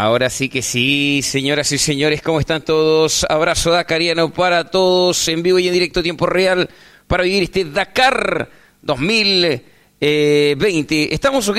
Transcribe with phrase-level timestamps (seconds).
[0.00, 3.26] Ahora sí que sí, señoras y señores, ¿cómo están todos?
[3.28, 6.70] Abrazo Dakariano para todos, en vivo y en directo, tiempo real,
[7.08, 8.48] para vivir este Dakar
[8.80, 11.12] 2020.
[11.12, 11.58] ¿Estamos ok?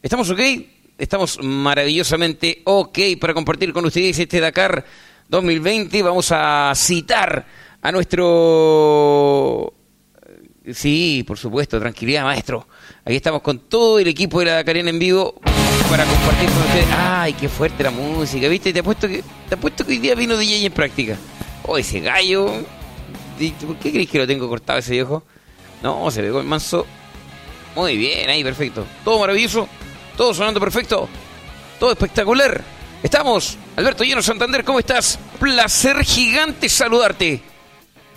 [0.00, 0.40] ¿Estamos ok?
[0.96, 4.82] Estamos maravillosamente ok para compartir con ustedes este Dakar
[5.28, 6.02] 2020.
[6.02, 7.44] Vamos a citar
[7.82, 9.74] a nuestro...
[10.72, 12.66] Sí, por supuesto, tranquilidad, maestro.
[13.04, 15.38] Aquí estamos con todo el equipo de la Dakariana en vivo
[15.90, 16.86] para compartir con ustedes.
[16.96, 18.72] Ay, qué fuerte la música, ¿viste?
[18.72, 21.16] Te apuesto que, te apuesto que hoy día vino DJ en práctica.
[21.64, 22.46] Oh, ese gallo.
[23.66, 25.24] ¿Por qué crees que lo tengo cortado ese viejo?
[25.82, 26.86] No, se pegó el manso.
[27.74, 28.86] Muy bien, ahí, perfecto.
[29.04, 29.68] Todo maravilloso.
[30.16, 31.08] Todo sonando perfecto.
[31.80, 32.62] Todo espectacular.
[33.02, 33.58] Estamos.
[33.76, 35.18] Alberto Lleno Santander, ¿cómo estás?
[35.40, 37.49] Placer gigante saludarte.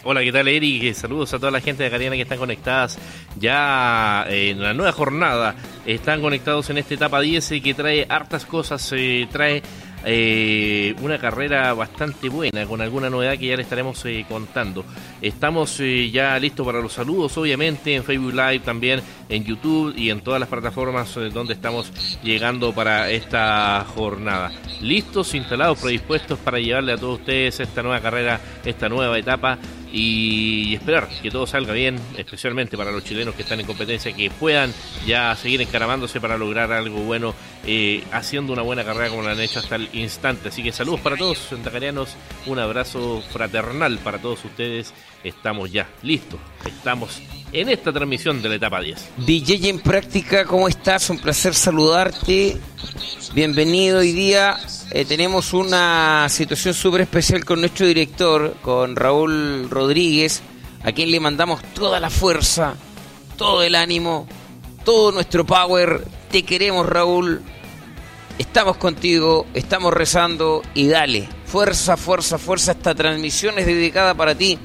[0.05, 0.93] Hola, ¿qué tal Eric?
[0.95, 2.99] Saludos a toda la gente de Cariana que están conectadas
[3.39, 5.55] ya en la nueva jornada.
[5.85, 9.63] Están conectados en esta etapa 10 que trae hartas cosas, eh, trae
[10.05, 14.83] eh, una carrera bastante buena, con alguna novedad que ya le estaremos eh, contando.
[15.21, 20.09] Estamos eh, ya listos para los saludos, obviamente, en Facebook Live, también en YouTube y
[20.09, 24.51] en todas las plataformas eh, donde estamos llegando para esta jornada.
[24.81, 29.57] Listos, instalados, predispuestos para llevarle a todos ustedes esta nueva carrera, esta nueva etapa
[29.93, 34.31] y esperar que todo salga bien, especialmente para los chilenos que están en competencia, que
[34.31, 34.73] puedan
[35.05, 39.39] ya seguir encaramándose para lograr algo bueno, eh, haciendo una buena carrera como lo han
[39.39, 40.49] hecho hasta el instante.
[40.49, 42.15] Así que saludos para todos, santacarianos,
[42.47, 44.95] un abrazo fraternal para todos ustedes.
[45.23, 47.21] Estamos ya listos, estamos
[47.53, 49.09] en esta transmisión de la etapa 10.
[49.17, 51.09] DJ en práctica, ¿cómo estás?
[51.09, 52.57] Un placer saludarte.
[53.33, 54.57] Bienvenido hoy día.
[54.91, 60.41] Eh, tenemos una situación súper especial con nuestro director, con Raúl Rodríguez,
[60.83, 62.75] a quien le mandamos toda la fuerza,
[63.37, 64.27] todo el ánimo,
[64.83, 66.03] todo nuestro power.
[66.31, 67.41] Te queremos, Raúl.
[68.39, 71.29] Estamos contigo, estamos rezando y dale.
[71.45, 72.71] Fuerza, fuerza, fuerza.
[72.71, 74.57] Esta transmisión es dedicada para ti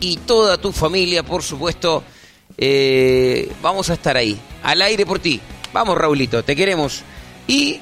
[0.00, 2.02] y toda tu familia, por supuesto.
[2.58, 5.40] Eh, vamos a estar ahí, al aire por ti.
[5.72, 7.02] Vamos, Raulito, te queremos.
[7.46, 7.80] Y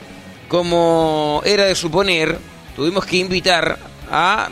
[0.48, 2.38] como era de suponer,
[2.74, 3.78] tuvimos que invitar
[4.10, 4.48] a,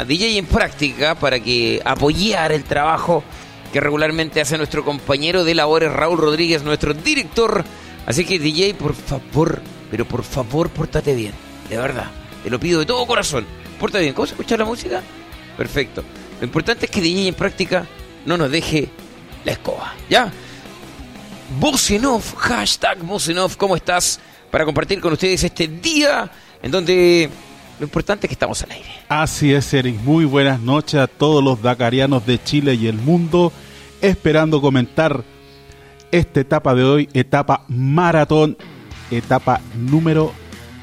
[0.00, 3.22] a DJ en práctica para que apoyara el trabajo
[3.72, 7.64] que regularmente hace nuestro compañero de labores Raúl Rodríguez, nuestro director.
[8.06, 9.60] Así que DJ, por favor,
[9.90, 11.32] pero por favor, pórtate bien,
[11.68, 12.10] de verdad.
[12.42, 13.46] Te lo pido de todo corazón.
[13.78, 14.14] Pórtate bien.
[14.14, 15.02] ¿Cómo se escucha la música?
[15.56, 16.02] Perfecto.
[16.40, 17.86] Lo importante es que DJ en práctica
[18.24, 18.88] no nos deje
[19.44, 19.94] la escoba.
[20.08, 20.32] ¿Ya?
[21.58, 24.20] Voz en off, hashtag voz en off, ¿cómo estás?
[24.50, 26.30] Para compartir con ustedes este día
[26.62, 27.28] en donde
[27.78, 28.88] lo importante es que estamos al aire.
[29.08, 30.00] Así es, Eric.
[30.02, 33.52] Muy buenas noches a todos los dakarianos de Chile y el mundo.
[34.00, 35.24] Esperando comentar
[36.10, 38.56] esta etapa de hoy, etapa maratón,
[39.10, 40.32] etapa número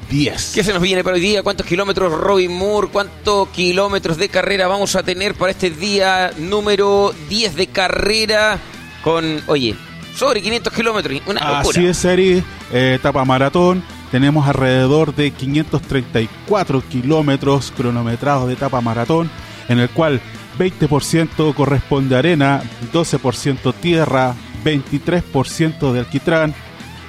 [0.08, 0.52] 10.
[0.54, 1.42] ¿Qué se nos viene para hoy día?
[1.42, 2.88] ¿Cuántos kilómetros Robin Moore?
[2.92, 8.58] ¿Cuántos kilómetros de carrera vamos a tener para este día número 10 de carrera?
[9.02, 9.74] Con, oye,
[10.16, 11.20] sobre 500 kilómetros.
[11.26, 11.78] Una locura.
[11.78, 12.44] Así es, Eric.
[12.72, 13.82] Eh, etapa maratón.
[14.10, 19.28] Tenemos alrededor de 534 kilómetros cronometrados de etapa maratón,
[19.68, 20.20] en el cual
[20.58, 22.62] 20% corresponde a arena,
[22.92, 24.34] 12% tierra,
[24.64, 26.54] 23% de alquitrán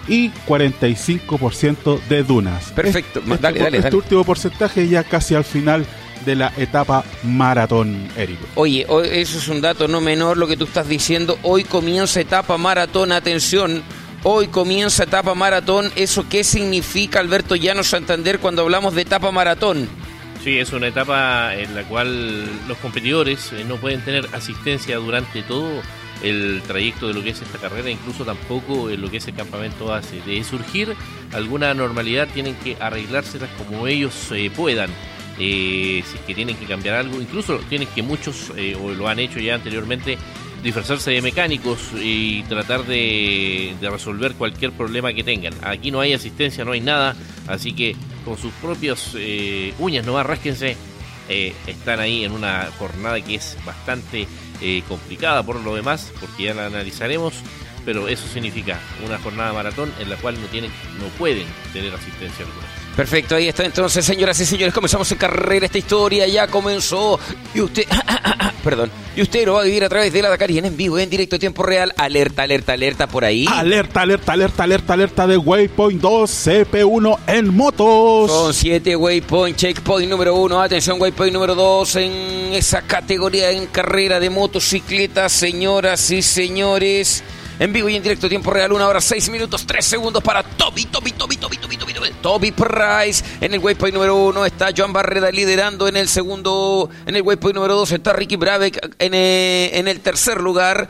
[0.07, 2.72] y 45% de dunas.
[2.72, 3.19] Perfecto.
[3.19, 3.95] Este, dale, dale, este dale.
[3.95, 5.85] último porcentaje ya casi al final
[6.25, 8.38] de la etapa maratón, Eric.
[8.56, 11.38] Oye, eso es un dato no menor lo que tú estás diciendo.
[11.44, 13.84] Hoy comienza etapa maratón, atención.
[14.23, 15.91] Hoy comienza etapa maratón.
[15.95, 19.88] ¿Eso qué significa, Alberto Llano Santander, cuando hablamos de etapa maratón?
[20.44, 25.44] Sí, es una etapa en la cual los competidores eh, no pueden tener asistencia durante
[25.44, 25.81] todo
[26.24, 29.86] el trayecto de lo que es esta carrera, incluso tampoco lo que es el campamento
[29.86, 30.22] base.
[30.26, 30.96] De surgir
[31.34, 34.90] alguna normalidad tienen que arreglárselas como ellos eh, puedan.
[35.40, 39.08] Eh, si es que tienen que cambiar algo, incluso tienen que muchos, eh, o lo
[39.08, 40.18] han hecho ya anteriormente,
[40.64, 45.54] disfrazarse de mecánicos y tratar de, resolver cualquier problema que tengan.
[45.62, 47.16] Aquí no hay asistencia, no hay nada,
[47.48, 50.75] así que con sus propias eh, uñas nomás rásquense.
[51.30, 54.28] están ahí en una jornada que es bastante
[54.62, 57.33] eh, complicada por lo demás, porque ya la analizaremos,
[57.86, 62.45] pero eso significa una jornada maratón en la cual no tienen, no pueden tener asistencia
[62.45, 62.76] alguna.
[62.98, 67.20] Perfecto, ahí está entonces, señoras y señores, comenzamos en carrera, esta historia ya comenzó
[67.54, 67.84] y usted,
[68.64, 70.98] perdón, y usted lo va a vivir a través de la Dakar y en vivo,
[70.98, 73.46] en directo, tiempo real, alerta, alerta, alerta por ahí.
[73.54, 78.32] Alerta, alerta, alerta, alerta, alerta de Waypoint 2 CP1 en motos.
[78.32, 82.12] Son siete waypoint, checkpoint número uno, atención waypoint número dos en
[82.54, 87.24] esa categoría en carrera de motocicletas, señoras y señores.
[87.59, 90.86] En vivo y en directo, tiempo real, una hora, seis minutos, tres segundos para Toby,
[90.86, 93.24] Toby, Toby, Toby, Toby, Toby, Toby, Toby Price.
[93.42, 97.56] En el waypoint número uno está Joan Barreda liderando en el segundo, en el waypoint
[97.56, 100.88] número dos está Ricky Brabeck en, eh, en el tercer lugar.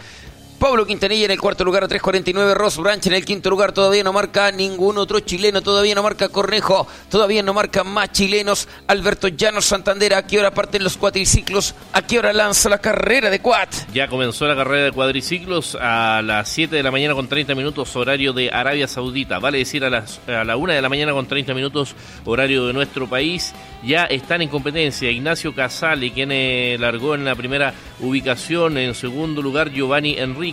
[0.60, 4.04] Pablo Quintanilla en el cuarto lugar a 3.49, Ross Branch en el quinto lugar, todavía
[4.04, 8.68] no marca ningún otro chileno, todavía no marca Cornejo, todavía no marca más chilenos.
[8.88, 11.76] Alberto Llanos Santander, ¿a qué hora parten los cuatriciclos?
[11.94, 13.68] ¿A qué hora lanza la carrera de quad?
[13.94, 17.96] Ya comenzó la carrera de cuadriciclos a las 7 de la mañana con 30 minutos,
[17.96, 21.28] horario de Arabia Saudita, vale decir a, las, a la 1 de la mañana con
[21.28, 21.94] 30 minutos,
[22.26, 23.54] horario de nuestro país.
[23.84, 29.44] Ya están en competencia Ignacio Casale, quien eh, largó en la primera ubicación, en segundo
[29.44, 30.47] lugar Giovanni Enrique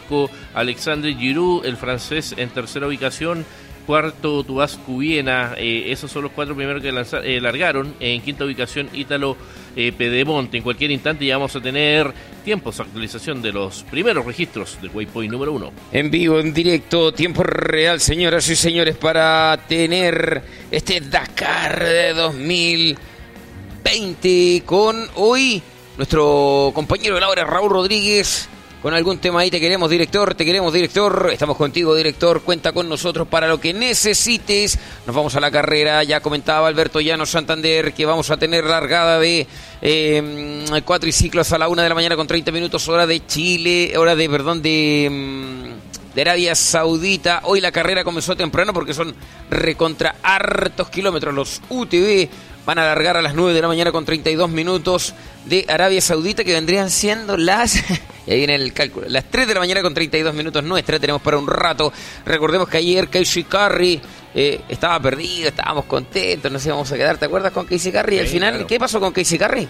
[0.55, 3.45] Alexandre Giroud, el francés en tercera ubicación,
[3.87, 8.89] cuarto Tubás Cubiena, eh, esos son los cuatro primeros que eh, largaron, en quinta ubicación
[8.93, 9.37] Ítalo
[9.77, 10.57] eh, Pedemonte.
[10.57, 12.11] En cualquier instante ya vamos a tener
[12.45, 15.71] tiempos, actualización de los primeros registros del Waypoint número uno.
[15.93, 24.63] En vivo, en directo, tiempo real, señoras y señores, para tener este Dakar de 2020
[24.65, 25.63] con hoy
[25.97, 28.49] nuestro compañero de Laura Raúl Rodríguez
[28.85, 32.87] con algún tema ahí, te queremos director, te queremos director, estamos contigo director, cuenta con
[32.87, 34.79] nosotros para lo que necesites.
[35.07, 39.19] Nos vamos a la carrera, ya comentaba Alberto Llano Santander que vamos a tener largada
[39.19, 39.47] de
[39.81, 44.15] eh, cuatriciclos a la una de la mañana con 30 minutos, hora de Chile, hora
[44.15, 45.09] de, perdón, de...
[45.11, 47.41] Mm, de Arabia Saudita.
[47.43, 49.15] Hoy la carrera comenzó temprano porque son
[49.51, 51.35] recontra hartos kilómetros.
[51.35, 52.29] Los UTV
[52.67, 55.15] van a alargar a las 9 de la mañana con 32 minutos
[55.47, 57.77] de Arabia Saudita, que vendrían siendo las.
[58.27, 59.07] y ahí viene el cálculo.
[59.09, 60.99] Las 3 de la mañana con 32 minutos nuestra.
[60.99, 61.93] Tenemos para un rato.
[62.25, 64.01] Recordemos que ayer Casey Curry
[64.35, 67.19] eh, estaba perdido, estábamos contentos, no sé, vamos a quedar.
[67.19, 68.19] ¿Te acuerdas con Casey Curry?
[68.19, 69.69] al final, ¿qué pasó con Casey Curry?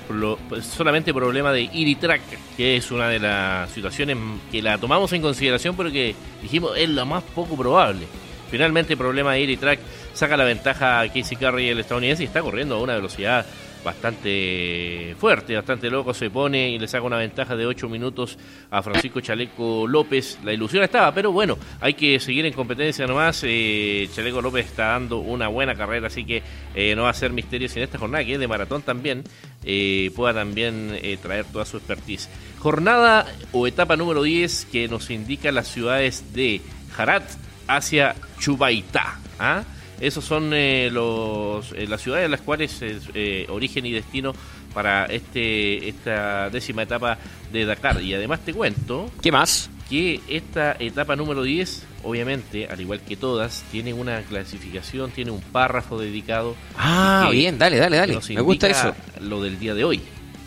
[0.62, 2.22] Solamente problema de Iritrack,
[2.56, 4.16] que es una de las situaciones
[4.50, 8.06] que la tomamos en consideración, pero que dijimos es la más poco probable.
[8.50, 9.80] Finalmente, problema de Iritrack
[10.12, 13.44] saca la ventaja a Casey Curry, el estadounidense, y está corriendo a una velocidad
[13.84, 18.36] bastante fuerte, bastante loco, se pone y le saca una ventaja de 8 minutos
[18.70, 20.38] a Francisco Chaleco López.
[20.42, 23.42] La ilusión estaba, pero bueno, hay que seguir en competencia nomás.
[23.44, 26.42] Eh, Chaleco López está dando una buena carrera, así que
[26.74, 29.22] eh, no va a ser misterio si en esta jornada, que es de maratón también,
[29.62, 32.28] eh, pueda también traer toda su expertise.
[32.58, 36.62] Jornada o etapa número 10 que nos indica las ciudades de
[36.96, 37.24] Jarat
[37.66, 39.18] hacia Chubaitá.
[39.38, 39.62] ¿ah?
[40.00, 44.34] Esos son eh, los, eh, las ciudades en las cuales es eh, origen y destino
[44.72, 47.18] para este esta décima etapa
[47.52, 48.02] de Dakar.
[48.02, 49.10] Y además te cuento...
[49.22, 49.70] ¿Qué más?
[49.88, 55.40] Que esta etapa número 10, obviamente, al igual que todas, tiene una clasificación, tiene un
[55.40, 56.56] párrafo dedicado.
[56.76, 58.18] Ah, bien, dale, dale, dale.
[58.30, 58.94] Me gusta eso.
[59.20, 60.00] Lo del día de hoy.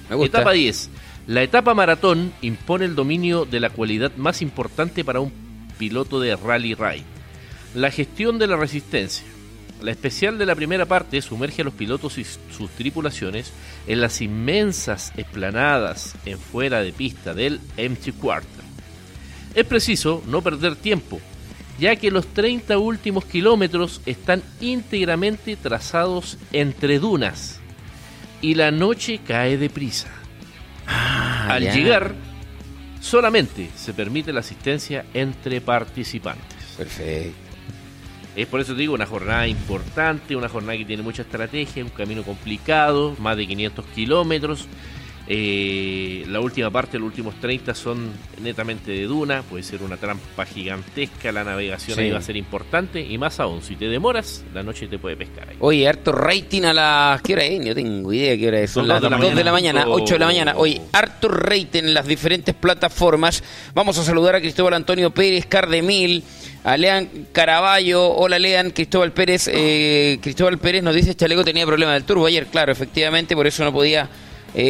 [0.09, 0.39] Me gusta.
[0.39, 0.89] Etapa 10.
[1.27, 5.46] La etapa maratón impone el dominio de la cualidad más importante para un
[5.77, 7.03] piloto de rally ride.
[7.75, 9.25] La gestión de la resistencia
[9.81, 13.51] la especial de la primera parte sumerge a los pilotos y sus tripulaciones
[13.85, 18.65] en las inmensas esplanadas en fuera de pista del Empty Quarter.
[19.53, 21.19] Es preciso no perder tiempo,
[21.79, 27.59] ya que los 30 últimos kilómetros están íntegramente trazados entre dunas
[28.41, 30.09] y la noche cae deprisa.
[30.88, 32.15] Ah, Al llegar,
[33.01, 36.75] solamente se permite la asistencia entre participantes.
[36.77, 37.47] Perfecto.
[38.35, 41.89] Es por eso te digo, una jornada importante, una jornada que tiene mucha estrategia, un
[41.89, 44.67] camino complicado, más de 500 kilómetros.
[45.29, 50.46] Eh, la última parte, los últimos 30 son netamente de duna, puede ser una trampa
[50.46, 54.63] gigantesca, la navegación ahí va a ser importante y más aún, si te demoras, la
[54.63, 55.57] noche te puede pescar ahí.
[55.60, 57.22] Oye, harto rating a las...
[57.22, 57.60] ¿Qué hora es?
[57.60, 58.72] No tengo idea qué hora es.
[58.72, 60.53] Son, las 2 de, la mañana, 8 de la mañana.
[60.55, 63.43] Oye, harto rating en las diferentes plataformas.
[63.74, 66.24] Vamos a saludar a Cristóbal Antonio Pérez Cardemil
[66.63, 68.13] a Lean Caraballo.
[68.13, 69.50] Hola Lean, Cristóbal Pérez.
[69.51, 73.63] Eh, Cristóbal Pérez nos dice Chaleco tenía problema del turbo ayer, claro, efectivamente, por eso
[73.63, 74.10] no podía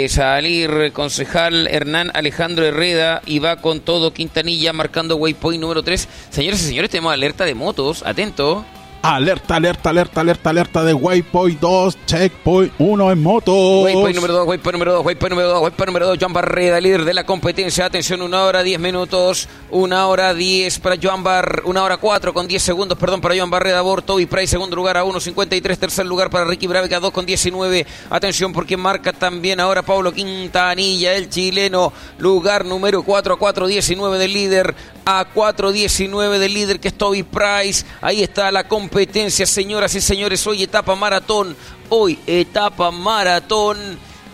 [0.09, 0.91] salir.
[0.93, 6.07] Concejal Hernán Alejandro Herreda y va con todo Quintanilla marcando waypoint número 3.
[6.29, 8.65] Señores y señores, tenemos alerta de motos, atento.
[9.07, 13.53] Alerta, alerta, alerta, alerta, alerta de Waypoint 2, Checkpoint 1 en moto.
[13.83, 17.05] Waypoint número 2, Waypoint número 2, Waypoint número 2, Waypoint número 2, Joan Barreda, líder
[17.05, 17.85] de la competencia.
[17.85, 22.49] Atención, una hora 10 minutos, una hora 10 para Joan Bar, una hora 4 con
[22.49, 26.29] 10 segundos, perdón, para Joan Barreda, Borto y Price, segundo lugar a 1.53, tercer lugar
[26.29, 27.87] para Ricky Braveca, 2 con 19.
[28.09, 34.33] Atención porque marca también ahora Pablo Quintanilla, el chileno, lugar número 4 a 4.19 del
[34.33, 37.85] líder, a 4.19 del líder que es Toby Price.
[38.01, 38.96] Ahí está la competencia,
[39.45, 40.45] señoras y señores.
[40.47, 41.55] Hoy etapa maratón.
[41.89, 43.77] Hoy etapa maratón.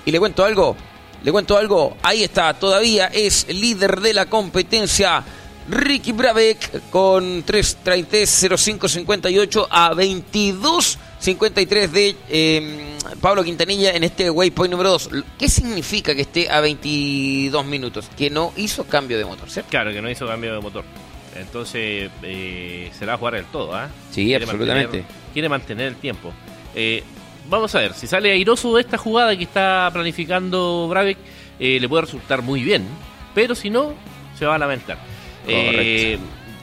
[0.05, 0.75] Y le cuento algo.
[1.23, 1.97] Le cuento algo.
[2.01, 2.53] Ahí está.
[2.53, 5.25] Todavía es líder de la competencia.
[5.69, 15.09] Ricky Brabeck con 3.33.05.58 a 22.53 de eh, Pablo Quintanilla en este waypoint número 2.
[15.39, 18.09] ¿Qué significa que esté a 22 minutos?
[18.17, 19.69] Que no hizo cambio de motor, ¿cierto?
[19.69, 20.83] Claro, que no hizo cambio de motor.
[21.35, 23.89] Entonces eh, se la va a jugar el todo, ¿ah?
[24.11, 24.99] Sí, Quiere absolutamente.
[24.99, 26.31] mantener- quiere mantener el tiempo.
[26.75, 27.03] Eh,
[27.49, 31.17] vamos a ver, si sale airoso de esta jugada que está planificando Brabeck,
[31.59, 32.85] eh, le puede resultar muy bien.
[33.33, 33.93] Pero si no,
[34.37, 34.97] se va a lamentar.
[35.47, 36.17] Eh,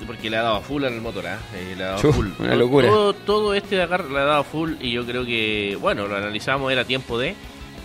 [0.06, 1.38] porque le ha dado full al motor, ¿ah?
[1.76, 2.28] Le ha dado full.
[2.38, 2.88] una locura.
[2.88, 6.72] Todo, todo este Dakar le ha dado full y yo creo que, bueno, lo analizamos,
[6.72, 7.34] era tiempo de,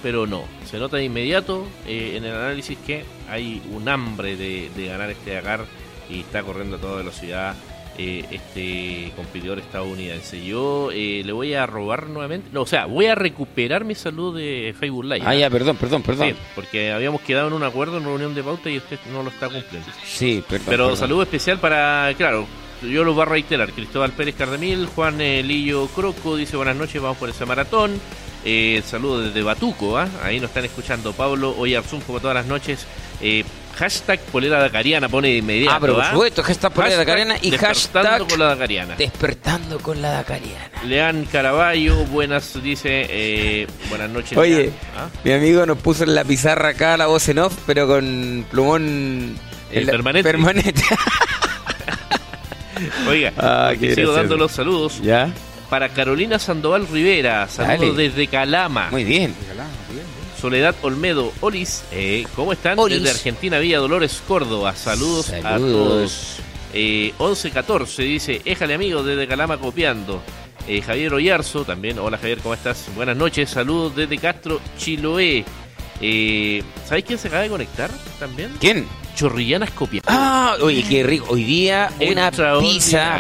[0.02, 0.46] pero no.
[0.66, 5.34] Se nota de inmediato en el análisis que hay un hambre de, de ganar este
[5.34, 5.66] Dakar
[6.10, 7.56] y está corriendo a toda velocidad
[7.98, 10.44] eh, este competidor estadounidense.
[10.46, 14.36] Yo eh, le voy a robar nuevamente, no, o sea, voy a recuperar mi salud
[14.38, 15.24] de Facebook Live.
[15.26, 16.30] Ah, ya, perdón, perdón, perdón.
[16.30, 19.30] Sí, porque habíamos quedado en un acuerdo en reunión de pauta y usted no lo
[19.30, 19.88] está cumpliendo.
[20.04, 20.66] Sí, perdón.
[20.70, 20.98] Pero perdón.
[20.98, 22.46] saludo especial para, claro,
[22.82, 27.02] yo lo voy a reiterar, Cristóbal Pérez Cardemil, Juan eh, Lillo Croco, dice buenas noches,
[27.02, 28.00] vamos por ese maratón.
[28.44, 30.10] Eh, saludo desde Batuco, ¿ah?
[30.22, 32.86] ahí nos están escuchando Pablo, hoy Arzum como todas las noches.
[33.76, 35.76] Eh, hashtag polera dacariana pone de inmediato.
[35.76, 36.12] Ah, pero por ¿ah?
[36.12, 38.96] supuesto, hashtag polera Hashtag dacariana y despertando hashtag con la dacariana.
[38.96, 40.70] despertando con la Dacariana.
[40.86, 44.38] Lean Caraballo, buenas, dice, eh, buenas noches.
[44.38, 44.74] Oye, Lean.
[44.98, 45.08] ¿Ah?
[45.24, 49.36] mi amigo nos puso en la pizarra acá la voz en off, pero con plumón
[49.72, 50.30] en la- permanente.
[50.30, 50.84] permanente.
[53.08, 54.14] Oiga, Ah, qué sigo gracioso.
[54.14, 55.30] dando los saludos ¿Ya?
[55.70, 58.10] para Carolina Sandoval Rivera, saludos Dale.
[58.10, 58.90] desde Calama.
[58.92, 59.34] Muy bien.
[60.46, 62.78] Soledad Olmedo, Olis, eh, ¿cómo están?
[62.78, 63.02] Olis.
[63.02, 64.76] Desde Argentina, Villa Dolores, Córdoba.
[64.76, 65.72] Saludos, a Saludos.
[65.72, 66.36] todos.
[66.72, 70.22] Eh, 1114 dice, éjale amigo desde Calama copiando.
[70.68, 72.90] Eh, Javier Oyarzo también, hola Javier, ¿cómo estás?
[72.96, 75.44] Buenas noches, saludos desde Castro, Chiloé.
[76.00, 78.52] Eh, ¿Sabéis quién se acaba de conectar también?
[78.60, 78.88] ¿Quién?
[79.16, 80.10] Chorrillanas Copiapó.
[80.12, 81.26] Ah, oye, qué rico.
[81.30, 83.20] Hoy día una pizza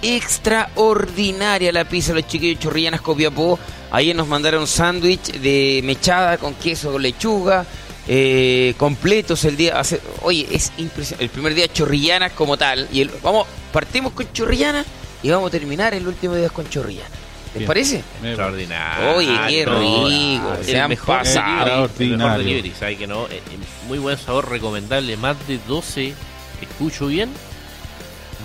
[0.00, 3.58] extraordinaria la pizza, los chiquillos chorrillanas Copiapó.
[3.92, 7.64] Ayer nos mandaron sándwich de mechada con queso, con lechuga,
[8.08, 9.78] eh, completos el día.
[9.78, 11.24] hace- oye, es impresionante.
[11.24, 12.88] El primer día chorrillanas como tal.
[12.90, 14.86] Y el, vamos, partimos con chorrillanas
[15.22, 17.10] y vamos a terminar el último día con chorrillanas.
[17.52, 17.66] ¿Les Bien.
[17.68, 18.02] parece?
[18.24, 19.14] Extraordinario.
[19.14, 20.54] Oye, qué rico.
[20.58, 21.90] el Se han mejor pasado.
[21.98, 23.26] el mejor delivery, ¿sabe que no?
[23.26, 23.40] Eh, eh,
[23.88, 25.18] Muy buen sabor, recomendable.
[25.18, 26.14] Más de 12,
[26.62, 27.28] escucho bien,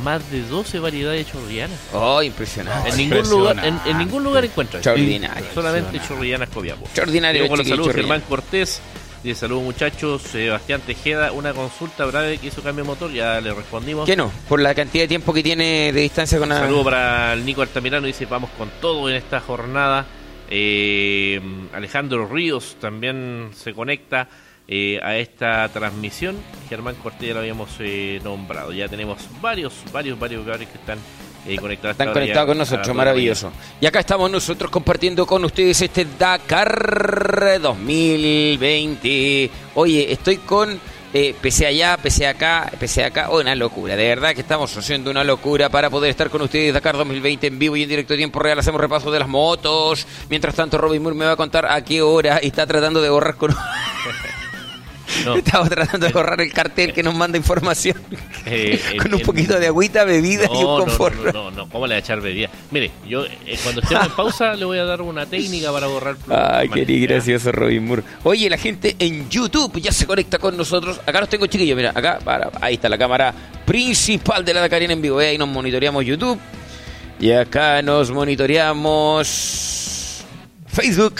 [0.03, 1.79] más de 12 variedades de chorrillanas.
[1.93, 2.89] Oh, impresionante.
[2.89, 4.79] En ningún lugar, en, en ningún lugar encuentras.
[4.79, 5.45] Extraordinario.
[5.53, 6.85] Solamente chorrillanas Copiapó.
[6.85, 7.43] Extraordinario.
[7.43, 8.01] Digo con los chiquillos saludos.
[8.01, 8.81] Germán Cortés.
[9.23, 10.21] Dice saludos muchachos.
[10.21, 14.05] Sebastián Tejeda, una consulta breve que hizo cambio de motor, ya le respondimos.
[14.05, 14.31] ¿Qué no?
[14.47, 16.59] Por la cantidad de tiempo que tiene de distancia con la...
[16.59, 20.05] Saludo para el Nico Altamirano, dice vamos con todo en esta jornada.
[20.49, 21.41] Eh,
[21.73, 24.29] Alejandro Ríos también se conecta
[24.67, 26.35] eh, a esta transmisión.
[26.69, 28.71] Germán Cortés ya lo habíamos eh, nombrado.
[28.73, 30.99] Ya tenemos varios, varios, varios varios que están
[31.47, 31.93] eh, conectados.
[31.93, 33.51] Están conectados con nosotros, maravilloso.
[33.79, 39.49] Y acá estamos nosotros compartiendo con ustedes este Dakar 2020.
[39.75, 40.79] Oye, estoy con
[41.13, 43.29] eh, PC allá, PC acá, PC acá.
[43.29, 46.73] Oh, una locura, de verdad que estamos haciendo una locura para poder estar con ustedes
[46.73, 48.59] Dakar 2020 en vivo y en directo de tiempo real.
[48.59, 50.05] Hacemos repaso de las motos.
[50.29, 53.09] Mientras tanto, Robin Moore me va a contar a qué hora y está tratando de
[53.09, 53.55] borrar con...
[55.25, 57.97] No, Estaba tratando de borrar el cartel que nos manda información
[58.45, 61.15] eh, con un poquito de agüita, bebida y un confort.
[61.15, 62.49] no, no, no, ¿cómo le voy a echar bebida?
[62.71, 66.15] Mire, yo eh, cuando estemos en pausa le voy a dar una técnica para borrar.
[66.29, 67.13] Ay, qué Manera.
[67.15, 68.03] gracioso Robin Moore.
[68.23, 70.99] Oye, la gente en YouTube ya se conecta con nosotros.
[71.05, 73.33] Acá los tengo chiquillos, mira, acá, para, ahí está la cámara
[73.65, 75.21] principal de la Dakarina en vivo.
[75.21, 76.39] Eh, Ahí nos monitoreamos YouTube.
[77.19, 80.23] Y acá nos monitoreamos
[80.67, 81.15] Facebook.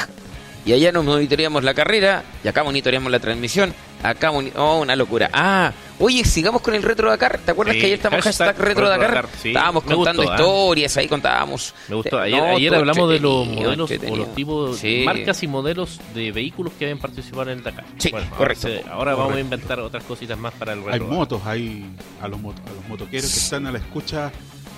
[0.66, 2.24] Y allá nos monitoreamos la carrera.
[2.44, 3.74] Y acá monitoreamos la transmisión.
[4.04, 5.30] Acá, oh, una locura.
[5.34, 7.40] Ah, oye, sigamos con el Retro Dakar.
[7.40, 9.16] ¿Te acuerdas Sí, que ayer estamos hashtag hashtag Retro Retro Dakar?
[9.26, 9.48] Dakar, sí.
[9.50, 10.36] Estábamos Me contando gustó, ¿ah?
[10.36, 11.74] historias, ahí contábamos.
[11.90, 12.20] Me gustó.
[12.20, 15.02] Eh, Ayer, no, ayer todo hablamos de los modelos o los tipos, Sí.
[15.06, 17.86] marcas y modelos de vehículos que deben participar en el Dakar.
[17.98, 18.68] Sí, Bueno, ahora correcto.
[18.92, 21.08] Ahora, vamos a inventar otras cositas más para el Hay retro.
[21.08, 21.86] motos, hay
[22.22, 24.32] a los, moto- a los motoqueros que están a la escucha,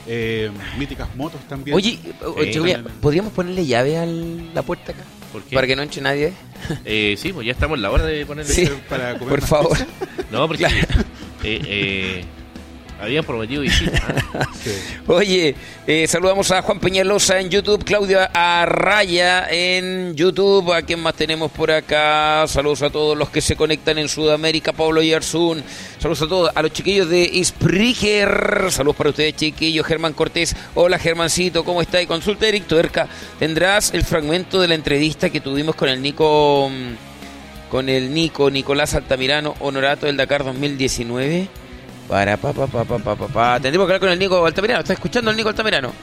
[0.08, 1.76] eh, míticas motos también.
[1.76, 2.60] Oye, oye, Sí.
[2.60, 5.04] Julia, ¿podríamos ponerle llave a la puerta acá?
[5.32, 5.56] ¿Por qué?
[5.56, 6.34] Para que no entre nadie.
[6.86, 8.54] Eh, sí, pues ya estamos en la hora de ponerle.
[8.54, 8.70] Sí.
[8.90, 9.78] para comer Por favor.
[10.32, 10.72] No, porque eh,
[11.44, 12.26] eh,
[13.00, 14.02] habían prometido visitas.
[14.34, 14.46] ¿ah?
[14.62, 14.72] Sí.
[15.08, 15.56] Oye,
[15.88, 20.74] eh, saludamos a Juan Peñalosa en YouTube, Claudia Arraya en YouTube.
[20.74, 22.46] ¿A quién más tenemos por acá?
[22.48, 25.64] Saludos a todos los que se conectan en Sudamérica, Pablo Yarzún.
[25.98, 28.68] Saludos a todos, a los chiquillos de Spreaker.
[28.70, 29.86] Saludos para ustedes, chiquillos.
[29.86, 30.56] Germán Cortés.
[30.76, 32.02] Hola, Germancito, ¿cómo está?
[32.02, 33.08] Y consulta Eric Tuerca.
[33.40, 38.52] ¿Tendrás el fragmento de la entrevista que tuvimos con el Nico, mm, con el Nico,
[38.52, 41.59] Nicolás Altamirano, Honorato del Dakar 2019?
[42.10, 43.60] Para, pa, pa, pa, pa, pa, pa, pa.
[43.60, 44.80] Tendremos que hablar con el Nico Altamirano.
[44.80, 45.94] ¿Está escuchando el Nico Altamirano?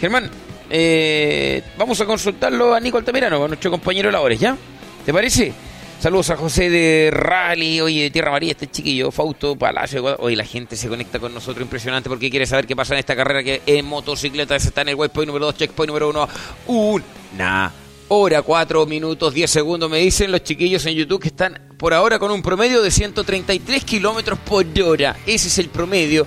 [0.00, 0.30] Germán,
[0.70, 4.56] eh, vamos a consultarlo a Nico Altamirano, con nuestro compañero labores, ¿ya?
[5.04, 5.52] ¿Te parece?
[6.00, 10.16] Saludos a José de Rally, oye, de Tierra María, este chiquillo, Fausto Palacio.
[10.20, 13.14] Hoy la gente se conecta con nosotros, impresionante, porque quiere saber qué pasa en esta
[13.14, 16.28] carrera que en motocicletas está en el waypoint número 2, checkpoint número 1.
[16.66, 17.72] Una
[18.08, 22.18] hora, 4 minutos, 10 segundos, me dicen los chiquillos en YouTube que están por ahora
[22.18, 25.16] con un promedio de 133 kilómetros por hora.
[25.26, 26.26] Ese es el promedio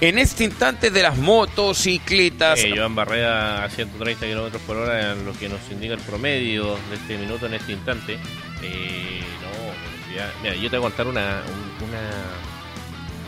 [0.00, 2.58] en este instante de las motocicletas.
[2.60, 6.76] Eh, Joan Barrera a 130 kilómetros por hora, en lo que nos indica el promedio
[6.88, 8.18] de este minuto en este instante.
[8.62, 12.10] Eh, no, ya, mira, yo te voy a contar una, un- una,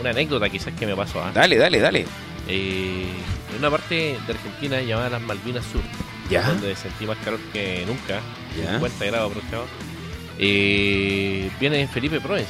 [0.00, 1.22] una anécdota quizás que me pasó.
[1.22, 1.30] ¿ah?
[1.32, 2.06] Dale, dale, dale.
[2.48, 3.06] Eh,
[3.52, 5.82] en una parte de Argentina llamada las Malvinas Sur,
[6.28, 6.42] Ya.
[6.42, 8.20] donde sentí más calor que nunca,
[8.58, 8.72] Ya.
[8.72, 9.91] 50 grados aproximadamente,
[10.38, 12.48] eh, viene Felipe Proens,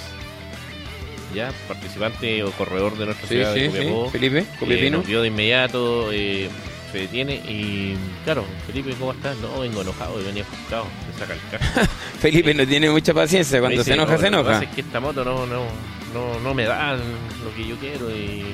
[1.34, 3.76] ya participante o corredor de nuestra Sí, ciudad sí, de sí.
[3.76, 4.10] Copiapó.
[4.10, 5.02] Felipe, Eh, Copiapino.
[5.02, 6.48] vio de inmediato, eh,
[6.92, 9.36] se detiene y claro, Felipe, ¿cómo estás?
[9.38, 11.80] No, vengo enojado y venía frustrado, se saca el casco.
[12.20, 14.50] Felipe no tiene mucha paciencia, cuando se enoja, "No, se Lo que enoja.
[14.52, 15.64] pasa es que esta moto no, no,
[16.12, 18.44] no, no me da lo que yo quiero y,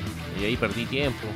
[0.41, 1.27] y ahí perdí tiempo.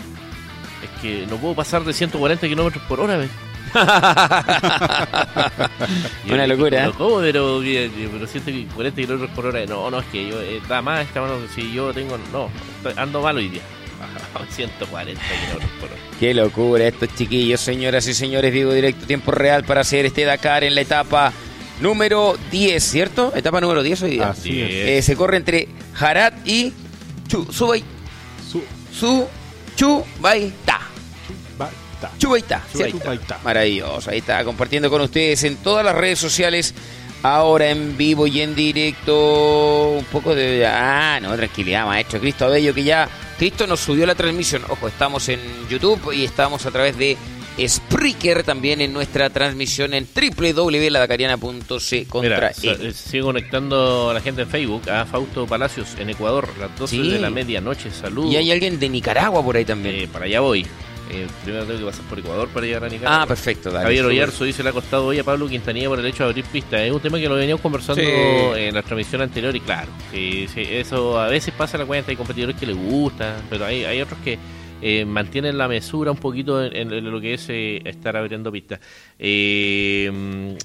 [0.82, 3.30] Es que no puedo pasar de 140 kilómetros por hora, ¿ves?
[6.30, 6.82] Una locura, ¿eh?
[6.82, 7.20] "¿Pero ¿Cómo?
[7.20, 7.62] Pero,
[8.12, 9.66] pero 140 kilómetros por hora.
[9.66, 11.36] No, no, es que yo, eh, da más esta mano.
[11.54, 12.50] Si yo tengo, no,
[12.96, 13.62] ando mal hoy día.
[14.50, 16.00] 140 kilómetros por hora.
[16.20, 18.54] Qué locura estos chiquillos, señoras y señores.
[18.54, 21.32] Vivo directo, tiempo real para hacer este Dakar en la etapa
[21.82, 23.34] número 10, ¿cierto?
[23.36, 24.30] Etapa número 10 hoy día.
[24.30, 24.70] Así es.
[24.72, 26.74] Eh, se corre entre Jarat y
[27.28, 27.84] Chu, Subay,
[28.52, 28.64] Su-
[28.98, 29.28] Su,
[29.76, 30.08] Chubaita.
[30.22, 30.73] Baita.
[32.18, 32.64] Chubaita.
[33.44, 36.74] Maravilloso, ahí está, compartiendo con ustedes en todas las redes sociales.
[37.26, 39.96] Ahora en vivo y en directo.
[39.98, 40.66] Un poco de.
[40.68, 42.20] Ah, no, tranquilidad, maestro.
[42.20, 43.08] Cristo Abello, que ya.
[43.38, 44.64] Cristo nos subió la transmisión.
[44.70, 47.16] Ojo, estamos en YouTube y estamos a través de
[47.66, 50.06] Spreaker también en nuestra transmisión en
[50.94, 52.94] www.ladacariana.c contra Mira, E.
[52.94, 57.10] sigo conectando a la gente en Facebook, a Fausto Palacios en Ecuador, las 12 Sí.
[57.10, 57.92] de la medianoche.
[57.92, 58.32] Saludos.
[58.34, 59.96] Y hay alguien de Nicaragua por ahí también.
[59.96, 60.66] Eh, para allá voy.
[61.12, 63.24] Eh, primero tengo que pasar por Ecuador para llegar a Nicaragua.
[63.24, 63.84] ah, perfecto, dale.
[63.86, 64.06] Javier.
[64.06, 66.82] Oyarzo dice le ha costado hoy a Pablo Quintanilla por el hecho de abrir pistas.
[66.82, 68.08] Es un tema que lo veníamos conversando Sí.
[68.10, 72.12] en la transmisión anterior y claro, sí, sí, eso a veces pasa en la cuenta,
[72.12, 74.38] hay competidores que les gusta, pero hay, hay otros que
[74.82, 78.80] eh, mantienen la mesura un poquito en, en lo que es eh, estar abriendo pistas.
[79.20, 80.56] Eh,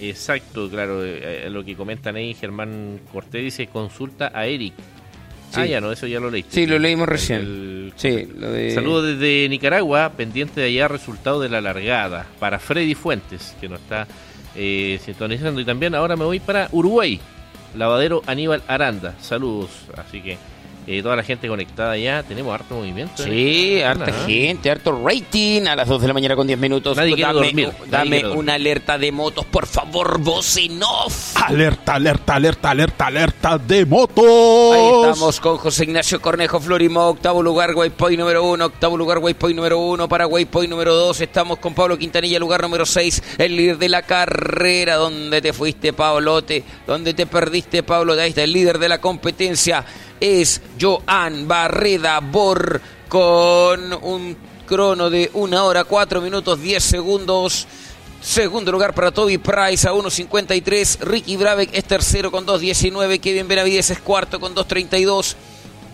[0.00, 4.74] exacto, claro, eh, eh, lo que comentan ahí, Germán Cortés dice consulta a Eric.
[5.50, 5.60] Sí.
[5.60, 6.54] Ah, ya no, eso ya lo leíste.
[6.54, 7.40] Sí, lo leímos recién.
[7.40, 8.74] el- Sí, lo de.
[8.74, 13.80] Saludos desde Nicaragua, pendiente de allá resultado de la largada para Freddy Fuentes, que nos
[13.80, 14.06] está
[14.54, 15.60] eh, sintonizando.
[15.60, 17.18] Y también ahora me voy para Uruguay,
[17.76, 19.14] lavadero Aníbal Aranda.
[19.20, 20.36] Saludos, así que
[20.90, 23.22] eh, toda la gente conectada allá, tenemos harto movimiento.
[23.22, 23.26] ¿eh?
[23.26, 25.66] Sí, harta gente, harto rating.
[25.66, 26.96] A las 2 de la mañana con 10 minutos.
[26.96, 28.40] Nadie dame dormir, nadie dame quiere dormir.
[28.40, 31.36] una alerta de motos, por favor, voz en off.
[31.36, 34.24] Alerta, alerta, alerta, alerta, alerta de motos.
[34.24, 39.56] Ahí estamos con José Ignacio Cornejo Florimo, octavo lugar, Waypoint número uno, octavo lugar, Waypoint
[39.56, 43.76] número uno, para Waypoint número dos, estamos con Pablo Quintanilla, lugar número seis, el líder
[43.76, 48.78] de la carrera, donde te fuiste, Pablote, donde te perdiste, Pablo, ahí está el líder
[48.78, 49.84] de la competencia,
[50.20, 57.66] es Joan Barreda Bor, con un crono de una hora, cuatro minutos, diez segundos,
[58.20, 61.00] Segundo lugar para Toby Price a 1.53.
[61.00, 63.20] Ricky Brabeck es tercero con 2.19.
[63.20, 65.36] Kevin Benavides es cuarto con 2.32.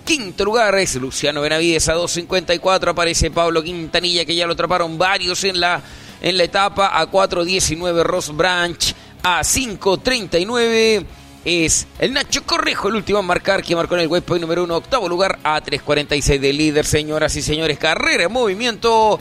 [0.06, 2.88] Quinto lugar es Luciano Benavides a 2.54.
[2.88, 5.82] Aparece Pablo Quintanilla que ya lo atraparon varios en la,
[6.22, 6.98] en la etapa.
[6.98, 8.94] A 4.19 Ross Branch.
[9.22, 11.04] A 5.39
[11.44, 14.76] es el Nacho Correjo, el último en marcar, que marcó en el waypoint número uno,
[14.76, 17.78] octavo lugar, a 3.46 de líder, señoras y señores.
[17.78, 19.18] Carrera en movimiento.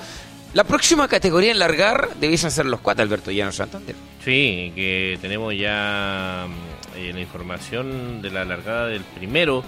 [0.53, 3.95] La próxima categoría en largar debiesen ser los cuatro, Alberto Llano Santander.
[4.23, 9.63] Sí, que tenemos ya mm, eh, la información de la largada del primero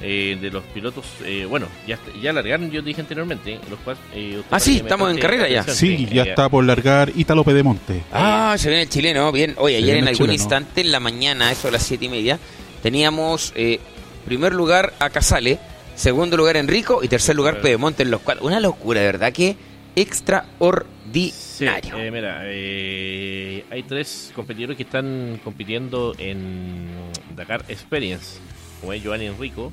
[0.00, 1.04] eh, de los pilotos.
[1.24, 3.58] eh, bueno, ya, ya largaron, yo te dije anteriormente.
[3.70, 5.62] Los cuales, eh, Ah, sí, estamos en carrera ya.
[5.64, 8.02] Sí, ya eh, está por largar Ítalo Pedemonte.
[8.12, 9.54] Ah, se viene el chileno, bien.
[9.58, 10.32] Oye, Se ayer en el algún chileno.
[10.34, 12.38] instante, en la mañana, eso a las siete y media,
[12.82, 13.80] teníamos eh,
[14.24, 15.58] primer lugar a Casale,
[15.96, 17.60] segundo lugar Enrico y tercer lugar.
[17.60, 18.44] Pedemonte en los cuatro.
[18.46, 19.56] Una locura, de verdad que
[19.96, 21.96] Sí, extraordinario.
[21.98, 26.86] eh, mira, eh, hay tres competidores que están compitiendo en
[27.34, 28.38] Dakar Experience,
[28.80, 29.72] como es Joan Enrico,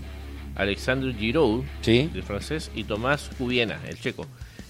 [0.56, 2.10] Alexandre Giroud, Sí.
[2.14, 4.26] el francés, y Tomás Cubiena, el checo.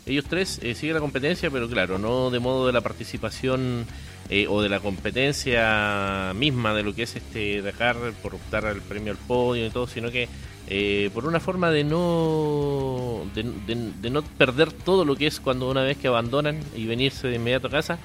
[0.07, 3.85] ellos tres eh, siguen la competencia, pero claro, no de modo de la participación
[4.29, 8.81] eh, o de la competencia misma de lo que es este Dakar por optar al
[8.81, 10.27] premio al podio y todo, sino que
[10.67, 15.83] eh, por una forma de no de, no perder todo lo que es cuando una
[15.83, 17.99] vez que abandonan y venirse de inmediato a casa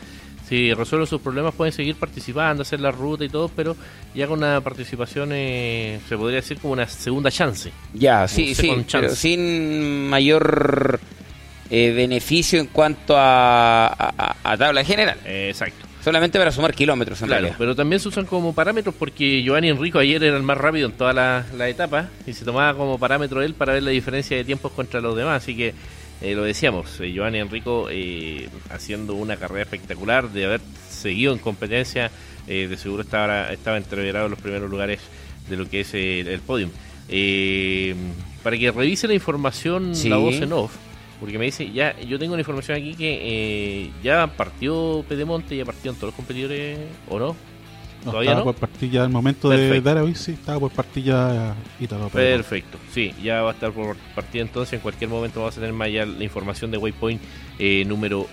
[0.50, 3.76] si resuelven sus problemas pueden seguir participando, hacer la ruta y todo, pero
[4.16, 7.70] ya con una participación, eh, se podría decir como una segunda chance.
[7.94, 10.98] Ya, sí, sí, pero sin mayor
[11.70, 13.86] eh, beneficio en cuanto a,
[14.42, 15.18] a, tabla general.
[15.24, 15.86] exacto.
[16.02, 19.98] Solamente para sumar kilómetros en claro, pero también se usan como parámetros porque Giovanni Enrico
[20.00, 23.42] ayer era el más rápido en toda la, la etapa y se tomaba como parámetro
[23.42, 25.74] él para ver la diferencia de tiempos contra los demás, así que
[26.20, 31.38] eh, lo decíamos, eh, Giovanni Enrico eh, haciendo una carrera espectacular, de haber seguido en
[31.38, 32.10] competencia,
[32.46, 34.98] de seguro estaba, estaba entreverado en los primeros lugares
[35.48, 36.70] de lo que es el, podium.
[38.42, 40.72] para que revise la información, la voz en off,
[41.20, 45.94] porque me dice, ya yo tengo una información aquí que ya partió Pedemonte, ya partieron
[45.94, 47.36] todos los competidores, ¿o no?
[48.04, 51.04] No, ¿Todavía estaba por partir ya el momento de dar aviso, sí, estaba por partir
[51.04, 51.54] ya
[52.10, 55.74] Perfecto, sí, ya va a estar por partida entonces, en cualquier momento vamos a tener
[55.74, 57.20] más ya la información de Waypoint
[57.58, 58.26] eh, número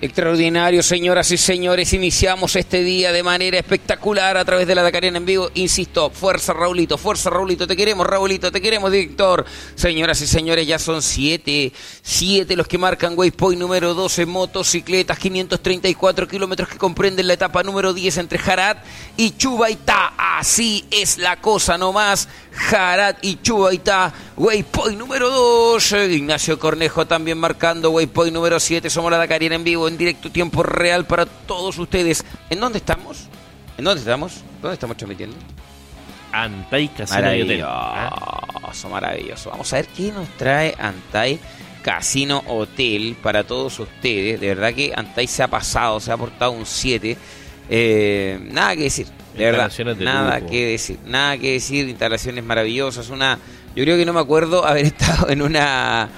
[0.00, 1.92] Extraordinario, señoras y señores.
[1.92, 5.48] Iniciamos este día de manera espectacular a través de la Dakariana en vivo.
[5.54, 9.44] Insisto, fuerza Raulito, fuerza Raulito, te queremos Raulito, te queremos director.
[9.76, 16.26] Señoras y señores, ya son siete, siete los que marcan Waypoint número 12, motocicletas, 534
[16.26, 18.84] kilómetros que comprenden la etapa número 10 entre Jarat
[19.16, 20.14] y Chubaitá.
[20.18, 22.28] Así es la cosa nomás.
[22.54, 25.92] Jarat y Chubaitá, Waypoint número 2.
[26.10, 28.88] Ignacio Cornejo también marcando Waypoint número 7.
[28.90, 32.24] Somos la Dakariana en vivo, en directo, tiempo real para todos ustedes.
[32.50, 33.28] ¿En dónde estamos?
[33.76, 34.42] ¿En dónde estamos?
[34.62, 35.36] ¿Dónde estamos transmitiendo?
[36.32, 38.90] Antai Casino maravilloso, Hotel.
[38.90, 41.38] Maravilloso, Vamos a ver qué nos trae Antai
[41.82, 44.40] Casino Hotel para todos ustedes.
[44.40, 47.16] De verdad que Antai se ha pasado, se ha portado un 7.
[47.68, 49.72] Eh, nada que decir, de verdad.
[50.00, 51.88] nada que decir, nada que decir.
[51.88, 53.08] Instalaciones maravillosas.
[53.10, 53.38] Una,
[53.74, 56.08] yo creo que no me acuerdo haber estado en una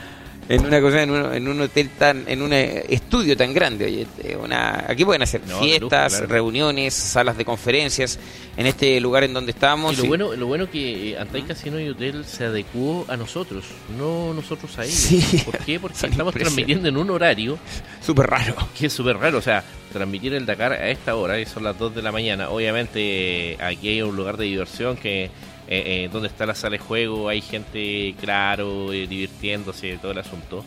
[0.49, 4.03] en una cosa en un, en un, hotel tan en un estudio tan grande oye
[4.03, 8.19] este, una aquí pueden hacer fiestas reuniones salas de conferencias
[8.57, 11.81] en este lugar en donde estamos y lo bueno lo bueno que eh, Antai Casino
[11.81, 13.65] y Hotel se adecuó a nosotros
[13.99, 14.95] no nosotros a ellos.
[14.95, 15.43] Sí.
[15.45, 15.81] ¿por qué?
[15.81, 17.59] porque estamos transmitiendo en un horario
[18.01, 18.55] súper raro.
[18.79, 21.79] que es súper raro o sea transmitir el Dakar a esta hora que son las
[21.79, 22.51] 2 de la mañana.
[22.51, 25.31] Obviamente aquí hay un lugar de diversión que
[25.69, 30.65] eh, eh, está la sala de juego, hay gente, claro, eh, divirtiéndose, todo el asunto.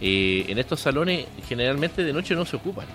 [0.00, 2.86] Eh, en estos salones generalmente de noche no se ocupan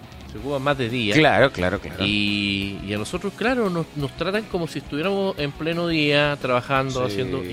[0.42, 1.16] se más de día.
[1.16, 2.06] Claro, claro, claro.
[2.06, 7.44] Y, a nosotros, claro, nos, tratan como si estuviéramos en pleno día trabajando, haciendo.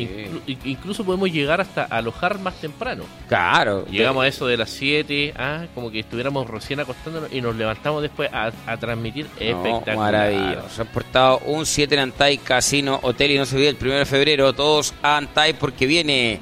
[0.65, 3.05] incluso podemos llegar hasta alojar más temprano.
[3.29, 3.85] Claro.
[3.87, 8.03] Llegamos a eso de las 7, ah, como que estuviéramos recién acostándonos y nos levantamos
[8.03, 9.97] después a, transmitir espectacular.
[9.97, 10.69] Maravilloso.
[10.69, 13.95] Se han portado un 7 en Antai Casino Hotel y no se olvide el 1
[13.95, 14.53] de febrero.
[14.53, 16.41] Todos a Antai porque viene.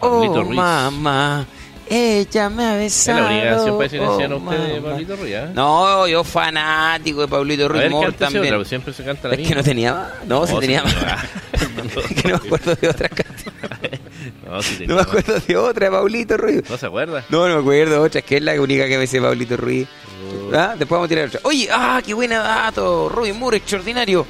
[0.00, 1.46] Oh, mamá.
[1.88, 3.18] Ella me ha besado.
[3.18, 5.32] Es la obligación para silenciar oh, usted de Pablito Ruiz.
[5.34, 5.50] ¿eh?
[5.54, 8.16] No, yo fanático de Pablito Ruiz.
[8.16, 8.54] también.
[8.54, 10.12] Otra, siempre se canta la Es que no tenía más.
[10.26, 10.94] No, no tenía más.
[12.22, 14.00] que no me acuerdo de otras canciones.
[14.46, 16.62] No, sí no me acuerdo de otra de Pablito Ruiz.
[16.68, 17.24] ¿No se acuerda?
[17.30, 18.20] No, no me acuerdo de otra.
[18.20, 19.88] Es que es la única que me dice Pablito Ruiz.
[19.88, 20.54] Uh.
[20.54, 20.74] ¿Ah?
[20.78, 21.40] Después vamos a tirar otra.
[21.44, 23.08] Oye, ah, qué buena dato.
[23.08, 24.26] Rubin Moore, extraordinario.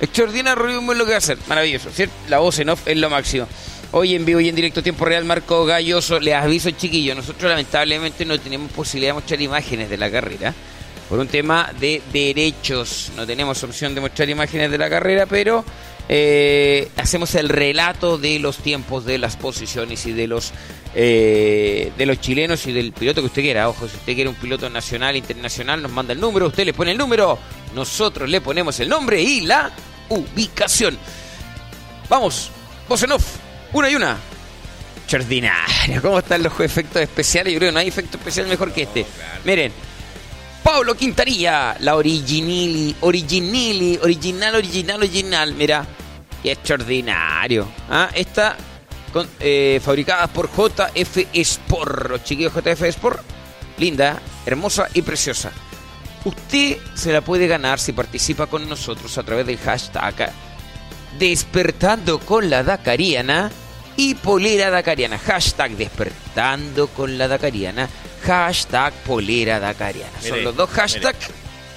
[0.00, 1.38] Extraordinario Rubin Moore lo que va a hacer.
[1.46, 1.88] Maravilloso.
[1.90, 2.14] ¿cierto?
[2.28, 3.46] La voz en off es lo máximo.
[3.92, 8.24] Hoy en vivo y en directo tiempo real, Marco Galloso, les aviso chiquillo, nosotros lamentablemente
[8.24, 10.54] no tenemos posibilidad de mostrar imágenes de la carrera
[11.08, 13.10] por un tema de derechos.
[13.16, 15.64] No tenemos opción de mostrar imágenes de la carrera, pero
[16.08, 20.52] eh, hacemos el relato de los tiempos, de las posiciones y de los
[20.94, 23.68] eh, de los chilenos y del piloto que usted quiera.
[23.68, 26.92] Ojo, si usted quiere un piloto nacional, internacional, nos manda el número, usted le pone
[26.92, 27.40] el número,
[27.74, 29.72] nosotros le ponemos el nombre y la
[30.10, 30.96] ubicación.
[32.08, 32.52] Vamos,
[32.88, 33.49] voz en off.
[33.72, 34.16] Una y una.
[34.96, 36.02] Extraordinario.
[36.02, 37.52] ¿Cómo están los efectos especiales?
[37.52, 39.06] Yo creo que no hay efecto especial mejor que este.
[39.44, 39.72] Miren.
[40.62, 45.54] Pablo Quintarilla, la originili, originili, original, original, original.
[45.54, 45.86] Mira,
[46.44, 47.66] extraordinario.
[47.88, 48.10] ¿Ah?
[48.14, 48.56] Esta,
[49.12, 52.10] con, eh, fabricada por JF Sport.
[52.10, 53.22] Los chiquillos JF Sport.
[53.78, 55.50] Linda, hermosa y preciosa.
[56.24, 60.30] Usted se la puede ganar si participa con nosotros a través del hashtag
[61.18, 63.50] Despertando con la Dakariana
[63.96, 65.18] y Polera Dakariana.
[65.18, 67.88] Hashtag Despertando con la Dakariana.
[68.24, 70.20] Hashtag Polera Dakariana.
[70.20, 71.30] Son los dos hashtags.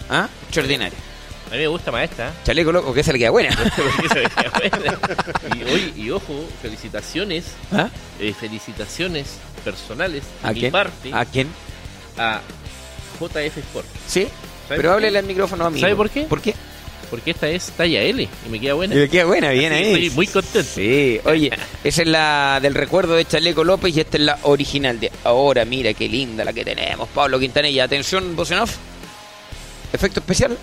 [0.10, 0.28] ¿Ah?
[0.44, 0.98] Extraordinario.
[1.52, 2.32] mí me gusta más esta.
[2.46, 3.50] Chaleco loco, que esa le queda buena.
[4.14, 4.24] Se
[6.02, 7.90] y, ojo, felicitaciones, ¿Ah?
[8.20, 11.48] eh, felicitaciones personales de ¿A mi parte ¿A quién?
[12.18, 12.42] a
[13.20, 13.88] JF Sport.
[14.08, 14.28] ¿Sí?
[14.68, 15.80] ¿Sabe Pero háblele al micrófono a mí.
[15.80, 16.24] ¿Sabe por qué?
[16.24, 16.54] ¿Por qué?
[17.10, 18.96] Porque esta es talla L y me queda buena.
[18.96, 19.94] Y le queda buena, bien Así ahí.
[19.94, 20.70] Estoy muy contento.
[20.74, 21.52] Sí, oye,
[21.84, 25.66] esa es la del recuerdo de Chaleco López y esta es la original de ahora.
[25.66, 27.84] Mira qué linda la que tenemos, Pablo Quintanilla.
[27.84, 28.76] Atención, voz en off.
[29.92, 30.58] Efecto especial.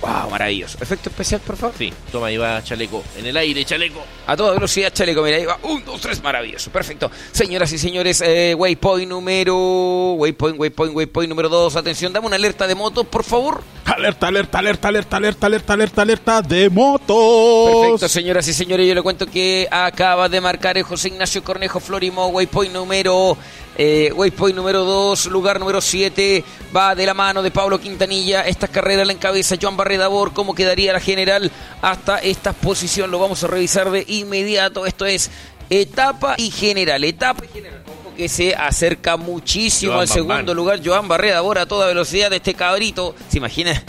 [0.00, 0.78] Wow, maravilloso.
[0.80, 1.74] Efecto especial, por favor.
[1.76, 3.04] Sí, toma, ahí va Chaleco.
[3.18, 4.02] En el aire, Chaleco.
[4.26, 5.22] A toda velocidad, Chaleco.
[5.22, 5.58] Mira, ahí va.
[5.62, 6.70] Un, dos, tres, maravilloso.
[6.70, 7.10] Perfecto.
[7.32, 10.12] Señoras y señores, eh, waypoint número.
[10.14, 11.76] Waypoint, waypoint, waypoint número dos.
[11.76, 13.62] Atención, dame una alerta de moto, por favor.
[13.84, 17.70] Alerta, alerta, alerta, alerta, alerta, alerta, alerta, alerta de motos.
[17.70, 21.80] Perfecto, señoras y señores, yo le cuento que acaba de marcar el José Ignacio Cornejo
[21.80, 23.36] Florimo, waypoint número
[23.82, 26.44] eh, waypoint número 2, lugar número 7,
[26.76, 30.92] va de la mano de Pablo Quintanilla, esta carrera la encabeza Joan Barredabor, cómo quedaría
[30.92, 35.30] la general hasta esta posición, lo vamos a revisar de inmediato, esto es
[35.70, 37.82] etapa y general, etapa y general.
[37.86, 42.36] Ojo que se acerca muchísimo Joan al segundo lugar Joan Barredabor a toda velocidad de
[42.36, 43.82] este cabrito, ¿se imagina?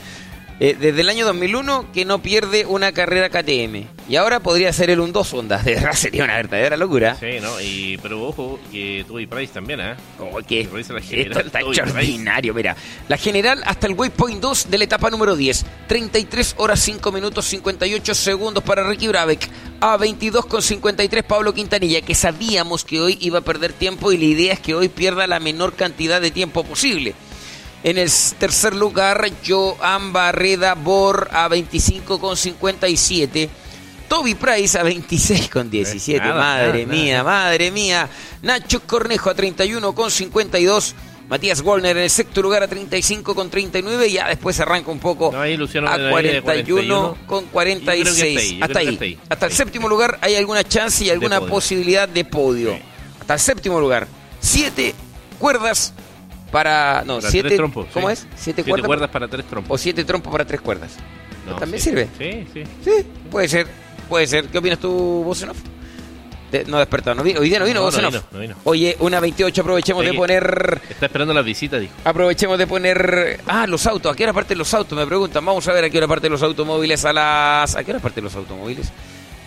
[0.63, 3.87] Eh, desde el año 2001 que no pierde una carrera KTM.
[4.07, 5.65] Y ahora podría ser el un 2 ondas.
[5.65, 7.17] De verdad sería una verdadera locura.
[7.19, 7.59] Sí, ¿no?
[7.59, 9.95] Y, pero ojo, que Toby Price también, ¿eh?
[10.19, 12.53] Oh, que revisa la esto general, está Toby extraordinario.
[12.53, 12.75] Mira,
[13.09, 15.65] la general hasta el waypoint 2 de la etapa número 10.
[15.87, 19.49] 33 horas 5 minutos 58 segundos para Ricky Brabeck.
[19.79, 24.17] A 22 con 53 Pablo Quintanilla, que sabíamos que hoy iba a perder tiempo y
[24.17, 27.15] la idea es que hoy pierda la menor cantidad de tiempo posible.
[27.83, 33.49] En el tercer lugar, Joan Barreda Bor a 25 con 57.
[34.07, 36.19] Toby Price a 26 con 17.
[36.19, 37.23] Nada, madre nada, mía, nada.
[37.23, 38.09] madre mía.
[38.41, 40.95] Nacho Cornejo a 31 con 52.
[41.29, 44.07] Matías Goldner en el sexto lugar a 35 con 39.
[44.09, 47.81] Y ya después arranca un poco No, a Benavides de 41 con Yo creo que
[47.81, 48.51] 46.
[48.51, 49.19] está hasta ahí, yo ahí.
[49.29, 49.57] Hasta el Sí.
[49.57, 52.73] séptimo lugar hay alguna chance y alguna posibilidad de podio.
[52.73, 52.81] Sí.
[53.21, 54.07] Hasta el séptimo lugar.
[54.41, 54.93] Siete
[55.39, 55.93] cuerdas
[56.51, 57.03] para.
[57.05, 57.47] No, Para siete.
[57.49, 57.87] tres trompos.
[57.93, 58.13] ¿Cómo sí.
[58.13, 58.19] es?
[58.19, 58.87] Siete, Siete cuerdas.
[58.87, 59.73] cuerdas para tres trompos.
[59.75, 60.91] O siete trompos para tres cuerdas.
[61.47, 61.89] No, ¿También sí.
[61.89, 62.07] sirve?
[62.17, 62.63] Sí, sí.
[62.83, 63.67] Sí, puede ser.
[64.09, 64.45] Puede ser.
[64.47, 64.89] ¿Qué opinas tú,
[65.25, 65.55] Bosenov?
[66.51, 67.39] De- no despertado, no vino.
[67.39, 68.55] Hoy día no vino, No, no vino, no vino.
[68.65, 70.81] Oye, una 28, aprovechemos de poner.
[70.89, 71.93] Está esperando las visitas, dijo.
[72.03, 73.39] Aprovechemos de poner.
[73.47, 74.11] Ah, los autos.
[74.11, 74.97] ¿A qué hora parten los autos?
[74.97, 75.45] Me preguntan.
[75.45, 77.75] Vamos a ver a qué hora parten los automóviles a las.
[77.77, 78.91] ¿A qué hora parten los automóviles?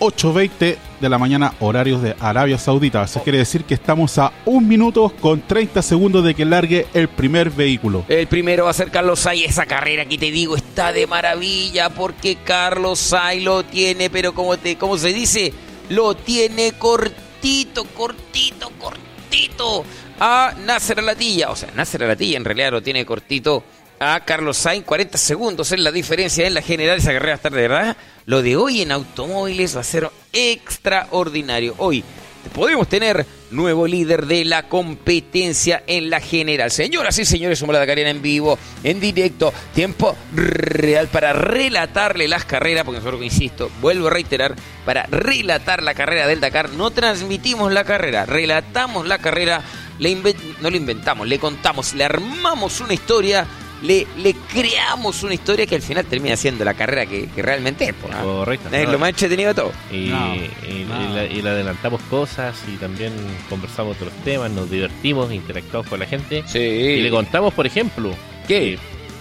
[0.00, 3.04] 8.20 de la mañana, horarios de Arabia Saudita.
[3.04, 7.08] Eso quiere decir que estamos a un minuto con 30 segundos de que largue el
[7.08, 8.04] primer vehículo.
[8.08, 9.44] El primero va a ser Carlos Sainz.
[9.48, 14.56] Esa carrera que te digo está de maravilla porque Carlos Sainz lo tiene, pero como
[14.56, 15.52] te, ¿cómo se dice?
[15.90, 19.84] Lo tiene cortito, cortito, cortito
[20.18, 21.50] a Nasser Alatilla.
[21.50, 23.64] O sea, Nasser Alatilla en realidad lo tiene cortito
[23.98, 24.84] a Carlos Sainz.
[24.84, 26.98] 40 segundos es la diferencia en la general.
[26.98, 27.96] Esa carrera va a estar de verdad.
[28.26, 31.74] Lo de hoy en automóviles va a ser extraordinario.
[31.78, 32.04] Hoy
[32.52, 36.70] podemos tener nuevo líder de la competencia en la general.
[36.70, 42.44] Señoras y señores, somos la Dakarena en vivo, en directo, tiempo real para relatarle las
[42.44, 44.54] carreras, porque nosotros, insisto, vuelvo a reiterar,
[44.84, 49.62] para relatar la carrera del Dakar, no transmitimos la carrera, relatamos la carrera,
[49.98, 50.14] le
[50.60, 53.46] no le inventamos, le contamos, le armamos una historia.
[53.84, 57.84] Le, le creamos una historia que al final termina siendo la carrera que, que realmente
[57.84, 57.94] es.
[57.94, 58.68] Correcto.
[58.74, 59.72] Es lo más entretenido de todo.
[59.92, 61.10] Y, No, y- no.
[61.10, 63.12] y la- y le adelantamos cosas y también
[63.50, 66.42] conversamos otros temas, nos divertimos, interactuamos con la gente.
[66.46, 66.58] Sí.
[66.58, 68.14] Y le contamos, por ejemplo,
[68.48, 68.72] ¿Qué?
[68.74, 68.78] eh,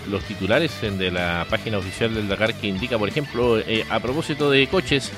[0.09, 4.49] los titulares de la página oficial del Dakar que indica, por ejemplo, eh, a propósito
[4.49, 5.11] de coches,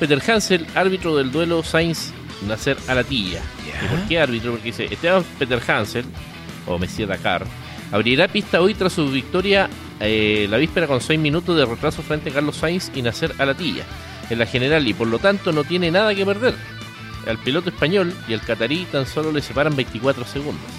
[0.00, 2.12] Peter Hansel, árbitro del duelo Sainz
[2.46, 3.40] Nacer Alatilla.
[3.66, 3.84] Ya.
[3.84, 4.50] ¿Y por qué árbitro?
[4.52, 6.04] Porque dice, Esteban Peter Hansel,
[6.66, 7.44] o Messier Dakar,
[7.92, 9.68] abrirá pista hoy tras su victoria
[10.00, 13.84] eh, la víspera con 6 minutos de retraso frente a Carlos Sainz y Nacer Alatilla
[14.30, 16.54] en la general y por lo tanto no tiene nada que perder.
[17.26, 20.70] Al piloto español y al catarí tan solo le separan 24 segundos.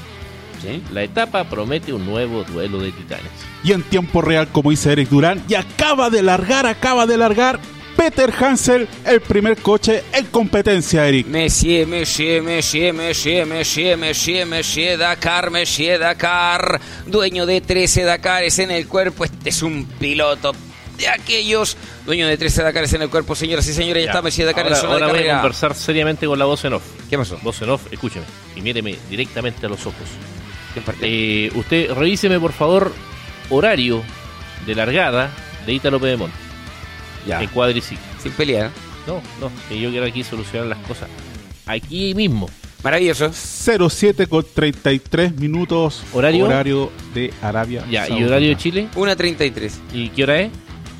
[0.62, 0.82] ¿Sí?
[0.92, 3.32] La etapa promete un nuevo duelo de titanes.
[3.64, 7.60] Y en tiempo real, como dice Eric Durán, y acaba de largar, acaba de largar
[8.00, 11.28] Peter Hansel, el primer coche en competencia, Eric.
[11.28, 18.72] Messier, Messier, Messier, Messier, Messier, Messier, Messier, Dakar, Messier, Dakar, dueño de 13 Dakares en
[18.72, 19.26] el cuerpo.
[19.26, 20.54] Este es un piloto
[20.98, 24.06] de aquellos, dueño de 13 Dakares en el cuerpo, señoras y señores.
[24.06, 26.46] Ya, está Messier Dakar ahora, en zona ahora de voy a conversar seriamente con la
[26.46, 26.84] voz en off.
[27.10, 27.38] ¿Qué pasó?
[27.44, 30.08] Voz en off, escúcheme y míreme directamente a los ojos.
[30.74, 31.06] ¿Qué parte?
[31.06, 32.94] Eh, usted revíseme por favor
[33.50, 34.02] horario
[34.66, 35.32] de largada
[35.66, 36.49] de Ítalo Pedemont
[37.28, 38.04] ya, en cuadriciclo.
[38.22, 38.72] sin pelear.
[39.08, 41.10] No, no, que yo quiero aquí solucionar las cosas.
[41.66, 42.50] Aquí mismo.
[42.84, 43.32] Maravilloso.
[43.34, 46.04] 07 con 33 minutos.
[46.14, 46.46] ¿Horario?
[46.46, 48.28] Horario de Arabia Ya, ¿y Saudita.
[48.28, 48.88] horario de Chile?
[48.96, 49.72] 1.33.
[49.94, 50.52] ¿Y qué hora es?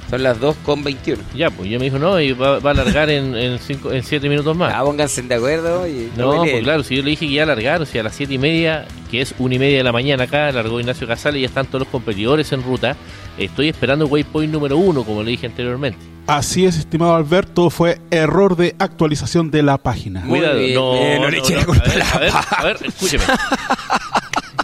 [0.10, 1.22] Son las 2 con 21.
[1.36, 4.04] Ya, pues yo me dijo, no, y va, va a alargar en, en, cinco, en
[4.04, 4.74] siete minutos más.
[4.76, 5.88] Ah, pónganse de acuerdo.
[5.88, 8.34] Y No, pues claro, si yo le dije que ya alargaron, si a las siete
[8.34, 11.42] y media, que es una y media de la mañana acá, largó Ignacio Casale y
[11.42, 12.96] ya están todos los competidores en ruta.
[13.38, 16.00] Estoy esperando el waypoint número uno, como le dije anteriormente.
[16.28, 20.24] Así es, estimado Alberto, fue error de actualización de la página.
[20.26, 22.78] Cuidado, no, no no, le eche no, la culpa a ver, a ver, a ver,
[22.86, 23.24] escúcheme.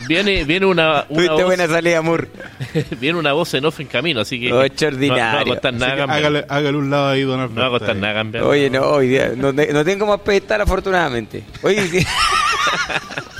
[0.07, 2.27] Viene, viene una, una voz, buena salida, Mur.
[2.99, 5.73] viene una voz en off en camino, así que Ocho no, no va a costar
[5.73, 6.19] Así nada cambiar.
[6.19, 7.55] hágale, hágale un lado ahí, don Alberto.
[7.55, 8.01] No va a costar ahí.
[8.01, 8.43] nada cambiar.
[8.43, 11.43] Oye, no, hoy día no, no tengo más pedestal, afortunadamente.
[11.63, 12.05] Oye, sí.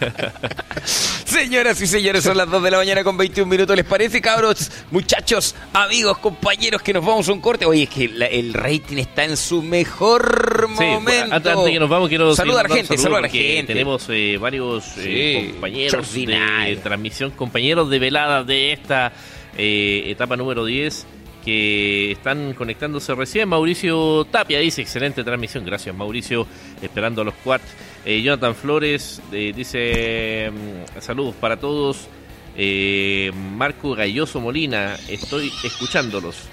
[1.24, 3.76] Señoras y señores, son las 2 de la mañana con 21 minutos.
[3.76, 4.70] ¿Les parece, cabros?
[4.90, 7.66] Muchachos, amigos, compañeros, que nos vamos a un corte.
[7.66, 11.34] Oye, es que la- el rating está en su mejor Sí, momento.
[11.34, 13.72] antes, antes de que nos vamos, quiero Saluda a la gente, a la saludos gente.
[13.72, 19.12] Tenemos eh, varios eh, compañeros de transmisión, compañeros de velada de esta
[19.58, 21.06] eh, etapa número 10
[21.46, 23.48] que están conectándose recién.
[23.48, 26.44] Mauricio Tapia dice, excelente transmisión, gracias Mauricio,
[26.82, 27.68] esperando a los quarts.
[28.04, 32.08] Eh, Jonathan Flores eh, dice, mm, saludos para todos.
[32.56, 36.48] Eh, Marco Galloso Molina, estoy escuchándolos.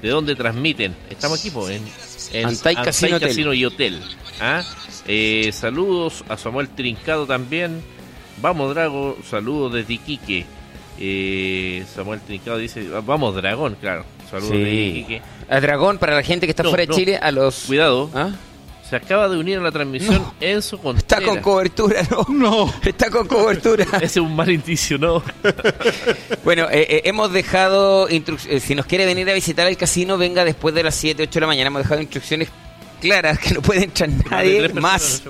[0.00, 0.96] ¿De dónde transmiten?
[1.10, 1.76] Estamos aquí, pues,
[2.32, 3.20] en, en Antay Casino.
[3.20, 4.00] Casino y Hotel.
[4.40, 4.62] ¿ah?
[5.06, 7.82] Eh, saludos a Samuel Trincado también.
[8.40, 9.18] Vamos, Drago.
[9.28, 10.46] Saludos desde Iquique.
[11.94, 14.06] Samuel Trincado dice: Vamos, Dragón, claro.
[14.30, 14.58] Saludos Sí.
[14.98, 15.22] Iquique.
[15.48, 16.94] A Dragón, para la gente que está No, fuera de no.
[16.94, 17.64] Chile, a los...
[17.66, 18.30] Cuidado, ¿Ah?
[18.88, 20.34] se acaba de unir a la transmisión No.
[20.40, 20.82] Enzo Está
[21.16, 21.24] Contreras.
[21.28, 22.26] con cobertura, ¿no?
[22.28, 22.74] No.
[22.84, 23.84] Está con cobertura.
[23.96, 25.22] Ese es un mal indicio, ¿no?
[26.44, 30.16] Bueno, eh, eh, hemos dejado, instruc- eh, si nos quiere venir a visitar el casino,
[30.18, 31.68] venga después de las 7, 8 de la mañana.
[31.68, 32.48] Hemos dejado instrucciones
[33.00, 35.22] claras que no puede entrar nadie más.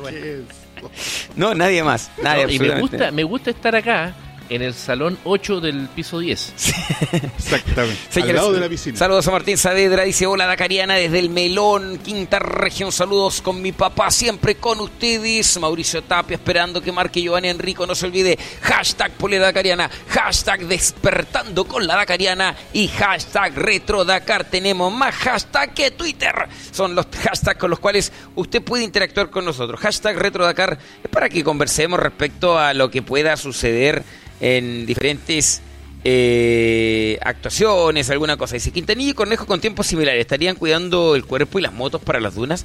[1.36, 2.10] no nadie más.
[2.22, 4.14] Nadie, No, y me gusta, me gusta estar acá
[4.50, 6.54] en el salón 8 del piso 10.
[7.38, 8.00] Exactamente.
[8.06, 8.98] Al Señores, lado de la piscina.
[8.98, 13.70] Saludos a Martín Saavedra, dice hola Dacariana desde el Melón, quinta región, saludos con mi
[13.70, 19.12] papá, siempre con ustedes, Mauricio Tapia, esperando que marque Giovanni Enrico, no se olvide, hashtag
[19.12, 25.92] Polera Dacariana, hashtag despertando con la Dacariana y hashtag Retro Dakar, tenemos más hashtag que
[25.92, 26.34] Twitter,
[26.72, 31.10] son los hashtags con los cuales usted puede interactuar con nosotros, hashtag Retro Dakar es
[31.10, 34.02] para que conversemos respecto a lo que pueda suceder
[34.40, 35.62] en diferentes
[36.04, 38.54] eh, actuaciones, alguna cosa.
[38.54, 42.20] Dice Quintanilla y Cornejo con tiempos similares estarían cuidando el cuerpo y las motos para
[42.20, 42.64] las dunas.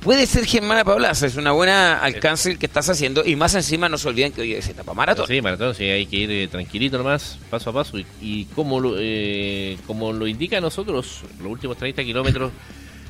[0.00, 3.88] Puede ser Germana Paulaza, es una buena alcance el que estás haciendo y más encima
[3.88, 5.26] no se olviden que hoy es etapa maratón.
[5.26, 7.98] Sí, maratón, sí, hay que ir eh, tranquilito nomás, paso a paso.
[7.98, 12.52] Y, y como, lo, eh, como lo indica a nosotros, los últimos 30 kilómetros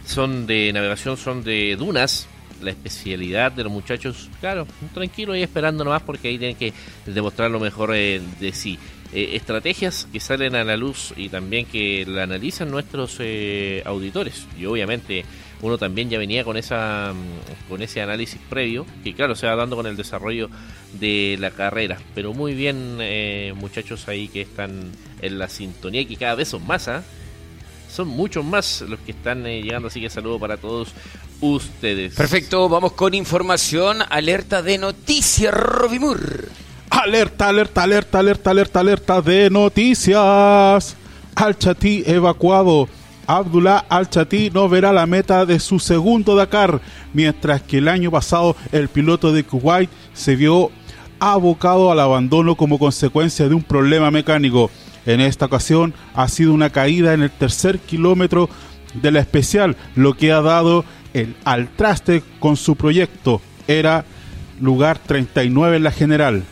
[0.07, 2.29] son de navegación, son de dunas.
[2.63, 6.73] La especialidad de los muchachos, claro, tranquilo y esperando nomás porque ahí tienen que
[7.07, 8.79] demostrar lo mejor eh, de sí.
[9.13, 14.47] Eh, estrategias que salen a la luz y también que la analizan nuestros eh, auditores.
[14.59, 15.25] Y obviamente
[15.63, 19.57] uno también ya venía con esa mm, con ese análisis previo que claro se va
[19.57, 20.51] dando con el desarrollo
[21.01, 24.91] de la carrera pero muy bien eh, muchachos ahí que están
[25.23, 27.03] en la sintonía y que cada vez son más ¿ah?
[27.91, 30.93] son muchos más los que están llegando así que saludo para todos
[31.41, 36.49] ustedes Perfecto, vamos con información, alerta de noticias, Robimur.
[36.91, 40.97] Alerta, alerta, alerta, alerta, alerta, alerta de noticias.
[41.35, 42.89] Al Chatí evacuado.
[43.27, 46.81] Abdullah Al Chatí no verá la meta de su segundo Dakar,
[47.13, 50.71] mientras que el año pasado el piloto de Kuwait se vio
[51.19, 54.71] abocado al abandono como consecuencia de un problema mecánico.
[55.07, 58.49] En esta ocasión ha sido una caída en el tercer kilómetro
[58.95, 60.85] de la especial, lo que ha dado
[61.21, 63.41] el al traste con su proyecto.
[63.69, 64.05] Era
[64.61, 66.45] lugar 39 en la general.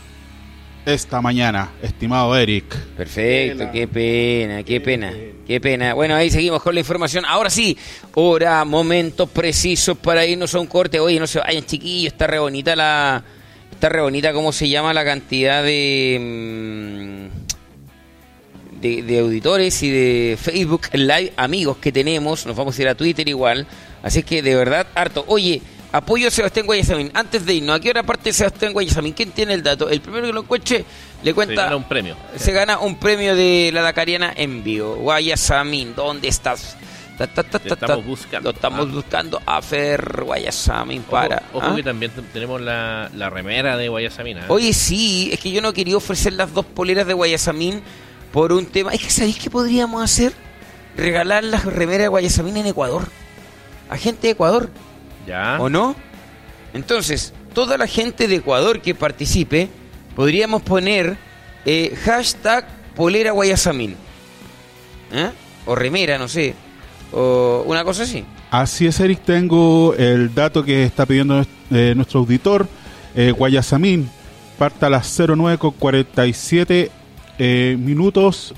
[0.85, 2.65] Esta mañana, estimado Eric.
[2.95, 5.11] Perfecto, qué pena, qué pena,
[5.47, 5.95] qué pena.
[5.95, 7.25] Bueno, ahí seguimos con la información.
[7.25, 7.75] Ahora sí,
[8.13, 10.99] hora, momento preciso para irnos a un corte.
[10.99, 13.23] Oye, no se vayan, chiquillos, está re bonita la.
[13.71, 17.29] Está re bonita, ¿cómo se llama la cantidad de.
[17.31, 17.45] mm,
[18.79, 22.45] De, de auditores y de Facebook Live amigos que tenemos.
[22.45, 23.65] Nos vamos a ir a Twitter igual.
[24.05, 25.25] Así que de verdad, harto.
[25.27, 27.09] Oye, apoyo a Sebastián Guayasamín.
[27.13, 29.13] Antes de irnos, ¿a qué hora parte Sebastián Guayasamín?
[29.13, 29.89] ¿Quién tiene el dato?
[29.89, 30.85] El primero que lo encuentre
[31.23, 34.95] le se cuenta gana un premio se gana un premio de la Dacariana en vivo.
[34.97, 36.77] Guayasamín, ¿dónde estás?
[37.17, 38.49] Ta, ta, ta, estamos buscando.
[38.51, 38.91] Lo estamos Ah.
[38.93, 41.37] buscando a Fer Guayasamín para.
[41.53, 41.75] ojo, ojo ¿ah?
[41.75, 44.45] que también te- tenemos la, la remera de Guayasamina ¿eh?
[44.49, 47.81] Oye, sí, es que yo no quería ofrecer las dos poleras de Guayasamín
[48.33, 48.91] por un tema.
[48.93, 50.33] Es que ¿sabéis qué podríamos hacer?
[50.97, 53.07] Regalar las remeras de Guayasamín en Ecuador.
[53.89, 54.69] A gente de Ecuador.
[55.27, 55.95] ya ¿O no?
[56.73, 59.69] Entonces, toda la gente de Ecuador que participe,
[60.15, 61.17] podríamos poner
[61.65, 63.95] eh, hashtag polera guayasamín.
[65.11, 65.31] ¿Eh?
[65.65, 66.53] o remera, no sé,
[67.11, 68.23] o una cosa así.
[68.51, 72.67] Así es, Eric, tengo el dato que está pidiendo eh, nuestro auditor.
[73.15, 74.09] Eh, Guayasamín
[74.57, 76.91] parta a las 09 con 47
[77.37, 78.53] eh, minutos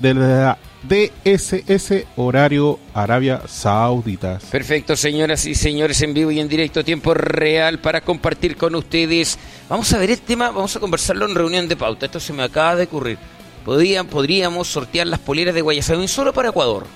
[0.00, 4.38] de la DSS horario Arabia Saudita.
[4.50, 9.38] Perfecto, señoras y señores, en vivo y en directo, tiempo real para compartir con ustedes.
[9.68, 12.06] Vamos a ver el tema, vamos a conversarlo en reunión de pauta.
[12.06, 13.18] Esto se me acaba de ocurrir.
[13.64, 16.86] Podrían, podríamos sortear las poleras de Guayasamín solo para Ecuador.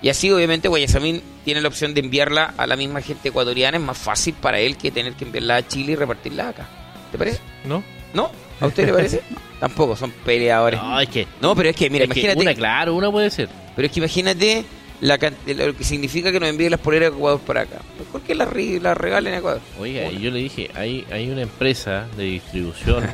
[0.00, 3.78] Y así, obviamente, Guayasamín tiene la opción de enviarla a la misma gente ecuatoriana.
[3.78, 6.68] Es más fácil para él que tener que enviarla a Chile y repartirla acá.
[7.10, 7.40] ¿Te parece?
[7.64, 7.82] ¿No?
[8.14, 8.30] ¿No?
[8.60, 9.22] ¿A usted le parece?
[9.60, 10.80] Tampoco, son peleadores.
[10.80, 11.26] No, es que.
[11.40, 12.42] No, pero es que, mira, es que imagínate.
[12.42, 13.48] una, claro, una puede ser.
[13.74, 14.64] Pero es que imagínate
[15.00, 17.80] la, lo que significa que nos envíen las poleras de Ecuador para acá.
[17.98, 18.48] Mejor que las,
[18.82, 19.60] las regalen a Ecuador.
[19.78, 23.04] Oiga, y yo le dije, hay, hay una empresa de distribución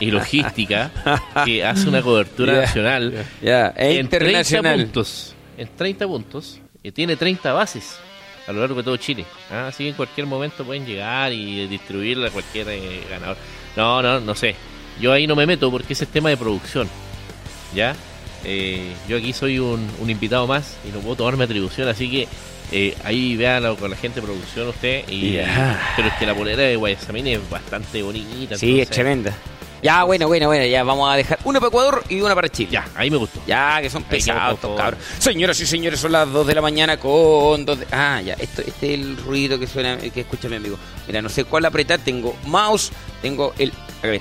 [0.00, 0.90] y logística
[1.44, 4.82] que hace una cobertura nacional Ya, es en 30 internacional.
[4.84, 5.34] puntos.
[5.56, 6.60] En 30 puntos.
[6.82, 7.98] Y tiene 30 bases
[8.46, 9.24] a lo largo de todo Chile.
[9.50, 13.36] Ah, así que en cualquier momento pueden llegar y distribuirla a cualquier eh, ganador.
[13.76, 14.54] No, no, no sé.
[15.00, 16.88] Yo ahí no me meto porque ese es tema de producción.
[17.74, 17.94] ¿Ya?
[18.44, 22.28] Eh, yo aquí soy un, un invitado más y no puedo tomarme atribución, así que
[22.72, 25.08] eh, ahí véanlo con la gente de producción usted.
[25.08, 25.36] Y.
[25.96, 28.56] Pero es que la polera de Guayasamín es bastante bonita.
[28.56, 29.34] Sí, es tremenda.
[29.82, 32.68] Ya, bueno, bueno, bueno, ya vamos a dejar una para Ecuador y una para Chile.
[32.70, 33.40] Ya, ahí me gustó.
[33.46, 35.00] Ya, que son pesados estos cabros.
[35.18, 38.60] Señoras y señores, son las 2 de la mañana con dos de- Ah, ya, esto,
[38.60, 40.78] este es el ruido que suena, que escucha mi amigo.
[41.06, 41.98] Mira, no sé cuál apretar.
[42.00, 42.90] Tengo mouse,
[43.22, 43.72] tengo el...
[44.02, 44.20] A ver,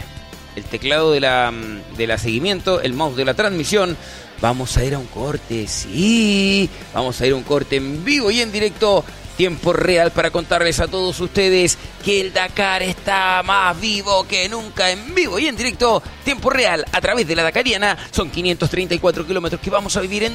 [0.55, 3.97] el teclado de la, mm, de la seguimiento, el mouse de la transmisión.
[4.41, 6.69] Vamos a ir a un corte, sí.
[6.93, 9.03] Vamos a ir a un corte en vivo y en directo.
[9.35, 14.91] Tiempo real para contarles a todos ustedes que el Dakar está más vivo que nunca
[14.91, 16.03] en vivo y en directo.
[16.25, 17.97] Tiempo real a través de la Dakariana.
[18.11, 20.29] Son 534 kilómetros que vamos a vivir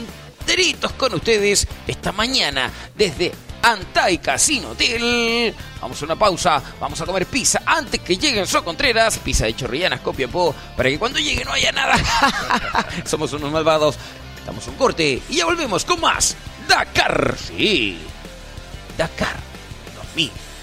[0.44, 3.32] enteritos con ustedes esta mañana desde
[3.62, 5.54] Antai Casino Hotel.
[5.80, 9.56] Vamos a una pausa, vamos a comer pizza antes que lleguen So Contreras, pizza de
[9.56, 11.96] chorrillanas, Copiapó, para que cuando llegue no haya nada.
[13.06, 13.96] Somos unos malvados.
[14.44, 16.36] Damos un corte y ya volvemos con más
[16.68, 17.36] Dakar.
[17.38, 17.98] Sí,
[18.98, 19.36] Dakar
[19.96, 20.53] 2020.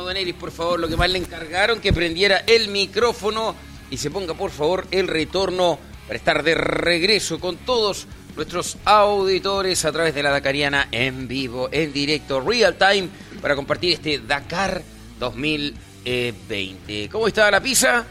[0.00, 0.80] Micrófono, Don Eris, por favor.
[0.80, 3.54] Lo que más le encargaron, que prendiera el micrófono
[3.90, 9.84] y se ponga, por favor, el retorno para estar de regreso con todos nuestros auditores
[9.84, 13.08] a través de la Dakariana en vivo, en directo, real time,
[13.42, 14.82] para compartir este Dakar
[15.18, 17.08] 2020.
[17.10, 18.06] ¿Cómo estaba la pizza?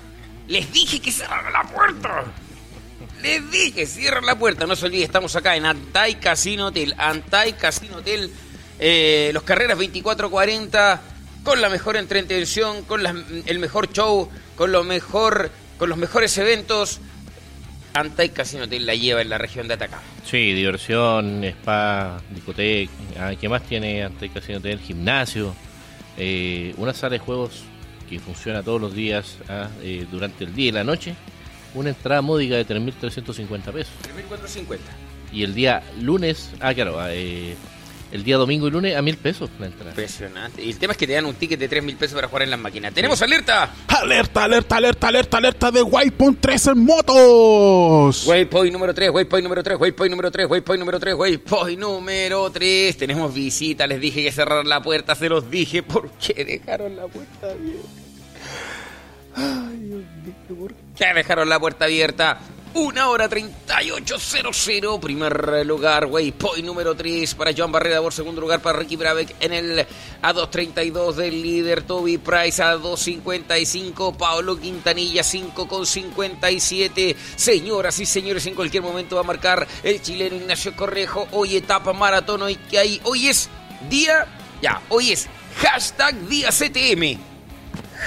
[0.47, 2.25] Les dije que cerraran la puerta.
[3.21, 4.65] Les dije, cierren la puerta.
[4.65, 6.93] No se olvide, estamos acá en Antai Casino Hotel.
[6.97, 8.31] Antai Casino Hotel.
[8.79, 10.99] eh, los carreras 24-40
[11.43, 13.15] con la mejor entretención, con las-
[13.45, 16.99] el mejor show, con lo mejor, con los mejores eventos.
[17.93, 20.03] Antai Casino Hotel la lleva en la región de Atacama.
[20.23, 22.91] Sí, diversión, spa, discoteca.
[23.19, 24.79] ah, ¿Qué más tiene ante Casino Hotel?
[24.79, 25.53] Gimnasio.
[26.21, 27.61] eh, una sala de juegos
[28.09, 31.15] que funciona todos los días ah, eh, durante el día y la noche.
[31.73, 33.93] Una entrada módica de 3.350 pesos.
[34.03, 34.83] 3450.
[35.31, 37.55] Y el día lunes, ah, claro, ah, eh,
[38.11, 39.91] el día domingo y lunes a 1.000 pesos la entrada.
[39.91, 40.63] Impresionante.
[40.63, 42.43] Y el tema es que te dan un ticket de 3 mil pesos para jugar
[42.43, 42.93] en las máquinas.
[42.93, 43.69] ¡Tenemos alerta!
[43.87, 48.25] Alerta, alerta, alerta, alerta, alerta de Waypoint 3 en motos.
[48.25, 52.97] Waypoint número 3, waypoint número 3, waypoint número 3, waypoint número 3, waypoint número 3.
[52.97, 55.83] Tenemos visita, les dije que cerrar la puerta, se los dije.
[55.83, 57.89] ¿Por qué dejaron la puerta abierta?
[59.35, 62.39] Ay, Dios mío, ¿por qué dejaron la puerta abierta?
[62.75, 68.77] Una hora 38.00, primer lugar, waypoint número 3 para Joan Barrera, por segundo lugar para
[68.77, 69.87] Ricky Brabeck en el
[70.21, 77.15] A2.32 del líder Toby Price, A2.55, Pablo Quintanilla 5.57.
[77.35, 81.91] Señoras y señores, en cualquier momento va a marcar el chileno Ignacio Correjo, hoy etapa
[81.91, 83.49] maratón, hoy que hay, hoy es
[83.89, 84.27] día,
[84.61, 87.28] ya, hoy es hashtag día CTM.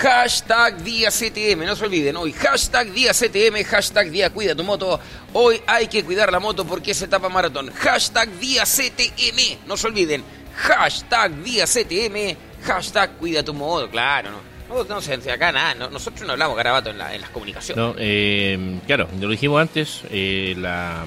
[0.01, 4.99] Hashtag día CTM, no se olviden, hoy hashtag día CTM, hashtag día cuida tu moto.
[5.35, 7.71] Hoy hay que cuidar la moto porque es etapa maratón.
[7.73, 10.25] Hashtag día CTM, no se olviden.
[10.57, 14.53] Hashtag día CTM, hashtag cuida tu moto, claro, no.
[14.75, 14.97] No, no
[15.33, 17.77] acá nada, no- nosotros no hablamos garabato en, la- en las comunicaciones.
[17.77, 18.79] No, eh,
[19.21, 21.05] lo dijimos antes, eh, la,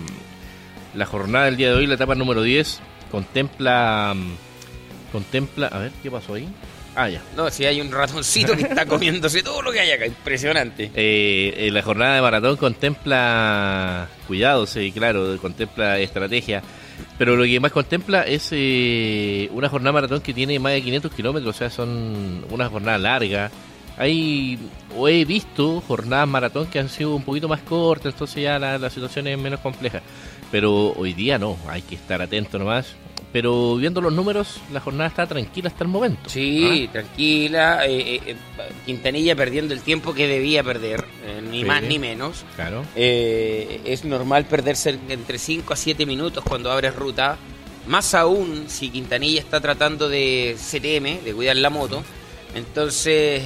[0.93, 2.79] la jornada del día de hoy, la etapa número 10,
[3.09, 6.47] contempla, mm, contempla, a ver, ¿qué pasó ahí?
[6.95, 7.21] Ah, ya.
[7.35, 10.91] No, si hay un ratoncito que está comiéndose todo lo que hay acá, impresionante.
[10.95, 16.63] Eh, eh, la jornada de maratón contempla cuidados, sí, claro, contempla estrategia,
[17.17, 21.13] pero lo que más contempla es eh, una jornada maratón que tiene más de 500
[21.13, 23.51] kilómetros, o sea, son una jornada larga,
[23.97, 24.57] hay
[24.95, 28.77] o he visto jornadas maratón que han sido un poquito más cortas, entonces ya la,
[28.77, 30.01] la situación es menos compleja.
[30.51, 32.95] Pero hoy día no, hay que estar atento nomás.
[33.35, 36.29] Pero viendo los números, la jornada está tranquila hasta el momento.
[36.29, 37.85] Sí, tranquila.
[37.85, 38.35] eh, eh, eh,
[38.85, 41.65] Quintanilla perdiendo el tiempo que debía perder, eh, ni Sí.
[41.65, 42.45] más ni menos.
[42.55, 42.85] Claro.
[42.95, 47.37] Es normal perderse entre 5 a 7 minutos cuando abres ruta.
[47.87, 52.05] Más aún si Quintanilla está tratando de CTM, de cuidar la moto.
[52.55, 53.43] Entonces,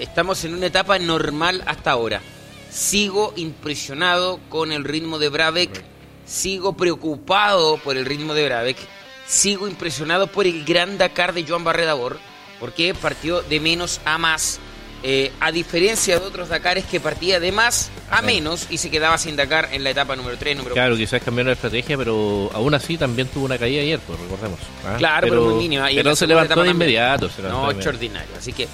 [0.00, 2.22] estamos en una etapa normal hasta ahora.
[2.70, 5.84] Sigo impresionado con el ritmo de Brabeck.
[6.24, 8.78] Sigo preocupado por el ritmo de Brabeck.
[9.26, 12.18] Sigo impresionado por el gran Dakar de Joan Barredabor.
[12.60, 14.58] Porque partió de menos a más.
[15.02, 19.18] eh, a diferencia de otros Dakares que partía de más a menos y se quedaba
[19.18, 22.72] sin Dakar en la etapa número 3, número Claro, quizás cambiaron de estrategia, pero aún
[22.74, 24.58] así también tuvo una caída ayer, pues recordemos.
[24.86, 24.94] ¿ah?
[24.96, 25.92] Claro, pero, muy mínima.
[25.92, 27.28] Y Pero la se levantó de inmediato.
[27.28, 28.34] se levantó No, extraordinario.
[28.38, 28.68] Así que,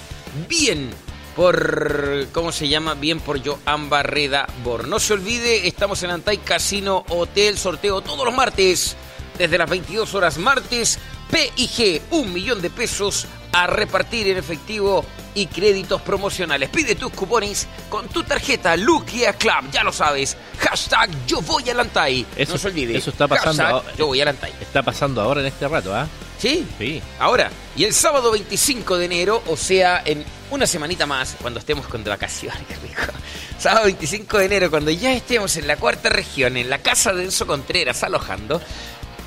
[0.47, 0.89] bien
[1.35, 2.93] por, ¿cómo se llama?
[2.93, 4.87] Bien por Joan Barreda Bor.
[4.87, 8.95] No se olvide, estamos en Antai Casino Hotel, sorteo todos los martes,
[9.37, 10.99] desde las 22 horas martes,
[11.31, 15.05] PIG, un millón de pesos a repartir en efectivo
[15.35, 16.69] y créditos promocionales.
[16.69, 20.37] Pide tus cupones con tu tarjeta Luquia Club, ya lo sabes.
[20.59, 22.25] Hashtag yo voy al Antai.
[22.35, 22.97] Eso- no se olvide.
[22.97, 23.93] eso está pasando Hashtag ahora.
[23.97, 24.53] yo voy al Antai.
[24.61, 26.07] Está pasando ahora en este rato, ¿ah?
[26.39, 26.65] ¿Sí?
[26.77, 27.01] Sí.
[27.19, 31.87] Ahora, y el sábado 25 de enero, o sea, en una semanita más, cuando estemos
[31.87, 33.11] con de vacaciones, qué rico.
[33.57, 37.23] Sábado 25 de enero, cuando ya estemos en la cuarta región, en la casa de
[37.23, 38.61] Enzo Contreras, alojando,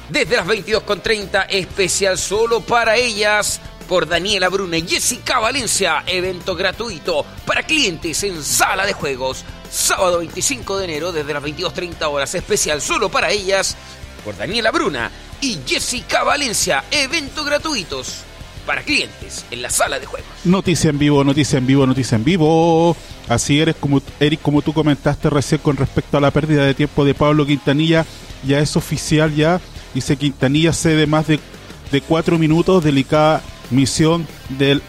[0.08, 7.24] desde las 22.30, especial solo para ellas, por Daniela Bruna y Jessica Valencia, evento gratuito
[7.44, 9.44] para clientes en sala de juegos.
[9.70, 13.76] Sábado 25 de enero, desde las 22.30 horas, especial solo para ellas,
[14.24, 18.22] por Daniela Bruna y Jessica Valencia, eventos gratuitos
[18.66, 20.28] para clientes en la sala de juegos.
[20.44, 22.96] Noticia en vivo, noticia en vivo, noticia en vivo.
[23.28, 27.04] Así eres como Eric, como tú comentaste recién con respecto a la pérdida de tiempo
[27.04, 28.04] de Pablo Quintanilla,
[28.44, 29.60] ya es oficial ya.
[29.96, 31.40] Dice Quintanilla cede más de,
[31.90, 34.26] de cuatro minutos, delicada misión
[34.58, 34.82] del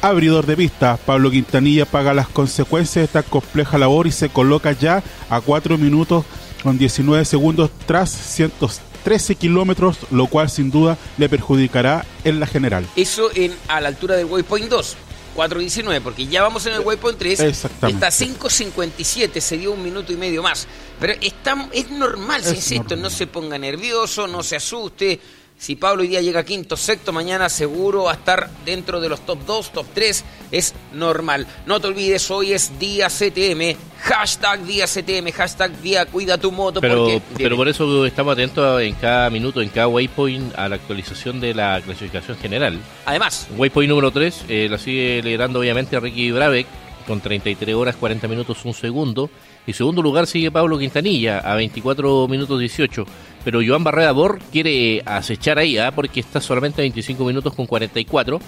[0.00, 0.96] abridor de pista.
[0.96, 5.76] Pablo Quintanilla paga las consecuencias de esta compleja labor y se coloca ya a 4
[5.76, 6.24] minutos
[6.62, 12.86] con 19 segundos tras 113 kilómetros, lo cual sin duda le perjudicará en la general.
[12.96, 14.96] Eso en, a la altura del Waypoint 2.
[15.36, 17.40] 4.19, porque ya vamos en el Waypoint 3.
[17.40, 18.06] Exactamente.
[18.06, 20.66] Está 5.57, se dio un minuto y medio más.
[21.00, 23.02] Pero está, es normal, Es si insisto, normal.
[23.02, 25.20] no se ponga nervioso, no se asuste.
[25.58, 29.24] Si Pablo hoy día llega quinto, sexto, mañana seguro va a estar dentro de los
[29.24, 30.24] top 2, top 3.
[30.52, 31.46] Es normal.
[31.64, 33.74] No te olvides, hoy es día CTM.
[34.02, 36.82] Hashtag día CTM, hashtag día cuida tu moto.
[36.82, 40.76] Pero, porque, pero por eso estamos atentos en cada minuto, en cada waypoint, a la
[40.76, 42.78] actualización de la clasificación general.
[43.06, 46.66] Además, Waypoint número 3 eh, la sigue liderando obviamente Ricky Brabeck
[47.06, 49.30] con 33 horas 40 minutos 1 segundo.
[49.66, 53.04] Y segundo lugar sigue Pablo Quintanilla a 24 minutos 18.
[53.44, 55.92] Pero Joan Barreda Bor quiere acechar ahí, ¿ah?
[55.92, 58.40] porque está solamente a 25 minutos con 44.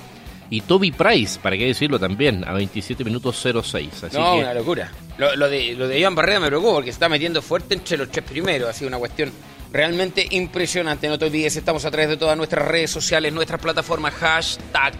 [0.50, 4.04] Y Toby Price, para qué decirlo también, a 27 minutos 06.
[4.04, 4.90] Así no, que una locura.
[5.18, 7.98] Lo, lo de, lo de Iván Barrera me preocupa porque se está metiendo fuerte entre
[7.98, 8.68] los tres primeros.
[8.68, 9.30] Ha sido una cuestión
[9.72, 11.08] realmente impresionante.
[11.08, 14.14] No te olvides, estamos a través de todas nuestras redes sociales, nuestras plataformas.
[14.14, 14.94] Hashtag.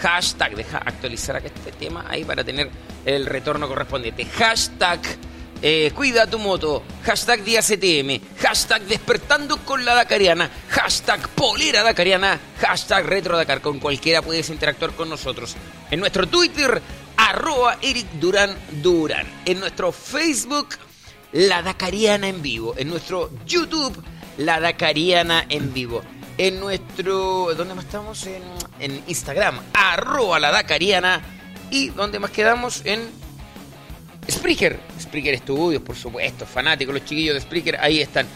[0.00, 0.56] Hashtag.
[0.56, 2.70] Deja actualizar acá este tema ahí para tener
[3.04, 4.24] el retorno correspondiente.
[4.26, 5.00] Hashtag.
[5.60, 12.38] Eh, cuida tu moto, hashtag día CTM, hashtag despertando con la Dakariana, hashtag polera Dakariana,
[12.60, 13.60] hashtag retro Dakar.
[13.60, 15.56] Con cualquiera puedes interactuar con nosotros.
[15.90, 16.80] En nuestro Twitter,
[17.16, 19.26] arroba Eric Durán Durán.
[19.44, 20.68] En nuestro Facebook,
[21.32, 22.74] La Dakariana en vivo.
[22.76, 24.00] En nuestro YouTube,
[24.36, 26.02] La Dakariana en vivo.
[26.36, 27.52] En nuestro...
[27.56, 28.24] ¿Dónde más estamos?
[28.26, 28.42] En,
[28.78, 31.20] en Instagram, arroba La Dakariana.
[31.70, 32.82] ¿Y dónde más quedamos?
[32.84, 33.10] En
[34.30, 34.78] Spreaker.
[35.00, 36.46] Spreaker Studios, por supuesto.
[36.46, 38.26] Fanáticos, los chiquillos de Spreaker, ahí están.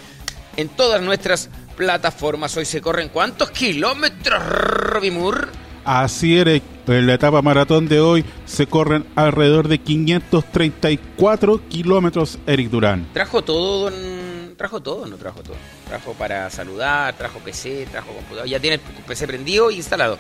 [0.56, 2.56] En todas nuestras plataformas.
[2.56, 5.48] Hoy se corren cuántos kilómetros, Robbie Moore?
[5.84, 12.70] Así Eric, en la etapa maratón de hoy se corren alrededor de 534 kilómetros Eric
[12.70, 13.08] Durán.
[13.12, 14.54] Trajo todo, don...
[14.56, 15.56] Trajo todo, no trajo todo.
[15.88, 18.46] Trajo para saludar, trajo PC, trajo computador.
[18.46, 20.18] Ya tiene el PC prendido y instalado.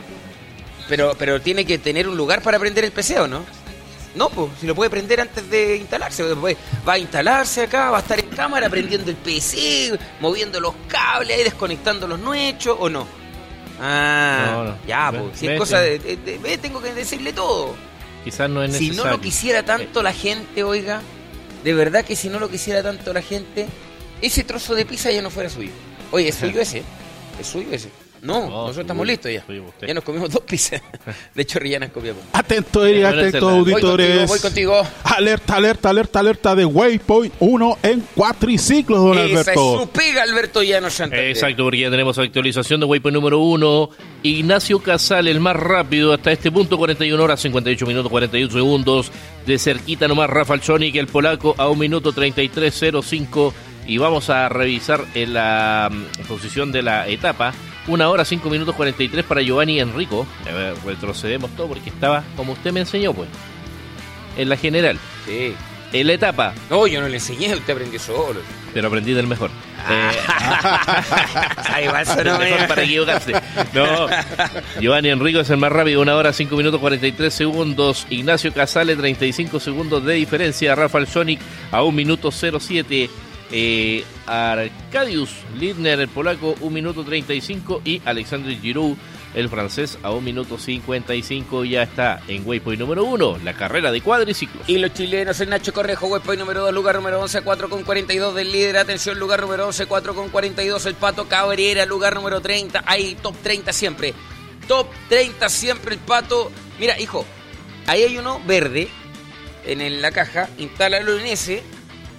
[0.88, 3.44] Pero, pero tiene que tener un lugar para prender el PC, ¿o no?
[4.14, 6.22] No, pues, si lo puede prender antes de instalarse.
[6.24, 6.56] Después
[6.86, 11.36] va a instalarse acá, va a estar en cámara prendiendo el PC, moviendo los cables,
[11.38, 13.06] ahí desconectando los nuestros, ¿o no?
[13.80, 14.78] Ah, No, no.
[14.86, 17.74] ya, pues, si es cosa de, de- de- Tengo que decirle todo.
[18.22, 19.04] quizás no es Si necesario.
[19.10, 21.00] no lo quisiera tanto la gente, oiga,
[21.64, 23.66] de verdad que si no lo quisiera tanto la gente,
[24.20, 25.70] ese trozo de pizza ya no fuera suyo.
[26.12, 26.82] Oye, es suyo ese,
[27.40, 27.88] es suyo ese.
[28.22, 29.44] No, No, nosotros estamos listos ya.
[29.84, 30.80] Ya nos comimos dos pizzas.
[31.34, 34.06] De hecho, Rihanna comió con Atento, Eric, Bueno, atento, Voy auditores.
[34.06, 34.82] contigo, voy contigo.
[35.02, 39.80] Alerta, alerta, alerta, alerta de Waypoint 1 en cuatriciclos, don Esa es Alberto.
[39.80, 41.30] su pega, Alberto Llano Santander.
[41.30, 43.90] Exacto, porque ya tenemos actualización de Waypoint número 1.
[44.22, 49.10] Ignacio Casal, el más rápido hasta este punto, 41 horas, 58 minutos, 41 segundos.
[49.46, 53.52] De cerquita nomás Rafael Sonic, el polaco, a un minuto 33.05.
[53.84, 57.52] Y vamos a revisar en la mm, posición de la etapa.
[57.88, 60.26] Una hora, 5 minutos, 43 para Giovanni Enrico.
[60.48, 63.28] A ver, retrocedemos todo porque estaba como usted me enseñó, pues.
[64.36, 64.98] En la general.
[65.26, 65.54] Sí.
[65.92, 68.40] En la etapa, No, yo no le enseñé, usted aprendió solo.
[68.72, 69.50] pero aprendí del mejor.
[69.90, 70.10] Eh,
[71.74, 73.32] Ah, igual sonó mejor para equivocarse.
[73.74, 74.06] No.
[74.80, 78.06] Giovanni Enrico es el más rápido, una hora 5 minutos 43 segundos.
[78.10, 80.74] Ignacio Casale, 35 segundos de diferencia.
[80.74, 83.10] Rafael Sonic a 1 minuto 07.
[83.54, 87.82] Eh, Arcadius Lidner, el polaco, 1 minuto 35.
[87.84, 88.96] Y Alexandre Giroud,
[89.34, 91.66] el francés, a 1 minuto 55.
[91.66, 94.66] Ya está en Waypoint número 1, la carrera de cuadriciclos.
[94.68, 98.34] Y los chilenos, el Nacho Correjo, webpoint número 2, lugar número 11, 4 con 42
[98.34, 98.78] del líder.
[98.78, 100.86] Atención, lugar número 11, 4 con 42.
[100.86, 102.84] El Pato Cabrera, lugar número 30.
[102.86, 104.14] Hay top 30 siempre.
[104.66, 106.50] Top 30 siempre el Pato.
[106.80, 107.26] Mira, hijo,
[107.86, 108.88] ahí hay uno verde
[109.66, 110.48] en la caja.
[110.56, 111.62] Instálalo en ese,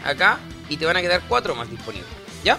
[0.06, 0.40] acá,
[0.70, 2.10] y te van a quedar cuatro más disponibles.
[2.44, 2.58] ¿Ya?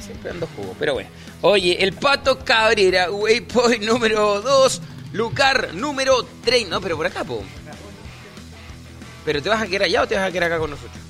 [0.00, 1.10] Siempre ando jugo, pero bueno.
[1.42, 4.82] Oye, el Pato Cabrera, waypoint número 2,
[5.12, 6.70] lugar número 30.
[6.70, 7.42] No, pero por acá, po.
[9.24, 11.05] ¿Pero te vas a quedar allá o te vas a quedar acá con nosotros?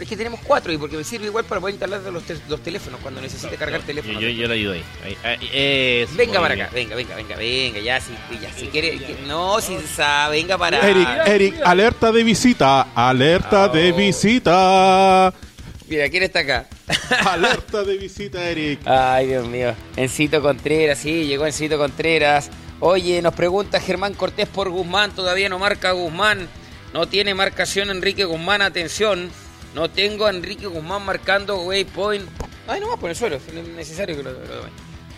[0.00, 2.62] Es que tenemos cuatro y porque me sirve igual para poder instalar los, te- los
[2.62, 4.20] teléfonos cuando necesite cargar teléfono.
[4.20, 4.84] Yo, yo le ayudo ahí.
[5.04, 5.50] Ahí, ahí,
[6.02, 6.66] eso, Venga para bien.
[6.66, 10.58] acá, venga, venga, venga, venga, ya si, ya, si quiere, que- no, si sabe, venga
[10.58, 10.86] para...
[10.88, 13.96] Eric, Eric, alerta de visita, alerta de Oh.
[13.96, 15.32] visita,
[15.88, 16.66] Mira, ¿quién está acá?
[17.30, 18.80] alerta de visita, Eric.
[18.84, 19.72] Ay, Dios mío.
[19.96, 22.50] Encito Contreras, sí, llegó Encito Contreras.
[22.80, 26.48] Oye, nos pregunta Germán Cortés por Guzmán, todavía no marca Guzmán.
[26.92, 29.30] No tiene marcación Enrique Guzmán, atención.
[29.76, 32.26] No tengo a Enrique Guzmán marcando waypoint.
[32.66, 34.38] Ay, no más por el suelo, es necesario que lo, lo.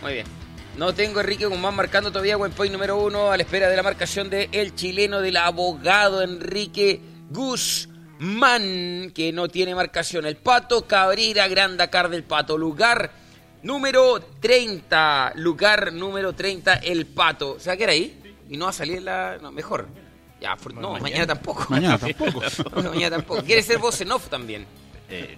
[0.01, 0.27] Muy bien.
[0.75, 3.83] No tengo a Enrique Guzmán marcando todavía waypoint número uno a la espera de la
[3.83, 6.99] marcación de el chileno del abogado Enrique
[7.29, 10.25] Guzmán, que no tiene marcación.
[10.25, 12.57] El Pato Cabrera, Gran Dakar del Pato.
[12.57, 13.13] Lugar
[13.63, 15.35] número 30.
[15.35, 17.61] Lugar número 30, El Pato.
[17.61, 18.21] ¿Se va a quedar ahí?
[18.49, 19.37] Y no va a salir la...
[19.41, 19.87] No, mejor.
[20.41, 21.65] Ya, no, mañana, tampoco.
[21.69, 22.41] Mañana tampoco.
[22.81, 23.43] No, mañana tampoco.
[23.43, 24.65] Quiere ser voz en off también.
[25.09, 25.37] Eh,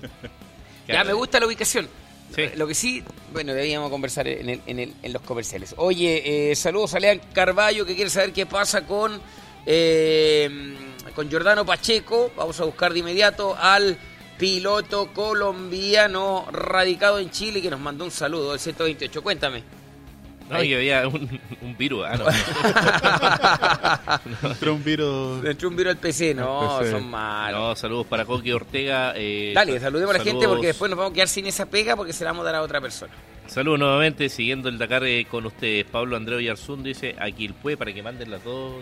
[0.88, 1.88] Ya, me gusta la ubicación.
[2.36, 2.44] Sí.
[2.56, 5.74] Lo que sí, bueno, debíamos conversar en, el- en, el- en los comerciales.
[5.78, 9.20] Oye, eh, saludos a Lean Carballo que quiere saber qué pasa con,
[9.66, 10.76] eh,
[11.16, 12.32] con Giordano Pacheco.
[12.38, 13.98] Vamos a buscar de inmediato al
[14.38, 19.22] piloto colombiano radicado en Chile que nos mandó un saludo del 128.
[19.24, 19.64] Cuéntame.
[20.52, 20.68] No, Ahí.
[20.70, 22.06] que había un, un virus.
[22.08, 22.18] Ah,
[24.44, 24.50] no.
[24.52, 25.46] Entró un virus.
[25.46, 26.34] Entró un virus al PC.
[26.34, 26.92] No, PC.
[26.92, 27.60] son malos.
[27.60, 29.14] No, saludos para Coqui Ortega.
[29.16, 31.96] eh, Dale, saludemos a la gente porque después nos vamos a quedar sin esa pega
[31.96, 33.14] porque se la vamos a dar a otra persona.
[33.48, 35.86] Saludos nuevamente, siguiendo el Dakar eh, con ustedes.
[35.86, 38.76] Pablo Andreu Yarzún dice a Quilpue para que manden las dos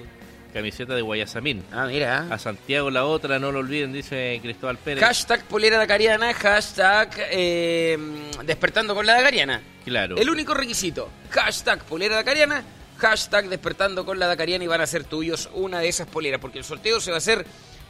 [0.53, 1.63] camisetas de Guayasamín.
[1.71, 2.27] Ah, mira.
[2.29, 5.03] A Santiago la otra, no lo olviden, dice Cristóbal Pérez.
[5.03, 7.97] Hashtag polera dacariana, hashtag eh,
[8.45, 9.61] despertando con la dacariana.
[9.85, 10.17] Claro.
[10.17, 12.63] El único requisito, hashtag polera dacariana,
[12.97, 16.59] hashtag despertando con la dacariana y van a ser tuyos una de esas poleras, porque
[16.59, 17.45] el sorteo se va a hacer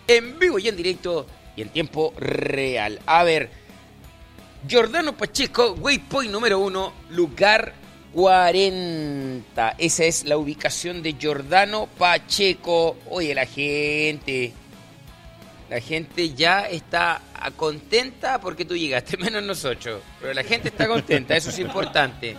[0.07, 2.99] en vivo y en directo y en tiempo real.
[3.05, 3.49] A ver,
[4.67, 7.73] Giordano Pacheco, waypoint número uno, lugar
[8.13, 9.75] 40.
[9.77, 12.97] Esa es la ubicación de Giordano Pacheco.
[13.09, 14.53] Oye, la gente...
[15.69, 17.21] La gente ya está
[17.55, 20.01] contenta porque tú llegaste, menos nosotros.
[20.19, 22.35] Pero la gente está contenta, eso es importante.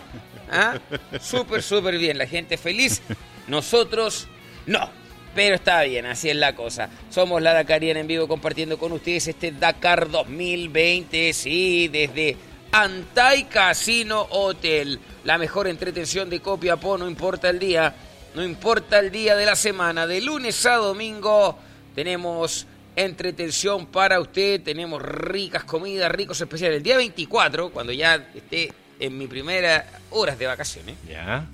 [0.51, 0.79] ¿Ah?
[1.21, 2.19] Súper, súper bien.
[2.19, 3.01] La gente feliz.
[3.47, 4.27] Nosotros
[4.67, 4.91] no.
[5.35, 6.91] Pero está bien, así es la cosa.
[7.09, 11.33] Somos la Dakariana en vivo compartiendo con ustedes este Dakar 2020.
[11.33, 12.37] Sí, desde
[12.73, 14.99] Antai Casino Hotel.
[15.25, 17.95] La mejor entretención de Copiapó, no importa el día.
[18.35, 20.07] No importa el día de la semana.
[20.07, 21.59] De lunes a domingo
[21.95, 22.67] tenemos
[22.97, 24.63] entretención para usted.
[24.63, 26.79] Tenemos ricas comidas, ricos especiales.
[26.79, 30.97] El día 24, cuando ya esté en mi primera horas de vacaciones.
[31.09, 31.47] Ya.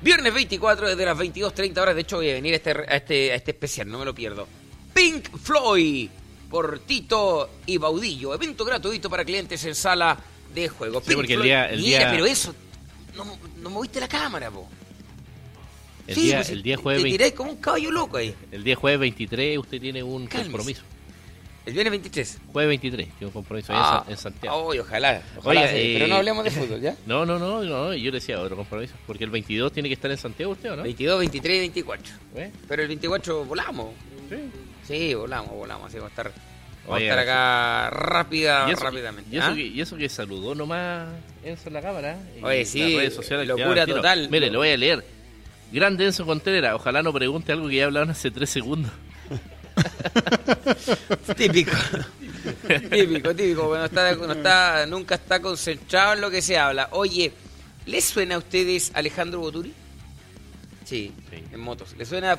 [0.00, 1.94] Viernes 24 desde las 22.30 horas.
[1.94, 4.14] De hecho, voy a venir a este, a, este, a este especial, no me lo
[4.14, 4.46] pierdo.
[4.94, 6.10] Pink Floyd
[6.50, 8.34] por Tito y Baudillo.
[8.34, 10.18] Evento gratuito para clientes en sala
[10.54, 11.00] de juego.
[11.06, 12.54] Sí, porque el día- el Mira, día- pero eso.
[13.16, 13.24] No,
[13.58, 14.68] no moviste la cámara, po.
[16.06, 18.34] El, Sí, día, pues, el día jueves Te 20 tiráis como un caballo loco ahí.
[18.50, 20.50] el día jueves 23 usted tiene un Cálmese.
[20.50, 20.82] compromiso.
[21.64, 22.38] El viernes 23.
[22.52, 24.56] Jueves 23, tengo un compromiso Ah, en Santiago.
[24.66, 25.22] ojalá.
[25.38, 26.96] ojalá Oiga, sí, eh, Pero no hablemos de fútbol, ¿ya?
[27.06, 30.18] No, no, no, no, yo decía otro compromiso, porque el 22 tiene que estar en
[30.18, 30.82] Santiago usted, ¿o no?
[30.82, 32.12] 22, 23 y 24.
[32.34, 32.50] ¿Eh?
[32.66, 33.90] Pero el 24 volamos.
[34.28, 34.36] Sí.
[34.88, 35.86] Sí, volamos, volamos.
[35.86, 36.32] Así vamos a estar,
[36.84, 39.34] vamos a estar acá rápida, Y rápidamente.
[39.34, 39.54] y, eso ¿ah?
[39.54, 41.08] que, y eso que saludó nomás
[41.44, 42.16] Enzo en la cámara.
[42.38, 44.28] y Oye, las sí, redes sociales locura total.
[44.30, 45.04] Mire, lo voy a leer.
[45.72, 48.90] Grande Enzo Contreras, ojalá no pregunte algo que ya hablaron hace tres segundos.
[51.36, 51.72] Típico.
[52.90, 53.68] típico, típico.
[53.68, 56.88] Bueno, está, no está, nunca está concentrado en lo que se habla.
[56.92, 57.32] Oye,
[57.86, 59.72] ¿les suena a ustedes Alejandro Boturi?
[60.84, 61.42] Sí, Sí.
[61.52, 61.94] en motos.
[61.96, 62.36] ¿Les suena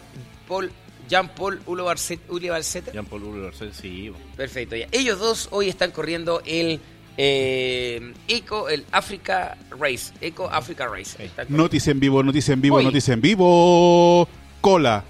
[0.48, 0.72] Paul,
[1.10, 2.92] Jean-Paul Ulo Barcet- Uli Barceta?
[2.92, 4.12] Jean Paul Urbarcel, sí.
[4.36, 4.88] Perfecto, ya.
[4.92, 6.80] Ellos dos hoy están corriendo el
[7.18, 10.14] eh, Eco, el Africa Race.
[10.22, 11.30] Eco Africa Race.
[11.50, 12.86] Noticia en vivo, noticia en vivo, Hoy.
[12.86, 14.28] noticia en vivo.
[14.62, 15.04] Cola,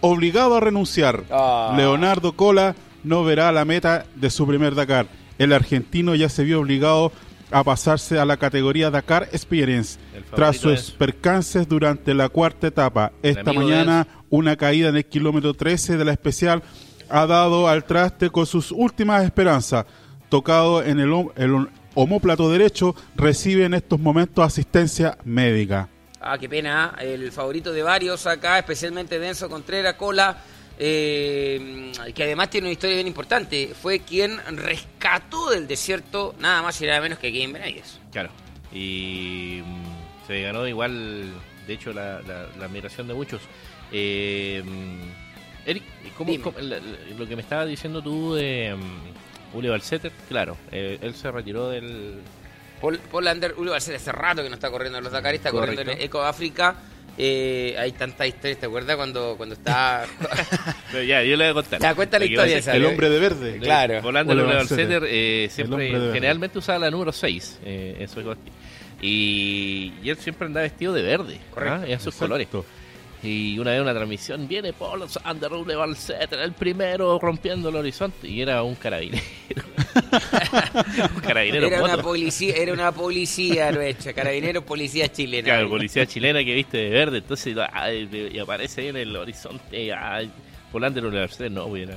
[0.00, 1.24] obligado a renunciar.
[1.30, 1.74] Ah.
[1.76, 2.74] Leonardo Cola
[3.04, 5.06] no verá la meta de su primer Dakar.
[5.38, 7.12] El argentino ya se vio obligado
[7.50, 9.98] a pasarse a la categoría Dakar Experience
[10.34, 13.12] tras sus es- percances durante la cuarta etapa.
[13.22, 16.62] Esta mañana una caída en el kilómetro 13 de la especial
[17.08, 19.86] ha dado al traste con sus últimas esperanzas.
[20.28, 25.88] Tocado en el, el homóplato derecho, recibe en estos momentos asistencia médica.
[26.20, 26.96] Ah, qué pena.
[26.98, 30.36] El favorito de varios acá, especialmente Denso Contreras Cola,
[30.78, 33.72] eh, que además tiene una historia bien importante.
[33.80, 37.98] Fue quien rescató del desierto nada más y nada menos que Kevin Benavides.
[38.12, 38.30] Claro.
[38.72, 41.32] Y mm, se ganó igual,
[41.66, 43.40] de hecho, la, la- la admiración de muchos.
[43.92, 45.82] Eh, mm, Eric,
[46.16, 46.32] ¿cómo,
[47.18, 50.12] lo que me estabas diciendo tú de um, Uli Balseter?
[50.28, 52.20] Claro, eh, él se retiró del...
[52.80, 55.80] Paul, Paul Uli Barcel hace rato que no está corriendo en los Dakar, está corriendo
[55.92, 55.98] en.
[56.00, 56.76] Eco África.
[57.18, 60.04] Eh, hay tantas historias, ¿te acuerdas cuando, cuando está...
[60.92, 61.80] Pero ya, yo le voy a contar.
[61.80, 62.76] Ya, cuenta la historia esa.
[62.76, 63.58] El hombre de verde.
[63.58, 64.02] Claro.
[64.02, 64.86] Volando Uli Uli Balseter.
[64.86, 68.20] Balseter eh, El siempre, hombre generalmente usaba la número 6 eh, en su.
[69.00, 71.74] Y, y él siempre andaba vestido de verde, Correcto.
[71.82, 71.86] ¿ah?
[71.86, 72.24] en sus Exacto.
[72.24, 72.48] colores.
[73.26, 78.28] Y una vez una transmisión viene Paul Sander Uli Balseter, el primero rompiendo el horizonte,
[78.28, 79.22] y era un carabinero.
[81.14, 85.44] un carabinero Era una policía, era una policía nuestra, carabinero policía chilena.
[85.44, 89.92] Claro, policía chilena que viste de verde, entonces ay, y aparece ahí en el horizonte.
[89.92, 90.30] Ay,
[90.72, 91.96] Volante de la no, güey, era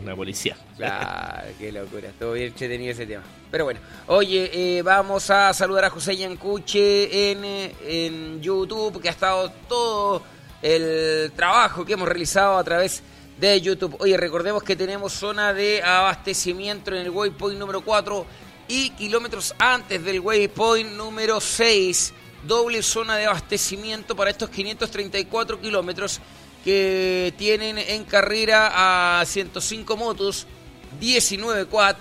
[0.00, 0.56] una policía.
[0.76, 2.08] Claro, qué locura.
[2.10, 3.24] Estuvo bien entretenido ese tema.
[3.50, 9.12] Pero bueno, oye, eh, vamos a saludar a José Yancuche en, en YouTube, que ha
[9.12, 10.22] estado todo
[10.62, 13.02] el trabajo que hemos realizado a través
[13.38, 13.96] de YouTube.
[14.00, 18.26] Oye, recordemos que tenemos zona de abastecimiento en el waypoint número 4
[18.68, 22.12] y kilómetros antes del waypoint número 6.
[22.46, 26.20] Doble zona de abastecimiento para estos 534 kilómetros
[26.64, 30.46] que tienen en carrera a 105 motos,
[30.98, 31.96] 19 quad,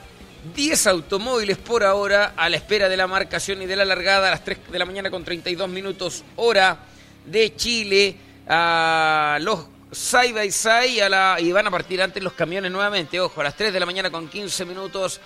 [0.56, 4.32] 10 automóviles por hora a la espera de la marcación y de la largada a
[4.32, 6.80] las 3 de la mañana con 32 minutos hora
[7.26, 8.16] de Chile
[8.50, 13.20] a los side by side a la, y van a partir antes los camiones nuevamente,
[13.20, 15.22] ojo, a las 3 de la mañana con 15 minutos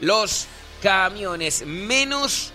[0.00, 0.46] los
[0.80, 2.52] camiones menos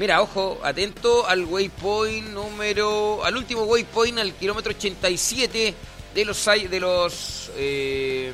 [0.00, 3.22] Mira, ojo, atento al waypoint número.
[3.22, 5.74] al último waypoint, al kilómetro 87
[6.14, 8.32] de los de los eh,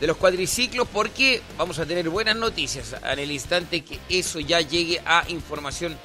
[0.00, 4.62] de los cuadriciclos, porque vamos a tener buenas noticias en el instante que eso ya
[4.62, 5.98] llegue a información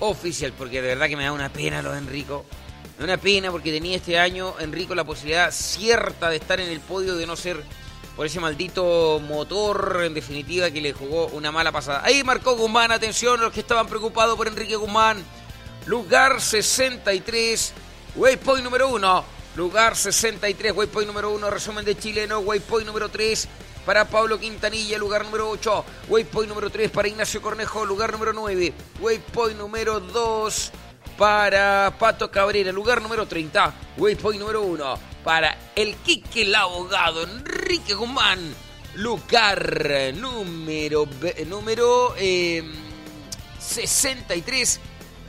[0.00, 2.44] oficial, porque de verdad que me da una pena lo de Enrico.
[3.02, 7.16] Una pena porque tenía este año Enrico la posibilidad cierta de estar en el podio
[7.16, 7.60] de no ser
[8.14, 12.02] por ese maldito motor, en definitiva, que le jugó una mala pasada.
[12.04, 15.24] Ahí marcó Guzmán, atención los que estaban preocupados por Enrique Guzmán.
[15.86, 17.72] Lugar 63,
[18.14, 19.24] waypoint número 1.
[19.56, 23.48] Lugar 63, waypoint número 1, resumen de chileno, waypoint número 3
[23.84, 28.72] para Pablo Quintanilla, lugar número 8, waypoint número 3 para Ignacio Cornejo, lugar número 9,
[29.00, 30.72] waypoint número 2
[31.22, 37.94] para Pato Cabrera, lugar número 30, waypoint número 1 para el Quique el abogado Enrique
[37.94, 38.40] Guzmán,
[38.96, 42.64] lugar número ve- número eh,
[43.60, 44.80] 63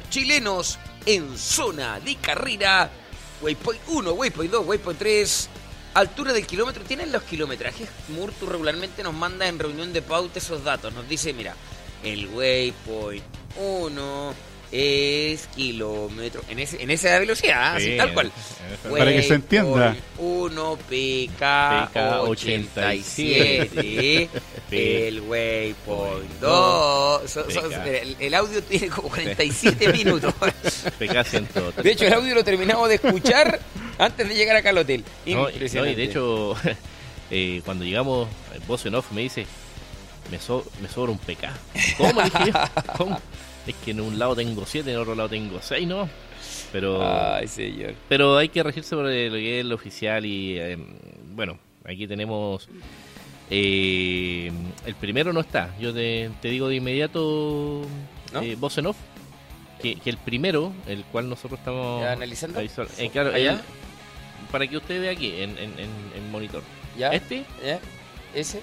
[0.10, 2.90] chilenos en zona de carrera.
[3.44, 5.50] Waypoint 1, Waypoint 2, Waypoint 3.
[5.94, 6.84] Altura del kilómetro.
[6.86, 7.88] ¿Tienen los kilometrajes?
[8.10, 10.92] Murtu regularmente nos manda en reunión de pauta esos datos.
[10.92, 11.56] Nos dice, mira,
[12.04, 13.24] el Waypoint
[13.58, 16.42] 1 es kilómetro.
[16.50, 18.32] En, ese, en esa velocidad, así Sí, tal cual.
[18.74, 19.96] esa- Para que se entienda.
[20.18, 24.30] 1 PK, PK 87.
[24.72, 27.32] el Waypoint 2.
[27.32, 30.34] So- so- el, el audio tiene como 47 minutos.
[31.00, 31.84] PK 103.
[31.84, 33.60] De hecho, el audio lo terminamos de escuchar
[34.00, 35.04] antes de llegar acá al hotel.
[35.28, 35.96] No, no, y Impresionante.
[35.96, 36.56] de hecho,
[37.32, 39.46] eh, cuando llegamos, el voz en off me dice,
[40.32, 41.48] me, so- me sobra un PK.
[41.98, 42.22] ¿Cómo?
[42.24, 42.54] Dije yo,
[42.98, 43.20] ¿Cómo?
[43.66, 46.10] Es que en un lado tengo 7, en otro lado tengo 6, ¿no?
[46.72, 47.94] Pero, Ay, señor.
[48.10, 50.78] pero hay que regirse por lo que es el oficial y, eh,
[51.34, 52.68] bueno, aquí tenemos...
[53.50, 54.52] eh,
[54.86, 55.74] el primero no está.
[55.80, 57.82] Yo te, te digo de inmediato,
[58.34, 58.42] ¿No?
[58.42, 58.98] eh, voz en off,
[59.82, 62.60] que, que el primero, el cual nosotros estamos ¿Ya analizando?
[62.60, 63.52] eh, claro, ¿Allá?
[63.54, 63.60] el-
[64.52, 66.62] para que usted vea aquí en, en, en- en monitor.
[66.98, 67.10] ¿Ya?
[67.10, 67.80] Este ¿Ya?
[68.36, 68.62] ¿Ese?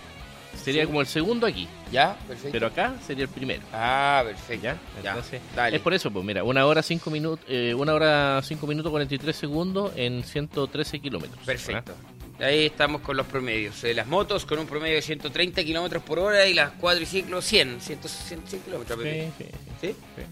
[0.62, 0.86] Sería Sí.
[0.86, 2.16] como el segundo aquí, ¿Ya?
[2.26, 2.50] Perfecto.
[2.52, 3.62] pero acá sería el primero.
[3.72, 4.64] Ah, perfecto.
[4.64, 4.78] ¿Ya?
[5.02, 5.10] Ya.
[5.10, 5.76] Entonces, Dale.
[5.76, 9.34] es por eso, pues mira, una hora cinco minutos, eh, una hora cinco minutos 43
[9.36, 11.44] segundos en 113 kilómetros.
[11.44, 11.94] Perfecto.
[12.38, 13.84] Ahí estamos con los promedios.
[13.84, 17.80] Eh, las motos con un promedio de 130 kilómetros por hora y las cuadriciclos 100,
[17.82, 18.98] 100, 100 kilómetros.
[18.98, 19.30] Pepe.
[19.36, 19.94] Sí, sí, ¿Sí?
[20.16, 20.22] sí.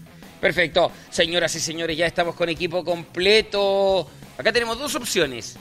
[0.41, 0.91] Perfecto.
[1.11, 4.09] Señoras y señores, ya estamos con equipo completo.
[4.39, 5.57] Acá tenemos dos opciones.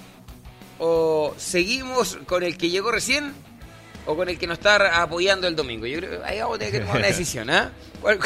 [0.79, 3.35] O seguimos con el que llegó recién
[4.09, 5.87] o con el que nos está apoyando el domingo.
[5.87, 7.71] Yo creo que ahí vamos a tener que tomar una decisión, ¿ah?
[8.01, 8.19] ¿Cuál,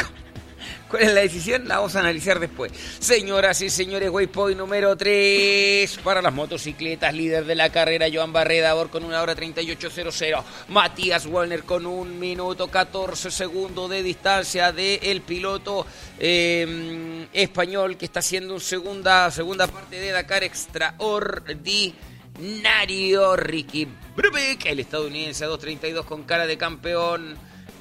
[0.89, 1.67] cuál es la decisión?
[1.67, 2.71] La vamos a analizar después.
[3.01, 8.77] Señoras y señores, waypoint número 3 para las motocicletas, líder de la carrera, Joan Barreda,
[8.87, 10.45] con una hora 38.00.
[10.69, 15.85] Matías Wallner con un minuto 14 segundos de distancia del piloto
[16.21, 22.12] eh, español que está haciendo una segunda, segunda parte de Dakar extraordinario.
[22.35, 27.37] Ricky Brubeck, el estadounidense a 2.32 con cara de campeón.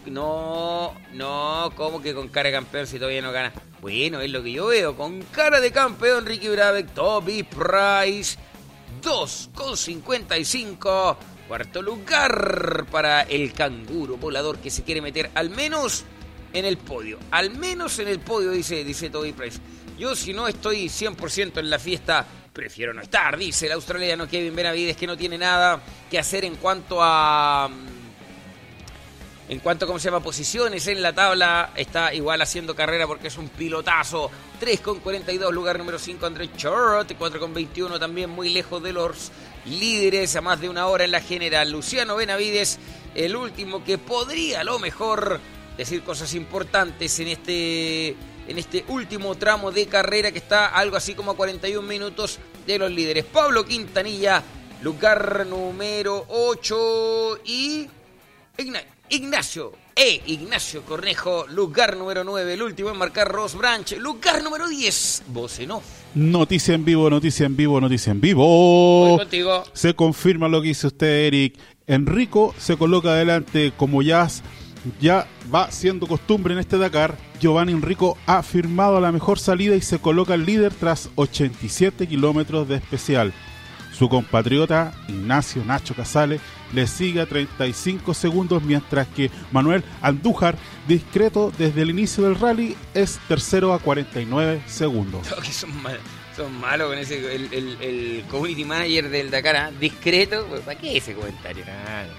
[0.05, 3.53] No, no, ¿cómo que con cara de campeón si todavía no gana?
[3.81, 4.95] Bueno, es lo que yo veo.
[4.95, 8.37] Con cara de campeón, Ricky Brabeck, Toby Price,
[9.01, 11.17] 2,55.
[11.47, 16.05] Cuarto lugar para el canguro volador que se quiere meter al menos
[16.53, 17.19] en el podio.
[17.31, 19.59] Al menos en el podio, dice, dice Toby Price.
[19.97, 24.55] Yo si no estoy 100% en la fiesta, prefiero no estar, dice el australiano Kevin
[24.55, 27.69] Benavides, que no tiene nada que hacer en cuanto a...
[29.49, 33.27] En cuanto a cómo se llama posiciones en la tabla, está igual haciendo carrera porque
[33.27, 34.31] es un pilotazo.
[34.61, 39.29] 3,42, lugar número 5 André Chort, 4,21 también muy lejos de los
[39.65, 41.69] líderes, a más de una hora en la general.
[41.69, 42.79] Luciano Benavides,
[43.13, 45.41] el último que podría a lo mejor
[45.77, 48.15] decir cosas importantes en este,
[48.47, 52.77] en este último tramo de carrera que está algo así como a 41 minutos de
[52.79, 53.25] los líderes.
[53.25, 54.43] Pablo Quintanilla,
[54.81, 57.87] lugar número 8 y...
[58.57, 64.41] Igna- Ignacio, e Ignacio Cornejo, lugar número 9, el último en marcar Ross Branch, lugar
[64.41, 65.83] número 10, voz en off.
[66.15, 69.17] Noticia en vivo, noticia en vivo, noticia en Voy vivo.
[69.17, 69.63] contigo.
[69.73, 71.59] Se confirma lo que dice usted, Eric.
[71.87, 74.29] Enrico se coloca adelante como ya,
[74.99, 77.17] ya va siendo costumbre en este Dakar.
[77.39, 82.67] Giovanni Enrico ha firmado la mejor salida y se coloca el líder tras 87 kilómetros
[82.67, 83.33] de especial.
[83.91, 86.39] Su compatriota Ignacio Nacho Casale
[86.73, 90.55] le sigue a 35 segundos, mientras que Manuel Andújar,
[90.87, 95.27] discreto desde el inicio del rally, es tercero a 49 segundos.
[95.41, 95.51] Que
[96.37, 99.71] son malos, con ese, el, community manager del Dakar, ¿ah?
[99.79, 101.65] discreto, ¿para qué ese comentario?
[101.65, 102.09] Claro.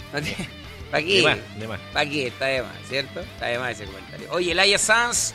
[0.93, 1.17] ¿Para qué?
[1.17, 1.81] De más, de más.
[1.95, 2.27] ¿Para qué?
[2.27, 3.21] Está de más, ¿cierto?
[3.21, 4.29] Está de más ese comentario.
[4.31, 5.33] Oye, Laia Sanz,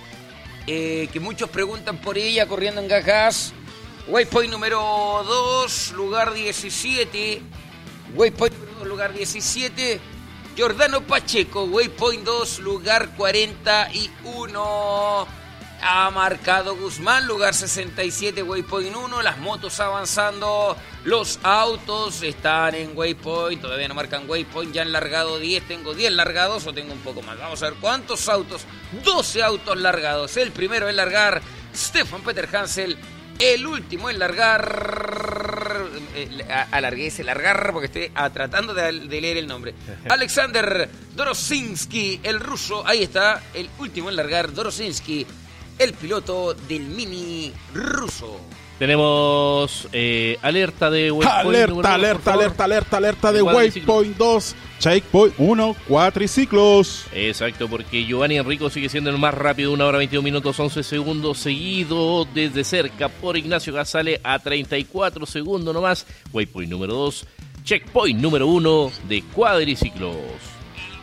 [0.67, 3.53] eh, que muchos preguntan por ella corriendo en Gajas.
[4.07, 7.41] Waypoint número 2, lugar 17.
[8.13, 9.99] Waypoint número 2, lugar 17.
[10.55, 15.27] Jordano Pacheco, Waypoint 2, lugar 41.
[15.89, 19.21] Ha marcado Guzmán, lugar 67, Waypoint 1.
[19.21, 20.75] Las motos avanzando.
[21.05, 23.61] Los autos están en Waypoint.
[23.61, 24.73] Todavía no marcan Waypoint.
[24.73, 25.65] Ya han largado 10.
[25.65, 27.39] Tengo 10 largados o tengo un poco más.
[27.39, 28.65] Vamos a ver cuántos autos.
[29.05, 30.35] 12 autos largados.
[30.35, 31.41] El primero en largar,
[31.73, 32.97] Stefan Peter Hansel.
[33.39, 35.85] El último en largar.
[36.15, 39.73] eh, Alargué ese largar porque estoy tratando de, de leer el nombre.
[40.09, 42.85] Alexander Dorosinski, el ruso.
[42.85, 43.41] Ahí está.
[43.53, 45.25] El último en largar, Dorosinski.
[45.79, 48.39] El piloto del mini ruso.
[48.79, 53.41] Tenemos eh, alerta de Waypoint Alerta, alerta, alerta, alerta, alerta de.
[53.41, 57.05] Waypoint 2, Checkpoint 1, cuatriciclos.
[57.11, 61.39] Exacto, porque Giovanni Enrico sigue siendo el más rápido, 1 hora 21 minutos 11 segundos,
[61.39, 66.05] seguido desde cerca por Ignacio Gasale a 34 segundos nomás.
[66.31, 67.25] Waypoint número 2,
[67.63, 70.56] checkpoint número 1 de cuadriciclos.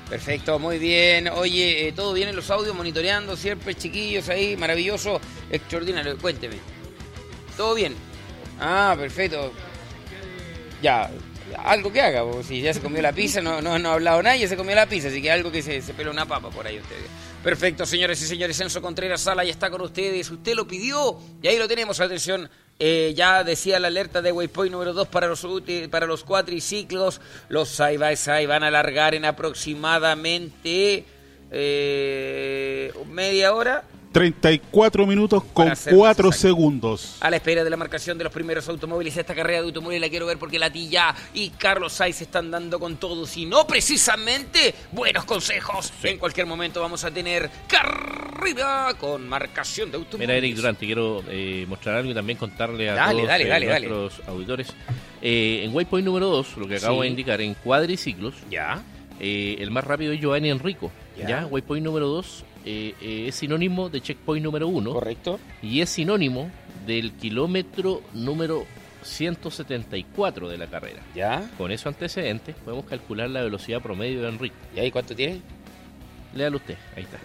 [0.09, 1.29] Perfecto, muy bien.
[1.29, 6.17] Oye, eh, todo bien en los audios, monitoreando siempre, chiquillos ahí, maravilloso, extraordinario.
[6.19, 6.57] Cuénteme.
[7.57, 7.95] ¿Todo bien?
[8.61, 9.53] Ah, perfecto.
[10.83, 11.11] Ya,
[11.65, 14.23] algo que haga, porque si ya se comió la pizza, no, no, no ha hablado
[14.23, 16.67] nadie, se comió la pizza, así que algo que se, se pela una papa por
[16.67, 17.07] ahí ustedes.
[17.43, 21.49] Perfecto, señores y señores, Enzo Contreras Sala ya está con ustedes, usted lo pidió y
[21.49, 22.49] ahí lo tenemos, atención,
[22.81, 25.47] Eh, ya decía la alerta de Waypoint número 2 para los,
[25.91, 27.21] para los cuatriciclos.
[27.49, 31.05] Los side by side van a alargar en aproximadamente
[31.51, 33.85] eh, media hora
[34.15, 36.49] 34 minutos con Para ser 4 más exacto.
[36.49, 37.17] segundos.
[37.21, 39.17] a la espera de la marcación de los primeros automóviles.
[39.17, 42.49] Esta carrera de automóviles la quiero ver porque la Tilla y Carlos Sainz se están
[42.51, 43.27] dando con todo.
[43.27, 45.93] Si no, precisamente, buenos consejos.
[46.05, 50.29] En cualquier momento vamos a tener carrera con marcación de automóviles.
[50.29, 53.49] Mira, Eric Durante, quiero eh, mostrar algo y también contarle a Dale, todos dale, eh,
[53.49, 53.89] dale, dale.
[53.89, 54.69] nuestros auditores.
[55.23, 57.03] Eh, en Waypoint número 2, lo que acabo Sí.
[57.03, 58.81] de indicar, en cuadriciclos, Ya.
[59.19, 60.93] eh, el más rápido es Giovanni Enrico.
[61.19, 61.29] Ya.
[61.29, 65.39] Ya, Waypoint número 2 eh, eh, es sinónimo de checkpoint número 1 Correcto.
[65.63, 66.51] y es sinónimo
[66.87, 68.67] del kilómetro número
[69.03, 71.03] 174 de la carrera.
[71.15, 71.51] Ya.
[71.59, 74.57] Con esos antecedentes podemos calcular la velocidad promedio de Enrico.
[74.75, 75.41] ¿Y ahí cuánto tiene?
[76.35, 77.19] Léalo usted, ahí está.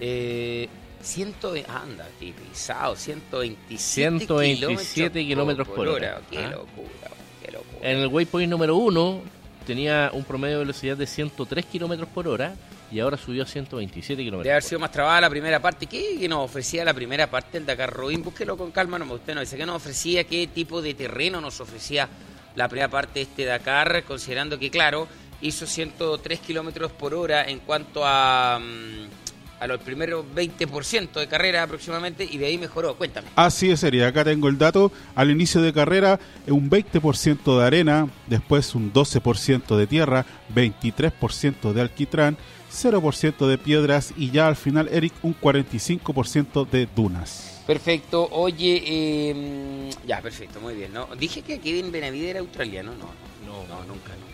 [0.00, 0.68] Eh,
[1.00, 6.20] ciento, anda, qué pisado, 127, 127 kilómetros por hora.
[6.30, 6.50] Qué Ah.
[6.50, 7.10] locura,
[7.44, 7.78] qué locura.
[7.90, 9.22] En el waypoint número 1
[9.62, 12.54] tenía un promedio de velocidad de 103 kilómetros por hora
[12.90, 14.50] y ahora subió a 127 Debe kilómetros.
[14.50, 15.86] haber por sido más trabada la primera parte.
[15.86, 18.22] ¿Qué, qué nos ofrecía la primera parte del Dakar Rubin?
[18.22, 21.60] Búsquelo con calma, no usted no dice qué nos ofrecía, qué tipo de terreno nos
[21.60, 22.08] ofrecía
[22.54, 25.08] la primera parte de este Dakar, considerando que, claro,
[25.40, 29.21] hizo 103 kilómetros por hora en cuanto a, mm,
[29.62, 32.96] a los primeros 20% de carrera aproximadamente y de ahí mejoró.
[32.96, 33.28] Cuéntame.
[33.36, 34.02] Así es, Eri.
[34.02, 34.90] Acá tengo el dato.
[35.14, 41.80] Al inicio de carrera, un 20% de arena, después un 12% de tierra, 23% de
[41.80, 42.36] alquitrán,
[42.72, 47.62] 0% de piedras y ya al final, Eric, un 45% de dunas.
[47.64, 48.28] Perfecto.
[48.32, 50.92] Oye, eh, ya, perfecto, muy bien.
[50.92, 51.06] ¿no?
[51.14, 52.94] Dije que Kevin Benavides era australiano.
[52.94, 53.06] No,
[53.46, 54.31] no, no, nunca, nunca.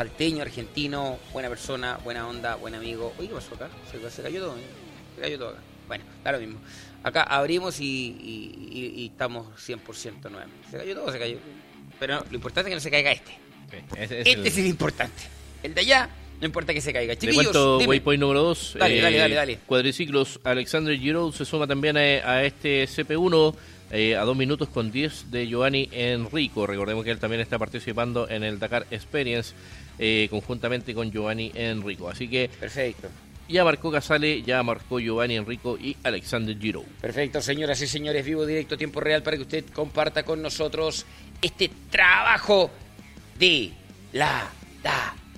[0.00, 3.14] Salteño, argentino, buena persona, buena onda, buen amigo.
[3.18, 3.70] Oye, ¿qué pasó acá?
[3.90, 4.58] Se, se cayó todo.
[4.58, 4.62] ¿eh?
[5.14, 5.60] Se cayó todo acá.
[5.88, 6.58] Bueno, da lo mismo.
[7.02, 10.68] Acá abrimos y, y- y- y estamos 100% nuevamente.
[10.70, 11.38] Se cayó todo, se cayó.
[11.98, 13.30] Pero lo importante es que no se caiga este.
[13.70, 15.22] Sí, ese es este el- es el importante.
[15.62, 17.14] El de allá, no importa que se caiga.
[17.14, 17.88] Le Chiquillos, cuento dime.
[17.88, 18.76] waypoint número 2.
[18.78, 19.58] Dale, dale, dale, dale.
[19.64, 23.54] Cuadriciclos, Alexander Giroud se suma también a, a este CP1
[23.92, 26.66] eh, a 2 minutos con 10 de Giovanni Enrico.
[26.66, 29.54] Recordemos que él también está participando en el Dakar Experience
[29.98, 32.08] eh, conjuntamente con Giovanni Enrico.
[32.08, 33.08] Así que Perfecto.
[33.48, 36.84] ya marcó Casale, ya marcó Giovanni Enrico y Alexander Giroud.
[37.00, 41.06] Perfecto, señoras y señores, vivo directo, tiempo real, para que usted comparta con nosotros
[41.40, 42.70] este trabajo
[43.38, 43.72] de
[44.12, 44.50] la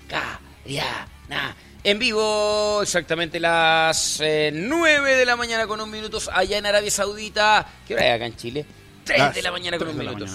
[0.08, 1.56] Dakariana.
[1.84, 6.90] En vivo, exactamente las eh, 9 de la mañana con un minutos allá en Arabia
[6.90, 7.66] Saudita.
[7.86, 8.66] ¿Qué hora es acá en Chile?
[9.04, 10.30] 3 Las de la mañana con un minutos.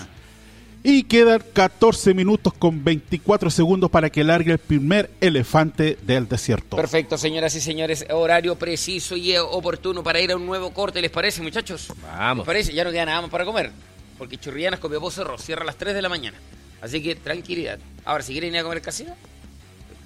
[0.85, 6.75] Y quedan 14 minutos con 24 segundos para que largue el primer elefante del desierto.
[6.75, 11.09] Perfecto, señoras y señores, horario preciso y oportuno para ir a un nuevo corte, ¿les
[11.09, 11.87] parece, muchachos?
[12.01, 12.39] Vamos.
[12.43, 12.73] ¿Les parece?
[12.73, 13.71] Ya no queda nada más para comer,
[14.17, 16.37] porque Churrianas con Bebo Cerro cierra a las 3 de la mañana.
[16.81, 17.79] Así que tranquilidad.
[18.03, 19.15] Ahora, si quieren ir a comer al casino,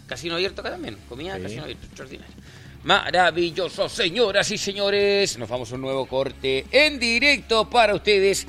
[0.06, 1.42] casino abierto acá también, comida, Sí.
[1.42, 2.36] casino abierto, extraordinario.
[2.84, 5.38] Maravilloso, señoras y señores.
[5.40, 8.46] Nos vamos a un nuevo corte en directo para ustedes.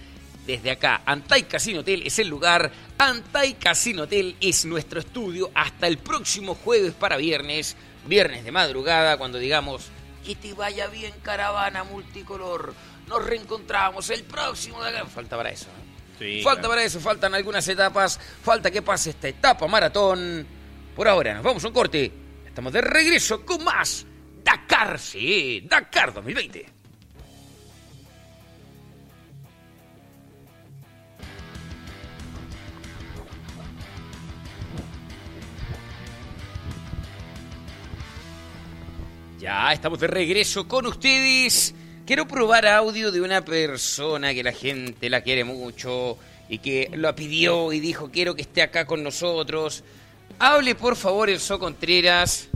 [0.48, 2.72] Desde acá, Antai Casino Hotel es el lugar.
[2.96, 7.76] Antai Casino Hotel es nuestro estudio hasta el próximo jueves para viernes.
[8.06, 9.90] Viernes de madrugada, cuando digamos
[10.24, 12.72] que te vaya bien, caravana multicolor.
[13.08, 14.82] Nos reencontramos el próximo.
[14.82, 15.04] de acá.
[15.04, 15.66] Falta para eso.
[15.66, 16.16] ¿eh?
[16.18, 16.70] Sí, falta claro.
[16.70, 18.18] para eso, faltan algunas etapas.
[18.42, 20.46] Falta que pase esta etapa maratón.
[20.96, 22.10] Por ahora, nos vamos a un corte.
[22.46, 24.06] Estamos de regreso con más
[24.42, 26.77] Dakar, sí, Dakar 2020.
[39.38, 41.74] Ya estamos de regreso con ustedes.
[42.04, 46.18] Quiero probar audio de una persona que la gente la quiere mucho
[46.48, 49.84] y que lo pidió y dijo quiero que esté acá con nosotros.
[50.40, 52.48] Hable por favor Enzo Contreras.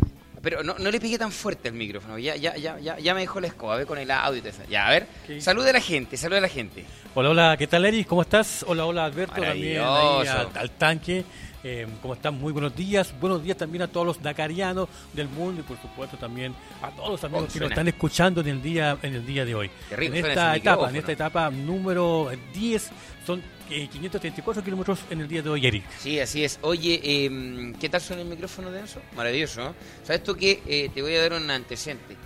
[0.43, 2.19] Pero no, no le pegué tan fuerte el micrófono.
[2.19, 4.39] Ya, ya, ya, ya, ya me dejó la escoba, ve con el audio.
[4.39, 4.63] y todo eso.
[4.69, 5.07] Ya, a ver.
[5.25, 5.41] ¿Qué?
[5.41, 6.85] Salude a la gente, salude a la gente.
[7.15, 8.09] Hola, hola, ¿qué tal Eric?
[8.09, 8.65] ¿Cómo estás?
[8.67, 11.25] Hola, hola Alberto, también ahí al, al tanque.
[11.65, 12.35] Eh, ¿Cómo están?
[12.41, 13.15] Muy buenos días.
[13.21, 17.11] Buenos días también a todos los dakarianos del mundo y por supuesto también a todos
[17.11, 17.67] los amigos que suena.
[17.67, 19.71] nos están escuchando en el día en el día de hoy.
[19.93, 22.91] Rico en esta etapa, en esta etapa número 10
[23.25, 23.41] son
[23.71, 25.85] eh, 534 kilómetros en el día de hoy, Eric.
[26.01, 26.59] Sí, así es.
[26.63, 29.01] Oye, eh, ¿qué tal suena el micrófono de Enzo?
[29.15, 29.75] Maravilloso, ¿no?
[30.03, 30.61] ¿Sabes tú qué?
[30.67, 32.17] Eh, te voy a dar un antecedente.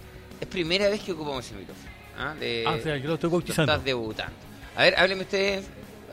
[0.40, 1.90] Es primera vez que ocupamos ese micrófono.
[2.18, 2.34] ¿ah?
[2.40, 3.70] De- Ah, o sea, yo lo estoy bautizando.
[3.70, 4.32] estás debutando.
[4.76, 5.62] A ver, hábleme usted.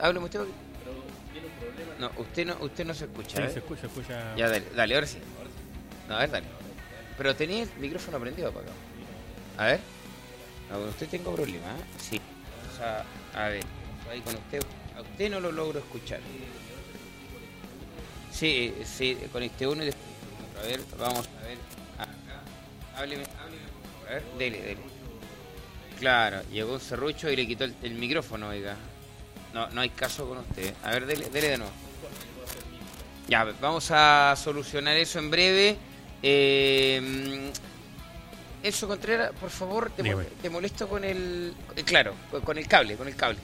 [0.00, 0.40] Hábleme usted.
[1.98, 3.36] No, usted no, usted no se escucha.
[3.36, 3.50] Sí, ¿eh?
[3.50, 4.36] se escucha, escucha.
[4.36, 5.18] Ya, dale, dale, ahora sí.
[6.08, 6.46] No, a ver, dale.
[7.16, 8.74] Pero tenía el micrófono prendido para acá.
[9.58, 9.80] A ver.
[10.70, 11.84] No, con usted tengo problema, ¿eh?
[11.98, 12.20] Sí.
[12.72, 13.64] O sea, a ver.
[14.10, 14.60] ahí con usted?
[14.96, 16.20] A usted no lo logro escuchar.
[18.32, 20.04] Sí, sí, conecté uno y después.
[20.60, 21.58] A ver, vamos a ver.
[21.98, 22.42] Acá.
[22.96, 24.08] Hábleme, hábleme, por favor.
[24.08, 24.80] A ver, dele, dele.
[26.00, 28.76] Claro, llegó un serrucho y le quitó el, el micrófono, oiga.
[29.54, 30.74] No, no hay caso con usted.
[30.82, 31.72] A ver, dele, dele de nuevo.
[33.28, 35.76] Ya, vamos a solucionar eso en breve.
[36.22, 37.50] Eh,
[38.62, 40.02] eso, Contreras, por favor, te,
[40.42, 41.54] te molesto con el...
[41.76, 43.38] eh, Claro, con, el cable, con el cable.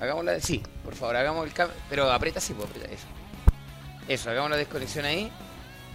[0.00, 0.40] Hagámosla de...
[0.40, 1.74] Sí, por favor, hagamos el cable.
[1.90, 3.06] Pero aprieta, sí, pues aprieta eso.
[4.06, 5.30] Eso, hagamos la desconexión ahí.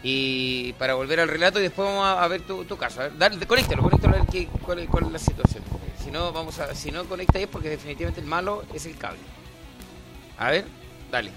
[0.03, 2.99] Y para volver al relato y después vamos a, a ver tu, tu caso.
[2.99, 5.63] A ver, dale, conéctalo, conéctalo a ver qué, cuál, cuál es la situación.
[6.03, 8.97] Si no, vamos a, si no conecta ahí es porque definitivamente el malo es el
[8.97, 9.19] cable.
[10.43, 10.65] A ver,
[11.11, 11.31] dale.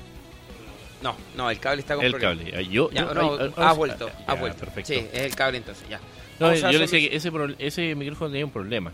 [1.02, 2.38] No, no, el cable está con El problemas.
[2.38, 2.56] cable.
[2.56, 4.58] Ah, Yo, Ya, yo- no, ay, ha ah, vuelto, ya, ha vuelto.
[4.60, 4.92] Perfecto.
[4.94, 5.98] Sí, es el cable entonces, ya.
[6.38, 8.92] No, Vamos yo le decía que ese, pro- ese micrófono tenía un problema.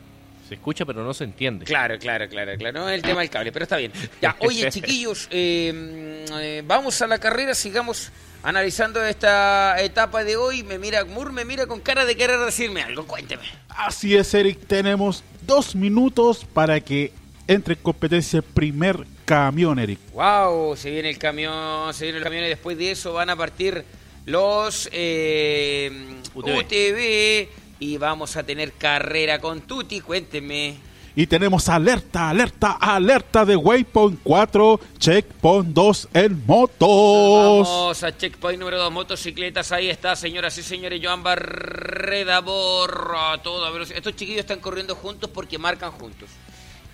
[0.48, 1.64] Se escucha, pero no se entiende.
[1.64, 2.80] Claro, claro, claro, claro.
[2.80, 3.92] No es el tema del cable, pero está bien.
[4.20, 8.10] Ya, oye, chiquillos, eh, eh, vamos a la carrera, sigamos
[8.42, 10.62] analizando esta etapa de hoy.
[10.64, 13.06] Me mira, Moore me mira con cara de querer decirme algo.
[13.06, 13.44] Cuénteme.
[13.70, 14.66] Así es, Eric.
[14.66, 17.12] Tenemos dos minutos para que
[17.46, 19.98] entre en competencia el primer camión, Eric.
[20.12, 23.36] Wow, se viene el camión, se viene el camión y después de eso van a
[23.36, 23.84] partir
[24.26, 26.58] los eh, UTV.
[26.58, 27.48] UTV
[27.80, 30.00] y vamos a tener carrera con Tuti.
[30.00, 30.76] Cuénteme.
[31.14, 37.68] Y tenemos alerta, alerta, alerta de Waypoint 4, Checkpoint 2 en motos.
[37.68, 39.72] Vamos a checkpoint número 2, motocicletas.
[39.72, 41.00] Ahí está, señoras y señores.
[41.04, 43.98] Joan Barreda borra a toda velocidad.
[43.98, 46.30] Estos chiquillos están corriendo juntos porque marcan juntos.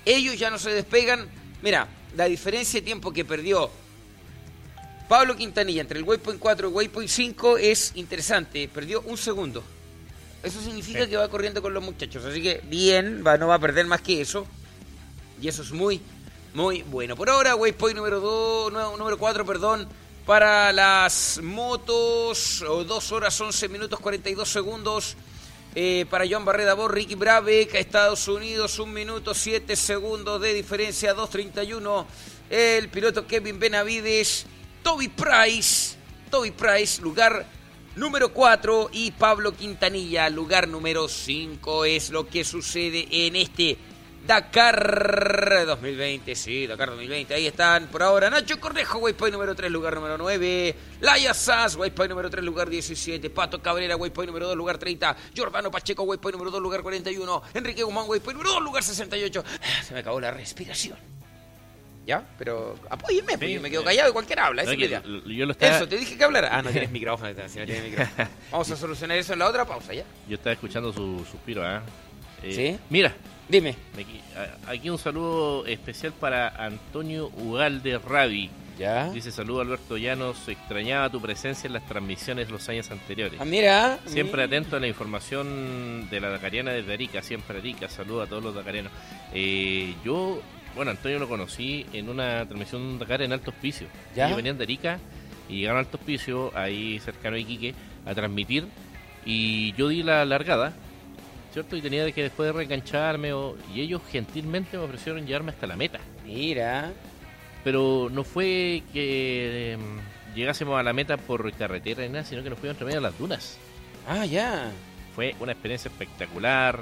[0.05, 1.28] Ellos ya no se despegan.
[1.62, 3.70] Mira, la diferencia de tiempo que perdió
[5.09, 8.68] Pablo Quintanilla entre el Waypoint 4 y Waypoint 5 es interesante.
[8.68, 9.62] Perdió un segundo.
[10.42, 11.11] Eso significa Sí.
[11.11, 12.24] que va corriendo con los muchachos.
[12.24, 14.46] Así que bien, va, no va a perder más que eso.
[15.40, 16.01] Y eso es muy,
[16.55, 17.16] muy bueno.
[17.16, 19.88] Por ahora, waypoint número 2, número 4, perdón,
[20.26, 25.16] para las motos, 2 horas 11 minutos 42 segundos.
[25.74, 31.14] Eh, para Joan Barreda Bor, Ricky Brabeck, Estados Unidos, 1 minuto 7 segundos de diferencia,
[31.14, 32.06] 2.31.
[32.50, 34.46] El piloto Kevin Benavides,
[34.82, 35.96] Toby Price,
[36.30, 37.46] Toby Price, lugar
[37.96, 41.84] número 4 y Pablo Quintanilla, lugar número 5.
[41.84, 43.76] Es lo que sucede en este
[44.28, 47.32] Dakar 2020, sí, Dakar 2020.
[47.32, 50.74] Ahí están por ahora Nacho Cornejo, Waypoint número 3, lugar número 9.
[51.00, 53.30] Laia Sass, Waypoint número 3, lugar 17.
[53.30, 55.16] Pato Cabrera, Waypoint número 2, lugar 30.
[55.34, 57.42] Jordano Pacheco, Waypoint número 2, lugar 41.
[57.54, 59.44] Enrique Guzmán, Waypoint número 2, lugar 68.
[59.46, 60.98] Ah, Se me acabó la respiración.
[62.06, 62.22] ¿Ya?
[62.38, 64.62] Pero apóyenme, porque Sí, yo me quedo eh, callado y cualquiera habla.
[64.64, 66.50] No, l- yo lo estaba, Eso, te dije que hablara.
[66.52, 67.30] Ah, no tienes micrófono.
[67.48, 68.28] si no tienes micrófono.
[68.52, 70.04] Vamos a solucionar eso en la otra pausa, ¿ya?
[70.28, 71.82] yo estaba escuchando su suspiro, ¿ah?
[72.42, 72.78] Eh, ¿Sí?
[72.90, 73.14] Mira,
[73.49, 73.74] Dime.
[74.66, 78.51] aquí, un saludo especial para Antonio Ugalde Ravi.
[78.78, 79.11] ¿Ya?
[79.11, 83.40] Dice saludo Alberto Llanos, extrañaba tu presencia en las transmisiones los años anteriores.
[83.40, 83.99] Ah, mira.
[84.07, 84.44] Siempre mira.
[84.44, 88.55] atento a la información de la Dakariana desde Arica, siempre Arica, saludo a todos los
[88.55, 88.92] Dakarianos.
[89.34, 90.40] Eh, yo,
[90.76, 93.88] bueno, Antonio lo conocí en una transmisión Dakar en Alto Hospicio.
[94.14, 94.26] ¿Ya?
[94.26, 95.01] Ellos venían de Arica
[95.49, 97.74] y llegaron a Alto Hospicio, ahí cercano a Iquique,
[98.07, 98.66] a transmitir.
[99.24, 100.72] Y yo di la largada,
[101.59, 101.76] ¿cierto?
[101.76, 105.76] Y tenía que después de reengancharme, o- y ellos gentilmente me ofrecieron llevarme hasta la
[105.76, 105.98] meta.
[106.24, 106.92] Mira.
[107.64, 109.80] Pero no fue que em,
[110.34, 113.06] llegásemos a la meta por carretera ni nada, sino que nos fuimos entre medio de
[113.09, 113.59] las dunas.
[114.06, 114.70] Ah, ya.
[115.14, 116.78] Fue una experiencia espectacular.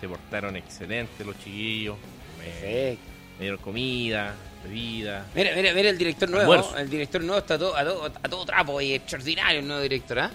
[0.00, 1.96] Se portaron excelentes los chiquillos.
[2.38, 3.04] Perfecto.
[3.38, 5.26] me dieron comida, bebida.
[5.34, 6.52] Mira, mira, mira el director nuevo.
[6.54, 6.78] Almuerzo.
[6.78, 10.18] El director nuevo está todo, a, todo, a todo trapo y extraordinario el nuevo director,
[10.20, 10.30] ¿ah?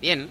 [0.00, 0.28] Bien.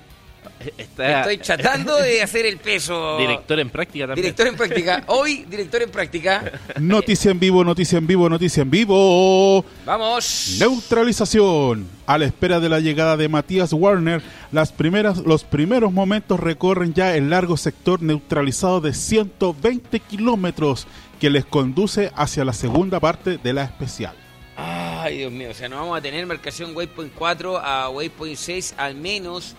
[0.78, 3.18] Está Estoy tratando de hacer el peso.
[3.18, 4.24] director en práctica también.
[4.24, 5.04] Director en práctica.
[5.08, 6.52] Hoy, director en práctica.
[6.80, 9.66] Noticia en vivo, noticia en vivo, noticia en vivo.
[9.86, 10.58] Vamos.
[10.60, 11.88] Neutralización.
[12.06, 16.94] A la espera de la llegada de Matías Warner, las primeras, los primeros momentos recorren
[16.94, 20.88] ya el largo sector neutralizado de 120 kilómetros
[21.20, 24.14] que les conduce hacia la segunda parte de la especial.
[24.58, 25.50] Ay, Dios mío.
[25.52, 29.56] O sea, no vamos a tener marcación Waypoint 4 a Waypoint 6 al menos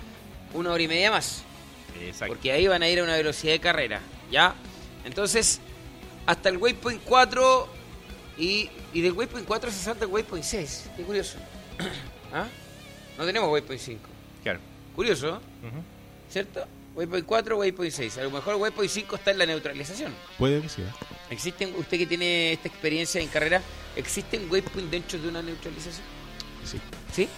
[0.55, 1.43] una hora y media más.
[2.01, 2.35] Exacto.
[2.35, 4.01] Porque ahí van a ir a una velocidad de carrera,
[4.31, 4.55] ¿ya?
[5.05, 5.61] Entonces,
[6.27, 7.69] hasta el Waypoint 4
[8.39, 10.91] y, y del Waypoint 4 se salta el Waypoint 6.
[10.97, 11.39] Qué curioso.
[12.33, 12.47] ¿Ah?
[13.19, 14.01] No tenemos Waypoint 5.
[14.43, 14.61] Claro.
[14.95, 15.37] Curioso.
[15.37, 15.83] Ujú.
[16.33, 16.67] ¿cierto?
[16.95, 18.19] Waypoint 4, Waypoint 6.
[18.19, 20.15] A lo mejor Waypoint 5 está en la neutralización.
[20.39, 20.95] Puede que sea.
[21.31, 23.63] ¿Existen, usted que tiene esta experiencia en carrera,
[23.97, 26.05] ¿existen Waypoint dentro de una neutralización?
[26.65, 26.79] Sí.
[27.13, 27.29] ¿Sí?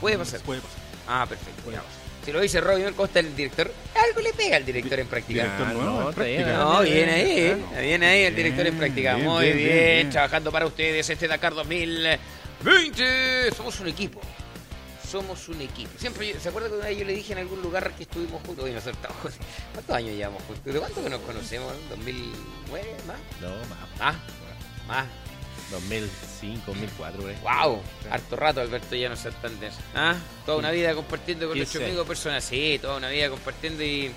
[0.00, 0.40] Puede pasar.
[0.40, 0.78] Puede pasar.
[1.06, 1.70] Ah, perfecto.
[1.70, 1.82] ya.
[2.28, 3.72] Si lo dice Robin, ¿cómo está el director?
[4.06, 5.44] Algo le pega al director en práctica.
[5.44, 6.62] Director Ah, nuevo, no, en está bien, práctica.
[6.62, 7.80] No, bien, viene ahí, bien, ¿eh?
[7.80, 9.14] viene ahí el director en Bien, práctica.
[9.14, 10.10] bien, Muy bien, bien, bien, bien.
[10.10, 13.50] trabajando para ustedes este Dakar 2020.
[13.56, 14.20] Somos un equipo.
[15.10, 15.90] Somos un equipo.
[15.98, 18.42] Siempre, yo- ¿se acuerda que una vez yo le dije en algún lugar que estuvimos
[18.44, 18.62] juntos?
[18.66, 19.40] Oye, nosotros estamos juntos.
[19.72, 20.74] ¿Cuántos años llevamos juntos?
[20.74, 21.72] ¿De cuánto que nos conocemos?
[21.88, 22.82] ¿2009?
[23.06, 23.16] ¿Más?
[23.40, 23.98] No, más.
[23.98, 24.16] ¿Más?
[24.86, 25.06] ¿Más?
[25.70, 27.34] 2005, 2004, güey.
[27.42, 27.80] ¡Wow!
[28.10, 29.78] Harto rato, Alberto, ya no tan denso.
[29.94, 30.16] ¿Ah?
[30.46, 31.86] Toda una vida compartiendo con ¿Qué nuestro sé?
[31.86, 32.40] amigo personal.
[32.42, 34.10] Sí, toda una vida compartiendo y.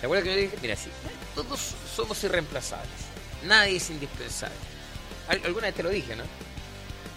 [0.00, 0.56] ¿Te acuerdas que yo dije?
[0.62, 0.88] Mira, sí,
[1.34, 2.88] todos somos irreemplazables.
[3.44, 4.54] Nadie es indispensable.
[5.28, 6.24] Al- alguna vez te lo dije, ¿no?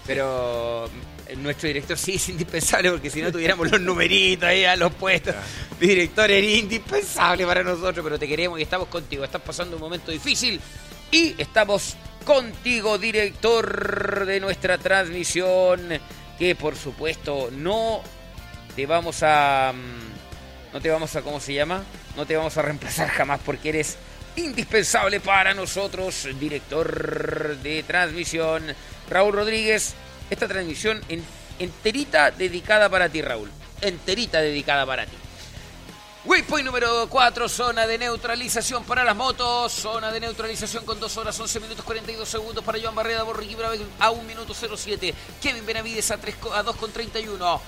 [0.06, 0.90] Pero
[1.36, 4.94] mm, nuestro director sí es indispensable porque si no tuviéramos los numeritos ahí a los
[4.94, 5.36] puestos.
[5.80, 9.24] Director era indispensable para nosotros, pero te queremos y estamos contigo.
[9.24, 10.62] Estás pasando un momento difícil
[11.12, 11.96] y estamos
[12.28, 15.80] contigo, director de nuestra transmisión,
[16.38, 18.02] que por supuesto no
[18.76, 19.74] te vamos a...
[19.74, 21.84] mm, No te vamos a, ¿cómo se llama?
[22.18, 23.96] No te vamos a reemplazar jamás porque eres
[24.36, 28.76] indispensable para nosotros, director de transmisión.
[29.10, 29.96] Raúl Rodríguez,
[30.30, 31.24] esta transmisión en-
[31.60, 33.50] enterita dedicada para ti, Raúl.
[33.82, 35.16] Enterita dedicada para ti.
[36.28, 39.72] Waypoint número 4, zona de neutralización para las motos.
[39.72, 43.80] Zona de neutralización con 2 horas, 11 minutos 42 segundos para Joan Barreda, Borriqui Brave
[44.00, 45.14] a 1 minuto 07.
[45.42, 47.60] Kevin Benavides a, 3, co- a 2,31.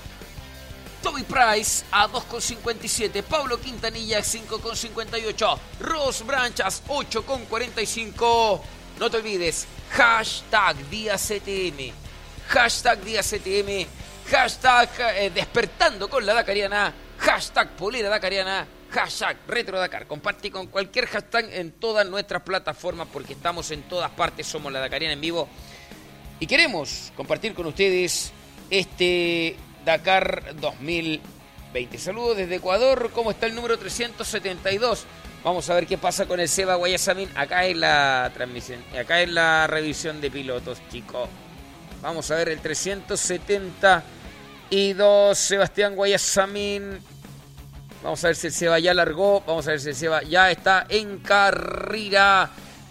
[1.02, 3.22] Toby Price a 2,57.
[3.22, 5.58] Pablo Quintanilla a 5,58.
[5.80, 8.60] Ross Branchas 8,45.
[8.98, 11.94] No te olvides, hashtag Día CTM.
[12.48, 13.86] Hashtag Día CTM.
[14.30, 16.92] Hashtag eh, Despertando con la Dakariana.
[17.20, 18.66] Hashtag Polera Dakariana.
[18.90, 20.06] Hashtag Retro Dakar.
[20.06, 24.46] Comparte con cualquier hashtag en todas nuestras plataformas porque estamos en todas partes.
[24.46, 25.48] Somos la Dakariana en vivo.
[26.40, 28.32] Y queremos compartir con ustedes
[28.70, 31.98] este Dakar 2020.
[31.98, 33.10] Saludos desde Ecuador.
[33.14, 35.04] ¿Cómo está el número 372?
[35.44, 37.30] Vamos a ver qué pasa con el Seba Guayasamín.
[37.36, 41.28] Acá es la transmisión, acá es la revisión de pilotos, chicos.
[42.02, 42.60] Vamos a ver el
[44.70, 45.38] 372.
[45.38, 47.00] Sebastián Guayasamín.
[48.02, 49.42] Vamos a ver si el Seba ya largó.
[49.46, 52.50] Vamos a ver si el Seba ya está en carrera.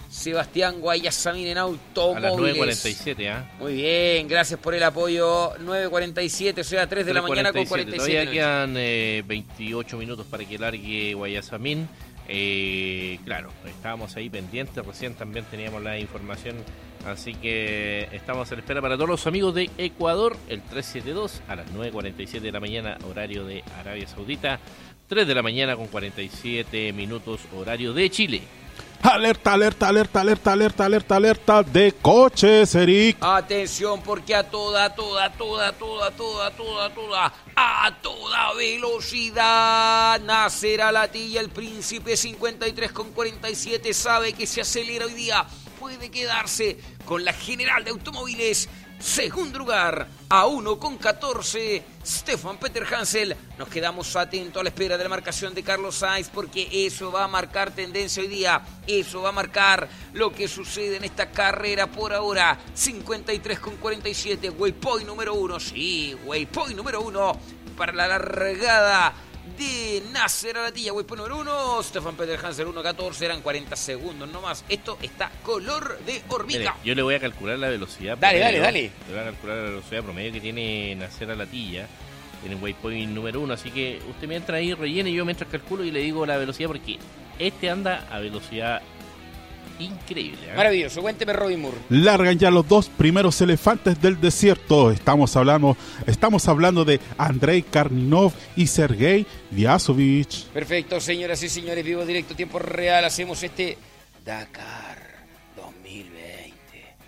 [0.10, 2.84] Sebastián Guayasamín en A las automóviles.
[2.84, 3.50] 9.47, ¿ah?
[3.60, 5.54] Muy bien, gracias por el apoyo.
[5.58, 10.46] 9.47, o sea, 3 de la mañana con 47 Todavía quedan eh, 28 minutos para
[10.46, 11.88] que largue Guayasamín.
[12.28, 16.58] Eh, claro, estábamos ahí pendientes, recién también teníamos la información,
[17.06, 21.56] así que estamos a la espera para todos los amigos de Ecuador, el 372 a
[21.56, 24.60] las 9.47 de la mañana, horario de Arabia Saudita,
[25.08, 28.42] 3 de la mañana con 47 minutos, horario de Chile.
[29.02, 33.18] Alerta, alerta, alerta, alerta, alerta, alerta, alerta de coches, Eric.
[33.22, 41.40] Atención, porque a toda, toda, toda, toda, toda, toda, toda, a toda velocidad, Nacer Latilla,
[41.40, 45.46] el príncipe 53 con 47, sabe que se acelera hoy día.
[45.80, 48.68] Puede quedarse con la general de automóviles.
[49.00, 53.34] Segundo lugar, a 1 con 14, Stefan Peter Hansel.
[53.58, 57.24] Nos quedamos atentos a la espera de la marcación de Carlos Sainz porque eso va
[57.24, 58.62] a marcar tendencia hoy día.
[58.86, 62.60] Eso va a marcar lo que sucede en esta carrera por ahora.
[62.74, 65.60] 53 con 47, waypoint número 1.
[65.62, 67.40] Sí, waypoint número 1
[67.78, 69.14] para la largada
[69.60, 71.84] de Nasser Alatilla, waypoint número 1.
[71.84, 74.64] Stefan Peter Hansel 1.14, eran 40 segundos nomás.
[74.70, 76.78] Esto está color de hormiga.
[76.84, 78.18] yo le voy a calcular la velocidad.
[78.18, 78.62] Dale, promedio.
[78.62, 78.92] dale, dale.
[79.08, 81.88] Le voy a calcular la velocidad promedio que tiene Nacer a Latilla
[82.46, 83.54] en el waypoint número uno.
[83.54, 86.98] Así que usted mientras ahí rellene, yo mientras calculo y le digo la velocidad porque
[87.38, 88.82] este anda a velocidad
[89.80, 90.40] increíble.
[90.48, 90.56] ¿eh?
[90.56, 91.78] Maravilloso, cuénteme Robin Moore.
[91.90, 94.92] Largan ya los dos primeros elefantes del desierto.
[94.92, 95.76] Estamos hablando,
[96.06, 100.46] estamos hablando de Andrei Karninov y Sergei Vyazovich.
[100.48, 103.78] Perfecto, señoras y señores, vivo directo, tiempo real, hacemos este
[104.24, 104.98] Dakar
[105.56, 106.54] 2020.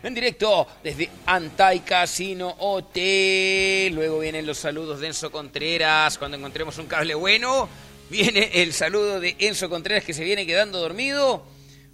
[0.03, 3.93] En directo desde Antai Casino Hotel.
[3.93, 6.18] Luego vienen los saludos de Enzo Contreras.
[6.18, 7.69] Cuando encontremos un cable bueno,
[8.10, 11.51] viene el saludo de Enzo Contreras que se viene quedando dormido.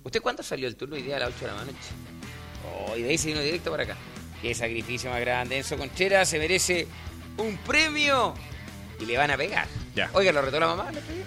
[0.07, 1.89] ¿Usted cuándo salió el turno hoy día a las 8 de la noche?
[2.63, 3.97] Oh, y de ahí se vino directo para acá.
[4.41, 5.57] Qué sacrificio más grande.
[5.57, 6.87] Enzo Contreras se merece
[7.35, 8.33] un premio
[9.01, 9.67] y le van a pegar.
[9.93, 10.09] Ya.
[10.13, 10.89] Oiga, ¿lo retó la mamá?
[10.93, 11.23] ¿Le pegué?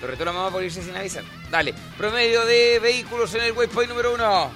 [0.00, 1.24] Lo retó la mamá por irse sin avisar.
[1.50, 1.74] Dale.
[1.98, 4.50] Promedio de vehículos en el waypoint número uno.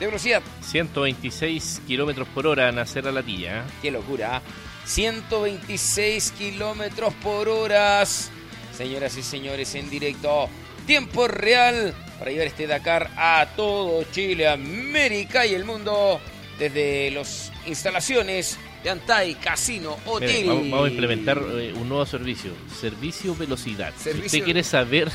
[0.00, 0.42] De velocidad.
[0.62, 3.60] 126 kilómetros por hora Nacer a Latilla.
[3.60, 3.62] ¿eh?
[3.80, 4.38] Qué locura.
[4.38, 4.42] ¿ah?
[4.86, 8.04] 126 kilómetros por hora.
[8.04, 10.48] Señoras y señores, en directo.
[10.84, 16.20] Tiempo real para llevar este Dakar a todo Chile, América y el mundo.
[16.56, 20.42] desde las instalaciones de Antai Casino Hotel.
[20.42, 23.92] Mira, vamos, vamos a implementar eh, un nuevo servicio, servicio velocidad.
[23.96, 25.10] Si Servicio- usted quiere saber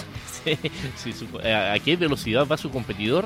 [1.02, 3.26] si su- a, a qué velocidad va su competidor,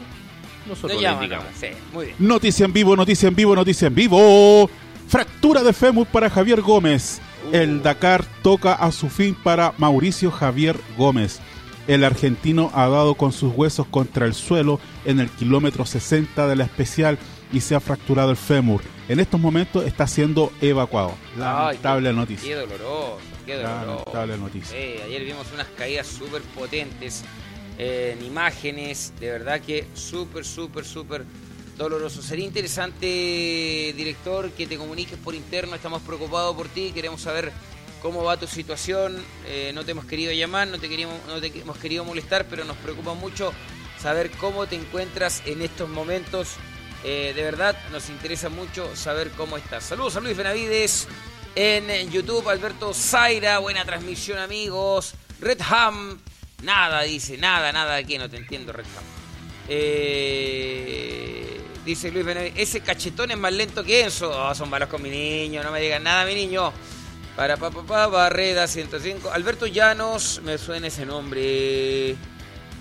[0.67, 1.45] nosotros No le indicamos.
[1.59, 2.17] sí, muy bien.
[2.19, 4.69] Noticia en vivo, noticia en vivo, noticia en vivo.
[5.07, 7.19] Fractura de fémur para Javier Gómez.
[7.51, 11.39] El Dakar toca a su fin para Mauricio Javier Gómez.
[11.87, 16.55] El argentino ha dado con sus huesos contra el suelo en el kilómetro 60 de
[16.55, 17.17] la especial
[17.51, 18.81] y se ha fracturado el fémur.
[19.09, 21.13] En estos momentos está siendo evacuado.
[21.37, 22.47] Lamentable Ay, qué- noticia.
[22.49, 23.87] Qué doloroso, qué doloroso.
[24.13, 24.77] Lamentable noticia.
[24.77, 27.23] Sí, ayer vimos unas caídas súper potentes
[27.77, 31.25] eh, en imágenes, de verdad que súper, súper, súper
[31.77, 32.21] doloroso.
[32.21, 33.05] Sería interesante,
[33.97, 37.51] director, que te comuniques por interno, estamos preocupados por ti, queremos saber
[38.01, 41.47] cómo va tu situación, Eh, no te hemos querido llamar, no te, queríamos, no te
[41.47, 43.53] hemos querido molestar, pero nos preocupa mucho
[44.01, 46.55] saber cómo te encuentras en estos momentos.
[47.03, 49.83] Eh, de verdad, nos interesa mucho saber cómo estás.
[49.83, 51.07] Saludos a Luis Benavides
[51.55, 55.13] en YouTube, Alberto Zaira, buena transmisión amigos.
[55.39, 56.19] Red Ham,
[56.63, 59.03] nada, dice, nada, nada aquí, no te entiendo, Red Ham.
[59.67, 64.29] Eh, dice Luis Benavides, ese cachetón es más lento que Enzo.
[64.29, 66.71] Oh, son malos con mi niño, no me digan nada, mi niño.
[67.41, 69.31] Para papá, pa, Barreda 105.
[69.31, 72.15] Alberto Llanos, me suena ese nombre.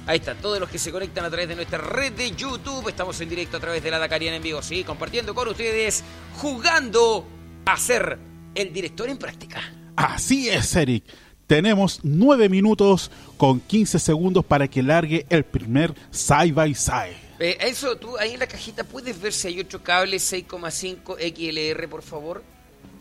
[0.07, 2.87] Ahí está, todos los que se conectan a través de nuestra red de YouTube.
[2.87, 6.05] Estamos en directo a través de la Dakariana en vivo, sí, compartiendo con ustedes,
[6.37, 7.27] jugando
[7.65, 8.19] a ser
[8.55, 9.63] el director en práctica.
[9.97, 11.05] Así es, Eric.
[11.47, 17.17] Tenemos 9 minutos con 15 segundos para que largue el primer side by side.
[17.39, 21.89] Eh, eso, tú ahí en la cajita puedes ver si hay otro cable 6,5 XLR,
[21.89, 22.43] por favor.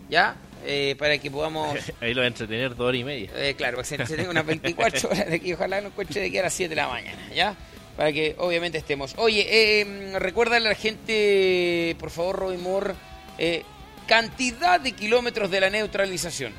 [0.09, 0.37] ¿Ya?
[0.65, 1.77] Eh, para que podamos.
[2.01, 3.29] Ahí lo va a entretener dos horas y media.
[3.35, 6.27] Eh, claro, para que se tenga unas 24 horas de aquí, ojalá no encuentre de
[6.27, 7.55] aquí a las 7 de la mañana, ¿ya?
[7.95, 9.13] Para que obviamente estemos.
[9.17, 12.93] Oye, eh, recuérdale a la gente, por favor, Roy Moore,
[13.37, 13.63] eh,
[14.07, 16.53] cantidad de kilómetros de la neutralización.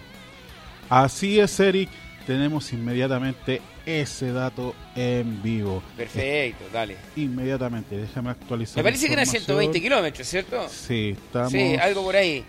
[0.88, 1.88] Así es, Eric.
[2.26, 5.82] Tenemos inmediatamente ese dato en vivo.
[5.96, 6.96] Perfecto, dale.
[7.16, 8.76] Inmediatamente, déjame actualizar.
[8.76, 9.56] Me parece que eran información.
[9.56, 10.68] 120 kilómetros, ¿cierto?
[10.68, 11.52] Sí, estamos.
[11.52, 12.44] Sí, algo por ahí.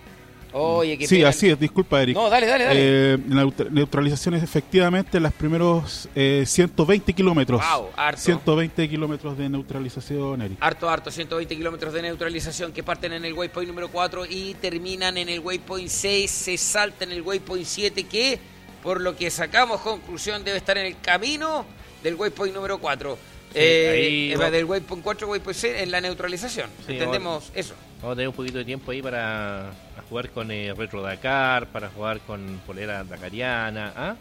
[0.54, 1.30] Oye, qué Sí, pena.
[1.30, 2.16] así es, disculpa, Eric.
[2.16, 2.80] No, dale, dale, dale.
[3.14, 7.62] Eh, neutra- neutralizaciones efectivamente las primeros eh, 120 kilómetros.
[7.74, 8.22] Wow, harto.
[8.22, 10.58] 120 kilómetros de neutralización, Eric.
[10.60, 15.18] Harto, harto, 120 kilómetros de neutralización que parten en el waypoint número 4 y terminan
[15.18, 18.40] en el waypoint 6, se salta en el waypoint 7 que,
[18.84, 21.66] por lo que sacamos conclusión, debe estar en el camino
[22.04, 23.18] del waypoint número 4.
[23.54, 26.70] Eh, ahí eh, del waypoint 4 waypoint 6 en la neutralización.
[26.86, 27.74] Sí, Entendemos eso.
[28.02, 29.72] Vamos a tener un poquito de tiempo ahí para
[30.10, 34.16] jugar con eh, Retro Dakar, para jugar con Polera Dakariana, ¿ah?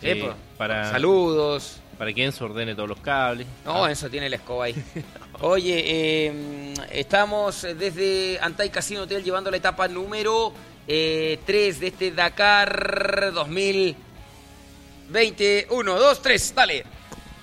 [0.00, 1.80] Sí, Eh, para, Saludos.
[1.96, 3.46] para que Enzo ordene todos los cables.
[3.64, 3.92] No, ¿ah?
[3.92, 4.74] eso tiene la escoba ahí.
[5.40, 10.52] Oye, eh, estamos desde Antai Casino Hotel llevando la etapa número
[10.86, 15.66] 3 de este Dakar 2020.
[15.70, 16.84] 1, 2, 3, dale.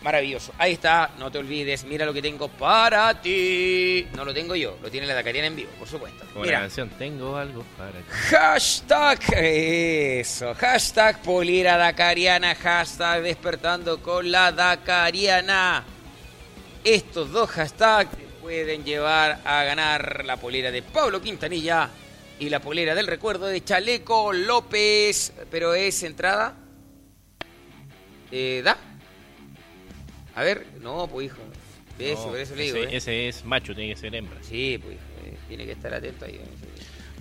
[0.05, 0.53] Maravilloso.
[0.59, 1.83] Ahí está, no te olvides.
[1.83, 4.05] Mira lo que tengo para ti.
[4.13, 6.23] No lo tengo yo, lo tiene la Dakariana en vivo, por supuesto.
[6.35, 8.05] La Mira, canción, tengo algo para ti.
[8.29, 15.83] Hashtag eso, hashtag Polira Dakariana, hashtag despertando con la Dakariana.
[16.83, 21.89] Estos dos hashtags pueden llevar a ganar la polera de Pablo Quintanilla
[22.37, 25.33] y la polera del recuerdo de Chaleco López.
[25.49, 26.53] Pero es entrada.
[28.31, 28.77] Eh, ¿Da?
[30.35, 31.37] A ver, no, pues hijo.
[31.97, 32.77] No, por eso le ese, digo.
[32.89, 32.97] ¿eh?
[32.97, 34.37] ese es macho, tiene que ser hembra.
[34.41, 36.39] Sí, pues hijo, eh, tiene que estar atento ahí.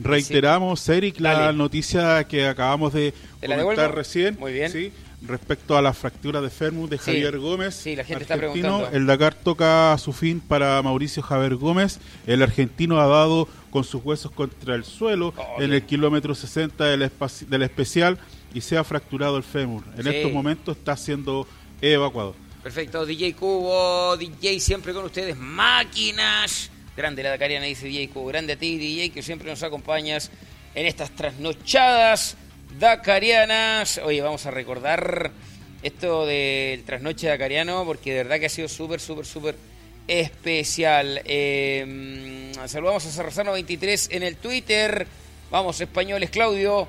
[0.03, 1.57] Reiteramos, Eric, la Dale.
[1.59, 4.36] noticia que acabamos de ¿Te la comentar recién.
[4.41, 4.70] Muy bien.
[4.73, 4.93] Sí,
[5.24, 7.05] respecto a la fractura de fémur de Sí.
[7.12, 7.77] Javier Gómez.
[7.77, 8.66] Sí, la gente está argentino.
[8.78, 8.97] preguntando.
[8.97, 12.01] El Dakar toca su fin para Mauricio Javier Gómez.
[12.27, 15.73] El argentino ha dado con sus huesos contra el suelo Oh, en bien.
[15.74, 17.09] el kilómetro 60 del,
[17.49, 18.19] del especial
[18.53, 19.85] y se ha fracturado el fémur.
[19.97, 20.09] En Sí.
[20.09, 21.47] estos momentos está siendo
[21.81, 22.35] evacuado.
[22.65, 26.70] Perfecto, DJ Cubo, DJ siempre con ustedes, máquinas.
[26.97, 28.28] Grande la Dakariana, dice DJ Cubo.
[28.28, 30.31] Grande a ti, DJ, que siempre nos acompañas
[30.74, 32.39] en estas trasnochadas
[32.78, 33.99] dakarianas.
[33.99, 35.31] Oye, vamos a recordar
[35.82, 39.57] esto del trasnoche dakariano, porque de verdad que ha sido súper, súper, súper
[40.09, 41.20] especial.
[41.27, 45.07] Eh, saludamos a Sarrazano23 en el Twitter.
[45.51, 46.89] Vamos, españoles, Claudio.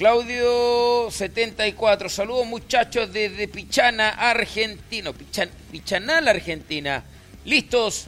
[0.00, 5.12] Claudio74, saludos muchachos desde Pichana, Argentino.
[5.12, 7.04] Pichan, Pichanal, Argentina.
[7.44, 8.06] ¿Listos?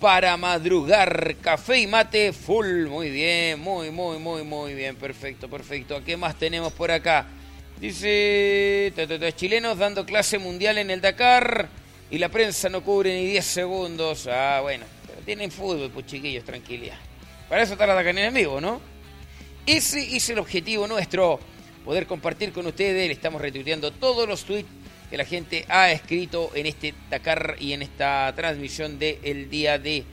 [0.00, 2.88] Para madrugar, café y mate full.
[2.88, 4.96] Muy bien, muy, muy, muy, muy bien.
[4.96, 6.02] Perfecto, perfecto.
[6.04, 7.26] ¿Qué más tenemos por acá?
[7.80, 8.92] Dice,
[9.36, 11.68] chilenos dando clase mundial en el Dakar
[12.10, 14.26] y la prensa no cubre ni 10 segundos.
[14.26, 16.98] Ah, bueno, pero tienen fútbol, pues chiquillos, tranquilidad.
[17.48, 18.97] Para eso está la Dacanera en vivo, ¿no?
[19.68, 21.38] Ese es el objetivo nuestro,
[21.84, 23.06] poder compartir con ustedes.
[23.06, 24.66] Le estamos retuiteando todos los tweets
[25.10, 30.04] que la gente ha escrito en este Dakar y en esta transmisión del día de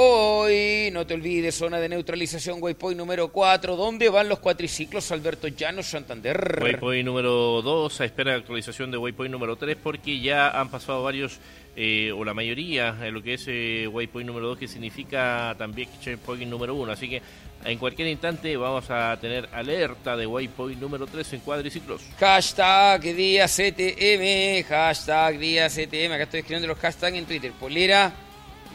[0.00, 0.90] hoy.
[0.92, 5.82] No te olvides, zona de neutralización Waypoint número 4, ¿dónde van los cuatriciclos Alberto Llano
[5.82, 6.58] Santander?
[6.62, 11.02] Waypoint número 2, a espera de actualización de Waypoint número 3, porque ya han pasado
[11.02, 11.38] varios,
[11.76, 15.88] eh, o la mayoría, en lo que es eh, Waypoint número 2, que significa también
[16.00, 16.92] Checkpoint número 1.
[16.92, 17.20] Así que
[17.64, 22.02] en cualquier instante vamos a tener alerta de Waypoint número 3 en cuadriciclos.
[22.18, 27.52] Hashtag día CTM, hashtag día CTM, acá estoy escribiendo los hashtags en Twitter.
[27.52, 28.29] Polera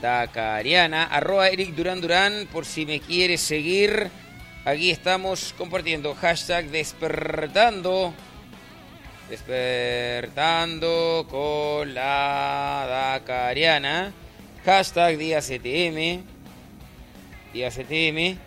[0.06, 4.12] Dakariana, arroba Eric Durán Durán, por si me quiere seguir.
[4.64, 8.14] Aquí estamos compartiendo hashtag despertando.
[9.28, 14.14] Despertando con la Dakariana.
[14.64, 16.22] Hashtag día CTM.
[17.52, 18.38] Día CTM.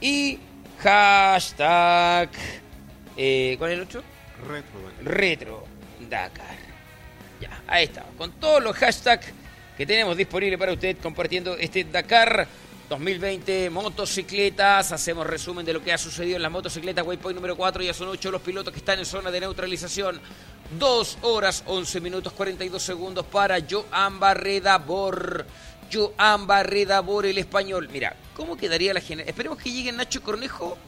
[0.00, 0.40] Y
[0.80, 2.28] hashtag.
[3.16, 4.02] Eh, ¿Cuál es el otro?
[4.48, 4.80] Retro.
[5.00, 5.64] Retro
[6.10, 6.56] Dakar.
[7.40, 8.10] Ya, ahí estamos.
[8.16, 9.32] Con todos los hashtags
[9.76, 12.46] que tenemos disponibles para usted compartiendo este Dakar
[12.88, 14.92] 2020 motocicletas.
[14.92, 17.82] Hacemos resumen de lo que ha sucedido en las motocicletas Waypoint número 4.
[17.82, 20.20] Ya son 8 los pilotos que están en zona de neutralización.
[20.78, 25.44] 2 horas 11 minutos 42 segundos para Joan Barreda Bor.
[25.92, 27.88] Joan Barreda Bor, el español.
[27.92, 29.28] Mira, ¿cómo quedaría la general?
[29.28, 30.78] Esperemos que llegue Nacho Cornejo.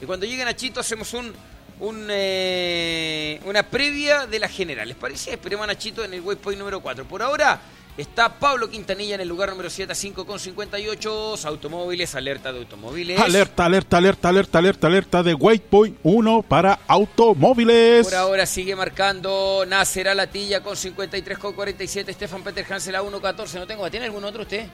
[0.00, 1.32] Y cuando llegue Nachito hacemos un,
[1.80, 4.88] un, eh, una previa de la general.
[4.88, 5.32] ¿Les parece?
[5.32, 7.06] Esperemos a Nachito en el waypoint número 4.
[7.06, 7.60] Por ahora
[7.96, 11.34] está Pablo Quintanilla en el lugar número 7 a 5 con 58.
[11.44, 13.20] Automóviles, alerta de automóviles.
[13.20, 18.06] Alerta, alerta, alerta, alerta, alerta, alerta de Waypoint 1 para automóviles.
[18.06, 22.12] Por ahora sigue marcando Nasser Latilla con 53 con 47.
[22.12, 23.54] Stefan Peter Hansel a 1.14.
[23.54, 23.90] No tengo.
[23.90, 24.66] ¿Tiene algún otro usted?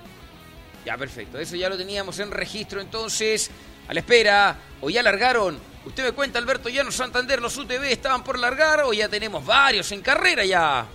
[0.84, 1.38] Ya, perfecto.
[1.38, 3.50] Eso ya lo teníamos en registro entonces.
[3.88, 4.56] A la espera.
[4.80, 5.58] ¿O ya largaron?
[5.84, 9.90] Usted me cuenta, Alberto Llano Santander, los UTV estaban por largar o ya tenemos varios
[9.90, 10.86] en carrera ya.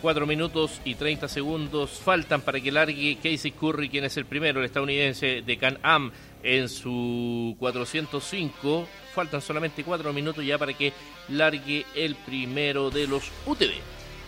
[0.00, 4.60] 4 minutos y 30 segundos faltan para que largue Casey Curry, quien es el primero,
[4.60, 6.12] el estadounidense de Can-Am,
[6.42, 8.86] en su 405.
[9.14, 10.92] Faltan solamente 4 minutos ya para que
[11.28, 13.72] largue el primero de los UTV.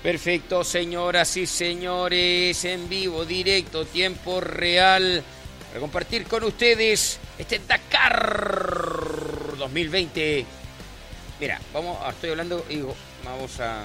[0.02, 5.22] Perfecto, señoras y señores, en vivo, directo, tiempo real,
[5.68, 10.47] para compartir con ustedes este Dakar 2020.
[11.38, 12.94] Mira, vamos, ah, estoy hablando, digo,
[13.24, 13.84] vamos a...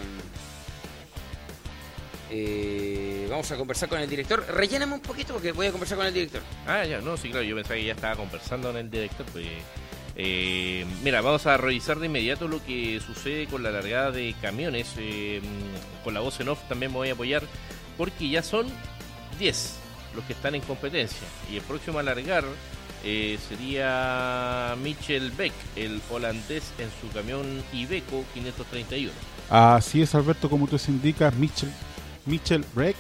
[2.30, 4.46] eh, vamos a conversar con el director.
[4.48, 6.42] Relléname un poquito porque voy a conversar con el director.
[6.68, 9.26] Ah, ya, no, sí, claro, yo pensaba que ya estaba conversando con el director.
[9.32, 9.46] Pues,
[10.16, 14.94] eh, mira, vamos a revisar de inmediato lo que sucede con la largada de camiones.
[14.98, 15.42] eh,
[16.04, 17.44] con la voz en off también me voy a apoyar
[17.98, 18.68] porque ya son
[19.40, 19.76] 10
[20.16, 21.28] los que están en competencia.
[21.52, 22.44] Y el próximo a largar
[23.04, 29.12] eh, sería Michel Beck, el holandés en su camión Iveco 531.
[29.50, 31.70] Así es, Alberto, como tú se indicas, Mitchell,
[32.26, 32.96] Mitchell Breck,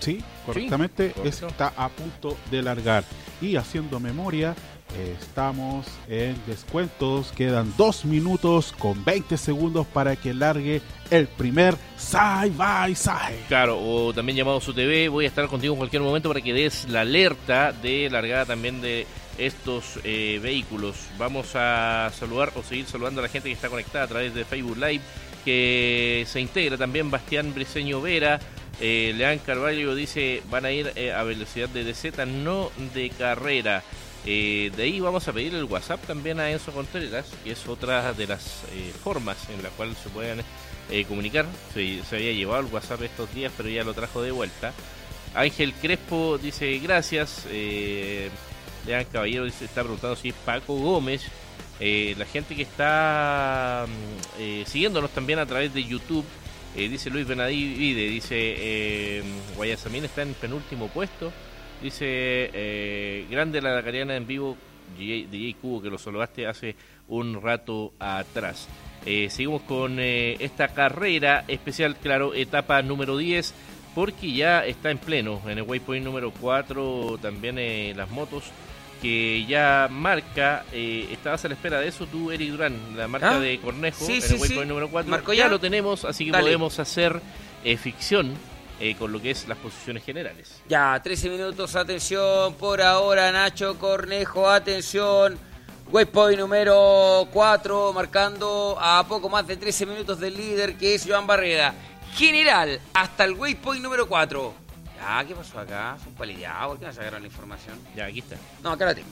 [0.00, 3.04] sí, correctamente, está a punto de largar.
[3.40, 4.54] Y haciendo memoria,
[4.94, 10.80] eh, estamos en descuentos, quedan 2 minutos con 20 segundos para que largue
[11.10, 13.44] el primer side by side.
[13.48, 16.54] Claro, o también llamado su TV, voy a estar contigo en cualquier momento para que
[16.54, 19.06] des la alerta de largada también de
[19.38, 20.96] estos eh, vehículos.
[21.18, 24.44] Vamos a saludar o seguir saludando a la gente que está conectada a través de
[24.44, 25.02] Facebook Live,
[25.46, 28.40] que se integra también Bastián Briseño Vera.
[28.80, 33.84] Eh, Leán Carvalho dice van a ir eh, a velocidad de DZ, no de carrera.
[34.26, 38.12] Eh, de ahí vamos a pedir el WhatsApp también a Enzo Contreras, que es otra
[38.12, 40.42] de las eh, formas en la cual se pueden
[41.06, 41.46] comunicar.
[41.72, 44.72] Se, había llevado el WhatsApp estos días, pero ya lo trajo de vuelta.
[45.32, 47.46] Ángel Crespo dice gracias.
[48.84, 51.22] Leán Caballero dice, está preguntando si es Paco Gómez.
[51.78, 56.24] Eh, la gente que está mm, eh, siguiéndonos también a través de YouTube.
[56.74, 59.22] eh, dice Luis Benavide, dice
[59.56, 61.32] Guayasamín está en penúltimo puesto.
[61.82, 64.56] Dice Grande la Dacariana en vivo,
[64.98, 66.74] DJ, DJ Cubo, que lo saludaste hace
[67.08, 68.66] un rato atrás.
[69.04, 73.54] Seguimos con esta carrera especial, claro, etapa número 10,
[73.94, 75.42] porque ya está en pleno.
[75.46, 78.44] En el waypoint número 4 también las motos,
[79.00, 83.36] que ya marca, eh, estabas a la espera de eso tú, Eric Durán, la marca
[83.36, 84.68] Ah, de Cornejo sí, en sí, el waypoint sí.
[84.68, 85.10] número 4.
[85.10, 85.48] ¿Marcó ya ya?
[85.50, 86.44] lo tenemos, así que Dale.
[86.44, 87.20] podemos hacer
[87.64, 88.32] eh, ficción
[88.80, 90.60] eh, con lo que es las posiciones generales.
[90.68, 95.38] Ya, 13 minutos, atención por ahora, Nacho Cornejo, atención.
[95.92, 101.26] Waypoint número 4, marcando a poco más de 13 minutos del líder que es Joan
[101.28, 101.74] Barreda.
[102.16, 104.65] General, hasta el waypoint número 4.
[104.96, 105.96] Ya, ¿qué pasó acá?
[106.02, 107.78] Son palideados, ¿por qué no sacaron la información?
[107.94, 108.36] Ya, aquí está.
[108.62, 109.08] No, acá la tengo.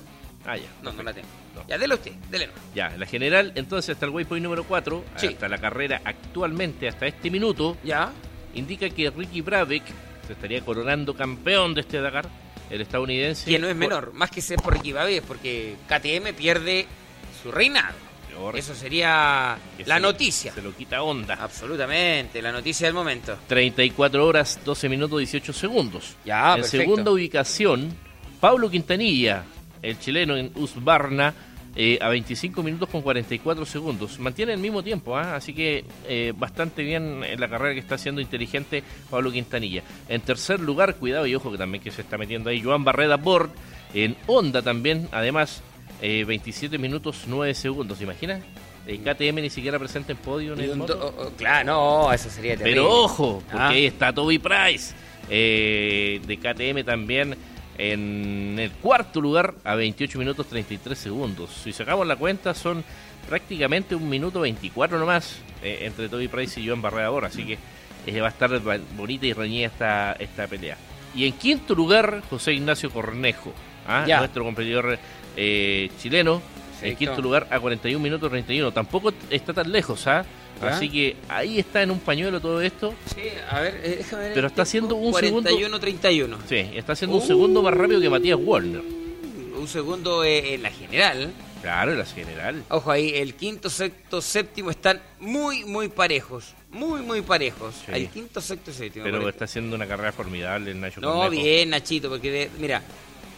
[0.46, 0.68] Ah, ya.
[0.82, 1.26] No, no la tengo.
[1.54, 1.66] No.
[1.68, 2.48] Ya, dele usted, dele.
[2.48, 2.52] no.
[2.74, 5.28] Ya, la general, entonces hasta el waypoint número 4, Sí.
[5.28, 8.10] hasta la carrera actualmente, hasta este minuto, Ya.
[8.54, 9.84] indica que Ricky Brabeck
[10.26, 12.28] se estaría coronando campeón de este Dakar,
[12.70, 13.50] el estadounidense.
[13.50, 16.86] Que no es menor, más que ser por Equivavés, porque KTM pierde
[17.42, 17.94] su reinado.
[18.36, 18.72] Correcto.
[18.72, 20.52] Eso sería Que la se noticia.
[20.52, 21.34] Se lo quita onda.
[21.34, 23.36] Absolutamente, la noticia del momento.
[23.46, 26.16] 34 horas, 12 minutos, 18 segundos.
[26.24, 26.76] Ya, en perfecto.
[26.84, 27.94] segunda ubicación,
[28.40, 29.44] Pablo Quintanilla,
[29.82, 31.34] el chileno en Usbarna,
[31.76, 34.18] eh, a 25 minutos con 44 segundos.
[34.20, 35.34] Mantiene el mismo tiempo, ¿ah?
[35.34, 39.82] así que eh, bastante bien en la carrera que está haciendo inteligente Pablo Quintanilla.
[40.08, 43.16] En tercer lugar, cuidado y ojo que también que se está metiendo ahí Joan Barreda
[43.16, 43.50] Bord,
[43.92, 45.62] en Honda también, además,
[46.06, 48.38] eh, 27 minutos 9 segundos, ¿se imagina?
[48.86, 52.82] Eh, KTM ni siquiera presente en podio en el oh, claro, no, eso sería terrible.
[52.82, 53.68] Pero ojo, porque Ah.
[53.68, 54.94] ahí está Toby Price
[55.30, 57.34] eh, de KTM también
[57.78, 61.50] en el cuarto lugar a 28 minutos 33 segundos.
[61.64, 62.84] Si sacamos la cuenta son
[63.26, 67.58] prácticamente un minuto 24 nomás eh, entre Toby Price y Joan Barrera ahora, así que
[68.06, 68.50] eh, va a estar
[68.94, 70.76] bonita y reñida esta, esta pelea.
[71.14, 73.52] Y en quinto lugar, José Ignacio Cornejo,
[73.88, 74.04] ¿ah?
[74.06, 74.98] Nuestro competidor
[75.36, 76.40] eh, chileno.
[76.82, 78.70] En quinto lugar a 41 minutos 31.
[78.72, 80.24] Tampoco está tan lejos, ¿ah?
[80.60, 82.94] Así que ahí está en un pañuelo todo esto.
[83.14, 84.34] Sí, a ver, eh, déjame ver.
[84.34, 86.36] Pero está haciendo un segundo- 41-31.
[86.48, 88.82] Sí, está haciendo un segundo más rápido que Matías Warner.
[89.58, 91.32] Un segundo eh, en la general.
[91.62, 92.62] Claro, en la general.
[92.68, 96.52] Ojo ahí, el quinto, sexto, séptimo están muy, muy parejos.
[96.70, 97.74] Muy, muy parejos.
[97.86, 97.92] Sí.
[97.92, 99.04] El quinto, sexto y séptimo.
[99.04, 101.42] Pero está haciendo una carrera formidable el Nacho No, Cornejo.
[101.42, 102.82] bien, Nachito, porque de- mira,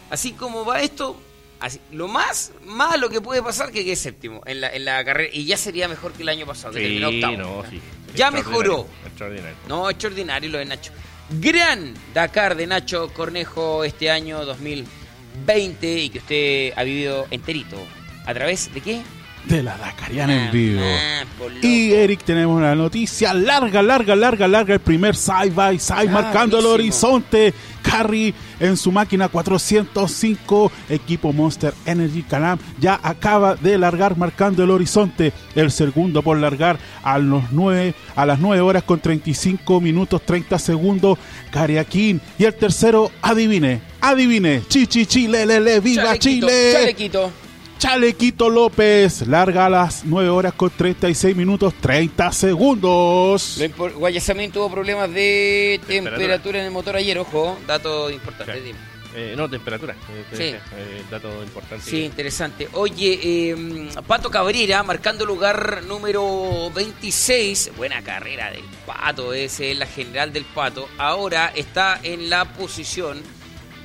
[0.09, 1.15] así como va esto,
[1.59, 5.29] así, lo más malo que puede pasar que quede séptimo en la, en la carrera.
[5.33, 7.37] Y ya sería mejor que el año pasado, que Sí, terminó octavo.
[7.63, 7.79] no, sí.
[8.15, 8.87] Ya mejoró.
[9.05, 9.55] Extraordinario.
[9.67, 10.91] No, extraordinario lo de Nacho.
[11.29, 17.77] Gran Dakar de Nacho Cornejo este año 2020 y que usted ha vivido enterito.
[18.25, 19.01] ¿A través de qué?
[19.47, 20.81] De la Dakariana en vivo.
[20.83, 21.65] Ah, por loco.
[21.65, 24.73] Y Eric, tenemos una noticia larga, larga, larga, larga.
[24.73, 27.53] El primer side by side Ah, marcando el horizonte.
[27.81, 34.71] Carry en su máquina 405, equipo Monster Energy Canam, ya acaba de largar marcando el
[34.71, 35.31] horizonte.
[35.55, 40.59] El segundo por largar a, los 9, a las 9 horas con 35 minutos 30
[40.59, 41.17] segundos,
[41.51, 42.19] Cariaquín.
[42.37, 46.71] Y el tercero, adivine, adivine, Chichi Chile, le, le, viva Chalequito, Chile.
[46.73, 47.46] Chalequito.
[47.77, 53.59] Chalequito López larga a las 9 horas con 36 minutos 30 segundos.
[53.95, 56.17] Guayasamín tuvo problemas de temperatura.
[56.17, 56.59] Temperatura.
[56.59, 58.53] en el motor ayer, ojo, dato importante.
[58.55, 58.59] Sí.
[58.61, 58.79] dime.
[59.15, 59.93] Eh, no, temperatura.
[59.93, 60.43] eh, Sí.
[60.43, 61.89] eh, eh, dato importante.
[61.89, 62.67] Sí, interesante.
[62.73, 67.71] Oye, eh, Pato Cabrera marcando lugar número 26.
[67.77, 70.87] Buena carrera del Pato, ese es la general del Pato.
[70.97, 73.19] Ahora está en la posición,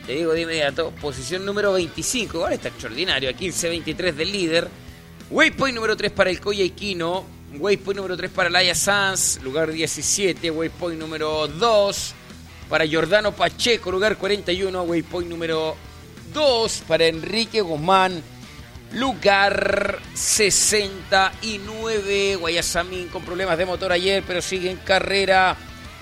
[0.07, 2.39] te digo de inmediato, posición número 25.
[2.39, 4.69] Ahora está extraordinario, a 15-23 del líder.
[5.31, 7.25] Waypoint número 3 para el Coya Iquino.
[7.55, 10.51] Waypoint número 3 para Laia Sanz, lugar 17.
[10.51, 12.15] Waypoint número 2
[12.69, 14.83] para Giordano Pacheco, lugar 41.
[14.83, 15.77] Waypoint número
[16.35, 18.23] 2 para Enrique Guzmán,
[18.93, 22.37] lugar 69.
[22.37, 25.57] Guayasamín con problemas de motor ayer, pero sigue en carrera.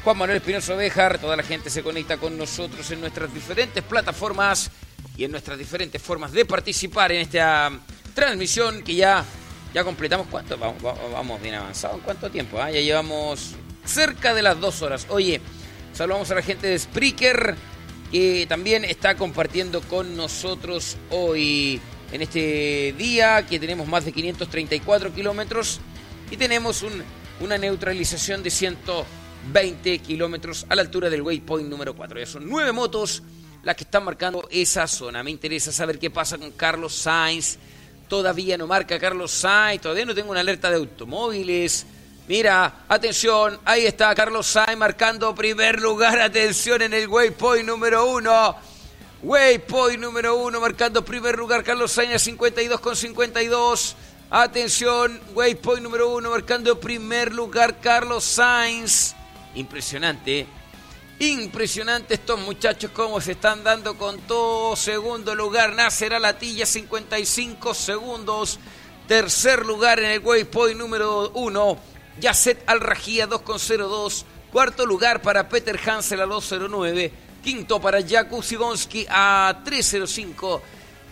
[0.04, 4.70] Juan Manuel Espinoso Bejar, toda la gente se conecta con nosotros en nuestras diferentes plataformas
[5.16, 7.70] y en nuestras diferentes formas de participar en esta
[8.14, 9.24] transmisión que ya,
[9.74, 10.26] ya completamos.
[10.30, 10.56] ¿Cuánto?
[10.56, 11.96] Vamos, bien avanzado.
[11.96, 12.58] ¿En cuánto tiempo?
[12.60, 12.70] ah?
[12.70, 13.52] Ya llevamos
[13.84, 15.06] cerca de las dos horas.
[15.10, 15.40] Oye,
[15.92, 17.54] saludamos a la gente de Spreaker
[18.10, 21.78] que también está compartiendo con nosotros hoy
[22.10, 25.78] en este día que tenemos más de 534 kilómetros
[26.30, 27.04] y tenemos un-
[27.40, 28.50] una neutralización de
[29.40, 32.20] 120 kilómetros a la altura del waypoint número 4.
[32.20, 33.22] Ya son nueve motos
[33.62, 35.22] las que están marcando esa zona.
[35.22, 37.58] Me interesa saber qué pasa con Carlos Sainz.
[38.08, 41.86] Todavía no marca Carlos Sainz, todavía no tengo una alerta de automóviles.
[42.28, 48.56] Mira, atención, ahí está Carlos Sainz marcando primer lugar, atención en el waypoint número uno.
[49.22, 53.96] Waypoint número uno, marcando primer lugar Carlos Sainz a 52 con 52.
[54.30, 59.14] Atención, waypoint número uno, marcando primer lugar Carlos Sainz.
[59.54, 60.46] Impresionante.
[61.18, 64.74] Impresionante estos muchachos cómo se están dando con todo.
[64.74, 68.58] Segundo lugar, Nasser Alatilla, 55 segundos.
[69.06, 71.76] Tercer lugar en el waypoint número uno,
[72.20, 74.24] Yasset Al-Rajía, 2,02.
[74.52, 77.10] Cuarto lugar para Peter Hansel a 2,09.
[77.42, 80.60] Quinto para Jakub Sigonski a 3,05.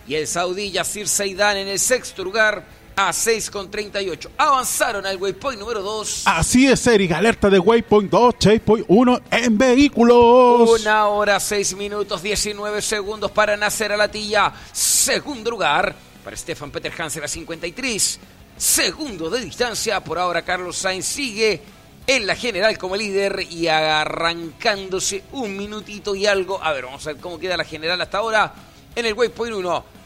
[0.07, 2.65] Y el saudí Yasir Seidan en el sexto lugar
[2.99, 4.29] a 6,38.
[4.37, 6.23] Avanzaron al waypoint número 2.
[6.25, 7.13] Así es, Eric.
[7.13, 10.81] Alerta de Waypoint 2, Checkpoint 1 en vehículos.
[10.81, 14.53] Una hora, 6 minutos, 19 segundos para Nacer Alatilla.
[14.73, 15.95] Segundo lugar
[16.25, 18.19] para Stefan Peter Hansen a 53.
[18.57, 20.03] Segundo de distancia.
[20.03, 21.61] Por ahora Carlos Sainz sigue
[22.05, 26.61] en la general como líder y arrancándose un minutito y algo.
[26.61, 28.53] A ver, vamos a ver cómo queda la general hasta ahora
[28.93, 29.98] en el Waypoint 1.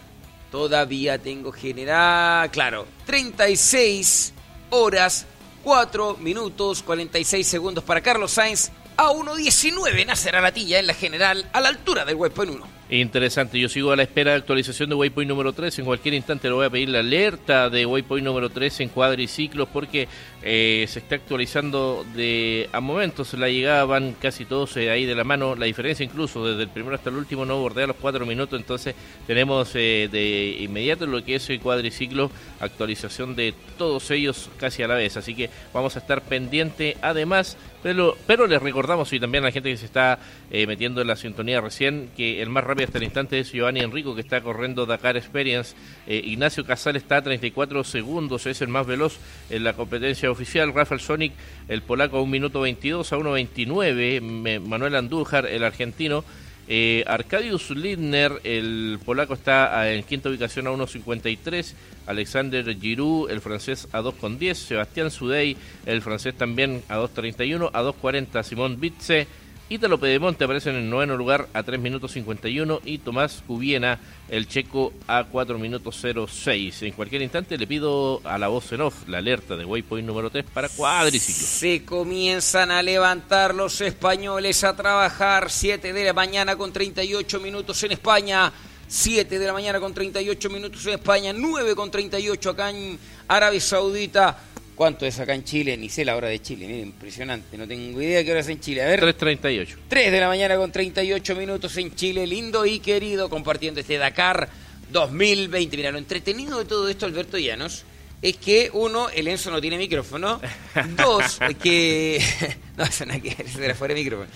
[0.53, 4.35] Todavía tengo general, claro, 36
[4.69, 5.25] horas,
[5.63, 8.69] 4 minutos, 46 segundos para Carlos Sainz.
[8.95, 12.67] A 1.19 nacerá la tilla en la general a la altura del Waypoint 1.
[12.91, 15.79] Interesante, yo sigo a la espera de actualización de Waypoint número 3.
[15.79, 19.67] En cualquier instante le voy a pedir la alerta de Waypoint número 3 en cuadriciclos
[19.73, 20.07] porque
[20.45, 23.33] eh, se está actualizando de a momentos.
[23.35, 25.55] La llegada van casi todos eh, ahí de la mano.
[25.55, 28.59] La diferencia incluso desde el primero hasta el último no bordea los 4 minutos.
[28.59, 28.93] Entonces
[29.25, 32.29] tenemos eh, de inmediato lo que es el cuadriciclo,
[32.59, 35.15] actualización de todos ellos casi a la vez.
[35.15, 37.57] Así que vamos a estar pendiente además.
[37.81, 40.17] Pero, pero les recordamos y también a la gente que se está
[40.49, 44.15] metiendo en la sintonía recién que el más rápido hasta el instante es Giovanni Enrico
[44.15, 45.75] que está corriendo Dakar Experience.
[46.07, 49.17] Ignacio Casal está a 34 segundos, es el más veloz
[49.49, 51.33] en la competencia oficial, Rafael Sonic,
[51.67, 56.25] el polaco a 1 minuto 22 a 1.29, Manuel Andújar, el argentino,
[56.67, 61.73] eh, Arkadiusz Lindner, el polaco está en quinta ubicación a 1.53,
[62.07, 68.43] Alexander Giroud, el francés a 2.10, Sebastián Sudey, el francés también a 2.31, a 2.40
[68.43, 69.27] Simón Bitze,
[69.73, 74.47] Ítalo Pedemonte aparece en el noveno lugar a 3 minutos 51 y Tomás Cubiena, el
[74.47, 76.83] checo, a 4 minutos 06.
[76.83, 80.29] En cualquier instante le pido a la voz en off la alerta de Waypoint número
[80.29, 81.49] 3 para cuadriciclos.
[81.49, 85.49] Se comienzan a levantar los españoles a trabajar.
[85.49, 88.53] 7 de la mañana con 38 minutos en España.
[88.87, 91.33] 7 de la mañana con 38 minutos en España.
[91.33, 94.37] 9 con 38 acá en Arabia Saudita.
[94.75, 95.77] ¿Cuánto es acá en Chile?
[95.77, 97.57] Ni sé la hora de Chile, mira, impresionante.
[97.57, 98.81] No tengo idea de qué hora es en Chile.
[98.81, 99.01] A ver.
[99.01, 99.75] 3.38.
[99.87, 104.49] 3 de la mañana con 38 minutos en Chile, lindo y querido, compartiendo este Dakar
[104.91, 105.77] 2020.
[105.77, 107.85] Mira, lo entretenido de todo esto, Alberto Llanos,
[108.21, 110.41] es que uno, el Enzo no tiene micrófono.
[110.97, 112.23] Dos, que.
[112.77, 114.29] no, eso nada que era fuera de micrófono.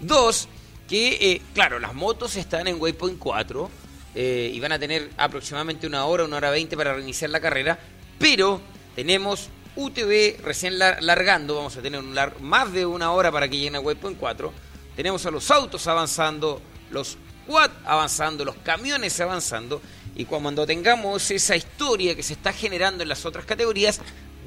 [0.00, 0.48] Dos,
[0.88, 3.70] que, eh, claro, las motos están en Waypoint 4
[4.14, 7.78] eh, y van a tener aproximadamente una hora, una hora veinte para reiniciar la carrera,
[8.18, 8.60] pero
[8.94, 13.76] tenemos UTV recién largando, vamos a tener un más de una hora para que lleguen
[13.76, 14.52] a Waypoint 4.
[14.96, 17.16] Tenemos a los autos avanzando, los
[17.46, 19.80] quad avanzando, los camiones avanzando.
[20.14, 24.00] Y cuando tengamos esa historia que se está generando en las otras categorías,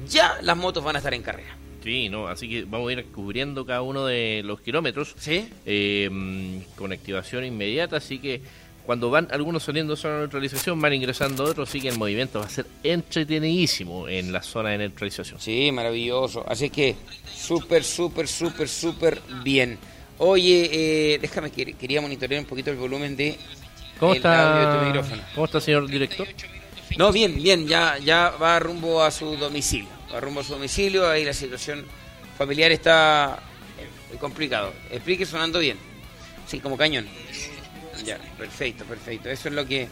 [0.08, 1.56] ya las motos van a estar en carrera.
[1.82, 5.48] Sí, no, así que vamos a ir cubriendo cada uno de los kilómetros ¿Sí?
[5.64, 8.42] Eh, con activación inmediata, así que
[8.86, 12.38] cuando van algunos saliendo de zona de neutralización, van ingresando otros, así que el movimiento
[12.38, 15.40] va a ser entretenidísimo en la zona de neutralización.
[15.40, 16.44] Sí, maravilloso.
[16.48, 16.94] Así que
[17.34, 19.76] súper, súper, súper, súper bien.
[20.18, 23.36] Oye, eh, déjame, que quería monitorear un poquito el volumen de
[23.98, 25.22] ¿Cómo está, micrófono.
[25.34, 26.28] ¿Cómo está, señor director?
[26.96, 29.88] No, bien, bien, ya, ya va rumbo a su domicilio.
[30.14, 31.84] Va rumbo a su domicilio, ahí la situación
[32.38, 33.40] familiar está
[34.08, 34.72] muy complicado.
[34.90, 35.76] Explique sonando bien.
[36.46, 37.06] Sí, como cañón.
[38.04, 39.28] Ya, perfecto, perfecto.
[39.28, 39.88] Eso es lo que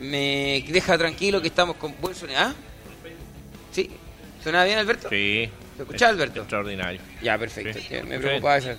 [0.00, 2.38] me deja tranquilo que estamos con buen sonido.
[2.40, 2.54] ¿Ah?
[3.72, 3.90] ¿Sí?
[4.42, 5.08] ¿Suena bien, Alberto?
[5.08, 5.48] Sí.
[5.76, 6.40] ¿Te escuchás, Alberto?
[6.40, 7.00] Extraordinario.
[7.22, 7.78] Ya, perfecto.
[8.06, 8.70] Me preocupaba eso.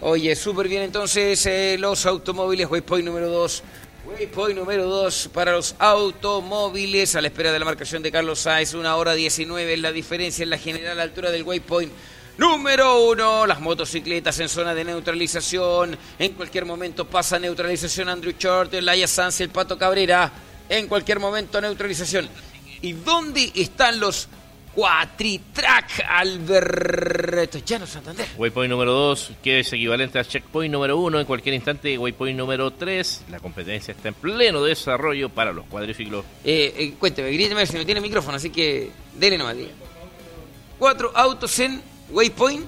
[0.00, 3.62] Oye, súper bien entonces eh, los automóviles, Waypoint número 2.
[4.06, 8.74] Waypoint número 2 para los automóviles a la espera de la marcación de Carlos Sainz.
[8.74, 11.92] Una hora 19 es la diferencia en la general altura del Waypoint.
[12.38, 15.98] Número uno, las motocicletas en zona de neutralización.
[16.20, 20.30] En cualquier momento pasa neutralización Andrew Short, Laia Sanz, el Pato Cabrera.
[20.68, 22.28] En cualquier momento neutralización.
[22.80, 24.28] ¿Y dónde están los
[24.72, 28.28] Cuatritrack Alberto Llano Santander?
[28.36, 31.18] Waypoint número 2, que es equivalente al checkpoint número 1.
[31.18, 33.24] En cualquier instante, waypoint número 3.
[33.32, 36.24] La competencia está en pleno desarrollo para los cuadriciclos.
[36.44, 39.56] Eh, eh, cuénteme, gríteme si no tiene micrófono, así que dele nomás.
[40.78, 42.66] Cuatro autos en Waypoint,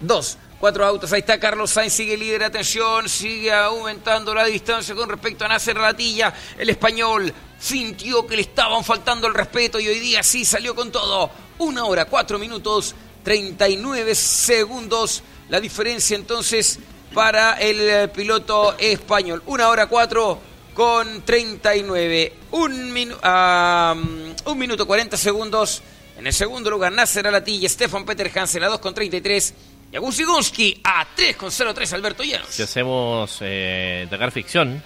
[0.00, 0.38] dos.
[0.58, 5.46] Cuatro autos, ahí está Carlos Sainz, sigue líder, atención, sigue aumentando la distancia con respecto
[5.46, 10.22] a Nasser Ratilla, el español sintió que le estaban faltando el respeto y hoy día
[10.22, 11.30] sí salió con todo.
[11.60, 16.78] Una hora, cuatro minutos, 39 segundos, la diferencia entonces
[17.14, 19.42] para el eh, piloto español.
[19.46, 20.40] Una hora cuatro
[20.74, 25.82] con 39, un, minu um, un minuto 40 segundos
[26.20, 29.54] en el segundo lugar, Nasser Alatilla, Stefan Peter Hansen a 2,33.
[29.90, 32.48] Y Agusigunski a 3,03 Alberto Llanos.
[32.50, 34.82] Si hacemos eh, Ficción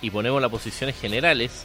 [0.00, 1.64] y ponemos las posiciones generales,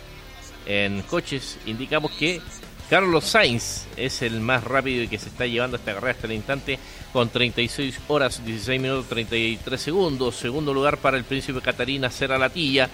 [0.65, 2.41] en coches, indicamos que
[2.89, 6.33] Carlos Sainz es el más rápido y que se está llevando esta carrera hasta el
[6.33, 6.79] instante
[7.13, 10.35] con 36 horas, 16 minutos, 33 segundos.
[10.35, 12.89] Segundo lugar para el príncipe Catarina Serra Latilla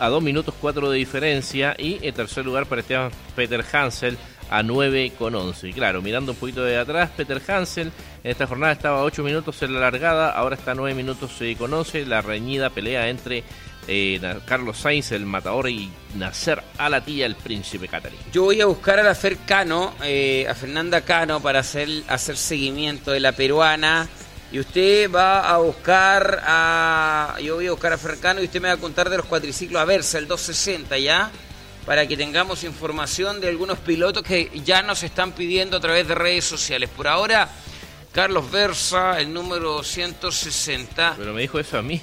[0.00, 1.76] a 2 minutos 4 de diferencia.
[1.78, 4.16] Y en tercer lugar para Esteban Peter Hansel
[4.52, 5.70] a 9 con 11.
[5.70, 7.90] Y claro, mirando un poquito de atrás, Peter Hansel
[8.22, 11.30] en esta jornada estaba a 8 minutos en la largada, ahora está a 9 minutos
[11.40, 12.04] eh, con 11.
[12.04, 13.44] La reñida pelea entre
[13.88, 18.16] eh, Carlos Sainz, el matador, y Nacer Alatilla, el príncipe catarí.
[18.30, 22.36] Yo voy a buscar a la Fer Cano, eh, a Fernanda Cano, para hacer, hacer
[22.36, 24.06] seguimiento de la peruana.
[24.52, 27.36] Y usted va a buscar a.
[27.42, 29.24] Yo voy a buscar a Fer Cano y usted me va a contar de los
[29.24, 31.30] cuatriciclos a Versa, el 260, ¿ya?
[31.86, 36.14] Para que tengamos información de algunos pilotos que ya nos están pidiendo a través de
[36.14, 36.88] redes sociales.
[36.88, 37.48] Por ahora,
[38.12, 41.14] Carlos Versa, el número 160.
[41.18, 42.00] Pero me dijo eso a mí.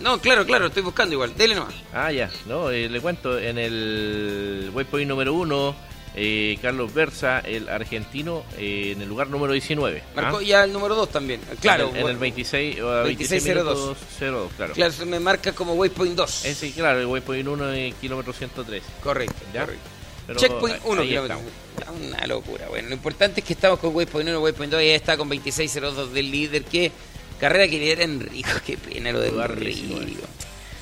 [0.00, 1.36] No, claro, claro, estoy buscando igual.
[1.36, 1.74] Dele nomás.
[1.92, 2.30] Ah, ya.
[2.46, 5.76] No, eh, le cuento, en el waypoint número uno,
[6.16, 10.02] eh, Carlos Versa, el argentino, eh, en el lugar número 19.
[10.16, 10.42] Marcó ¿ah?
[10.42, 11.40] ya el número 2 también.
[11.60, 13.78] Claro, En el, en el 26, o a 26 2602.
[13.78, 14.74] minutos 02, claro.
[14.74, 16.44] Claro, se me marca como Waypoint 2.
[16.46, 18.82] Ese, claro, el waypoint 1 en kilómetro 103.
[19.02, 19.60] Correcto, ¿Ya?
[19.62, 19.82] correcto.
[20.26, 21.40] Pero Checkpoint ahí- 1, ahí kilómetros.
[21.78, 22.00] estamos.
[22.02, 22.68] Una locura.
[22.68, 25.28] Bueno, lo importante es que estamos con Waypoint 1, Waypoint 2, y ahí está con
[25.28, 26.62] 26.02 del líder.
[26.64, 26.92] Qué
[27.40, 28.50] carrera que lidera Enrico.
[28.66, 29.98] Qué pena lo de Enrico.
[29.98, 30.12] 19.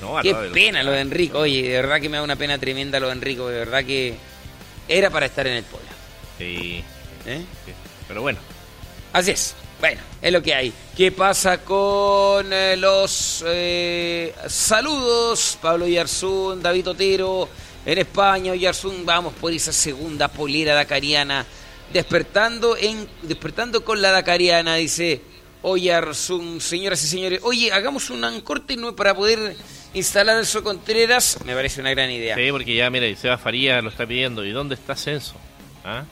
[0.01, 1.01] No, Qué pena lo de.
[1.01, 1.39] Enrico.
[1.39, 3.47] Oye, de verdad que me da una pena tremenda lo de Enrico.
[3.47, 4.13] De verdad que
[4.89, 5.83] era para estar en el polo.
[6.37, 6.83] Sí,
[7.25, 7.45] ¿eh?
[7.65, 7.73] sí.
[8.07, 8.39] Pero bueno,
[9.13, 9.55] Así es.
[9.79, 10.73] Bueno, es lo que hay.
[10.95, 15.57] ¿Qué pasa con eh, los eh, saludos?
[15.61, 17.49] Pablo Yarzún, David Otero,
[17.85, 21.45] en España, Yarzún, vamos por esa segunda polera dacariana.
[21.93, 25.21] Despertando, en, despertando con la dacariana, dice
[25.63, 27.39] Oyarzún, señoras y señores.
[27.43, 28.95] Oye, hagamos un corte ¿no?
[28.95, 29.55] para poder
[29.93, 31.37] instalar eso Contreras.
[31.45, 32.35] Me parece una gran idea.
[32.35, 34.45] sí, porque ya, mira, Seba Faría lo está pidiendo.
[34.45, 35.35] ¿Y dónde está Censo?
[35.83, 36.03] ¿Ah?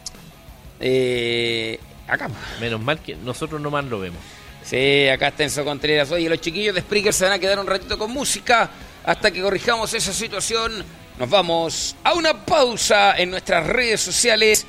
[0.79, 2.29] Eh, acá.
[2.59, 4.19] Menos mal que nosotros nomás lo vemos.
[4.63, 6.11] Sí, acá está Enzo Contreras.
[6.11, 8.69] Oye, los chiquillos de Spreaker se van a quedar un ratito con música
[9.05, 10.83] hasta que corrijamos esa situación.
[11.17, 14.65] Nos vamos a una pausa en nuestras redes sociales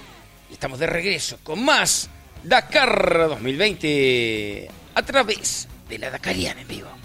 [0.48, 2.08] y estamos de regreso con más
[2.42, 6.97] Dakar 2020 a través de la Dakariana en vivo.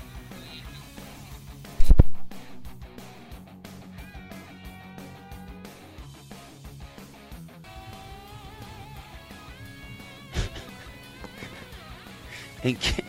[12.64, 13.03] ¿En qué,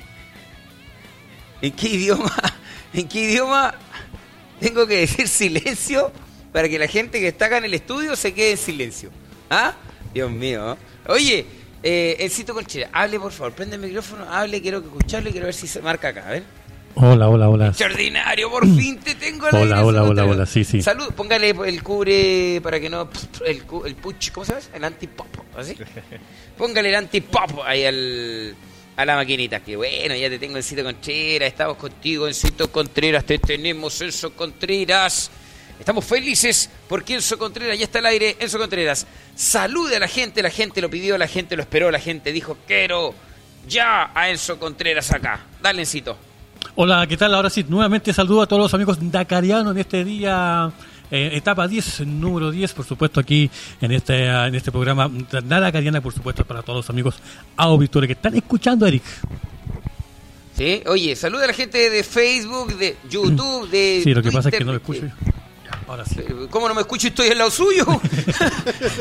[1.63, 2.33] ¿En qué idioma?
[2.93, 3.75] ¿En qué idioma
[4.61, 6.13] tengo que decir silencio
[6.53, 9.11] para que la gente que está acá en el estudio se quede en silencio?
[9.51, 9.75] ¿Ah?
[10.13, 10.77] Dios mío.
[11.07, 11.47] Oye,
[11.83, 15.67] eh, Encito Conchera, hable por favor, prende el micrófono, hable, quiero escucharle, quiero ver si
[15.67, 16.45] se marca acá, a ver.
[16.97, 17.69] Hola, hola, hola.
[17.69, 20.81] Extraordinario, por fin te tengo al Hola, hola, hola, hola, sí, sí.
[20.81, 23.09] Salud, póngale el cubre para que no.
[23.45, 24.65] El, el puch, ¿cómo se llama?
[24.73, 25.27] El antipop,
[25.57, 25.77] ¿así?
[26.59, 28.55] Póngale el antipop ahí al,
[28.97, 29.61] a la maquinita.
[29.61, 35.31] Que bueno, ya te tengo Encito Contreras, estamos contigo, Encito Contreras, te tenemos, Enzo Contreras.
[35.79, 38.37] Estamos felices porque Enzo Contreras ya está al aire.
[38.39, 42.01] Enzo Contreras, salude a la gente, la gente lo pidió, la gente lo esperó, la
[42.01, 43.15] gente dijo, quiero
[43.66, 45.47] ya a Enzo Contreras acá.
[45.62, 46.16] Dale, Encito.
[46.77, 47.35] Hola, ¿qué tal?
[47.35, 50.73] Ahora sí, nuevamente saludo a todos los amigos dacarianos en este día,
[51.15, 53.49] eh, etapa 10, número 10, por supuesto, aquí
[53.81, 55.09] en este, ah, en este programa.
[55.49, 57.16] La dacariana, por supuesto, para todos los amigos
[57.57, 59.05] auditores que están escuchando, Eric.
[60.57, 64.49] Sí, oye, saluda a la gente de Facebook, de YouTube, de Sí, lo que pasa
[64.49, 65.03] es que no me escucho.
[65.86, 66.16] Ahora sí.
[66.19, 67.09] Eh, ¿Cómo no me escucho?
[67.09, 67.86] Estoy al lado suyo.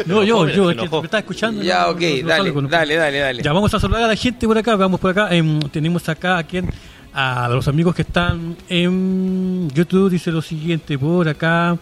[0.06, 1.64] No, yo, yo, es que me estaba escuchando.
[1.64, 2.62] ya, ok, no, no dale, no.
[2.68, 3.44] dale, dale, dale.
[3.44, 5.34] Ya vamos a saludar a la gente por acá, vamos por acá.
[5.34, 6.70] em, tenemos acá a quien,
[7.14, 11.78] a los amigos que están en YouTube, dice lo siguiente, por acá.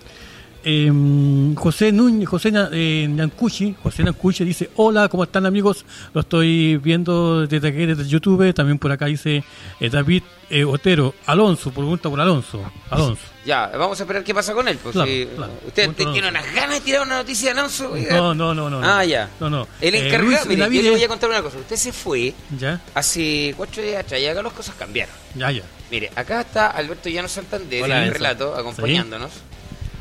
[0.64, 4.04] Em, José Núñez, José eh, Nancuchi, José
[4.46, 5.86] dice, hola, ¿cómo están amigos?
[6.14, 8.54] Lo estoy viendo desde aquí, desde YouTube.
[8.54, 9.44] También por acá dice
[9.80, 12.62] eh, David eh, Otero, Alonso, pregunta por Alonso.
[12.90, 13.22] Alonso.
[13.46, 14.78] Ya, vamos a esperar qué pasa con él.
[14.82, 15.54] Pues, Claro, si- claro.
[15.66, 16.30] ¿Usted tiene Alonso.
[16.30, 17.92] unas ganas de tirar una noticia de Alonso?
[17.92, 18.16] Oiga.
[18.18, 18.82] No, no, no, no.
[18.84, 19.30] Ah, ya.
[19.40, 19.68] No, no.
[19.80, 21.58] El Eh, encargado, mire, yo le voy a contar una cosa.
[21.58, 25.14] Usted se fue Ya, hace cuatro días atrás y acá las cosas cambiaron.
[25.36, 25.64] ya, ya.
[25.90, 29.32] Mire, acá está Alberto Llano Santander Hola, en el relato, acompañándonos.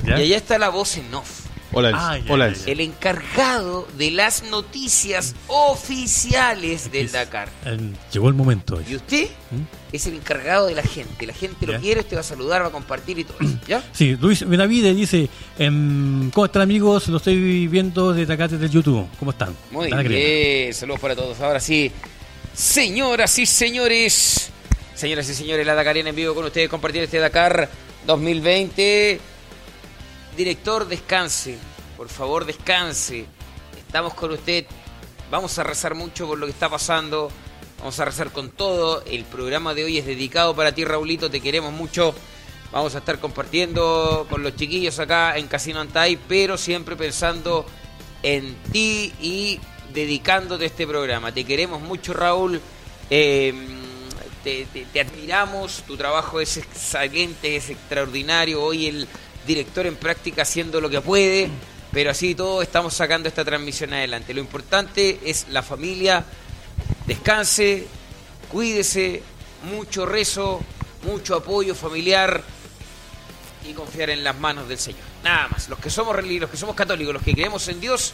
[0.06, 0.18] Ya.
[0.18, 1.40] Y allá está la voz en off.
[1.72, 2.66] Hola, Ah, ya, Hola, ya, Elsa.
[2.66, 2.72] ya.
[2.72, 7.48] El encargado de las noticias oficiales del Es- Dakar.
[8.12, 8.80] llegó el momento.
[8.88, 9.94] Y usted ¿Mm?
[9.94, 11.26] es el encargado de la gente.
[11.26, 11.78] La gente lo Ya.
[11.78, 13.36] quiere, usted va a saludar, va a compartir y todo.
[13.40, 13.84] eso, ¿Ya?
[13.92, 15.28] Sí, Luis Benavides dice,
[15.58, 17.06] em, ¿cómo están amigos?
[17.06, 19.06] Lo estoy viendo desde acá, desde YouTube.
[19.20, 19.54] ¿Cómo están?
[19.70, 20.74] Muy bien.
[20.74, 21.40] Saludos para todos.
[21.40, 21.92] Ahora sí,
[22.52, 24.50] señoras y señores.
[24.96, 27.70] Señoras y señores, la Dakarina en vivo con ustedes, compartir este Dakar
[28.06, 29.20] 2020.
[30.36, 31.58] Director, descanse.
[31.96, 33.26] por favor descanse.
[33.78, 34.64] Estamos con usted.
[35.30, 37.30] Vamos a rezar mucho por lo que está pasando.
[37.78, 39.02] Vamos a rezar con todo.
[39.04, 41.30] El programa de hoy es dedicado para ti, Raulito.
[41.30, 42.14] Te queremos mucho.
[42.72, 47.66] Vamos a estar compartiendo con los chiquillos acá en Casino Antay, pero siempre pensando
[48.22, 49.58] en ti y
[49.92, 51.32] dedicándote a este programa.
[51.32, 52.60] Te queremos mucho, Raúl.
[53.08, 53.52] Te,
[54.72, 55.82] te- te admiramos.
[55.86, 58.62] Tu trabajo es excelente, es extraordinario.
[58.62, 59.08] Hoy el
[59.46, 61.50] director en práctica haciendo lo que puede,
[61.92, 64.34] pero así todo estamos sacando esta transmisión adelante.
[64.34, 66.24] Lo importante es la familia.
[67.06, 67.86] Descanse,
[68.50, 69.22] cuídese,
[69.64, 70.60] mucho rezo,
[71.02, 72.42] mucho apoyo familiar
[73.68, 75.02] y confiar en las manos del Señor.
[75.22, 75.68] Nada más.
[75.68, 78.12] Los que somos religiosos, los que somos católicos, los que creemos en Dios,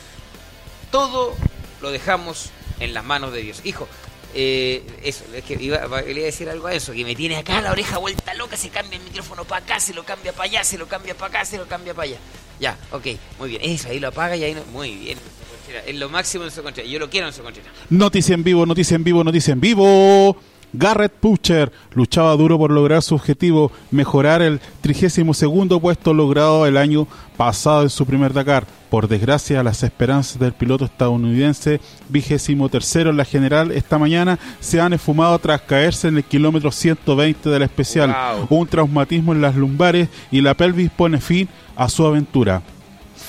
[0.91, 1.35] todo
[1.81, 2.51] lo dejamos
[2.81, 3.61] en las manos de Dios.
[3.65, 3.89] Hijo,
[4.39, 7.63] eh, eso, es que iba, iba a decir algo a eso, que me tiene acá
[7.63, 10.63] la oreja vuelta loca, se cambia el micrófono para acá, se lo cambia para allá,
[10.63, 12.19] se lo cambia para acá, se lo cambia para allá.
[12.61, 13.07] Ya, ok,
[13.39, 13.63] muy bien.
[13.65, 14.63] Eso, ahí lo apaga y ahí no.
[14.73, 15.19] Muy bien.
[15.87, 16.87] Es lo máximo en su conchera.
[16.87, 17.71] Yo lo quiero en su conchera.
[17.89, 20.37] Noticia en vivo, noticia en vivo, noticia en vivo.
[20.79, 27.09] Garrett Pucher luchaba duro por lograr su objetivo, mejorar el 32 puesto logrado el año
[27.37, 28.67] pasado en su primer Dakar.
[28.91, 34.81] Por desgracia, las esperanzas del piloto estadounidense, vigésimo tercero en la general, esta mañana se
[34.81, 38.15] han esfumado tras caerse en el kilómetro 120 del especial.
[38.49, 38.61] Wow.
[38.61, 42.63] Un traumatismo en las lumbares y la pelvis pone fin a su aventura.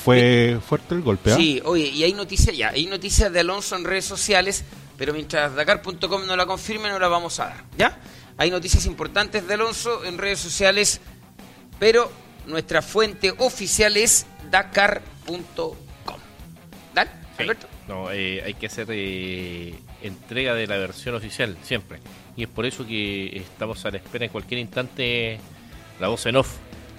[0.03, 1.35] Fue fuerte el golpe, ¿ah?
[1.37, 4.63] Sí, oye, y hay noticias ya, hay noticias de Alonso en redes sociales,
[4.97, 7.97] pero mientras Dakar.com no la confirme no la vamos a dar, ¿ya?
[8.37, 11.01] Hay noticias importantes de Alonso en redes sociales,
[11.79, 12.11] pero
[12.45, 15.75] nuestra fuente oficial es Dakar.com.
[16.93, 17.43] ¿Dale, Sí.
[17.43, 17.67] Alberto?
[17.87, 21.99] No, eh, hay que hacer eh, entrega de la versión oficial, siempre.
[22.35, 25.39] Y es por eso que estamos a la espera en cualquier instante
[25.99, 26.55] la voz en off.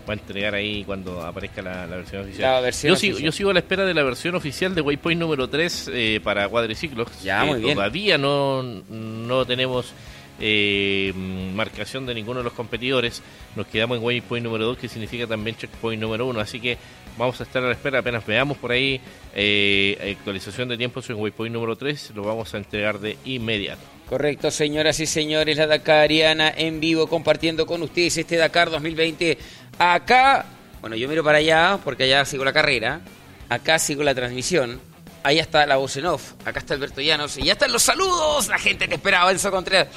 [0.08, 2.50] Va a entregar ahí cuando aparezca la, la versión oficial.
[2.50, 3.26] La versión yo, sigo, oficial.
[3.26, 6.48] yo sigo a la espera de la versión oficial de Waypoint número 3 eh, para
[6.48, 7.22] cuadriciclos.
[7.22, 7.74] Ya, muy bien.
[7.74, 9.92] Todavía no, no tenemos
[10.40, 11.12] eh,
[11.54, 13.22] marcación de ninguno de los competidores.
[13.56, 16.40] Nos quedamos en Waypoint número 2, que significa también Checkpoint número 1.
[16.40, 16.78] Así que
[17.18, 17.98] vamos a estar a la espera.
[17.98, 19.00] Apenas veamos por ahí
[19.34, 23.97] eh, actualización de tiempos en Waypoint número 3, lo vamos a entregar de inmediato.
[24.08, 29.36] Correcto, señoras y señores, la Dakariana en vivo compartiendo con ustedes este Dakar 2020.
[29.78, 30.46] Acá,
[30.80, 33.02] bueno, yo miro para allá porque allá sigo la carrera,
[33.50, 34.80] acá sigo la transmisión,
[35.22, 38.48] allá está la voz en off, acá está Alberto Llanos y ya están los saludos,
[38.48, 39.88] la gente te esperaba, Enzo Contreras.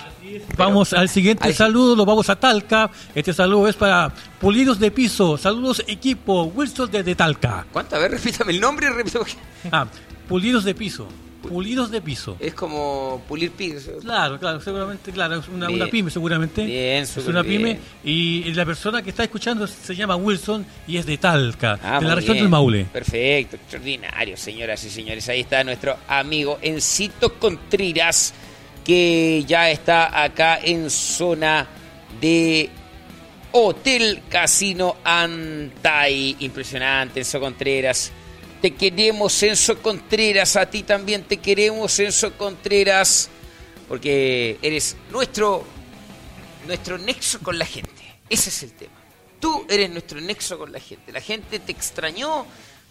[0.57, 2.91] Vamos al siguiente saludo, lo vamos a Talca.
[3.15, 5.38] Este saludo es para Pulidos de Piso.
[5.38, 7.65] Saludos equipo, Wilson desde Talca.
[7.71, 8.21] ¿Cuántas veces?
[8.25, 9.25] Repítame el nombre y repito.
[9.71, 9.88] Ah,
[10.27, 11.07] Pulidos de Piso.
[11.49, 12.38] Pulidos de Piso.
[12.39, 13.97] Es como pulir piso.
[13.99, 16.63] Claro, claro, seguramente, claro, es una, una pyme seguramente.
[16.63, 18.45] Bien, es una pyme bien.
[18.45, 22.05] y la persona que está escuchando se llama Wilson y es de Talca, Ah, de
[22.07, 22.45] la región bien.
[22.45, 22.85] del Maule.
[22.85, 25.27] Perfecto, extraordinario, señoras y señores.
[25.30, 28.34] Ahí está nuestro amigo Encito Contreras,
[28.85, 31.68] que ya está acá en zona
[32.19, 32.69] de
[33.51, 36.35] Hotel Casino Antai.
[36.39, 38.11] Impresionante, Enzo Contreras.
[38.61, 40.55] Te queremos, Enzo Contreras.
[40.55, 43.29] A ti también te queremos, Enzo Contreras.
[43.88, 45.63] Porque eres nuestro,
[46.67, 47.91] nuestro nexo con la gente.
[48.29, 48.93] Ese es el tema.
[49.39, 51.11] Tú eres nuestro nexo con la gente.
[51.11, 52.45] La gente te extrañó.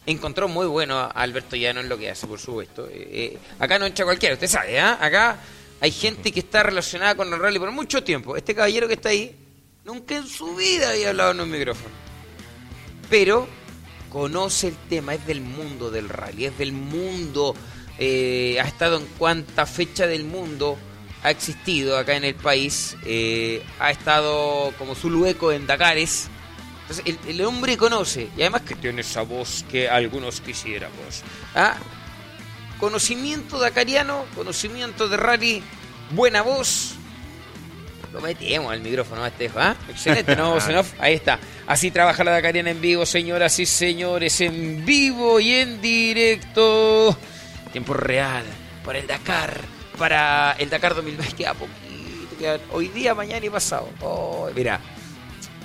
[0.06, 2.88] Encontró muy bueno a Alberto Llano en lo que hace, por supuesto.
[2.88, 4.98] Eh, eh, acá no entra cualquiera, usted sabe, ¿ah?
[5.00, 5.38] Acá
[5.80, 8.36] hay gente que está relacionada con el rally por mucho tiempo.
[8.36, 9.36] Este caballero que está ahí,
[9.84, 11.94] nunca en su vida había hablado en un micrófono.
[13.08, 13.46] Pero
[14.10, 17.54] conoce el tema, es del mundo del rally, es del mundo,
[17.98, 20.76] eh, ha estado en cuanta fecha del mundo
[21.22, 26.28] ha existido acá en el país, eh, ha estado como su lueco en Dakares.
[26.82, 31.22] Entonces, el, el hombre conoce, y además que tiene esa voz que algunos quisiéramos.
[31.54, 31.76] ¿ah?
[32.78, 35.62] Conocimiento dakariano, conocimiento de rally,
[36.10, 36.94] buena voz.
[38.12, 39.76] Lo metemos al micrófono, este, ¿ah?
[39.88, 40.54] Excelente, ¿no?
[40.54, 40.92] Voz en off.
[40.98, 41.38] Ahí está.
[41.66, 47.16] Así trabaja la Dakariana en vivo, señoras y señores, en vivo y en directo.
[47.72, 48.44] Tiempo real
[48.84, 49.60] para el Dakar,
[49.96, 51.36] para el Dakar 2020.
[51.36, 53.88] Queda poquito, queda hoy día, mañana y pasado.
[54.00, 54.80] Oh, mira,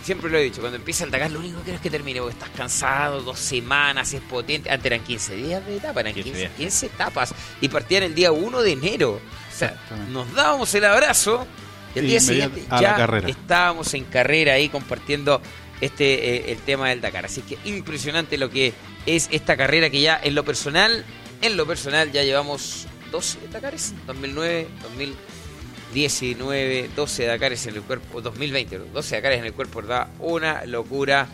[0.04, 2.20] siempre lo he dicho, cuando empieza el Dakar lo único que quiero es que termine,
[2.20, 4.70] porque estás cansado, dos semanas, es potente.
[4.70, 6.52] Antes eran 15 días de etapa, eran 15 15, días.
[6.58, 9.14] 15 etapas y partían el día 1 de enero.
[9.14, 9.76] O sea,
[10.12, 11.48] nos dábamos el abrazo
[11.96, 13.30] y el Y día siguiente a la ya carrera.
[13.30, 15.42] estábamos en carrera ahí compartiendo
[15.82, 17.26] este eh, el tema del Dakar.
[17.26, 18.74] Así que impresionante lo que
[19.06, 21.04] es esta carrera que ya en lo personal,
[21.42, 28.78] en lo personal ya llevamos 12 Dakares, 2009, 2019, 12 Dakares en el cuerpo, 2020,
[28.94, 30.08] 12 Dakares en el cuerpo, ¿verdad?
[30.20, 31.28] Una locura.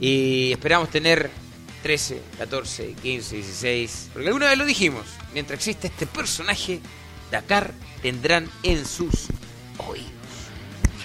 [0.00, 1.30] Y esperamos tener
[1.82, 4.10] 13, 14, 15, 16.
[4.12, 5.04] Porque alguna vez lo dijimos.
[5.32, 6.80] Mientras existe este personaje,
[7.30, 7.72] Dakar
[8.02, 9.26] tendrán en sus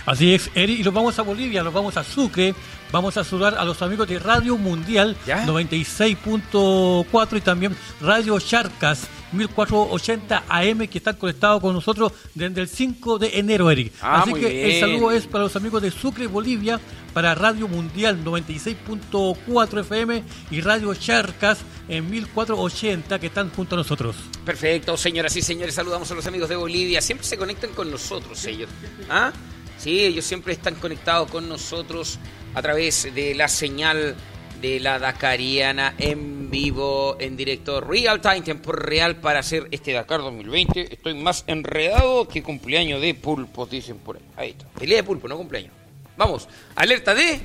[0.06, 2.56] Así es, Eri, y nos vamos a Bolivia, nos vamos a Sucre,
[2.94, 5.46] vamos a saludar a los amigos de Radio Mundial ¿Ya?
[5.46, 13.20] 96.4 y también Radio Charcas 1480 AM que están conectados con nosotros desde el 5
[13.20, 13.94] de enero, Eric.
[14.02, 16.80] Ah, Así que el saludo es para los amigos de Sucre, Bolivia,
[17.14, 21.60] para Radio Mundial 96.4 FM y Radio Charcas
[21.90, 24.16] en 1480 que están junto a nosotros.
[24.46, 27.02] Perfecto, señoras y señores, saludamos a los amigos de Bolivia.
[27.02, 28.70] Siempre se conectan con nosotros ellos.
[29.10, 29.32] ¿Ah?
[29.78, 32.20] Sí, ellos siempre están conectados con nosotros
[32.56, 34.16] a través de la señal
[34.62, 40.22] de la Dakariana en vivo, en directo, real time, tiempo real para hacer este Dakar
[40.22, 40.94] 2020.
[40.94, 44.24] Estoy más enredado que cumpleaños de pulpos, dicen por ahí.
[44.36, 44.68] Ahí está.
[44.80, 45.74] Pelea de pulpo, no cumpleaños.
[46.16, 47.40] Vamos, alerta de...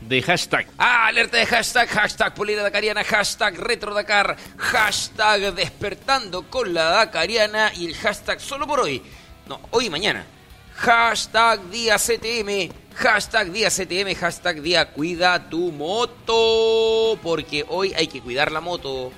[0.00, 0.66] De hashtag.
[0.78, 7.72] Ah, alerta de hashtag, hashtag Polera Dakariana, hashtag Retro Dakar, hashtag Despertando con la Dakariana
[7.74, 9.00] y el hashtag solo por hoy.
[9.46, 10.26] No, hoy y mañana.
[10.82, 17.16] Hashtag Día CTM, hashtag Día CTM, hashtag Día Cuida tu moto.
[17.22, 19.12] Porque hoy hay que cuidar la moto.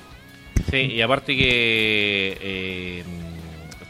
[0.71, 3.05] Sí, y aparte que eh,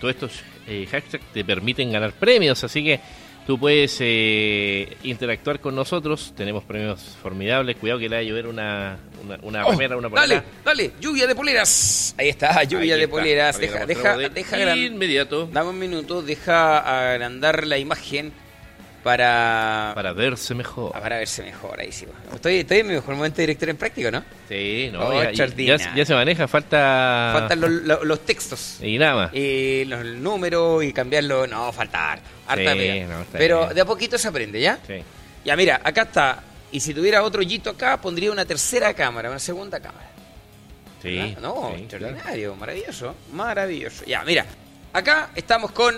[0.00, 3.00] todos estos eh, hashtags te permiten ganar premios, así que
[3.46, 6.32] tú puedes eh, interactuar con nosotros.
[6.36, 7.76] Tenemos premios formidables.
[7.76, 10.44] Cuidado que le va a llover una, una, una Oh, remera, una dale, polera.
[10.64, 12.14] dale, lluvia de poleras.
[12.18, 13.58] Ahí está, lluvia Ahí de está, poleras.
[13.58, 18.32] Deja, deja, de deja gran- inmediato Dame un minuto, deja agrandar la imagen
[19.04, 20.90] para, para verse mejor.
[20.94, 21.78] Ah, para verse mejor.
[21.78, 22.06] Ahí sí.
[22.34, 24.24] Estoy, estoy en mi mejor momento de director en práctico, ¿no?
[24.48, 27.30] Sí, no, Oh, ya, se maneja, falta...
[27.34, 28.78] Faltan los, los- los textos.
[28.82, 29.34] Y nada más.
[29.34, 31.46] Y los números y cambiarlo.
[31.46, 32.24] No, falta harta.
[32.48, 33.74] harta Sí, no, Pero bien.
[33.74, 34.78] de a poquito se aprende, ¿ya?
[34.86, 35.02] Sí.
[35.44, 36.42] Ya, mira, acá está.
[36.72, 40.08] Y si tuviera otro yito acá, pondría una tercera cámara, una segunda cámara.
[41.02, 41.38] Sí, ¿verdad?
[41.42, 44.04] No, sí, extraordinario, maravilloso, maravilloso.
[44.06, 44.46] Ya, mira,
[44.92, 45.94] acá estamos con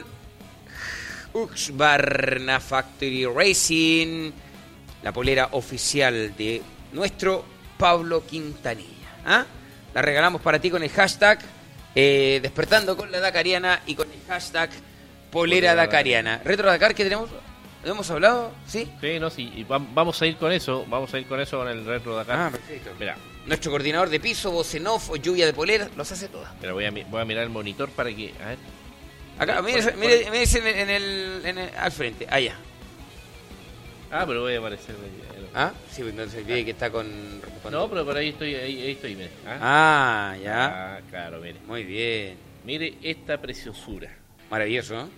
[1.36, 4.30] Uxbarna Factory Racing,
[5.02, 7.44] la polera oficial de nuestro
[7.78, 9.10] Pablo Quintanilla.
[9.26, 9.44] ¿ah?
[9.94, 11.38] La regalamos para ti con el hashtag
[11.94, 14.70] eh, Despertando con la Dakariana y con el hashtag
[15.30, 16.40] Polera Dakariana.
[16.44, 17.28] Retro Dakar que tenemos,
[17.84, 18.52] ¿lo hemos hablado?
[18.66, 18.90] ¿Sí?
[19.00, 21.58] Sí, no, sí, y va- vamos a ir con eso, vamos a ir con eso
[21.58, 22.46] con el retro acá.
[22.46, 22.90] Ah, perfecto.
[22.98, 26.50] Mira, Nuestro coordinador de piso, voz en off, o lluvia de polera, los hace todas.
[26.60, 28.58] mira, voy a, voy a mirar el monitor para que, a ver,
[29.38, 32.56] Acá, mire, Por- mire, por- mire en el, en el- al frente, allá.
[34.10, 34.94] ah, pero voy a aparecer.
[35.54, 35.72] ¿Ah?
[35.90, 37.06] Sí, pues no se olvide que está con...
[37.62, 39.30] con- No, pero por ahí estoy, ahí, ahí estoy, mire.
[39.46, 39.58] Ah,
[40.32, 40.66] Ah, ya.
[40.96, 41.56] Ah, claro, mire.
[41.66, 42.36] Muy bien.
[42.64, 44.10] Mire esta preciosura.
[44.50, 45.10] Maravilloso, ¿no?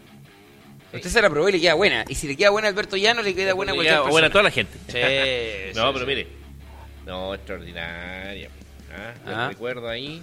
[0.93, 2.05] Usted se la probó y le queda buena.
[2.09, 4.11] Y si le queda buena a Alberto Llano, le queda buena a cualquier persona.
[4.12, 4.78] buena a toda la gente.
[4.89, 6.07] Sí, no, sí, pero sí.
[6.07, 6.27] mire.
[7.05, 8.49] No, extraordinaria.
[8.93, 9.49] Ah, Ah.
[9.51, 10.23] recuerdo ahí.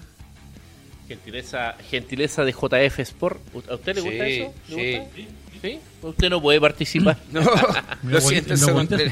[1.07, 3.40] Gentileza, gentileza de JF Sport.
[3.69, 4.53] ¿A usted le gusta Sí, eso?
[4.69, 4.98] ¿Le sí.
[4.99, 5.15] gusta?
[5.61, 5.80] ¿Sí?
[6.02, 7.18] Usted no puede participar.
[7.32, 9.11] No, Mi lo abuelita- siento, mi.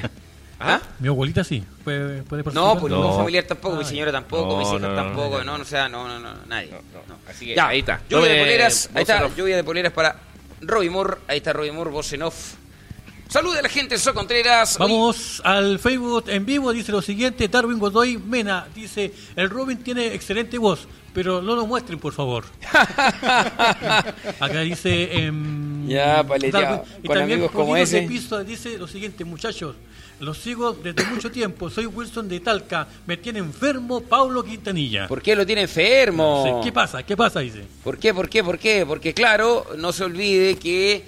[0.60, 0.80] ¿Ah?
[1.00, 2.80] Mi abuelita sí, puede, puede No, participar.
[2.80, 3.04] pues No.
[3.04, 5.58] no, familiar tampoco, mi señora tampoco, No, mis hijos no, no, tampoco, no, no, no.
[5.58, 6.70] no, o sea, no, no, no, nadie.
[6.72, 7.20] No, no.
[7.30, 8.02] Así que Ya, ahí está.
[8.10, 10.16] Lluvia de poleras, ahí está, lluvia de poleras para
[10.62, 12.54] Roy Moore, ahí está Roy Moore, voz en off.
[13.28, 14.78] Salude a la gente, So Contreras.
[14.78, 20.14] Vamos al Facebook en vivo, dice lo siguiente, Darwin Godoy Mena, dice, el Robin tiene
[20.14, 22.46] excelente voz, pero no lo muestren, por favor.
[24.40, 25.16] Acá dice...
[25.26, 26.86] em, Ya, paleteado.
[27.02, 28.02] Y con también amigos como de ese.
[28.04, 29.76] Piso dice lo siguiente, muchachos,
[30.20, 35.08] los sigo desde mucho tiempo, soy Wilson de Talca, me tiene enfermo Paulo Quintanilla.
[35.08, 36.62] ¿Por qué lo tiene enfermo?
[36.64, 37.04] ¿Qué pasa?
[37.04, 37.42] ¿Qué pasa?
[37.42, 37.64] Dice.
[37.84, 38.14] ¿Por qué?
[38.14, 38.44] ¿Por qué?
[38.44, 38.86] ¿Por qué?
[38.86, 41.04] Porque claro, no se olvide que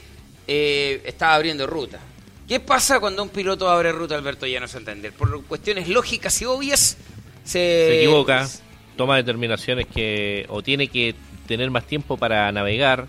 [0.47, 1.99] eh, estaba abriendo ruta.
[2.47, 5.11] ¿Qué pasa cuando un piloto abre ruta, Alberto Llano Santander?
[5.13, 6.97] Por cuestiones lógicas y obvias,
[7.43, 8.47] se, Se equivoca,
[8.95, 11.15] toma determinaciones que o tiene que
[11.47, 13.07] tener más tiempo para navegar,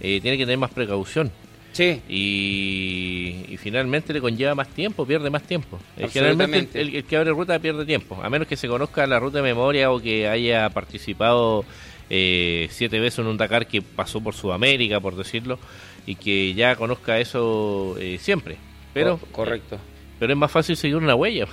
[0.00, 1.30] eh, tiene que tener más precaución.
[1.72, 5.78] Sí, Y, y finalmente le conlleva más tiempo, pierde más tiempo.
[5.96, 6.08] Eh.
[6.08, 9.38] Generalmente el, el que abre ruta pierde tiempo, a menos que se conozca la ruta
[9.38, 11.64] de memoria o que haya participado
[12.10, 15.58] eh, siete veces en un Dakar que pasó por Sudamérica, por decirlo,
[16.06, 18.56] y que ya conozca eso eh, siempre.
[18.92, 19.78] Pero, Co- correcto.
[20.18, 21.46] pero es más fácil seguir una huella,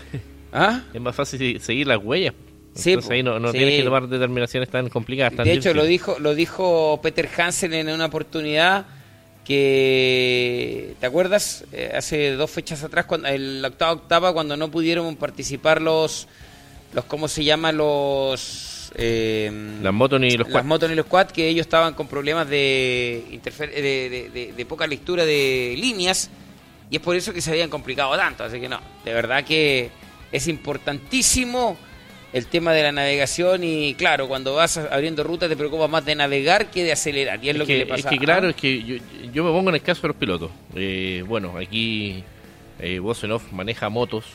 [0.52, 0.82] ¿Ah?
[0.96, 2.34] es más fácil se- seguir las huellas.
[2.78, 3.58] Sí, Entonces ahí no, no sí.
[3.58, 5.36] tienes que tomar determinaciones tan complicadas.
[5.36, 8.86] Tan De hecho, lo dijo, lo dijo Peter Hansen en una oportunidad
[9.46, 11.64] que, ¿te acuerdas?
[11.72, 16.28] Eh, hace dos fechas atrás, cuando, el la octava octava, cuando no pudieron participar los,
[16.94, 17.72] los ¿cómo se llama?
[17.72, 18.92] Los...
[18.96, 19.52] eh,
[19.82, 20.64] Las motos ni los las quad.
[20.66, 24.66] motos ni los quad, que ellos estaban con problemas de, interfer- de, de- de- de
[24.66, 26.30] poca lectura de líneas
[26.90, 28.44] y es por eso que se habían complicado tanto.
[28.44, 29.90] Así que no, de verdad que
[30.32, 31.78] es importantísimo
[32.38, 36.16] el tema de la navegación y claro, cuando vas abriendo ruta te preocupa más de
[36.16, 38.00] navegar que de acelerar y es, lo que, le pasa.
[38.00, 38.96] Es que claro, es que yo,
[39.34, 40.52] yo, me pongo en el caso de los pilotos.
[40.76, 42.24] Eh, bueno, aquí
[42.80, 43.02] eh,
[43.52, 44.26] maneja motos,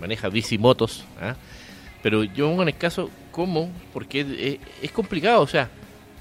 [0.00, 1.34] maneja bicimotos, ¿ah?
[2.02, 5.70] pero yo me pongo en el caso cómo, porque es, complicado, o sea,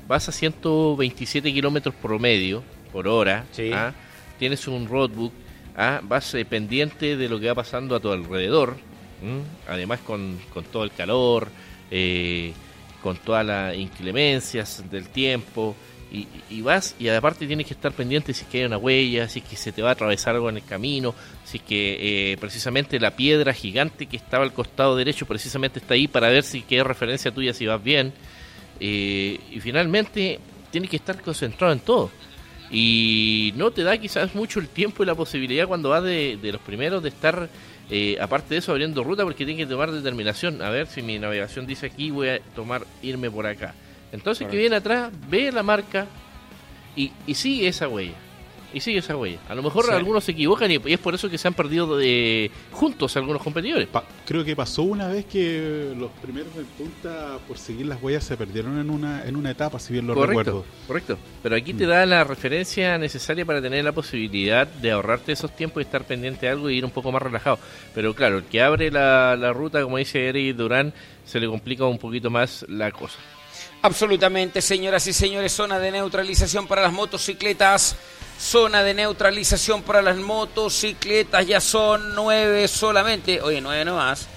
[0.08, 3.92] vas a 127 kilómetros promedio por hora, ¿ah?
[4.40, 5.34] tienes un roadbook,
[5.76, 6.00] ¿ah?
[6.04, 8.78] vas eh, pendiente de lo que va pasando a tu alrededor,
[9.68, 11.50] además con, con, todo el calor,
[11.92, 12.54] eh,
[13.02, 15.76] con todas las inclemencias del tiempo,
[16.10, 19.40] y, vas y aparte tienes que estar pendiente si es que hay una huella, si
[19.40, 21.14] es que se te va a atravesar algo en el camino,
[21.44, 25.96] si es que eh, precisamente la piedra gigante que estaba al costado derecho precisamente está
[25.96, 28.14] ahí para ver si qué referencia tuya si vas bien.
[28.80, 30.40] Eh, y finalmente
[30.72, 32.10] tienes que estar concentrado en todo.
[32.72, 36.52] Y no te da quizás mucho el tiempo y la posibilidad cuando vas de, de
[36.52, 37.50] los primeros de estar
[37.90, 40.62] eh, aparte de eso, abriendo ruta porque tiene que tomar determinación.
[40.62, 43.74] A ver si mi navegación dice aquí, voy a tomar, irme por acá.
[44.12, 46.06] Entonces, que viene atrás, ve la marca
[46.96, 48.16] y, y sigue esa huella
[48.74, 49.40] y sigue esa huella.
[49.48, 52.52] A lo mejor algunos se equivocan y, es por eso que se han perdido de,
[52.72, 53.88] juntos algunos competidores.
[54.26, 58.38] creo que pasó una vez que los primeros en punta por seguir las huellas se
[58.38, 60.66] perdieron en una en una etapa, si bien lo recuerdo.
[60.86, 61.18] Correcto.
[61.44, 61.90] Pero aquí te mm.
[61.90, 66.46] da la referencia necesaria para tener la posibilidad de ahorrarte esos tiempos y estar pendiente
[66.46, 67.60] de algo y ir un poco más relajado.
[67.94, 70.94] Pero claro, el que abre la, la ruta, como dice Eric Durán,
[71.26, 73.18] se le complica un poquito más la cosa.
[73.82, 77.96] Absolutamente, señoras y señores, zona de neutralización para las motocicletas.
[78.40, 83.42] Zona de neutralización para las motocicletas, ya son nueve solamente.
[83.42, 84.28] Oye, nueve no más.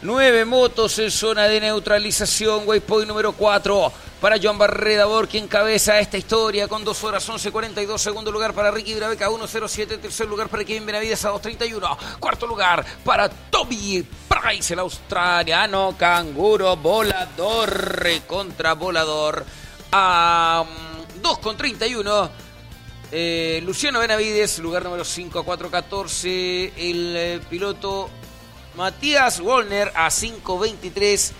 [0.00, 2.62] Nueve motos en zona de neutralización.
[2.66, 3.92] Waypoint número cuatro
[4.22, 7.98] para Joan Barreda quien encabeza esta historia con 2 horas 11.42.
[7.98, 10.00] Segundo lugar para Ricky Brabeca, 1.07.
[10.00, 11.96] Tercer lugar para Kevin Benavides a 2.31.
[12.20, 15.96] Cuarto lugar para Toby Price, el australiano.
[15.98, 17.98] Canguro volador
[18.28, 19.44] contra volador
[19.90, 20.64] a
[21.20, 22.30] 2.31.
[23.14, 26.72] Eh, Luciano Benavides, lugar número 5 a 4.14.
[26.78, 28.08] El eh, piloto
[28.74, 31.32] Matías Wolner a 5.23.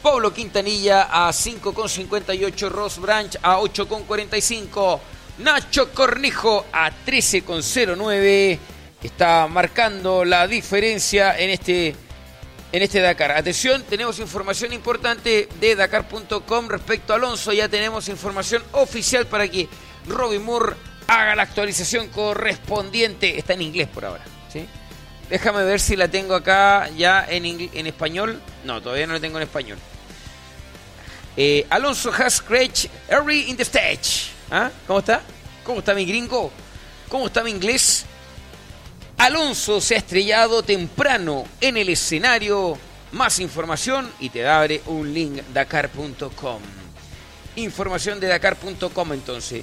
[0.00, 2.68] Pablo Quintanilla a 5.58.
[2.68, 5.00] Ross Branch a 8.45.
[5.38, 8.58] Nacho Cornejo a 13.09.
[9.02, 11.96] Está marcando la diferencia en este,
[12.70, 13.32] en este Dakar.
[13.32, 17.52] Atención, tenemos información importante de Dakar.com respecto a Alonso.
[17.52, 19.68] Ya tenemos información oficial para que
[20.06, 23.38] Robin Moore haga la actualización correspondiente.
[23.38, 24.24] Está en inglés por ahora.
[24.52, 24.66] ¿sí?
[25.28, 28.40] Déjame ver si la tengo acá ya en, en español.
[28.64, 29.78] No, todavía no la tengo en español.
[31.36, 34.30] Eh, Alonso has scratched early in the stage.
[34.50, 34.70] ¿Ah?
[34.86, 35.20] ¿Cómo está?
[35.64, 36.50] ¿Cómo está mi gringo?
[37.08, 38.06] ¿Cómo está mi inglés?
[39.18, 42.78] Alonso se ha estrellado temprano en el escenario.
[43.12, 46.60] Más información y te abre un link dakar.com.
[47.56, 49.62] Información de dakar.com entonces.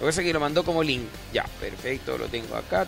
[0.00, 1.04] Lo que pasa es que lo mandó como link.
[1.30, 2.86] Ya, perfecto, lo tengo acá.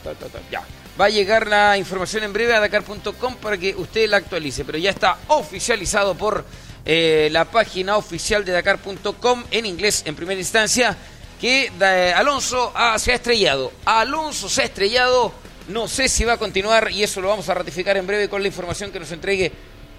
[0.51, 0.63] ya.
[0.99, 4.79] Va a llegar la información en breve a Dakar.com para que usted la actualice, pero
[4.79, 6.43] ya está oficializado por
[6.87, 10.97] eh, la página oficial de Dakar.com en inglés en primera instancia
[11.39, 13.73] que eh, Alonso se ha estrellado.
[13.85, 15.35] Alonso se ha estrellado.
[15.69, 18.41] No sé si va a continuar y eso lo vamos a ratificar en breve con
[18.41, 19.53] la información que nos entregue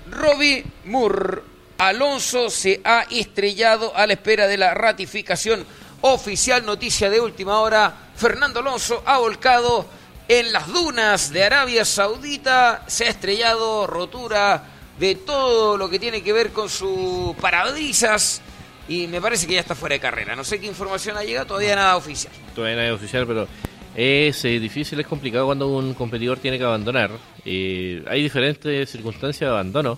[0.10, 1.41] Robbie Moore.
[1.77, 5.65] Alonso se ha estrellado a la espera de la ratificación
[6.06, 9.86] Oficial noticia de última hora, Fernando Alonso ha volcado
[10.28, 14.66] en las dunas de Arabia Saudita, se ha estrellado, rotura
[15.00, 18.42] de todo lo que tiene que ver con su parabrisas
[18.90, 20.36] y me parece que ya está fuera de carrera.
[20.36, 22.34] No sé qué información ha llegado, todavía nada oficial.
[22.54, 23.48] Todavía nada oficial, pero
[23.96, 27.12] es eh, difícil, es complicado cuando un competidor tiene que abandonar.
[27.46, 29.98] Eh, hay diferentes circunstancias de abandono.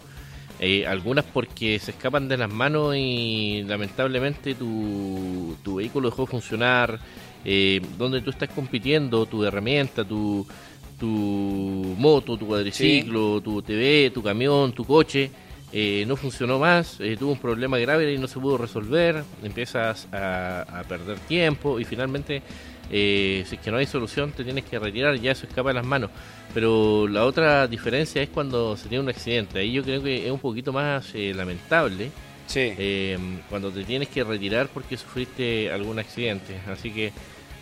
[0.67, 6.31] Eh, algunas porque se escapan de las manos y lamentablemente tu, tu vehículo dejó de
[6.31, 6.99] funcionar,
[7.45, 10.43] eh, donde tú estás compitiendo, tu herramienta, tu,
[10.99, 11.05] tu
[11.99, 15.29] moto, tu cuadriciclo, tu TV, tu camión, tu coche,
[15.71, 20.61] eh, no funcionó más, tuvo un problema grave y no se pudo resolver, empiezas a,
[20.79, 22.41] a perder tiempo y finalmente
[22.89, 25.85] si es que no hay solución te tienes que retirar, ya eso escapa de las
[25.85, 26.11] manos.
[26.53, 29.59] Pero la otra diferencia es cuando se tiene un accidente.
[29.59, 32.11] Ahí yo creo que es un poquito más eh, lamentable.
[32.53, 33.17] Eh,
[33.49, 36.59] cuando te tienes que retirar porque sufriste algún accidente.
[36.67, 37.11] Así que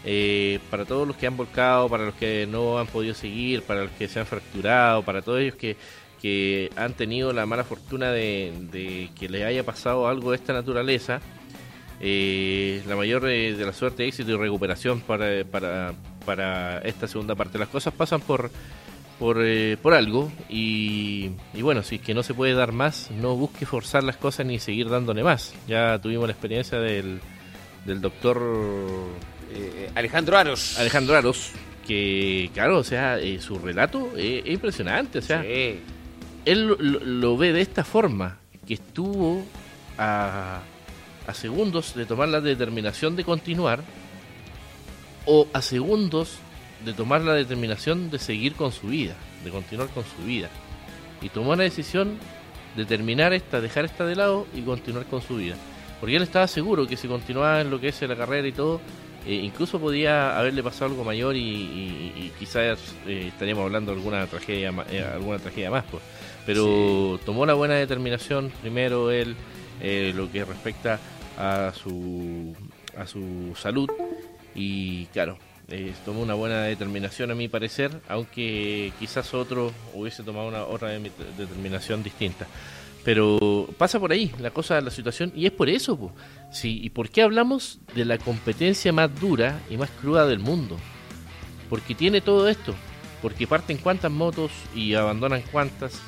[0.05, 3.83] eh, para todos los que han volcado, para los que no han podido seguir, para
[3.83, 5.77] los que se han fracturado, para todos ellos que,
[6.21, 11.21] que han tenido la mala fortuna de, que les haya pasado algo de esta naturaleza,
[12.03, 15.93] la mayor de, la suerte, éxito y recuperación para, para,
[16.25, 17.57] para esta segunda parte.
[17.57, 18.51] Las cosas pasan por
[19.19, 23.09] por, eh, por algo y, y bueno, si es que no se puede dar más,
[23.11, 25.53] no busque forzar las cosas ni seguir dándole más.
[25.67, 27.21] Ya tuvimos la experiencia del,
[27.85, 28.41] del doctor
[29.55, 30.77] Eh, Alejandro Aros.
[30.79, 31.51] Alejandro Aros,
[31.87, 35.79] que claro, o sea, eh, su relato es, es impresionante, o sea, Sí.
[36.45, 39.45] él lo, lo- lo ve de esta forma, que estuvo
[39.97, 40.59] a,
[41.27, 43.81] a segundos de tomar la determinación de continuar
[45.25, 46.37] o a segundos
[46.83, 50.49] de tomar la determinación de seguir con su vida, de continuar con su vida.
[51.21, 52.17] Y tomó la decisión
[52.75, 55.55] de terminar esta, dejar esta de lado y continuar con su vida.
[56.01, 58.81] Porque él estaba seguro que si continuaba en lo que es la carrera y todo,
[59.25, 62.77] eh, incluso podía haberle pasado algo mayor y, y- y quizás
[63.07, 65.85] eh, estaríamos hablando de alguna tragedia, eh, alguna tragedia más.
[65.89, 66.03] Pues.
[66.45, 69.37] Pero tomó la buena determinación, primero él,
[69.79, 70.99] eh, lo que respecta
[71.37, 72.55] a su,
[72.97, 73.89] a su salud
[74.55, 75.37] y claro,
[75.69, 80.89] eh, tomó una buena determinación a mi parecer, aunque quizás otro hubiese tomado una otra
[80.89, 82.45] de- determinación distinta.
[83.03, 85.97] Pero pasa por ahí la cosa, la situación, y es por eso.
[85.97, 86.13] po.
[86.53, 90.77] Sí, ¿Y por qué hablamos de la competencia más dura y más cruda del mundo?
[91.69, 92.73] Porque tiene todo esto.
[93.21, 95.99] Porque parten cuantas motos y abandonan cuantas.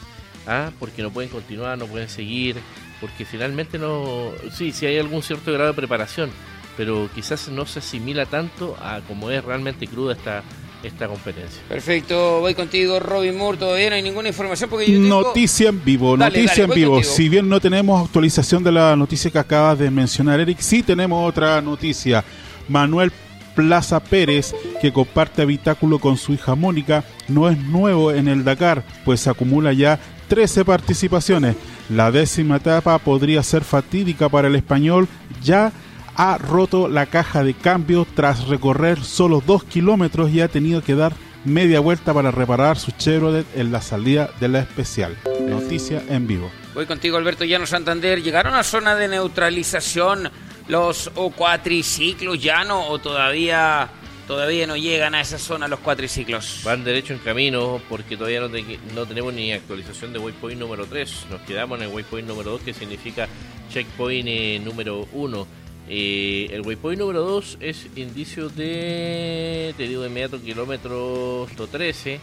[0.47, 0.71] ¿ah?
[0.79, 2.55] Porque no pueden continuar, no pueden seguir.
[3.01, 4.31] Porque finalmente no.
[4.51, 6.29] Sí, sí hay algún cierto grado de preparación.
[6.77, 10.43] Pero quizás no se asimila tanto a como es realmente cruda esta,
[10.83, 11.61] esta competencia.
[11.69, 13.57] Perfecto, voy contigo, Robin Moore.
[13.57, 15.21] Todavía no hay ninguna información porque yo tengo...
[15.21, 16.93] Noticia en vivo, Dale, noticia dale, en vivo.
[16.95, 17.13] contigo.
[17.13, 21.27] Si bien no tenemos actualización de la noticia que acabas de mencionar, Eric, sí tenemos
[21.27, 22.23] otra noticia.
[22.67, 23.11] Manuel
[23.55, 28.83] Plaza Pérez, que comparte habitáculo con su hija Mónica, no es nuevo en el Dakar,
[29.05, 29.97] pues acumula ya
[30.27, 31.55] 13 participaciones.
[31.89, 35.07] La décima etapa podría ser fatídica para el español,
[35.43, 35.71] ya
[36.15, 40.95] ha roto la caja de cambio tras recorrer solo 2 kilómetros y ha tenido que
[40.95, 41.13] dar
[41.43, 45.15] media vuelta para reparar su Chevrolet en la salida de la especial.
[45.47, 46.49] Noticia en vivo.
[46.73, 48.23] Voy contigo, Alberto Llano Santander.
[48.23, 50.29] ¿Llegaron a zona de neutralización
[50.67, 53.87] los o cuatriciclos llano o todavía
[54.27, 56.61] todavía no llegan a esa zona los cuatriciclos?
[56.63, 60.85] Van derecho en camino porque todavía no, te- no tenemos ni actualización de waypoint número
[60.85, 61.25] 3.
[61.29, 63.27] Nos quedamos en el waypoint número 2 que significa
[63.71, 65.47] checkpoint eh, número 1.
[65.87, 72.19] Eh, el waypoint número 2 es indicio de, te digo de inmediato, kilómetro 13.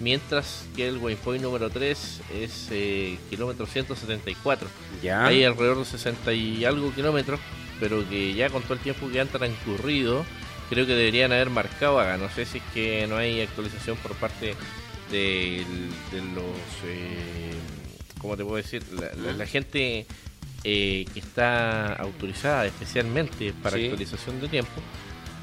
[0.00, 4.68] Mientras que el waypoint número 3 es eh, kilómetro 174.
[5.02, 5.26] Ya.
[5.26, 7.40] Hay alrededor de 60 y algo kilómetros,
[7.80, 10.24] pero que ya con todo el tiempo que han transcurrido,
[10.68, 12.16] creo que deberían haber marcado acá.
[12.16, 14.54] No sé si es que no hay actualización por parte
[15.10, 15.64] de,
[16.34, 16.44] los.
[16.86, 17.52] Eh,
[18.20, 18.82] ¿Cómo te puedo decir?
[18.92, 20.06] La, la- la gente
[20.64, 23.84] eh, que está autorizada especialmente para Sí.
[23.84, 24.72] actualización de tiempo.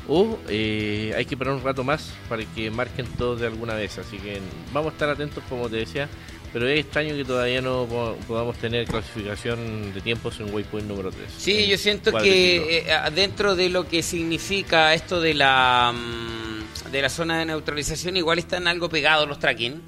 [0.07, 3.97] O eh, hay que esperar un rato más para que marquen todos de alguna vez.
[3.97, 4.39] Así que
[4.73, 6.07] vamos a estar atentos, como te decía.
[6.55, 11.11] Pero es extraño que todavía no po- podamos tener clasificación de tiempos en Waypoint número
[11.11, 11.25] 3.
[11.37, 17.01] Sí, yo siento que eh, dentro de lo que significa esto de la mm, de
[17.01, 19.81] la zona de neutralización igual están algo pegados los tracking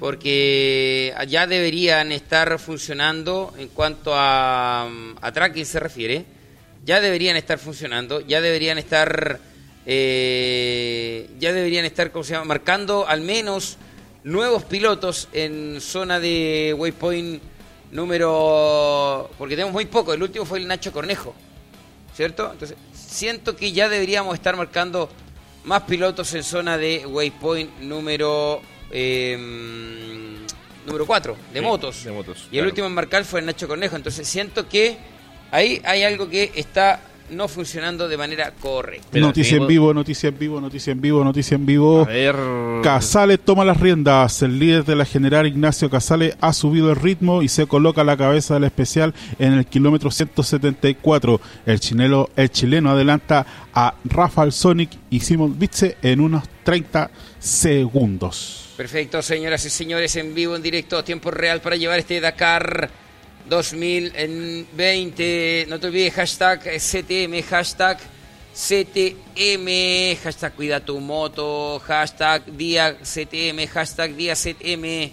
[0.00, 6.24] porque ya deberían estar funcionando en cuanto a, mm, a tracking se refiere
[6.86, 9.38] ya deberían estar funcionando ya deberían estar
[9.84, 12.46] eh, ya deberían estar ¿cómo se llama?
[12.46, 13.76] marcando al menos
[14.24, 17.42] nuevos pilotos en zona de waypoint
[17.90, 21.34] número porque tenemos muy poco el último fue el Nacho Cornejo
[22.14, 22.50] ¿cierto?
[22.52, 25.08] Entonces, siento que ya deberíamos estar marcando
[25.64, 29.36] más pilotos en zona de waypoint número eh,
[30.86, 32.04] número 4 de Sí, motos.
[32.04, 33.96] de motos, Y el último en marcar fue el Nacho Cornejo.
[33.96, 34.98] Entonces, siento que
[35.50, 37.00] ahí hay algo que está
[37.32, 39.18] no funcionando de manera correcta.
[39.18, 42.02] Noticia en vivo, noticia en vivo, noticia en vivo, noticia en vivo.
[42.02, 42.36] A ver.
[42.82, 44.42] Casale toma las riendas.
[44.42, 48.04] El líder de la general Ignacio Casale ha subido el ritmo y se coloca a
[48.04, 51.40] la cabeza del especial en el kilómetro 174.
[51.66, 58.72] El chileno, el chileno adelanta a Rafael Sonic y Simon Bitze en unos 30 segundos.
[58.76, 62.90] Perfecto, señoras y señores, en vivo, en directo, a tiempo real para llevar este Dakar
[63.48, 65.66] 2020.
[65.68, 67.98] No te olvides, hashtag CTM, hashtag
[68.54, 75.10] CTM, hashtag cuida tu moto, hashtag día CTM, hashtag día CTM.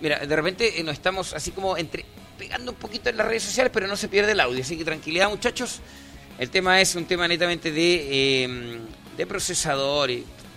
[0.00, 2.04] Mira, de repente eh, nos estamos así como entre
[2.38, 4.84] pegando un poquito en las redes sociales, pero no se pierde el audio, así que
[4.84, 5.80] tranquilidad muchachos.
[6.38, 8.80] El tema es un tema netamente de, eh,
[9.16, 10.10] de procesador,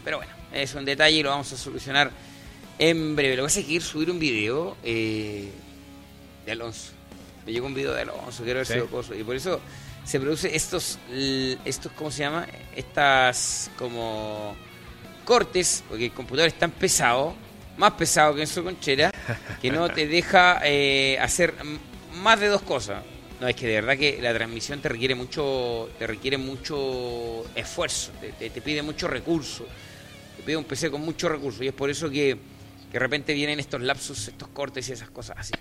[0.04, 2.12] pero bueno, es un detalle y lo vamos a solucionar
[2.80, 3.36] en breve.
[3.36, 5.52] Lo que pasa es que quiero subir un video eh,
[6.46, 6.92] de Alonso.
[7.46, 8.80] Me llegó un video de Alonso, quiero ver si Sí.
[8.80, 9.60] lo puedo- Y por eso
[10.04, 11.00] se produce estos,
[11.66, 12.48] estos, ¿cómo se llama?
[12.76, 14.56] Estas como
[15.26, 17.36] cortes, porque el computador es tan pesado
[17.78, 19.12] más pesado que Enzo Conchera,
[19.62, 21.54] que no te deja eh, hacer
[22.22, 23.04] más de dos cosas.
[23.42, 28.12] No, es que de verdad que la transmisión te requiere mucho, te requiere mucho esfuerzo,
[28.22, 29.66] te, te- te pide mucho recurso,
[30.38, 32.38] te pide un PC con mucho recurso y es por eso que,
[32.90, 35.52] que de repente vienen estos lapsus, estos cortes y esas cosas así.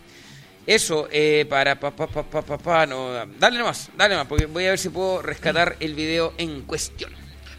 [0.66, 4.47] Eso, eh, para pa, pa, pa, pa, pa, pa, no, dale nomás, dale nomás, porque
[4.47, 7.12] voy a ver si puedo rescatar el video en cuestión.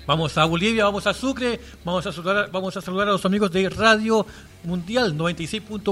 [0.07, 3.51] Vamos a Bolivia, vamos a Sucre, vamos a saludar, vamos a saludar a los amigos
[3.51, 4.25] de Radio
[4.63, 5.83] Mundial 96.4,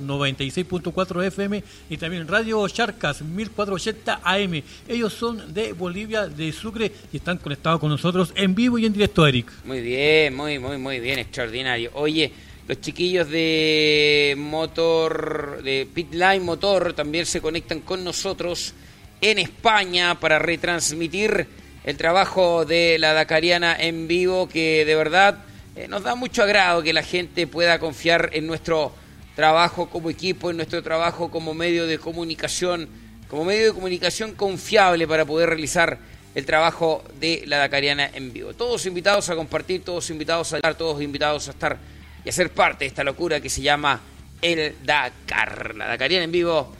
[0.00, 4.62] 96.4 FM y también Radio Charcas 1480 AM.
[4.86, 8.92] Ellos son de Bolivia, de Sucre y están conectados con nosotros en vivo y en
[8.92, 9.50] directo, Eric.
[9.64, 11.90] Muy bien, muy, muy, muy bien, extraordinario.
[11.94, 12.30] Oye,
[12.68, 18.74] los chiquillos de Motor, de Pitline Motor, también se conectan con nosotros
[19.20, 21.46] en España para retransmitir
[21.84, 25.38] el trabajo de la Dakariana en vivo, que de verdad
[25.74, 28.92] eh, nos da mucho agrado que la gente pueda confiar en nuestro
[29.34, 32.88] trabajo como equipo, en nuestro trabajo como medio de comunicación,
[33.28, 35.98] como medio de comunicación confiable para poder realizar
[36.34, 38.54] el trabajo de la Dakariana en vivo.
[38.54, 41.78] Todos invitados a compartir, todos invitados a estar, todos invitados a estar
[42.24, 44.00] y a ser parte de esta locura que se llama
[44.40, 45.74] el Dakar.
[45.76, 46.72] La Dakariana en vivo,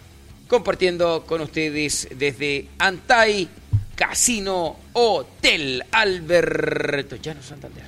[0.48, 3.48] compartiendo con ustedes desde Antai
[3.94, 7.84] Casino Hotel Alberto Llano Santander.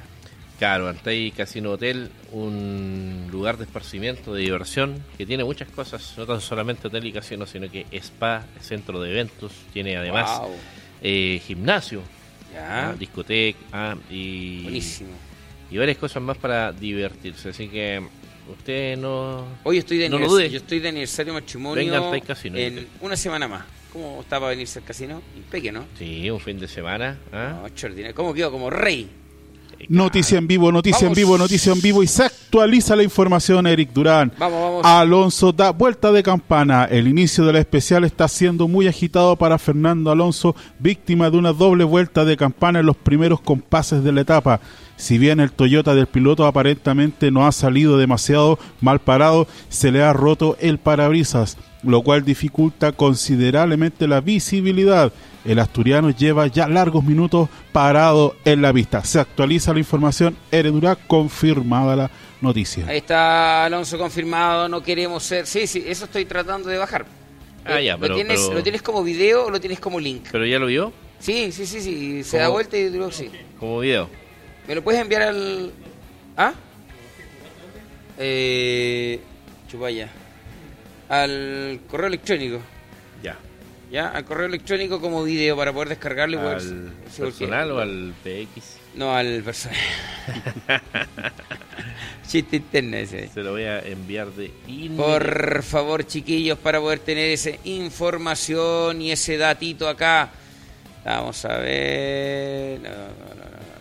[0.59, 6.26] Claro, Antay Casino Hotel, un lugar de esparcimiento, de diversión, que tiene muchas cosas, no
[6.26, 10.55] tan solamente hotel y casino, sino que spa, centro de eventos, tiene además Wow.
[11.02, 12.02] eh, gimnasio,
[12.52, 12.90] Ya.
[12.90, 15.10] ah, discoteca ah, y, Buenísimo.
[15.74, 17.48] Y varias cosas más para divertirse.
[17.48, 18.01] Así que
[18.48, 19.44] usted no...
[19.64, 20.48] Hoy estoy de No lo dude.
[20.48, 23.64] yo estoy de aniversario matrimonio Venga al Casino, en una semana más.
[23.92, 25.20] ¿Cómo está para venirse al casino?
[25.36, 25.84] Impeque, ¿no?
[25.98, 27.18] Sí, un fin de semana.
[27.32, 27.56] ¿ah?
[27.60, 28.14] No, extraordinario.
[28.14, 28.52] ¿Cómo quedó?
[28.52, 29.10] Como rey.
[29.88, 31.18] Noticia en vivo, noticia Vamos.
[31.18, 34.32] en vivo, noticia en vivo y se actualiza la información, Eric Durán.
[34.38, 34.82] Vamos, vamos.
[34.84, 36.84] Alonso da vuelta de campana.
[36.84, 41.52] El inicio de la especial está siendo muy agitado para Fernando Alonso, víctima de una
[41.52, 44.60] doble vuelta de campana en los primeros compases de la etapa.
[44.96, 50.02] Si bien el Toyota del piloto aparentemente no ha salido demasiado mal parado, se le
[50.02, 55.12] ha roto el parabrisas, lo cual dificulta considerablemente la visibilidad.
[55.44, 59.04] El asturiano lleva ya largos minutos parado en la pista.
[59.04, 62.10] Se actualiza la información, Heredura confirmada la
[62.40, 62.86] noticia.
[62.86, 64.68] Ahí está Alonso confirmado.
[64.68, 65.46] No queremos ser.
[65.46, 67.04] Sí, sí, eso estoy tratando de bajar.
[67.66, 69.98] Ah, Eh, ya, ¿lo, pero- tienes, pero- ¿Lo tienes como video o lo tienes como
[70.00, 70.26] link?
[70.30, 70.92] ¿Pero ya lo vio?
[71.18, 72.22] Sí, sí, sí, sí.
[72.24, 73.30] Se da vuelta y luego sí.
[73.58, 74.08] Como video.
[74.66, 75.72] ¿Me lo puedes enviar al.
[76.36, 76.54] ¿Ah?
[78.18, 79.20] Eh.
[79.68, 80.08] Chupaya.
[81.08, 82.60] Al correo electrónico.
[83.22, 83.36] Ya.
[83.90, 84.08] ¿Ya?
[84.08, 86.56] Al correo electrónico como video para poder descargarlo y poder.
[86.56, 88.76] ¿Al sí, personal o al PX?
[88.94, 89.78] No, al personal.
[92.26, 93.28] Chiste interno ese.
[93.28, 94.50] Se lo voy a enviar de.
[94.96, 100.30] Por favor, chiquillos, para poder tener esa información y ese datito acá.
[101.04, 102.80] Vamos a ver.
[102.80, 103.73] No, no, no,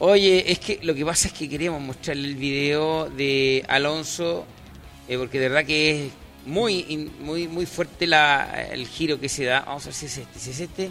[0.00, 4.46] Oye, es que lo que pasa es que queríamos mostrarle el video de Alonso,
[5.08, 6.12] eh, porque de verdad que es
[6.46, 9.62] muy, muy, muy fuerte la, el giro que se da.
[9.62, 10.38] Vamos a ver si es este.
[10.38, 10.90] Si es este,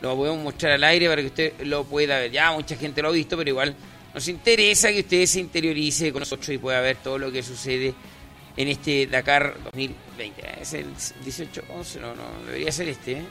[0.00, 2.30] lo podemos mostrar al aire para que usted lo pueda ver.
[2.30, 3.74] Ya mucha gente lo ha visto, pero igual
[4.14, 7.94] nos interesa que usted se interiorice con nosotros y pueda ver todo lo que sucede
[8.56, 10.62] en este Dakar 2020.
[10.62, 13.12] Es el 18-11, no, no, debería ser este.
[13.12, 13.24] ¿eh?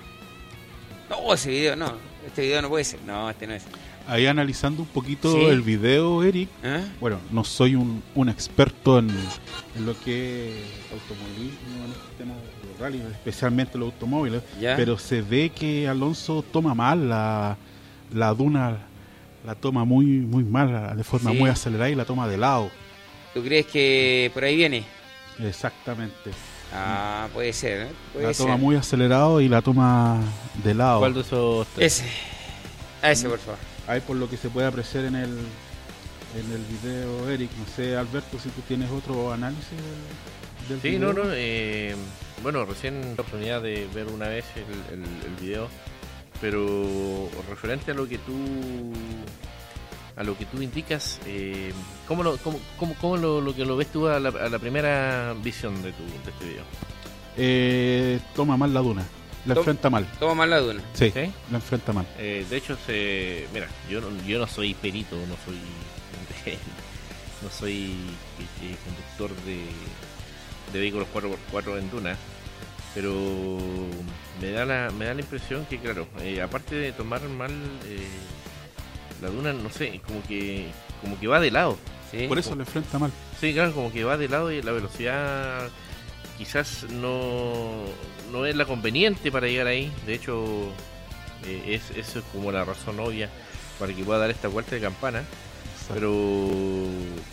[1.09, 1.93] No, ese video no,
[2.27, 3.01] este video no puede ser.
[3.03, 3.63] No, este no es.
[4.07, 5.45] Ahí analizando un poquito Sí.
[5.45, 6.47] el video, Eric.
[6.63, 6.81] ¿Ah?
[6.99, 12.33] Bueno, no soy un, un experto en, en lo que es automovilismo, en este tema
[12.35, 14.75] de rally, especialmente los automóviles, Ya.
[14.75, 17.57] pero se ve que Alonso toma mal la,
[18.13, 18.77] la duna,
[19.43, 21.37] la toma muy muy mal, de forma Sí.
[21.37, 22.69] muy acelerada y la toma de lado.
[23.33, 24.83] ¿Tú crees que por ahí viene?
[25.39, 26.29] Exactamente.
[26.71, 27.89] Ah, puede ser, ¿eh?
[28.13, 28.45] Puede la ser.
[28.45, 30.19] toma muy acelerado y la toma
[30.63, 30.99] de lado.
[30.99, 32.01] ¿Cuál de esos tres?
[32.01, 32.09] Ese.
[33.01, 33.59] A ese, por favor.
[33.87, 35.29] Ahí por lo que se puede apreciar en el
[36.37, 37.49] en el video, Eric.
[37.57, 41.13] No sé, Alberto, si tú tienes otro análisis del, del Sí, video.
[41.13, 41.29] no, no.
[41.33, 41.95] eh,
[42.43, 45.69] bueno, recién la oportunidad de ver una vez el, el, el video,
[46.41, 48.33] pero referente a lo que tú
[50.17, 51.73] a lo que tú indicas, eh,
[52.07, 54.59] ¿cómo, lo, cómo, cómo, cómo lo, lo que lo ves tú a la, a la
[54.59, 56.63] primera visión de, tu, de este video?
[57.37, 59.05] Eh, toma mal la duna.
[59.45, 60.07] La Tom- enfrenta mal.
[60.19, 60.81] Toma mal la duna.
[60.93, 61.31] Sí, ¿Sí?
[61.51, 62.05] la enfrenta mal.
[62.17, 65.59] Eh, de hecho, se, mira, yo no, yo no soy perito, no soy
[67.41, 67.91] no soy
[68.39, 69.59] eh, eh, conductor de,
[70.73, 72.17] de vehículos 4x4 en duna,
[72.93, 73.13] pero
[74.41, 77.51] me da la, me da la impresión que, claro, eh, aparte de tomar mal
[77.85, 78.07] eh,
[79.21, 80.67] la duna, no sé, como que
[81.01, 81.77] como que va de lado.
[82.11, 82.27] Sí.
[82.27, 83.11] Por eso le enfrenta mal.
[83.39, 85.69] Sí, claro, como que va de lado y la velocidad
[86.37, 87.71] quizás no,
[88.31, 89.91] no es la conveniente para llegar ahí.
[90.05, 90.45] De hecho,
[91.45, 93.29] eh, es, eso es como la razón obvia
[93.79, 95.23] para que pueda dar esta vuelta de campana.
[95.93, 96.87] Pero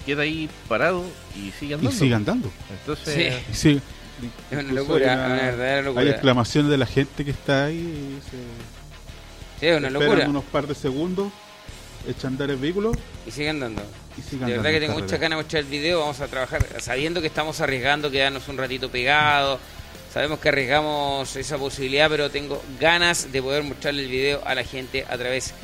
[0.04, 1.04] queda ahí parado
[1.34, 1.90] y sigue Y andando.
[1.98, 2.50] sigue andando.
[2.80, 3.50] Entonces, Sí.
[3.50, 3.80] Y sigue-
[4.50, 6.10] Es una locura, hay una verdadera Hay locura.
[6.10, 7.76] exclamaciones de la gente que está ahí.
[7.78, 8.36] Y se
[9.60, 10.28] Sí, es una esperan locura.
[10.28, 11.32] unos par de segundos,
[12.08, 12.92] echan a andar el vehículo
[13.26, 13.82] Y sigue andando.
[14.18, 15.22] y siguen De verdad que en tengo mucha carrera.
[15.22, 16.00] ganas de mostrar el video.
[16.00, 19.60] Vamos a trabajar sabiendo que estamos arriesgando quedarnos un ratito pegados.
[20.12, 24.62] Sabemos que arriesgamos esa posibilidad, pero tengo ganas de poder mostrarle el video a la
[24.62, 25.54] gente a través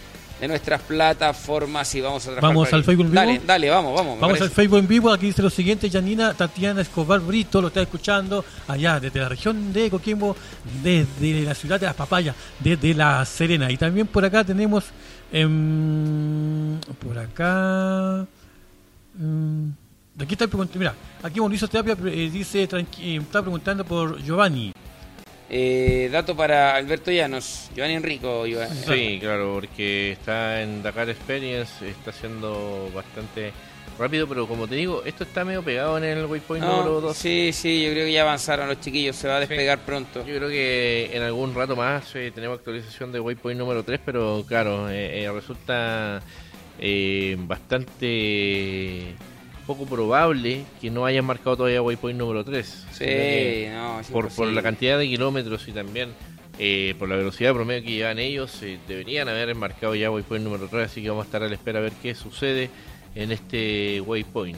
[0.41, 2.49] de nuestras plataformas y vamos a trabajar.
[2.49, 3.21] Vamos al Facebook en vivo.
[3.21, 4.21] Dale, dale, vamos, vamos.
[4.21, 4.51] Vamos al.
[4.51, 9.01] Facebook en vivo, aquí dice lo siguiente, Janina Tatiana Escobar Brito, lo está escuchando allá
[9.01, 10.37] desde la región de Coquimbo,
[10.83, 13.71] desde la ciudad de Las Papayas, desde La Serena.
[13.71, 14.85] Y también por acá tenemos,
[15.33, 18.27] em, por acá,
[19.21, 19.73] em,
[20.19, 24.73] aquí está preguntando, mira, aquí Mauricio Tapia eh, dice, tranqui- eh, está preguntando por Giovanni.
[25.51, 28.47] Eh, dato para Alberto Llanos, Giovanni Enrico.
[28.47, 28.81] Giovanni.
[28.87, 33.53] sí, claro, porque está en Dakar Experience, está siendo bastante
[33.99, 37.17] rápido, pero como te digo, esto está medio pegado en el waypoint No, número 2.
[37.17, 40.27] sí, sí, yo creo que ya avanzaron los chiquillos, se va a despegar pronto.
[40.27, 44.45] Yo creo que en algún rato más eh, tenemos actualización de Waypoint número 3, pero
[44.47, 46.23] claro, eh, eh, resulta
[46.81, 49.15] eh, bastante
[49.67, 52.87] poco probable que no hayan marcado todavía Waypoint número 3.
[52.93, 56.11] Sí, no, es por, por la cantidad de kilómetros y también
[56.59, 60.69] eh, por la velocidad promedio que llevan ellos, eh, deberían haber marcado ya Waypoint número
[60.69, 62.71] 3, así que vamos a estar a la espera a ver qué sucede
[63.15, 64.57] en este Waypoint.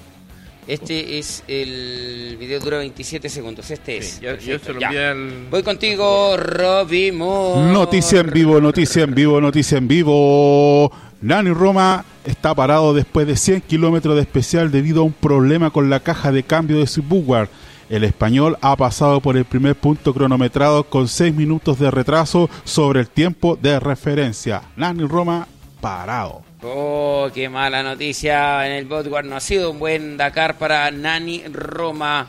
[0.66, 3.70] Este es el video dura 27 segundos.
[3.70, 4.06] Este es.
[4.12, 5.46] Sí, ya- yo se lo envié al...
[5.50, 7.72] Voy contigo, Robbie Moore.
[7.72, 10.92] Noticia en vivo, noticia en vivo, noticia en vivo.
[11.22, 15.90] Nani Roma está parado después de 100 kilómetros de especial debido a un problema con
[15.90, 17.48] la caja de cambio de su Bugward.
[17.88, 23.00] El español ha pasado por el primer punto cronometrado con 6 minutos de retraso sobre
[23.00, 24.62] el tiempo de referencia.
[24.76, 25.48] Nani Roma
[25.80, 26.42] parado.
[26.62, 29.24] Oh, qué mala noticia en el Botward.
[29.24, 32.26] No ha sido un buen Dakar para Nani Roma.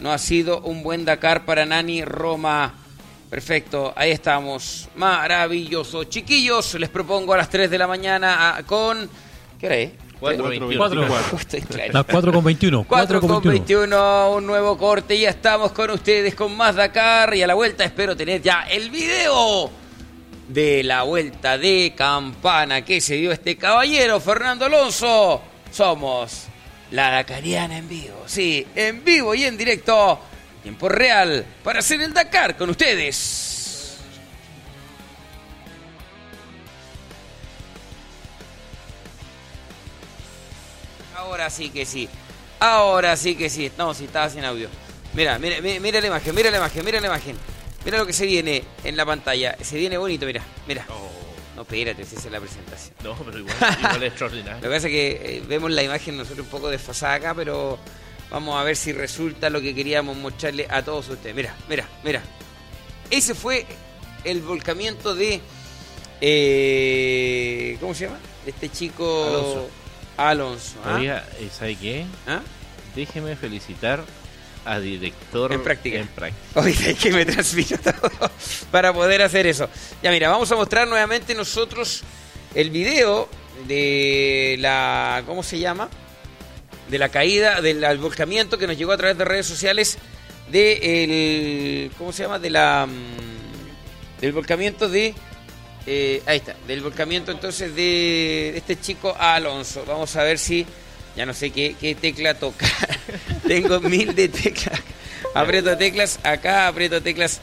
[0.00, 2.74] No ha sido un buen Dakar para Nani Roma.
[3.30, 4.88] Perfecto, ahí estamos.
[4.96, 6.04] Maravilloso.
[6.04, 9.08] Chiquillos, les propongo a las 3 de la mañana ah, con...
[9.58, 9.92] ¿Qué hora es?
[10.20, 10.76] 4.21.
[10.76, 11.38] Cuatro.
[11.38, 11.92] Estoy claro.
[11.94, 12.84] Las 4 con 21.
[12.86, 13.50] 4 con 21.
[13.50, 15.18] 21, un nuevo corte.
[15.18, 17.34] Ya estamos con ustedes con más Dakar.
[17.34, 19.83] Y a la vuelta espero tener ya el video
[20.48, 25.42] de la vuelta de campana que se dio este caballero, Fernando Alonso.
[25.70, 26.44] Somos
[26.90, 28.22] la Dakariana en vivo.
[28.26, 30.20] Sí, en vivo y en directo,
[30.62, 33.98] tiempo real, para hacer el Dakar con ustedes.
[41.16, 42.08] Ahora sí que sí.
[42.60, 43.72] Ahora sí que sí.
[43.76, 44.68] No, si estaba sin audio.
[45.14, 47.36] Mira, mira, mira, mira la imagen, mira la imagen, mira la imagen.
[47.84, 49.56] Mira lo que se viene en la pantalla.
[49.62, 50.86] Se viene bonito, mira, mira.
[51.56, 52.94] No, espérate, si esa es la presentación.
[53.04, 54.56] No, pero igual, igual es extraordinario.
[54.56, 57.78] Lo que pasa es que eh, vemos la imagen nosotros un poco desfasada acá, pero
[58.30, 61.34] vamos a ver si resulta lo que queríamos mostrarle a todos ustedes.
[61.36, 62.22] Mira, mira, mira.
[63.10, 63.66] Ese fue
[64.24, 65.40] el volcamiento de...
[66.48, 68.18] eh, ¿Cómo se llama?
[68.44, 69.24] De este chico...
[69.26, 69.70] Alonso.
[70.16, 70.74] Alonso.
[70.84, 70.96] ¿ah?
[70.98, 72.04] Oiga, eh, ¿sabe qué?
[72.26, 72.40] ¿Ah?
[72.96, 74.02] Déjeme felicitar
[74.64, 75.98] a director En práctica.
[75.98, 76.70] En práctica.
[76.70, 78.30] Es que me transmito todo
[78.70, 79.68] para poder hacer eso.
[80.02, 82.02] Ya mira, vamos a mostrar nuevamente nosotros
[82.54, 83.28] el video
[83.66, 85.22] de la...
[85.26, 85.88] ¿Cómo se llama?
[86.88, 89.98] De la caída, del volcamiento que nos llegó a través de redes sociales
[90.50, 91.90] de el...
[91.96, 92.38] ¿Cómo se llama?
[92.38, 92.86] De la...
[92.86, 95.14] mm, Del volcamiento de...
[95.86, 99.84] eh, ahí está, del volcamiento entonces de este chico Alonso.
[99.86, 100.66] Vamos a ver si...
[101.16, 102.98] Ya no sé qué, qué tecla tocar.
[103.46, 104.80] Tengo mil de teclas.
[105.34, 107.40] Aprieto teclas acá, aprieto teclas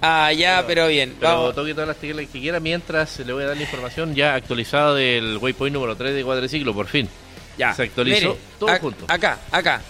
[0.00, 1.14] allá, pero, bien.
[1.18, 1.54] Pero vamos.
[1.54, 4.94] toque todas las teclas que quiera mientras le voy a dar la información ya actualizada
[4.94, 7.08] del waypoint número 3 de cuadriciclo, por fin.
[7.56, 7.74] Ya.
[7.74, 9.04] Se actualizó Mire, todo junto.
[9.08, 9.80] Acá, acá.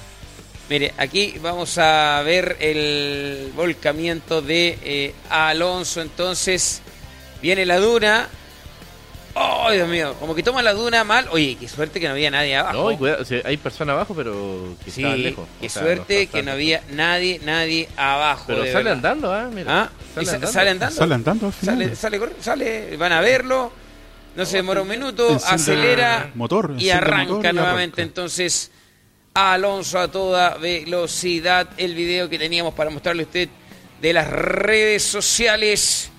[0.69, 6.01] Mire, aquí vamos a ver el volcamiento de eh, Alonso.
[6.01, 6.83] Entonces,
[7.43, 8.29] viene la duna.
[9.37, 10.15] ¡Ay, Dios mío!
[10.21, 11.27] Como que toma la duna mal.
[11.33, 12.85] Oye, qué suerte que no había nadie abajo.
[12.85, 15.49] No, y cuidado, o sea, hay personas abajo, pero que sí, estaban lejos.
[15.61, 18.45] qué O sea, suerte que no había nadie, nadie abajo.
[18.47, 19.51] Pero de sale andando, ¿ah?
[19.53, 19.83] Mira.
[20.17, 20.21] ¿Ah?
[20.21, 20.95] ¿Y sa- sale andando?
[20.97, 21.75] Sale andando al final.
[21.83, 23.73] Sale, sale, corre- sale, van a verlo.
[24.37, 28.03] No se demora un minuto, Enciende acelera el motor, y arranca motor y nuevamente.
[28.03, 28.03] arranca.
[28.03, 28.71] Entonces,
[29.35, 31.69] Alonso a toda velocidad.
[31.77, 33.49] El video que teníamos para mostrarle a usted
[34.01, 36.11] de las redes sociales.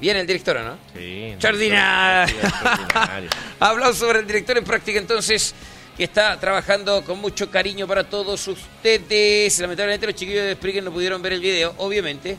[0.00, 0.78] Viene el director, ¿o ¿no?
[0.94, 1.24] Sí.
[1.32, 2.36] Extraordinario.
[2.36, 3.30] extraordinario.
[3.60, 5.54] Aplauso sobre el director en práctica entonces,
[5.96, 9.58] que está trabajando con mucho cariño para todos ustedes.
[9.58, 12.36] Lamentablemente los chiquillos de Spreaker no pudieron ver el video, obviamente,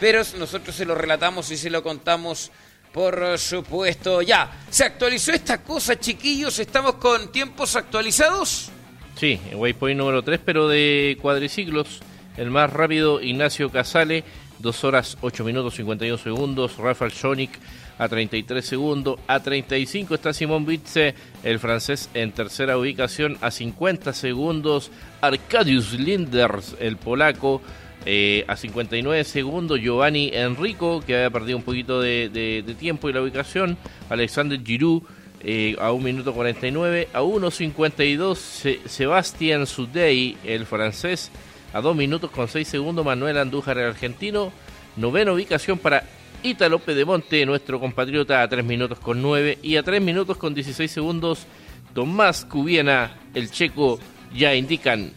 [0.00, 2.50] pero nosotros se lo relatamos y se lo contamos,
[2.90, 4.22] por supuesto.
[4.22, 8.70] Ya, se actualizó esta cosa, chiquillos, estamos con tiempos actualizados.
[9.16, 12.00] Sí, en Waypoint número 3, pero de cuadriciclos.
[12.36, 14.24] El más rápido, Ignacio Casale,
[14.64, 16.76] 2 horas 8 minutos 51 segundos.
[16.78, 17.50] Rafael Schonik
[17.98, 19.20] a 33 segundos.
[19.28, 21.14] A 35 está Simón Bitze,
[21.44, 24.90] el francés en tercera ubicación, a 50 segundos.
[25.20, 27.62] Arkadiusz Linders, el polaco,
[28.06, 29.78] eh, a 59 segundos.
[29.80, 33.76] Giovanni Enrico, que había perdido un poquito de, de- de tiempo y la ubicación.
[34.10, 35.02] Alexander Giroud.
[35.46, 41.30] eh, a 1 minuto 49, a 1.52 Se- Sebastián Sudey, el francés,
[41.74, 44.52] a 2 minutos con 6 segundos Manuel Andújar, el argentino,
[44.96, 46.04] novena ubicación para
[46.42, 50.90] Ítalo Pedemonte, nuestro compatriota, a 3 minutos con 9 y a 3 minutos con 16
[50.90, 51.46] segundos
[51.92, 53.98] Tomás Cubiena, el checo,
[54.34, 55.12] ya indican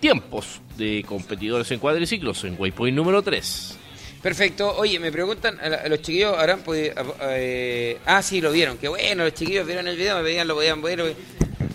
[0.00, 3.78] tiempos de competidores en cuadriciclos en Waypoint número 3.
[4.22, 4.76] Perfecto.
[4.76, 6.94] Oye, me preguntan, a, los chiquillos habrán podido...
[7.22, 8.78] eh, ah, sí, lo vieron.
[8.78, 11.14] Qué bueno, los chiquillos vieron el video, me pedían, lo podían ver.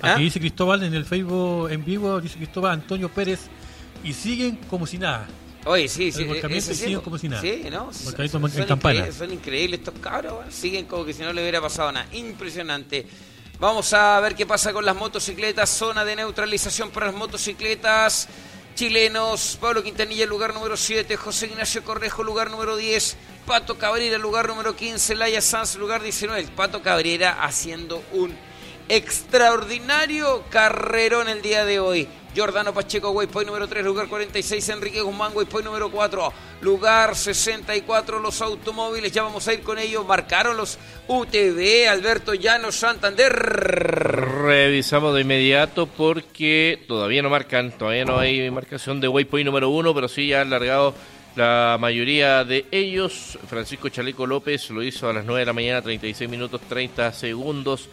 [0.02, 0.14] ¿Ah?
[0.14, 3.49] Aquí dice Cristóbal en el Facebook en vivo, dice Cristóbal Antonio Pérez,
[4.06, 5.27] y siguen como si nada.
[5.65, 6.27] Oye, sí, sí.
[6.61, 7.41] Sí, siguen como si nada.
[7.41, 7.91] Sí, ¿no?
[7.91, 11.91] Son, en increíbles, son increíbles estos cabros, siguen como que si no le hubiera pasado
[11.91, 12.07] nada.
[12.14, 13.07] Impresionante.
[13.60, 15.69] Vamos a ver qué pasa con las motocicletas.
[15.69, 18.27] Zona de neutralización para las motocicletas.
[18.76, 23.15] Chilenos, Pablo Quintanilla, lugar número 7, José Ignacio Correjo, lugar número 10,
[23.48, 26.41] Pato Cabrera, lugar número 15, Laia Sanz, lugar 19.
[26.41, 28.36] El Pato Cabrera haciendo un
[28.90, 32.07] extraordinario carrerón el día de hoy.
[32.36, 38.41] Jordano Pacheco, Waypoint número 3, lugar 46, Enrique Guzmán, Waypoint número 4, lugar 64, los
[38.41, 43.32] automóviles, ya vamos a ir con ellos, marcaron los UTV, Alberto Llanos, Santander.
[43.32, 49.94] Revisamos de inmediato porque todavía no marcan, todavía no hay marcación de Waypoint número uno,
[49.95, 50.94] pero sí ya han largado
[51.38, 53.40] la mayoría de ellos.
[53.48, 57.90] Francisco Chaleco López lo hizo a las 9 de la mañana, 36 minutos 30 segundos.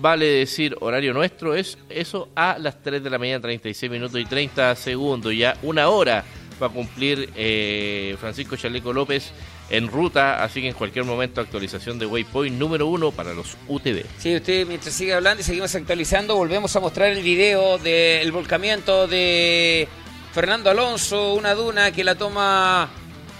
[0.00, 4.24] Vale decir, horario nuestro es eso a las 3 de la mañana, 36 minutos y
[4.24, 5.34] 30 segundos.
[5.34, 6.24] Ya una hora
[6.62, 9.32] va a cumplir eh, Francisco Chaleco López
[9.70, 14.04] en ruta, así que en cualquier momento actualización de Waypoint número uno para los UTV.
[14.18, 19.08] Sí, usted mientras sigue hablando y seguimos actualizando, volvemos a mostrar el video del volcamiento
[19.08, 19.88] de
[20.32, 22.88] Fernando Alonso, una duna que la toma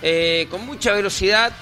[0.03, 1.53] eh, con mucha velocidad.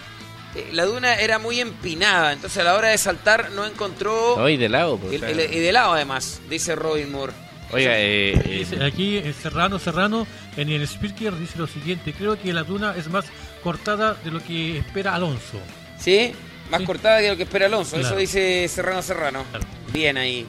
[0.57, 4.37] Eh, La duna era muy empinada, entonces a la hora de saltar no encontró...
[4.39, 4.97] No, y de lado.
[4.99, 7.33] pues, el- y de lado además, dice Robin Moore.
[7.73, 10.25] Oiga, eh, eh, Dice aquí eh, Serrano Serrano
[10.57, 13.25] en el speaker dice lo siguiente, creo que la duna es más
[13.63, 15.59] cortada de lo que espera Alonso.
[15.99, 16.33] ¿Sí?
[16.71, 16.87] Más Sí.
[16.87, 19.45] cortada que lo que espera Alonso, eso dice Serrano Serrano.
[19.51, 19.67] Claro.
[19.93, 20.47] Bien ahí.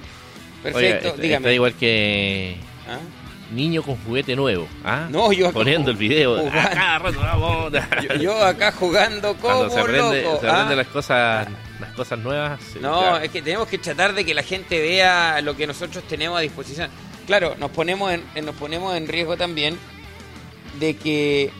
[0.61, 1.37] Perfecto, dígame.
[1.47, 2.57] está igual que
[2.87, 2.99] ¿Ah?
[3.51, 4.67] Niño con juguete nuevo.
[4.83, 5.07] ¿ah?
[5.09, 6.37] No, yo acá Poniendo el video.
[6.39, 6.59] jugando.
[6.79, 7.71] Ah, vamos.
[8.07, 10.39] Yo, yo acá jugando como Cuando se aprende, loco.
[10.41, 10.75] se aprende ¿ah?
[10.77, 11.47] las cosas
[11.79, 12.59] las cosas nuevas.
[12.81, 16.37] No, es que tenemos que tratar de que la gente vea lo que nosotros tenemos
[16.37, 16.89] a disposición.
[17.27, 19.77] Claro, nos ponemos en, en- nos ponemos en riesgo también
[20.79, 21.51] de que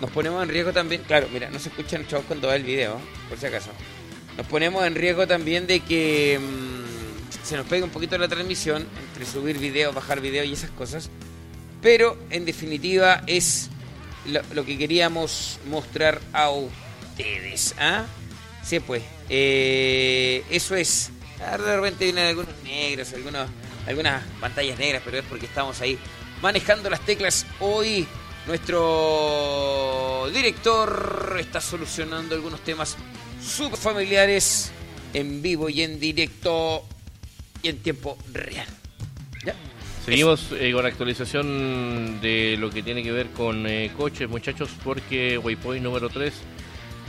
[0.00, 2.64] nos ponemos en riesgo también, claro, mira, no se escucha el chavos cuando va el
[2.64, 2.98] video,
[3.28, 3.70] por si acaso.
[4.36, 8.86] Nos ponemos en riesgo también de que mm, se nos pegue un poquito la transmisión
[9.08, 11.08] entre subir videos, bajar videos y esas cosas.
[11.82, 13.68] Pero en definitiva es
[14.26, 17.74] lo, que queríamos mostrar a ustedes.
[17.78, 18.06] ¿ah?
[18.62, 19.02] Sí, pues.
[19.28, 21.10] eh, eso es.
[21.44, 23.48] Ah, De repente vienen algunos negros, algunos,
[23.86, 25.98] algunas pantallas negras, pero es porque estamos ahí
[26.40, 27.44] manejando las teclas.
[27.58, 28.06] Hoy
[28.46, 32.96] nuestro director está solucionando algunos temas
[33.44, 34.70] súper familiares
[35.14, 36.84] en vivo y en directo
[37.62, 38.66] y en tiempo real.
[39.44, 39.54] ¿Ya?
[40.04, 44.70] Seguimos eh, con la actualización de lo que tiene que ver con eh, coches, muchachos,
[44.82, 46.32] porque Waypoint número 3,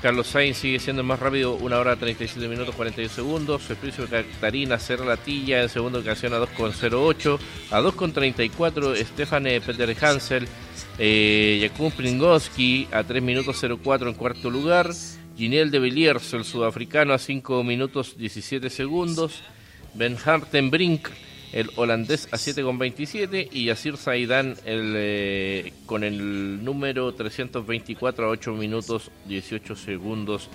[0.03, 3.69] Carlos Sainz sigue siendo el más rápido, 1 hora 37 minutos 42 segundos.
[3.69, 7.39] Espricio Catarina cerra la tilla en segunda ocasión a 2,08.
[7.71, 10.45] A 2,34 Stefan eh, Peter Hansel.
[10.99, 14.91] Eh, Jakub Pringowski a 3 minutos 04 en cuarto lugar.
[15.37, 19.41] Ginel de Villiers, el sudafricano, a 5 minutos 17 segundos.
[19.93, 21.07] Ben Hartenbrink,
[21.53, 23.49] el holandés, a 7,27.
[23.51, 30.49] Y Yasir Zaidan, el, eh, con el número 324 a 8 minutos 18 segundos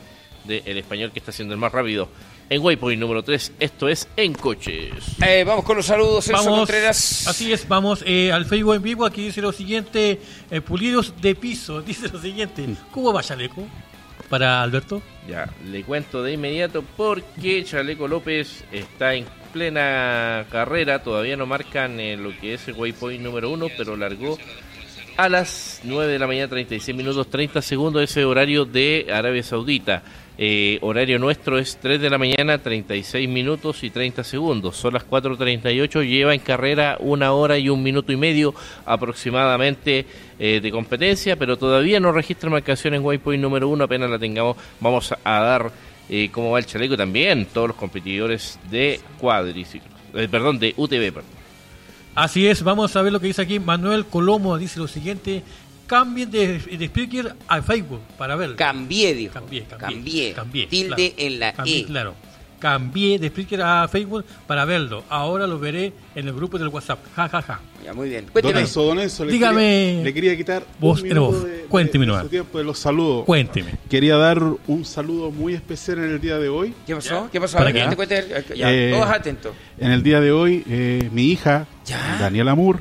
[0.44, 2.08] del español que está siendo el más rápido.
[2.50, 4.92] En Waypoint número 3, esto es En Coches.
[5.24, 7.26] Eh, vamos con los saludos, Celso Vamos, Contreras.
[7.28, 10.18] así es, vamos eh, al Facebook en vivo, aquí dice lo siguiente,
[10.50, 13.66] eh, pulidos de piso, dice lo siguiente, ¿cómo va Chaleco?
[14.30, 15.02] Para Alberto.
[15.28, 19.26] Ya, le cuento de inmediato porque Chaleco López está en
[19.58, 24.38] plena carrera, todavía no marcan eh, lo que es el waypoint número uno, pero largó
[25.16, 30.04] a las 9 de la mañana, 36 minutos 30 segundos, ese horario de Arabia Saudita.
[30.40, 34.76] Eh, horario nuestro es 3 de la mañana, 36 minutos y 30 segundos.
[34.76, 38.54] Son las 4.38, lleva en carrera una hora y un minuto y medio
[38.86, 40.06] aproximadamente
[40.38, 44.56] eh, de competencia, pero todavía no registra marcación en Waypoint número uno, apenas la tengamos,
[44.78, 45.72] vamos a, dar
[46.08, 51.12] eh, cómo va el chaleco también, todos los competidores de cuadriciclos, eh, perdón, de UTV,
[51.12, 51.38] perdón.
[52.14, 53.60] Así es, vamos a ver lo que dice aquí.
[53.60, 55.42] Manuel Colomo dice lo siguiente.
[55.86, 58.56] Cambien de, de speaker a Facebook para verlo.
[58.56, 59.34] Cambié, dijo.
[59.34, 59.88] Cambié, cambié.
[59.88, 60.32] Cambié.
[60.32, 61.14] cambié, Tilde claro.
[61.16, 61.84] en la Cambié, E.
[61.84, 62.14] Claro.
[62.58, 65.04] Cambié de Spreaker a Facebook para verlo.
[65.08, 66.98] Ahora lo veré en el grupo del WhatsApp.
[67.14, 67.60] Ja, ja, ja.
[67.84, 68.24] Ya, muy bien.
[68.26, 68.60] Don Cuénteme.
[68.60, 69.60] Enzo, don Enzo, le Dígame.
[69.60, 72.22] quería, le quería quitar Vos, un minuto vos, de, de- cuénteme de nomás.
[72.24, 73.24] su tiempo de los saludos.
[73.24, 73.72] Cuénteme.
[73.88, 76.74] Quería dar un saludo muy especial en el día de hoy.
[76.86, 77.28] ¿Qué pasó?
[77.32, 77.56] ¿Qué pasó?
[77.58, 77.88] ¿Para ver, qué?
[77.90, 78.44] te cuente.
[78.56, 79.52] Ya, Eh, todos atentos.
[79.78, 82.18] En el día de hoy, eh, mi hija, Ya.
[82.20, 82.80] Daniela Moore,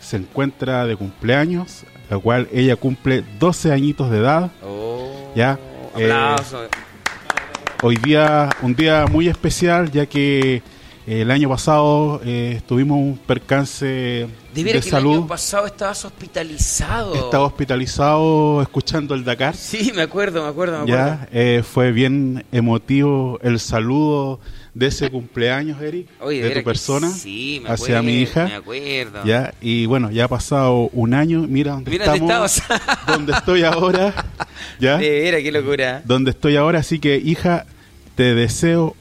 [0.00, 4.50] se encuentra de cumpleaños, la cual ella cumple 12 añitos de edad.
[4.64, 5.58] Oh, Ya,
[5.96, 6.66] eh, Aplauso.
[7.82, 10.62] Hoy día, un día muy especial, ya que
[11.08, 15.14] el año pasado eh, tuvimos un percance de de, que el salud.
[15.14, 17.14] año pasado estabas hospitalizado.
[17.14, 19.54] Estaba hospitalizado escuchando el Dakar.
[19.68, 21.18] Sí, me acuerdo, me acuerdo, me acuerdo.
[21.20, 24.38] Ya, eh, fue bien emotivo el saludo
[24.74, 28.44] de ese cumpleaños, Eric, Oye, de tu persona sí, me hacia acuerdo, mi hija.
[28.44, 29.24] Me acuerdo.
[29.24, 32.62] Ya, y bueno, ya ha pasado un año, mira dónde Mira dónde estamos,
[33.06, 34.26] dónde estoy ahora,
[34.78, 36.02] ya, De qué locura.
[36.04, 37.66] donde estoy ahora, así que hija,
[38.14, 38.94] te deseo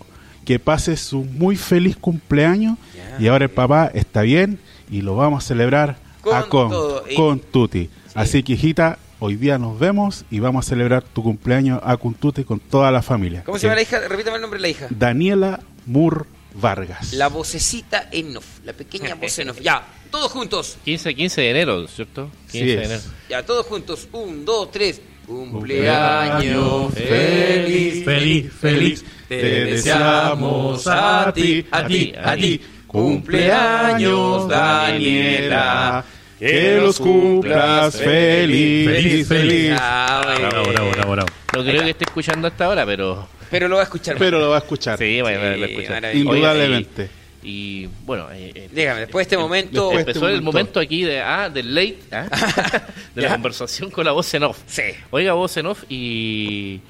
[0.48, 2.78] que pases un muy feliz cumpleaños
[3.20, 4.60] y ahora el papá está bien
[4.90, 7.90] y lo vamos a celebrar Con a con, todo, y- con Tuti.
[8.16, 12.14] Así que hijita, hoy día nos vemos y vamos a celebrar tu cumpleaños a con
[12.14, 13.44] Tuti con toda la familia.
[13.44, 14.00] ¿Cómo se llama la hija?
[14.08, 14.88] Repítame el nombre de la hija.
[14.90, 16.22] Daniela Moore
[16.54, 17.12] Vargas.
[17.12, 19.60] La vocecita en off, la pequeña voz en off.
[19.60, 20.78] Ya, todos juntos.
[20.86, 22.30] 15, 15 de enero, ¿cierto?
[22.52, 22.86] 15 Sí de es.
[22.90, 23.02] enero.
[23.30, 24.08] Ya, todos juntos.
[24.14, 25.02] Un, dos, tres.
[25.28, 28.06] Cumpleaños Cumpleaños feliz.
[28.06, 29.06] Feliz, feliz.
[29.28, 29.36] Te
[29.66, 32.62] deseamos a ti, a ti, a ti.
[32.88, 36.04] Cumpleaños, Daniela.
[36.40, 39.74] Que los cumplas feliz, Feliz, feliz.
[39.80, 40.22] Ah.
[40.38, 41.28] Bravo, bravo, bravo, bravo.
[41.56, 44.18] No creo que esté escuchando hasta ahora, pero Pero lo va a escuchar.
[44.20, 44.98] Pero lo va a escuchar.
[45.00, 45.90] sí, bueno, Sí, lo escucha.
[45.94, 46.36] maravilloso.
[46.36, 47.10] Indudablemente.
[47.44, 47.50] Y,
[47.86, 49.86] y, bueno, eh, eh, Dígame, después de este momento.
[49.90, 50.80] después- empezó este el momento.
[50.80, 52.28] aquí de, ah, del late, ah,
[53.16, 54.60] de la conversación con la voz en off.
[54.68, 54.84] Sí.
[55.10, 56.82] Oiga, voz en off y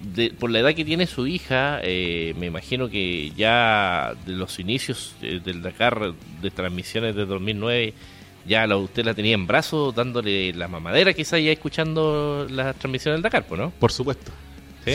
[0.00, 4.58] de- por la edad que tiene su hija, eh, me imagino que ya de los
[4.58, 6.12] inicios eh, del Dakar
[6.42, 7.94] de transmisiones de 2009,
[8.46, 13.16] ya la, usted la tenía en brazos dándole la mamadera quizá ya escuchando las transmisiones
[13.18, 13.70] del Dakar, pues, ¿no?
[13.78, 14.32] Por supuesto.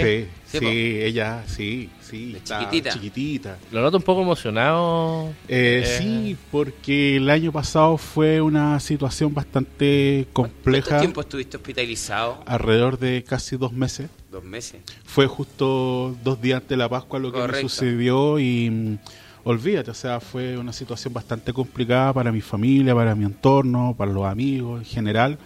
[0.01, 0.27] ¿Sí?
[0.45, 0.71] Sí, Sí, sí, po.
[0.71, 2.31] ella, sí, sí.
[2.31, 2.89] De está chiquitita.
[2.93, 3.57] chiquitita.
[3.71, 5.29] Lo noto un poco emocionado.
[5.47, 5.97] Eh, Eh.
[5.99, 12.41] Sí, porque el año pasado fue una situación bastante ¿Cuánto compleja, tiempo estuviste hospitalizado?
[12.45, 14.09] alrededor de casi dos meses.
[14.31, 14.81] Dos meses.
[15.03, 18.97] Fue justo dos días antes de la Pascua lo que me sucedió y mm,
[19.45, 24.11] olvídate, o sea, fue una situación bastante complicada para mi familia, para mi entorno, para
[24.11, 25.37] los amigos en general,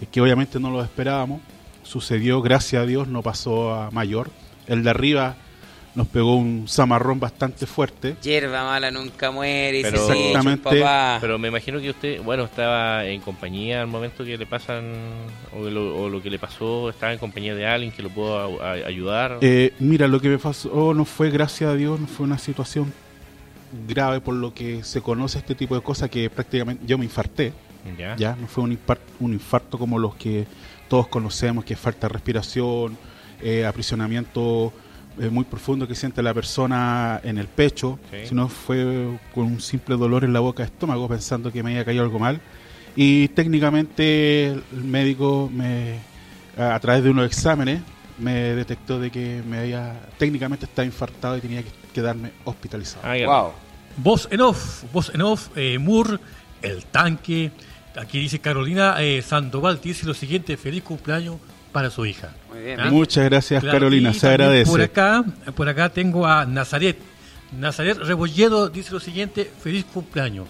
[0.00, 1.40] eh, que obviamente no lo esperábamos.
[1.92, 4.30] Sucedió, gracias a Dios, no pasó a mayor.
[4.66, 5.36] El de arriba
[5.94, 8.14] nos pegó un zamarrón bastante fuerte.
[8.22, 9.80] Hierba mala nunca muere.
[9.82, 10.62] Pero- sí, Exactamente.
[10.62, 11.16] papá.
[11.20, 14.84] Pero me imagino que usted, bueno, estaba en compañía al momento que le pasan,
[15.58, 18.60] o lo, o lo que le pasó, estaba en compañía de alguien que lo pudo
[18.62, 19.38] a- a- ayudar.
[19.40, 22.92] Eh, mira, lo que me pasó no fue, gracias a Dios, no fue una situación
[23.88, 27.54] grave por lo que se conoce este tipo de cosas que prácticamente yo me infarté.
[27.98, 28.14] ya.
[28.16, 30.46] ya no fue un infarto, un infarto como los que
[30.88, 32.96] todos conocemos que es falta de respiración
[33.42, 34.72] eh, aprisionamiento
[35.20, 38.26] eh, muy profundo que siente la persona en el pecho Sí.
[38.28, 41.84] sino fue con un simple dolor en la boca de estómago pensando que me había
[41.84, 42.40] caído algo mal
[42.96, 45.98] y técnicamente el médico me
[46.56, 47.80] a, a través de unos exámenes
[48.18, 53.06] me detectó de que me había técnicamente estaba infartado y tenía que quedarme hospitalizado.
[53.26, 53.52] Wow.
[53.98, 56.18] Voz en off, voz en off, eh, Moore,
[56.62, 57.52] el tanque.
[57.98, 61.36] Aquí dice Carolina eh, Sandoval, dice lo siguiente, feliz cumpleaños
[61.72, 62.32] para su hija.
[62.50, 62.80] Muy bien.
[62.80, 62.90] ¿Ah?
[62.90, 66.98] muchas gracias Claro, Carolina se agradece Por acá, por acá tengo a Nazaret.
[67.58, 70.46] Nazaret Rebolledo dice lo siguiente, feliz cumpleaños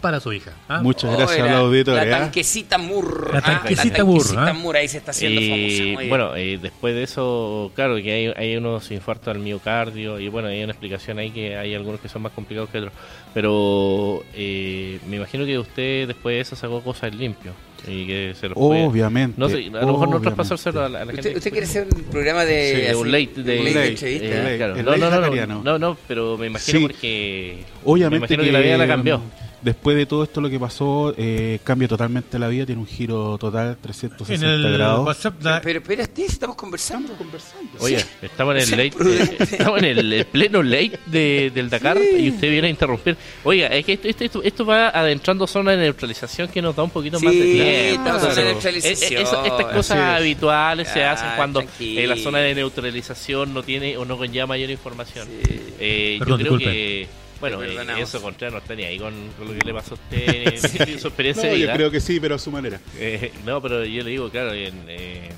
[0.00, 0.52] para su hija.
[0.68, 0.80] ¿ah?
[0.82, 2.20] muchas Oh, gracias la- al auditorio La ¿ah?
[2.20, 3.30] tanquecita Murr.
[3.32, 4.52] La ah, tanquecita Murr, tanquecita ¿ah?
[4.54, 5.82] Murr, ahí se está haciendo Y, famosa.
[5.82, 6.08] muy bien.
[6.08, 10.48] bueno, eh, después de eso, claro que hay, hay unos infartos al miocardio y bueno,
[10.48, 12.92] hay una explicación ahí que hay algunos que son más complicados que otros.
[13.34, 17.52] Pero eh, me imagino que usted después de eso sacó cosas limpio.
[17.88, 19.36] Y que se los puede- Obviamente.
[19.40, 21.28] No sé, a lo mejor no traspasárselo a la, a la gente.
[21.28, 23.88] ¿Usted, usted quiere hacer un programa de, Sí, de así, un late de, un late
[23.88, 24.52] entrevista?
[24.52, 24.76] eh, claro.
[24.76, 26.82] No, no, no, no, no, no, pero me imagino Sí.
[26.86, 29.22] porque Obviamente me imagino que, la vida la cambió.
[29.62, 33.36] Después de todo esto lo que pasó, eh, cambia totalmente la vida, tiene un giro
[33.38, 35.06] total 360 En el grados.
[35.06, 37.12] WhatsApp, la- Pero espérate, estamos conversando.
[37.12, 37.70] conversando.
[37.80, 41.98] Oye, estamos en el late, eh, estamos en el, el pleno late de- del Dakar
[41.98, 43.18] y usted viene a interrumpir.
[43.44, 46.82] Oiga, es que esto, esto, esto, esto va adentrando zona de neutralización que nos da
[46.82, 48.00] un poquito Sí, más de tiempo.
[48.08, 48.48] estamos en Claro.
[48.52, 49.12] neutralización.
[49.12, 50.16] Eh, eh, eso- estas cosas Así es.
[50.20, 54.46] habituales se Ah, hacen cuando eh, la zona de neutralización no tiene o no conlleva
[54.46, 55.28] mayor información.
[55.44, 55.60] Sí.
[55.78, 56.64] Eh, yo Perdón, creo disculpe.
[56.64, 57.08] que
[57.40, 59.94] bueno, eh, eso contrario no está ni ahí con, con lo que le pasó a
[59.94, 61.72] usted, su experiencia No, de yo vida.
[61.74, 62.80] creo que sí, pero a su manera.
[62.98, 65.30] Eh, no, pero yo le digo, claro, en, eh,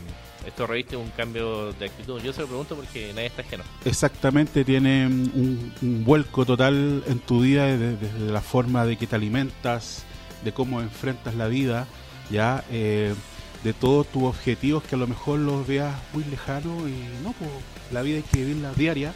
[0.47, 2.21] esto reviste un cambio de actitud.
[2.21, 3.63] Yo se lo pregunto porque nadie está ajeno.
[3.85, 9.07] Exactamente, tiene un, un vuelco total en tu vida desde, desde la forma de que
[9.07, 10.05] te alimentas,
[10.45, 11.87] de cómo enfrentas la vida,
[12.31, 13.15] ya eh,
[13.63, 17.51] de todos tus objetivos que a lo mejor los veas muy lejanos y no, pues
[17.93, 19.13] la vida hay que vivirla diaria,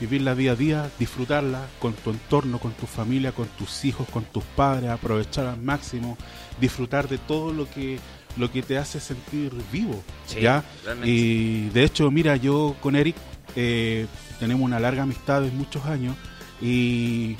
[0.00, 4.24] vivirla día a día, disfrutarla con tu entorno, con tu familia, con tus hijos, con
[4.24, 6.16] tus padres, aprovechar al máximo,
[6.60, 7.98] disfrutar de todo lo que
[8.36, 10.62] lo que te hace sentir vivo, Sí, ya.
[10.84, 11.10] realmente.
[11.10, 13.16] Y de hecho, mira, yo con Eric
[13.56, 14.06] eh,
[14.38, 16.14] tenemos una larga amistad de muchos años
[16.62, 17.36] y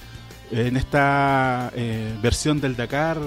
[0.51, 3.19] en esta eh, versión del Dakar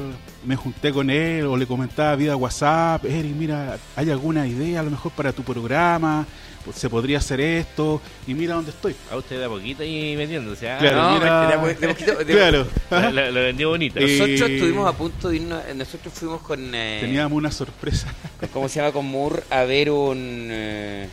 [0.43, 4.83] me junté con él o le comentaba vía WhatsApp, Eric, mira, ¿hay alguna idea a
[4.83, 6.25] lo mejor para tu programa?
[6.63, 8.01] Pues, ¿Se podría hacer esto?
[8.27, 8.95] Y mira dónde estoy.
[9.11, 10.69] A usted de a poquito y metiéndose.
[10.69, 10.77] ¿ah?
[10.77, 13.69] Claro, no, mira- de a poquito- de a poquito- de- Claro, Lo, lo- lo vendió
[13.69, 13.99] bonito.
[13.99, 18.13] Nosotros estuvimos a punto de irnos, nosotros fuimos con, eh, teníamos una sorpresa.
[18.39, 18.91] con- ¿cómo se llama?
[18.91, 21.07] Con Moore a ver un, eh,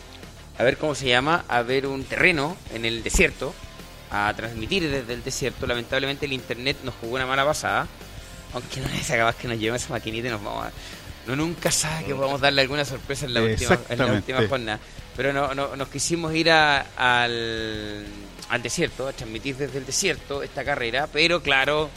[0.58, 3.54] a ver cómo se llama, a ver un terreno en el desierto,
[4.10, 5.66] a transmitir desde el desierto.
[5.66, 7.86] Lamentablemente el internet nos jugó una mala pasada,
[8.52, 10.72] aunque no es capaz que nos lleve esa maquinita y nos vamos a...
[11.26, 14.80] No nunca sabe que podamos darle alguna sorpresa en la última, en la última jornada.
[15.18, 18.06] Pero no, no, nos quisimos ir a- al,
[18.48, 21.90] al desierto, a transmitir desde el desierto esta carrera, pero claro,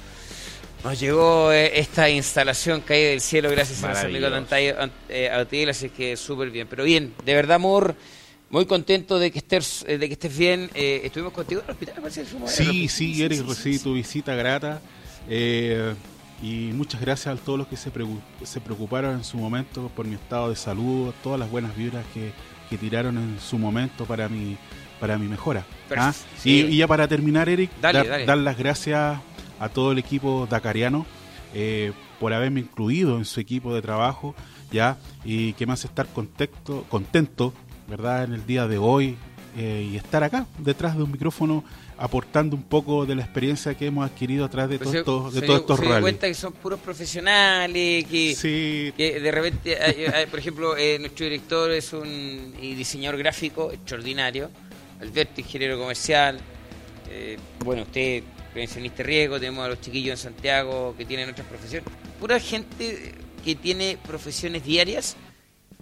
[0.84, 4.56] nos llegó eh, esta instalación caída del cielo gracias a los amigos de Maravilloso.
[4.56, 6.68] Antay- Ant- eh, así que súper bien.
[6.68, 7.96] Pero bien, de verdad, amor,
[8.50, 10.70] muy contento de que estés, eh, de que estés bien.
[10.74, 12.24] Eh, estuvimos contigo en el hospital, parece.
[12.24, 13.24] ver Sí, el sí.
[13.24, 14.82] Eric, recibí tu visita grata.
[15.30, 15.94] eh,
[16.42, 17.92] y muchas gracias a todos los que se,
[18.46, 22.32] se preocuparon en su momento por mi estado de salud, todas las buenas vibras que,
[22.72, 24.58] que tiraron en su momento para mi,
[25.00, 25.66] para mi mejora.
[25.96, 26.14] ¿ah?
[26.38, 26.66] sí.
[26.70, 28.26] Y, y ya para terminar, Eric, Dale, dar, dale.
[28.26, 29.20] dar las gracias
[29.60, 31.06] a todo el equipo dacariano
[31.54, 34.36] eh, por haberme incluido en su equipo de trabajo,
[34.72, 37.54] ya, y que me hace estar contento, contento,
[37.90, 39.18] ¿verdad?, en el día de hoy
[39.58, 41.66] eh, y estar acá, detrás de un micrófono,
[42.02, 45.34] aportando un poco de la experiencia que hemos adquirido atrás de, Pero todos se- estos,
[45.36, 49.32] de se todos estos se dio cuenta que son puros profesionales, que, Sí, que de
[49.32, 54.50] repente, hay- hay- por ejemplo, eh, nuestro director es un y diseñador gráfico extraordinario,
[55.00, 56.40] Alberto, ingeniero comercial,
[57.10, 61.88] eh, bueno, usted, prevencionista riesgo, tenemos a los chiquillos en Santiago que tienen otras profesiones,
[62.20, 63.14] pura gente
[63.46, 65.16] que tiene profesiones diarias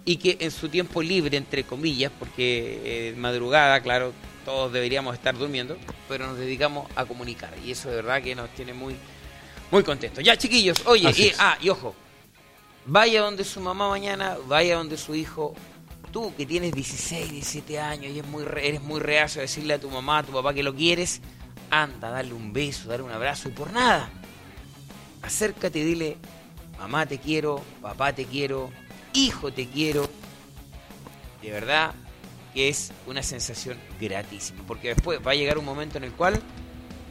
[0.04, 4.12] y que en su tiempo libre, entre comillas, porque eh, madrugada, claro,
[4.44, 5.76] todos deberíamos estar durmiendo,
[6.08, 8.96] pero nos dedicamos a comunicar y eso de verdad que nos tiene muy,
[9.70, 10.22] muy contentos.
[10.24, 11.94] Ya, chiquillos, oye, y, ah, y ojo,
[12.86, 15.54] vaya donde su mamá mañana, vaya donde su hijo.
[16.12, 19.74] Tú que tienes 16, 17 años y es muy re- eres muy reacio a decirle
[19.74, 21.20] a tu mamá, a tu papá que lo quieres,
[21.70, 24.10] anda, dale un beso, dale un abrazo y por nada.
[25.22, 26.16] Acércate y dile,
[26.78, 28.72] mamá te quiero, papá te quiero,
[29.12, 30.10] hijo te quiero.
[31.42, 31.92] De verdad
[32.54, 36.40] que es una sensación gratísima, porque después va a llegar un momento en el cual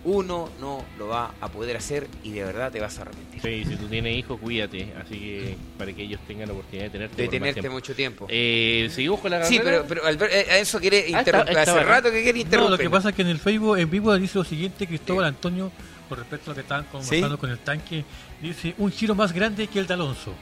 [0.06, 3.42] uno no lo va a poder hacer y de verdad te vas a arrepentir.
[3.42, 4.93] Sí, si tú tienes hijos, cuídate.
[5.01, 7.22] Así que para que ellos tengan la oportunidad de tenerte.
[7.22, 7.76] De tenerte tiempo.
[7.76, 8.26] mucho tiempo.
[8.30, 9.84] Eh, seguimos con la Sí, carrera?
[9.85, 11.58] pero, pero Albert, eh, a eso quiere Ah, interrumpir.
[11.58, 12.72] está- Hace rato que quiere No, interrumpir.
[12.72, 15.69] lo que pasa es que en el Facebook en vivo dice lo siguiente Cristóbal Antonio
[16.08, 18.06] con respecto a lo que estaban conversando con el tanque.
[18.42, 20.34] Dice, un giro más grande que el de Alonso.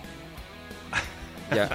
[1.56, 1.70] Ya,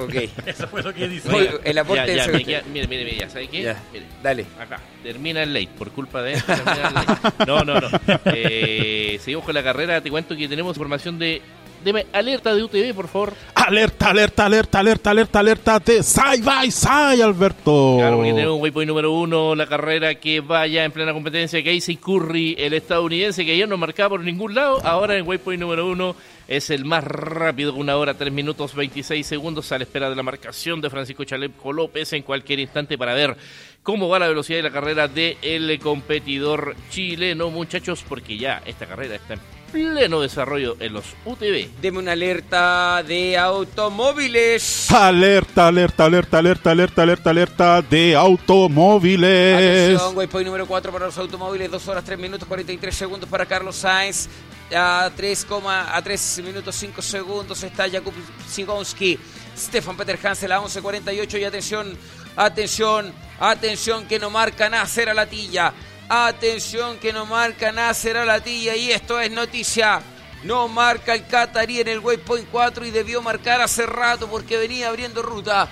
[0.00, 0.14] ok.
[0.46, 1.28] Eso fue lo que dice.
[1.64, 2.46] El aporte ya, ya, del me secretario.
[2.46, 3.62] queda- mire, mire, mire, ya, ¿sabe qué?
[3.62, 3.82] Ya.
[3.92, 4.46] Mire, Dale.
[4.60, 6.42] acá, termina el late, por culpa de él.
[6.42, 7.14] termina el late.
[7.46, 7.88] No, no, no.
[8.26, 11.42] Eh, seguimos con la carrera, te cuento que tenemos información de...
[11.82, 13.32] Deme alerta de UTV, por favor.
[13.54, 17.96] alerta, alerta, alerta, alerta, alerta, alerta de Sai, vai, Sai, Alberto.
[17.98, 21.96] Claro, porque tenemos un waypoint número uno, la carrera que vaya en plena competencia, Casey
[21.96, 26.14] Curry, el estadounidense que ayer no marcaba por ningún lado, ahora en waypoint número uno
[26.50, 30.24] es el más rápido, una hora, 3 minutos 26 segundos, a la espera de la
[30.24, 33.36] marcación de Francisco Chaleco López en cualquier instante para ver
[33.84, 39.14] cómo va la velocidad de la carrera del competidor chileno, muchachos, porque ya esta carrera
[39.14, 39.34] está
[39.70, 41.68] pleno desarrollo en los UTV.
[41.80, 44.90] Deme una alerta de automóviles.
[44.90, 49.94] Alerta, alerta, alerta, alerta, alerta, alerta, alerta de automóviles.
[49.94, 53.76] Atención, waypoint número 4 para los automóviles, 2 horas 3 minutos 43 segundos para Carlos
[53.76, 54.28] Sainz,
[54.74, 58.14] a 3, a 3 minutos 5 segundos está Jakub
[58.48, 59.18] Sigonski,
[59.56, 61.96] Stefan Peter Hansel a 11.48 y atención,
[62.36, 65.72] atención, atención que no marca Nasser a la tilla,
[66.10, 70.00] atención que no marca Nasser a la tilla y esto es noticia.
[70.42, 74.88] No marca el Qatarí en el waypoint 4 y debió marcar hace rato porque venía
[74.88, 75.68] abriendo ruta.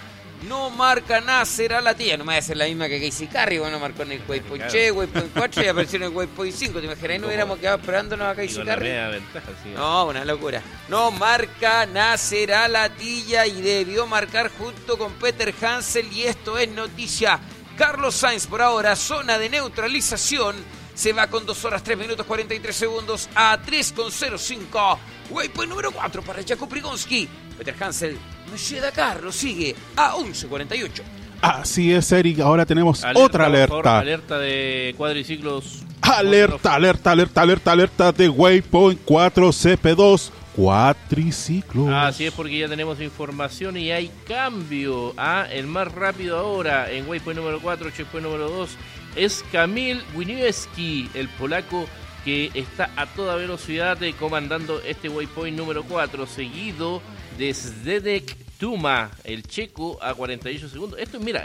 [0.47, 2.17] No marca Nasser a la tía.
[2.17, 3.58] No me va a ser la misma que Casey Carry.
[3.58, 4.70] Bueno, marcó en el waypoint Claro.
[4.73, 6.78] che, waypoint 4 y apareció en el waypoint 5.
[6.78, 7.20] ¿Te imaginas?
[7.20, 8.89] No hubiéramos quedado esperándonos a Casey Carry.
[8.89, 9.70] ventaja, sí.
[9.75, 10.62] No, una locura.
[10.89, 16.57] No marca Nasser a la tilla y debió marcar junto con Peter Hansel y esto
[16.57, 17.41] es noticia.
[17.79, 20.57] Carlos Sainz por ahora, zona de neutralización.
[20.95, 24.99] Se va con 2 horas 3 minutos 43 segundos a 3,05.
[25.31, 27.29] Waypoint número 4 para Jakub Prigonski.
[27.57, 28.19] Peter Hansel,
[28.51, 31.03] Monsieur Dakar lo sigue a 11.48.
[31.41, 32.41] Así es, Eric.
[32.41, 33.99] Ahora tenemos Alerta, otra por favor, alerta.
[34.01, 35.83] alerta de cuadriciclos.
[36.01, 41.89] Alerta, alerta, alerta, alerta, alerta de Waypoint 4 CP2 cuatriciclos.
[41.89, 45.15] Así es porque ya tenemos información y hay cambio.
[45.17, 48.70] Ah, el más rápido ahora en waypoint número 4, checkpoint número 2
[49.15, 51.87] es Kamil Winiewski, el polaco
[52.25, 57.01] que está a toda velocidad comandando este waypoint número 4, seguido
[57.39, 60.99] de Zdenek Tuma, el checo, a 48 segundos.
[60.99, 61.45] Esto, mira,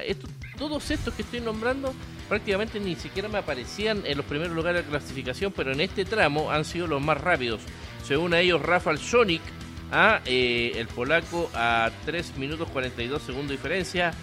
[0.58, 1.94] todos estos que estoy nombrando
[2.28, 6.50] prácticamente ni siquiera me aparecían en los primeros lugares de clasificación, pero en este tramo
[6.50, 7.62] han sido los más rápidos.
[8.04, 9.42] Según a ellos, Rafael Sonic,
[9.92, 14.14] a, eh, el polaco, a 3 minutos 42 segundos de diferencia.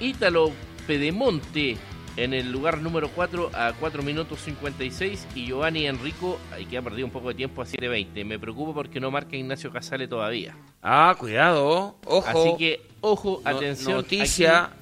[0.00, 0.50] Ítalo
[0.86, 1.76] Pedemonte
[2.16, 6.82] en el lugar número 4 a 4 minutos 56 y Giovanni Enrico, ahí que ha
[6.82, 8.24] perdido un poco de tiempo a 7.20.
[8.24, 10.56] Me preocupa porque no marca Ignacio Casale todavía.
[10.82, 11.96] Ah, cuidado.
[12.04, 12.28] Ojo.
[12.28, 13.92] Así que, ojo, No- atención.
[13.94, 14.64] noticia.
[14.64, 14.74] aquí,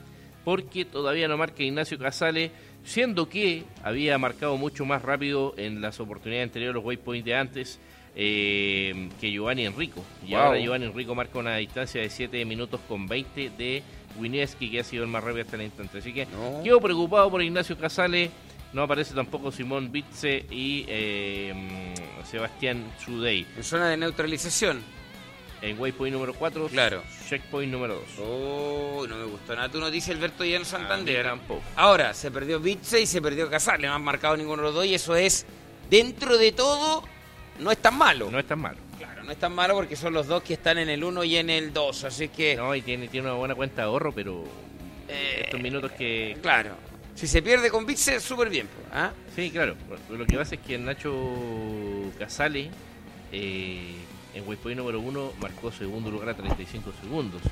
[0.44, 2.50] porque todavía no marca Ignacio Casale,
[2.82, 7.78] siendo que había marcado mucho más rápido en las oportunidades anteriores, los waypoints de antes,
[8.20, 10.05] eh, que Giovanni Enrico.
[10.26, 10.40] Y Wow.
[10.40, 13.82] ahora Giovanni Enrico marca una distancia de 7 minutos con 20 de
[14.18, 15.98] Winieski, que ha sido el más rápido hasta el instante.
[15.98, 16.60] Así que No.
[16.64, 18.30] quedo preocupado por Ignacio Casale.
[18.72, 21.55] No aparece tampoco Simón Bitze y eh,
[22.30, 23.47] Sebastián Chudey.
[23.56, 24.82] En zona de neutralización.
[25.62, 27.02] En waypoint número 4, Claro.
[27.28, 28.05] checkpoint número 2.
[28.20, 31.24] Oh, no me gustó nada tu noticia, Alberto Llano Santander.
[31.24, 31.62] Tampoco.
[31.76, 33.86] Ahora, se perdió Bitse y se perdió Casale.
[33.88, 35.47] No han marcado ninguno de los dos y eso es,
[35.90, 37.02] dentro de todo,
[37.58, 38.30] no es tan malo.
[38.30, 38.78] No es tan malo.
[38.98, 41.36] Claro, no es tan malo porque son los dos que están en el 1 y
[41.36, 42.04] en el 2.
[42.04, 44.44] Así que, No, y tiene, tiene una buena cuenta de ahorro, pero
[45.08, 46.36] eh, estos minutos que...
[46.42, 46.70] claro,
[47.14, 48.68] si se pierde con Bitse, súper bien.
[48.92, 49.10] ¿ah?
[49.34, 49.76] Sí, claro.
[50.08, 51.12] Lo que pasa es que Nacho
[52.18, 52.70] Casale
[53.32, 53.94] eh,
[54.34, 57.42] en waypoint número 1 marcó segundo lugar a 35 segundos.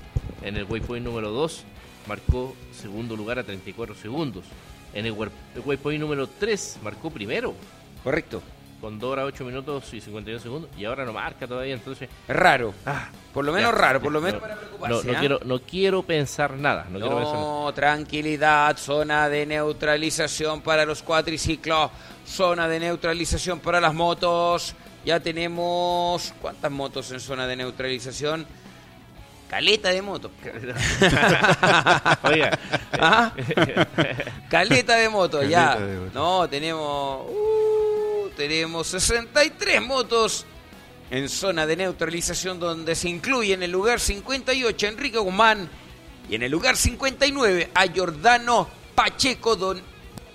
[0.43, 1.65] En el waypoint número 2
[2.07, 4.45] marcó segundo lugar a 34 segundos.
[4.95, 7.55] En el waypoint número 3 marcó primero
[8.07, 8.41] Correcto.
[8.81, 12.09] Con 2 horas 8 minutos y 51 segundos y ahora no marca todavía, entonces...
[12.29, 12.75] Es raro.
[12.85, 15.07] Ah, Por lo menos ya, raro, por lo no, menos para no, preocuparse.
[15.07, 15.21] no ¿ah?
[15.21, 16.87] quiero, no quiero pensar nada.
[16.91, 17.47] No, quiero pensar nada.
[17.47, 21.91] No, tranquilidad, zona de neutralización para los cuatriciclos,
[22.27, 24.75] zona de neutralización para las motos.
[25.05, 28.47] Ya tenemos, ¿cuántas motos en zona de neutralización?
[29.49, 30.33] Caleta de motos.
[32.25, 32.59] Oiga,
[32.99, 33.33] ¿Ah?
[34.51, 35.75] Caleta de motos, ya.
[35.75, 36.15] Caleta de motos.
[36.15, 37.86] No, tenemos, uh,
[38.37, 40.45] tenemos 63 motos
[41.11, 45.69] en zona de neutralización donde se incluye en el lugar 58 Enrique Guzmán
[46.29, 49.81] y en el lugar 59 a Jordano Pacheco Don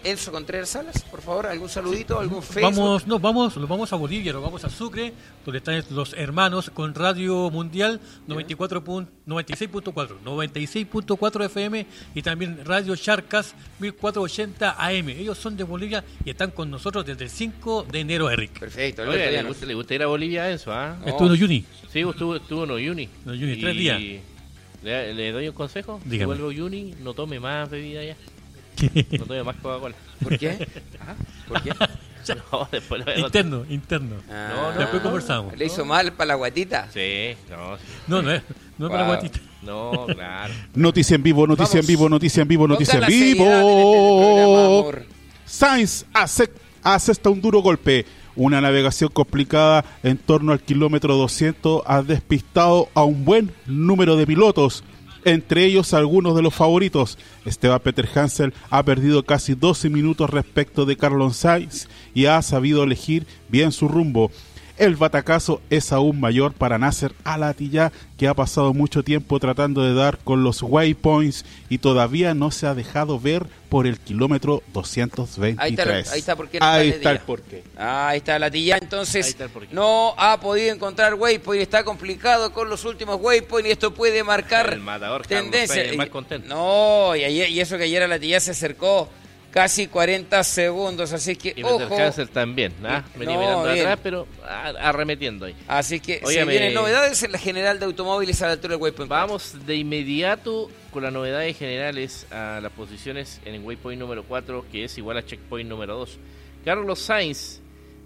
[0.04, 2.62] Enzo Contreras Salas, por favor, algún saludito, algún Facebook.
[2.76, 5.14] Vamos, no, vamos, nos vamos a Bolivia, nos vamos a Sucre,
[5.46, 12.96] donde están los hermanos con Radio Mundial 94 pun- 96.4, 96.4 FM y también Radio
[12.96, 15.10] Charcas 1480 AM.
[15.10, 18.60] Ellos son de Bolivia y están con nosotros desde el 5 de enero, Eric.
[18.60, 20.98] Perfecto, ¿le, gusta, le gusta ir a Bolivia eso, ah?
[21.06, 21.66] Estuvo en Uyuni.
[21.92, 23.10] Sí, estuvo, estuvo en Uyuni.
[23.26, 24.02] En Uyuni, tres días.
[24.84, 26.00] Le, le doy un consejo.
[26.04, 26.26] Si Dígame.
[26.26, 28.16] vuelve a Uyuni, no tome más bebida ya.
[29.20, 29.96] No tome más Coca-Cola.
[30.24, 30.68] ¿Por qué?
[31.02, 31.16] Ah,
[31.48, 31.72] ¿Por qué?
[32.52, 34.16] No, después lo interno, interno.
[34.30, 35.58] Ah, Después conversamos.
[35.58, 36.88] ¿Le hizo mal para la guatita?
[36.94, 37.84] Sí, no, sí.
[38.08, 38.44] No, no es,
[38.78, 39.14] no es para Wow.
[39.16, 39.40] guatita.
[39.64, 40.54] No, claro.
[40.76, 41.84] Noticia en vivo, noticia Vamos.
[41.84, 44.92] en vivo, noticia en vivo, noticia en la seriedad en este vivo.
[45.46, 46.52] Sainz ace-
[46.84, 48.06] asesta un duro golpe.
[48.36, 54.26] Una navegación complicada en torno al kilómetro 200 ha despistado a un buen número de
[54.26, 54.84] pilotos,
[55.26, 57.18] entre ellos algunos de los favoritos.
[57.46, 62.84] Esteban Peter Hansel ha perdido casi 12 minutos respecto de Carlos Sainz y ha sabido
[62.84, 64.32] elegir bien su rumbo.
[64.82, 69.94] El batacazo es aún mayor para Nasser Alatilla, que ha pasado mucho tiempo tratando de
[69.94, 75.58] dar con los waypoints y todavía no se ha dejado ver por el kilómetro 223.
[75.60, 77.64] Ahí está, ahí está, por qué no ahí está el porqué.
[77.78, 79.74] Ahí está Alatilla, entonces Ahí está el porqué.
[79.74, 84.74] no ha podido encontrar waypoint, está complicado con los últimos waypoint y esto puede marcar
[84.74, 85.84] El matador Carlos tendencia.
[85.98, 86.48] Más contento.
[86.48, 89.10] No, y, ayer- y eso que ayer Alatilla se acercó
[89.52, 91.96] casi 40 segundos, así que Y ojo.
[91.96, 93.04] Hansel también, ¿ah?
[93.16, 93.80] Y- Venía no, mirando bien.
[93.86, 94.28] atrás, pero
[94.80, 95.56] arremetiendo ahí.
[95.68, 96.52] Así que se Óigame.
[96.52, 99.10] vienen novedades en la general de automóviles a la altura del waypoint.
[99.10, 104.66] Vamos de inmediato con las novedades generales a las posiciones en el waypoint número 4,
[104.72, 106.18] que es igual a checkpoint número 2.
[106.66, 107.60] Carlos Sainz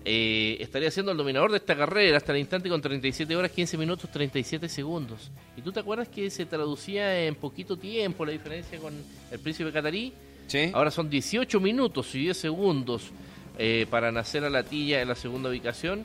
[0.08, 3.78] eh, estaría siendo el dominador de esta carrera hasta el instante con 37 horas, 15
[3.78, 5.32] minutos, 37 segundos.
[5.58, 8.94] ¿Y tú te acuerdas que se traducía en poquito tiempo la diferencia con
[9.32, 10.14] el príncipe catarí?
[10.48, 10.72] Sí.
[10.74, 13.04] Ahora son 18 minutos y 10 segundos
[13.58, 16.04] eh, para nacer a la tilla en la segunda ubicación.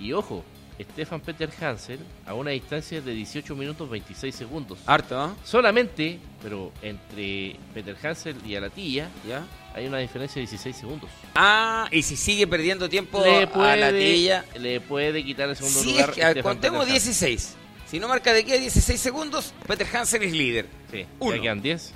[0.00, 0.44] Y ojo,
[0.80, 4.78] Stefan Peter Hansel a una distancia de 18 minutos 26 segundos.
[4.86, 5.28] Harto, ¿eh?
[5.44, 9.44] Solamente, pero entre Peter Hansel y Alatilla ¿Ya?
[9.74, 11.10] hay una diferencia de 16 segundos.
[11.34, 14.44] Ah, y si sigue perdiendo tiempo Le a puede, Alatilla.
[14.58, 16.08] le puede quitar el segundo Sí, lugar.
[16.10, 17.28] es que, a ver, contemos Peter Hansel.
[17.28, 17.56] 16.
[17.88, 20.66] Si no marca de aquí a 16 segundos, Peter Hansen es líder.
[20.90, 21.36] Sí, Uno.
[21.36, 21.92] ya quedan 10.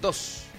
[0.00, 0.42] 2,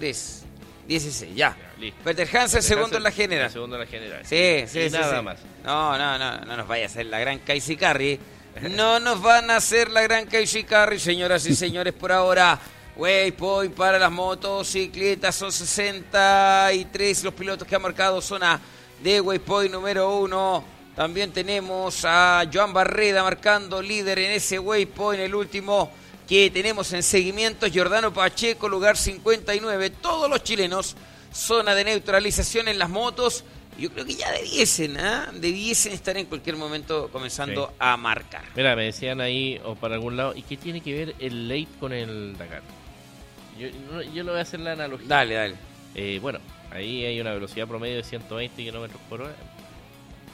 [0.00, 0.42] 3,
[0.88, 1.54] 16, ya.
[1.78, 2.00] Listo.
[2.02, 3.50] Peter Hansen segundo en la general.
[3.50, 4.20] Segundo en la general.
[4.24, 5.24] Sí, sí, sí, nada sí.
[5.24, 5.38] más.
[5.62, 8.18] No, no, no, no nos vaya a hacer la gran Casey Carry.
[8.70, 12.58] No nos van a hacer la gran Casey Carry, señoras y señores, por ahora.
[12.96, 18.60] Waypoint para las motocicletas son 63 los pilotos que han marcado zona
[19.02, 20.64] de Waypoint número uno.
[20.96, 25.90] También tenemos a Joan Barreda marcando líder en ese Waypoint, el último
[26.30, 29.90] que tenemos en seguimiento Giordano Pacheco, lugar 59.
[29.90, 30.94] Todos los chilenos,
[31.32, 33.42] zona de neutralización en las motos.
[33.76, 35.28] Yo creo que ya debiesen, ¿ah?
[35.34, 37.74] Debiesen estar en cualquier momento comenzando Sí.
[37.80, 38.44] a marcar.
[38.54, 41.66] Mira, me decían ahí o para algún lado, ¿y qué tiene que ver el late
[41.80, 42.62] con el Dakar?
[43.58, 45.08] Yo, no- yo le voy a hacer la analogía.
[45.08, 45.54] Dale, dale.
[45.96, 46.38] Eh, bueno,
[46.70, 49.34] ahí hay una velocidad promedio de 120 kilómetros por hora.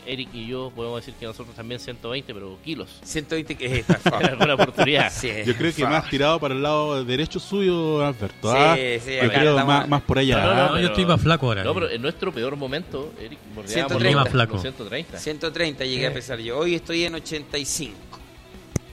[0.07, 3.01] Eric y yo podemos decir que nosotros también 120, pero kilos.
[3.03, 4.19] 120 que es esta.
[4.21, 5.13] En alguna oportunidad.
[5.17, 8.51] Sí, Yo creo que más tirado para el lado derecho suyo, Alberto.
[8.53, 8.77] Sí, ¿ah?
[8.77, 10.37] sí, Yo acá creo estamos- más, más por allá.
[10.41, 10.81] No, no, ¿ah?
[10.81, 11.65] Yo estoy más flaco ahora.
[11.65, 14.05] No, pero en nuestro peor momento, Eric, bordeábamos 130.
[14.17, 14.53] los- Más flaco.
[14.55, 15.19] los 130.
[15.19, 16.59] 130 llegué a pesar yo.
[16.59, 17.97] Hoy estoy en 85.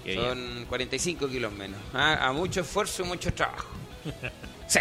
[0.04, 0.24] Qué bien.
[0.26, 1.80] Son 45 kilos menos.
[1.94, 3.68] Ah, A mucho esfuerzo y mucho trabajo.
[4.68, 4.80] Sí.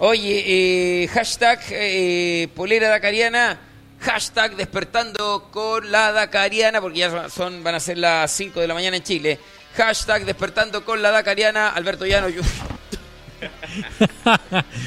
[0.00, 3.58] Oye, eh, hashtag eh, polera dacariana.
[4.00, 8.74] Hashtag despertando con la dacariana, porque ya son, van a ser las 5 de la
[8.74, 9.38] mañana en Chile.
[9.76, 11.68] Hashtag despertando con la dacariana.
[11.70, 12.42] Alberto Llano, yu-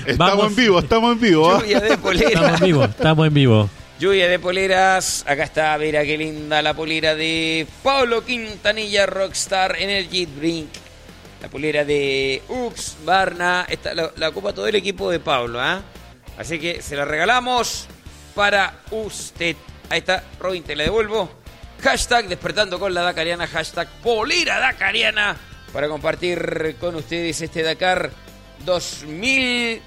[0.06, 0.48] Estamos Vamos.
[0.48, 1.51] en vivo, estamos en vivo.
[1.51, 1.59] ¿ah?
[1.61, 2.59] lluvia de Estamos poleras.
[2.61, 3.69] en vivo, estamos en vivo.
[3.99, 5.23] Lluvia de poleras.
[5.27, 10.69] Acá está, mira qué linda la polera de Pablo Quintanilla Rockstar Energy Drink.
[11.41, 13.65] La polera de Ux Barna.
[13.69, 15.81] Esta la, la ocupa todo el equipo de Pablo, ¿ah?
[16.38, 17.88] Así que se la regalamos
[18.35, 19.55] para usted.
[19.89, 21.29] Ahí está, Robin, te la devuelvo.
[21.83, 23.47] Hashtag despertando con la Dakariana.
[23.47, 25.35] Hashtag polera Dakariana.
[25.73, 28.11] Para compartir con ustedes este Dakar
[28.65, 29.81] 2000.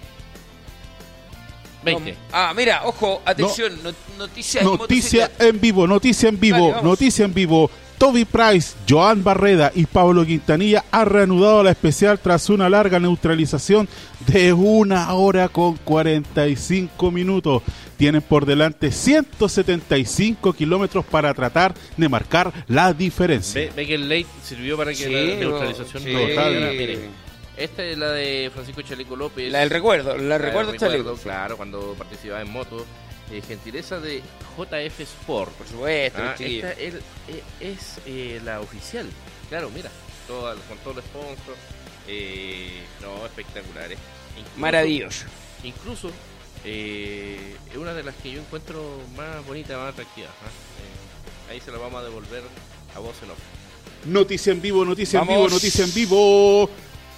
[1.85, 2.13] 20.
[2.13, 7.25] No, ah, mira, ojo, atención, no- noticia en Noticia en vivo, noticia en vivo, noticia
[7.27, 7.71] en vivo.
[7.99, 13.89] Toby Price, Joan Barreda y Pablo Quintanilla han reanudado la especial tras una larga neutralización
[14.27, 17.63] de una hora con 45 minutos.
[17.97, 23.61] Tienen por delante 175 kilómetros para tratar de marcar la diferencia.
[23.61, 26.13] Ve, ve que el late sirvió para que Sí, la neutralización sí.
[26.13, 27.25] no
[27.57, 29.51] esta es la de Francisco Chaleco López.
[29.53, 32.85] La del recuerdo, la La del recuerdo recuerdo, Claro, cuando participaba en moto.
[33.35, 34.23] Eh, gentileza de
[34.57, 35.53] JF Sport.
[35.55, 36.69] Por supuesto, Ah, chiquillo.
[36.69, 39.07] esta es, eh, es, eh, la oficial.
[39.49, 39.91] Claro, mira,
[40.29, 41.57] toda- con todo el sponsor.
[42.07, 43.99] Eh, no, espectaculares.
[44.39, 45.25] Incluso- Maravilloso.
[45.65, 46.11] Incluso
[46.65, 50.29] eh, es una de las que yo encuentro más bonita, más atractiva.
[50.29, 50.49] ¿ah?
[51.49, 52.43] Eh, ahí se la vamos a devolver
[52.95, 53.39] a vos en off.
[54.07, 56.71] Noticia en vivo, noticia en vivo, noticia en vivo.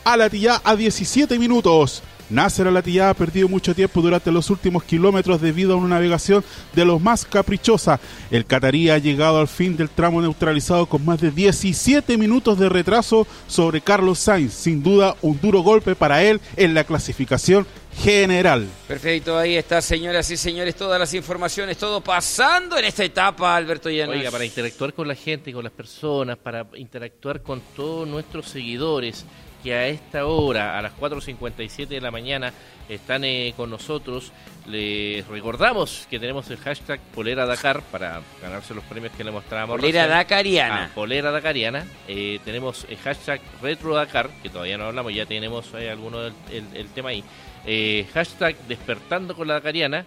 [0.04, 2.02] Alatilla a 17 minutos.
[2.30, 6.84] Nasser Alatilla ha perdido mucho tiempo durante los últimos kilómetros debido a una navegación de
[6.84, 8.00] los más caprichosa.
[8.30, 12.68] El catarí ha llegado al fin del tramo neutralizado con más de 17 minutos de
[12.68, 14.52] retraso sobre Carlos Sainz.
[14.52, 17.66] Sin duda un duro golpe para él en la clasificación
[18.02, 18.66] general.
[18.86, 23.88] Perfecto, ahí está, señoras y señores, todas las informaciones, todo pasando en esta etapa, Alberto
[23.88, 24.16] Llanos.
[24.16, 29.24] Oiga, para interactuar con la gente, con las personas, para interactuar con todos nuestros seguidores
[29.66, 32.52] que a esta hora, a las 4.57 de la mañana,
[32.88, 34.30] están eh, con nosotros.
[34.68, 39.74] Les recordamos que tenemos el hashtag Polera Dakar para ganarse los premios que le mostrábamos.
[39.80, 40.18] Polera recién.
[40.18, 40.84] Dakariana.
[40.84, 41.84] Ah, polera Dakariana.
[42.06, 46.34] Eh, tenemos el hashtag Retro Dakar, que todavía no hablamos, ya tenemos eh, alguno del
[46.52, 47.24] el, el tema ahí.
[47.66, 50.06] Eh, hashtag Despertando con la Dakariana.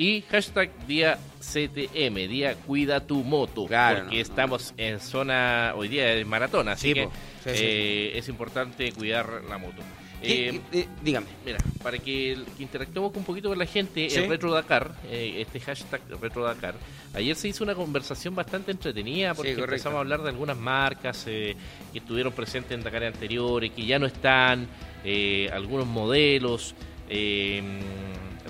[0.00, 3.66] Y hashtag día CTM, día Cuida tu moto.
[3.66, 7.12] Claro, porque no, estamos en zona, hoy día de maratón, así Sí, que po.
[7.44, 7.62] Sí, sí.
[7.62, 9.82] eh, es importante cuidar la moto.
[10.22, 11.26] ¿Qué- Eh, eh, dígame.
[11.44, 15.60] Mira, para que, que interactuemos un poquito con la gente, el Retro Dakar, eh, este
[15.60, 16.76] hashtag Retro Dakar,
[17.12, 21.54] ayer se hizo una conversación bastante entretenida porque empezamos a hablar de algunas marcas eh,
[21.92, 24.66] que estuvieron presentes en Dakar anteriores, que ya no están,
[25.04, 26.74] eh, algunos modelos.
[27.10, 27.62] eh,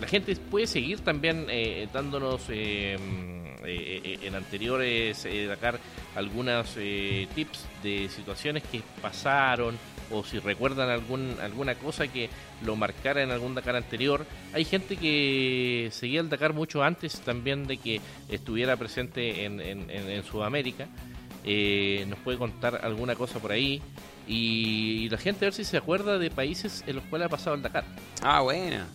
[0.01, 2.97] la gente puede seguir también eh, dándonos eh,
[3.65, 5.79] eh, eh, en anteriores eh, Dakar
[6.17, 9.77] algunos eh, tips de situaciones que pasaron
[10.13, 12.29] o si recuerdan algún, alguna cosa que
[12.65, 14.27] lo marcara en algún Dakar anterior.
[14.53, 19.89] Hay gente que seguía el Dakar mucho antes también de que estuviera presente en, en-
[19.89, 20.89] en- Sudamérica.
[21.45, 23.81] Eh, nos puede contar alguna cosa por ahí.
[24.27, 27.55] Y, la gente a ver si se acuerda de países en los cuales ha pasado
[27.57, 27.85] el Dakar.
[28.23, 28.89] Ah, buena.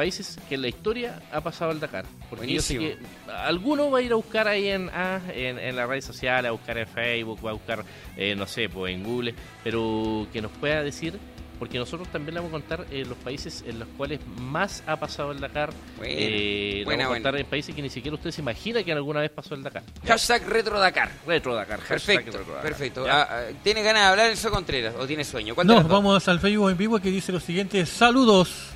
[0.00, 2.06] Países que en la historia ha pasado el Dakar.
[2.30, 3.32] Porque yo sé que Buenísimo.
[3.34, 6.52] alguno va a ir a buscar ahí en, ah, en, en las redes sociales, a
[6.52, 7.84] buscar en Facebook, va a buscar,
[8.16, 11.18] eh, no sé, pues en Google, pero que nos pueda decir,
[11.58, 14.96] porque nosotros también le vamos a contar eh, los países en los cuales más ha
[14.96, 15.70] pasado el Dakar.
[15.98, 17.44] Buena, Eh, le buena, vamos a contar buena.
[17.44, 19.82] en países que ni siquiera usted se imagina que alguna vez pasó el Dakar.
[20.06, 21.10] Hashtag Retro Dakar.
[21.26, 21.78] Retro Dakar.
[21.80, 22.62] Perfecto, Retro Dakar.
[22.62, 23.04] perfecto.
[23.06, 25.54] Ah, ah, ¿Tiene ganas de hablar Enzo Contreras o tiene sueño?
[25.54, 28.68] ¿Cuál de No, vamos al Facebook en vivo que dice lo siguiente: saludos.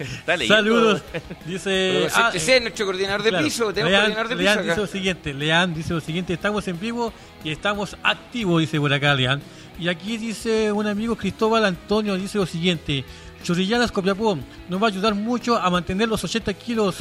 [0.48, 1.02] Saludos.
[1.44, 2.08] Dice.
[2.14, 3.72] Ah, ese es nuestro coordinador de claro, piso.
[3.72, 4.68] Tenemos coordinador de piso Lean acá.
[4.68, 7.12] dice lo siguiente, Lean dice lo siguiente, estamos en vivo
[7.44, 9.40] y estamos activos, dice por acá Lean.
[9.78, 13.04] Y aquí dice un amigo Cristóbal Antonio, dice lo siguiente,
[13.42, 14.38] Chorrillanas Copiapó
[14.68, 16.96] nos va a ayudar mucho a mantener los 80 kilos.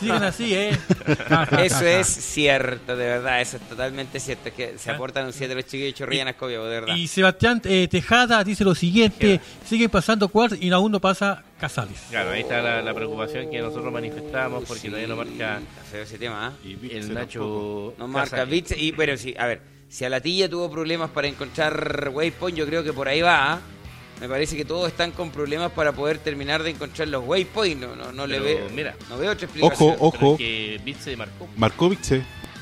[0.00, 0.76] Sigan así, ¿eh?
[1.62, 4.48] Eso es cierto, de verdad, eso es totalmente cierto.
[4.48, 4.94] Es que se Ah.
[4.94, 6.96] aportan un 7 los chiquillos de Chorrillanas Copiapó, de verdad.
[6.96, 11.98] Y Sebastián eh, Tejada dice lo siguiente, sigue pasando cuartos y aún no pasa Casales.
[12.10, 15.60] Claro, ahí está la, la preocupación que nosotros manifestamos porque Sí, todavía no marca
[15.94, 16.52] ese tema, ¿ah?
[16.64, 17.14] Y Bitse el.
[17.14, 17.94] Nacho.
[17.98, 21.28] No marca bits y pero sí, a ver, si a la tilla tuvo problemas para
[21.28, 23.54] encontrar waypoint, yo creo que por ahí va.
[23.54, 23.60] ¿ah?
[24.20, 27.80] Me parece que todos están con problemas para poder terminar de encontrar los waypoints.
[27.80, 28.70] No, no, no le Pero, veo.
[28.70, 28.96] mira.
[29.10, 29.96] no veo otra explicación.
[29.98, 30.32] Ojo, Pero ojo.
[30.32, 31.48] es que Bit se marcó.
[31.56, 32.00] Markovic,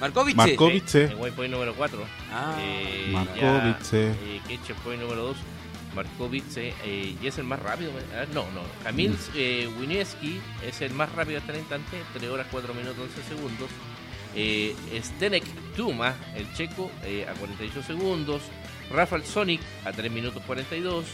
[0.01, 0.35] Markovic.
[0.37, 1.99] Markovic, En waypoint número 4.
[2.33, 2.57] Ah.
[2.61, 3.97] eh, Markovic, ya, sí.
[3.97, 5.37] eh, que checkpoint número 2.
[5.95, 7.91] Markovic eh, y es el más rápido.
[7.91, 8.63] eh, no, no.
[8.83, 11.99] Kamil eh, Winieski es el más rápido hasta el instante.
[12.15, 13.69] 3 horas 4 minutos 11 segundos.
[14.35, 15.45] Eh, Stenek
[15.77, 18.41] Tuma, el checo, eh, a 48 segundos.
[18.91, 21.05] Rafael Sonic a 3 minutos 42.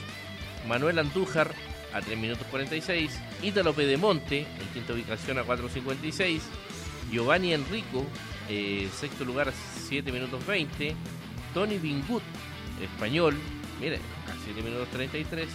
[0.66, 1.54] Manuel Andújar
[1.92, 3.18] a 3 minutos 46.
[3.42, 6.40] Ítalo Pedemonte en quinta ubicación a 4.56.
[7.10, 8.04] Giovanni Enrico,
[8.48, 9.52] eh, sexto lugar,
[9.88, 10.94] 7 minutos 20.
[11.54, 12.22] Tony Bingut,
[12.82, 13.34] español,
[13.80, 15.48] mire, a 7 minutos 33.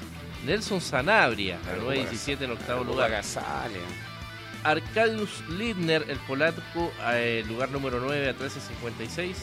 [0.45, 3.23] Nelson Sanabria, a 9.17 en octavo lugar.
[3.23, 3.79] Sale.
[4.63, 9.35] Arkadiusz Lidner, el polaco, eh, lugar número 9 a 13.56.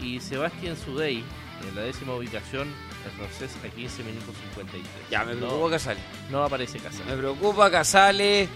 [0.00, 1.22] Y Sebastián Sudey,
[1.68, 2.68] en la décima ubicación,
[3.10, 4.84] francés a 15 minutos 53.
[5.10, 6.00] Ya, me No- preocupa Casale.
[6.30, 7.02] No aparece casa.
[7.04, 8.48] Me preocupa Casale.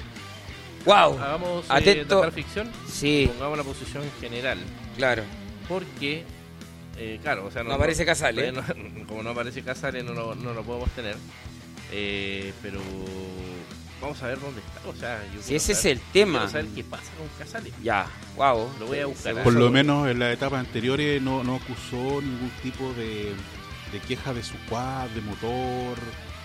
[0.84, 1.18] ¡Wow!
[1.18, 2.16] Hagamos eh, Atento.
[2.16, 2.70] Dakar ficción.
[2.88, 4.58] Sí, Pongamos la posición general.
[4.96, 5.22] claro.
[5.68, 6.24] Porque,
[6.96, 8.52] eh, claro, o sea, No aparece Casale.
[8.52, 8.62] no-
[9.08, 11.16] como no aparece Casale, no lo, no lo podemos tener.
[11.92, 12.80] Eh, pero
[14.00, 14.88] vamos a ver dónde está.
[14.88, 16.38] O sea, yo Si ese es el tema.
[16.40, 17.72] Quiero saber qué pasa con Casale.
[17.82, 18.68] Ya, wow.
[18.78, 19.34] Lo voy a buscar.
[19.34, 23.32] Se Por lo menos en las etapas anteriores no, no acusó ningún tipo de,
[23.96, 25.98] de queja de su quad, de motor.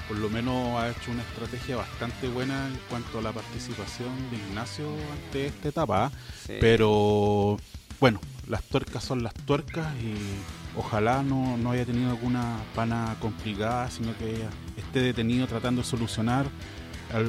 [0.08, 4.38] Por lo menos ha hecho una estrategia bastante buena en cuanto a la participación de
[4.38, 6.12] Ignacio ante esta etapa.
[6.46, 6.54] Sí.
[6.60, 7.58] Pero
[8.00, 10.16] bueno, las tuercas son las tuercas y
[10.78, 14.46] ojalá no, no haya tenido alguna pana complicada, sino que
[14.78, 16.46] esté detenido tratando de solucionar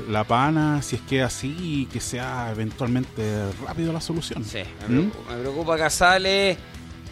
[0.08, 4.44] la pana, si es que es así, y que sea eventualmente rápido la solución.
[4.44, 5.10] Sí, me ¿Mm?
[5.10, 6.56] preocupa, me preocupa Casale,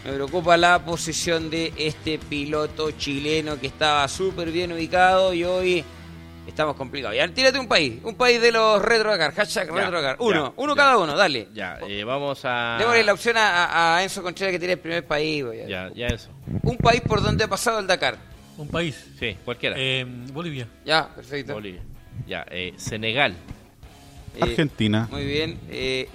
[0.05, 5.83] me preocupa la posición de este piloto chileno que estaba súper bien ubicado y hoy
[6.47, 7.15] estamos complicados.
[7.15, 10.17] Ya, tírate un país, un país de los Retro Dakar, hashtag Ya, Retro Dakar.
[10.19, 10.77] Uno, ya, uno ya.
[10.81, 11.47] cada uno, dale.
[11.53, 12.77] Ya, eh, vamos a.
[12.79, 15.45] Démosle la opción a, a Enzo Contreras que tire el primer país.
[15.55, 15.67] ya.
[15.67, 16.29] Ya, ya eso.
[16.63, 18.17] Un país por donde ha pasado el Dakar.
[18.57, 19.07] Un país.
[19.19, 19.75] Sí, cualquiera.
[19.77, 20.67] Eh, Bolivia.
[20.85, 21.53] Ya, perfecto.
[21.53, 21.81] Bolivia.
[22.27, 23.33] Ya, eh, Senegal.
[24.35, 25.07] Eh, Argentina.
[25.11, 25.59] Muy bien.
[25.69, 26.09] Eh,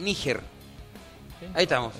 [1.55, 1.94] Ahí estamos.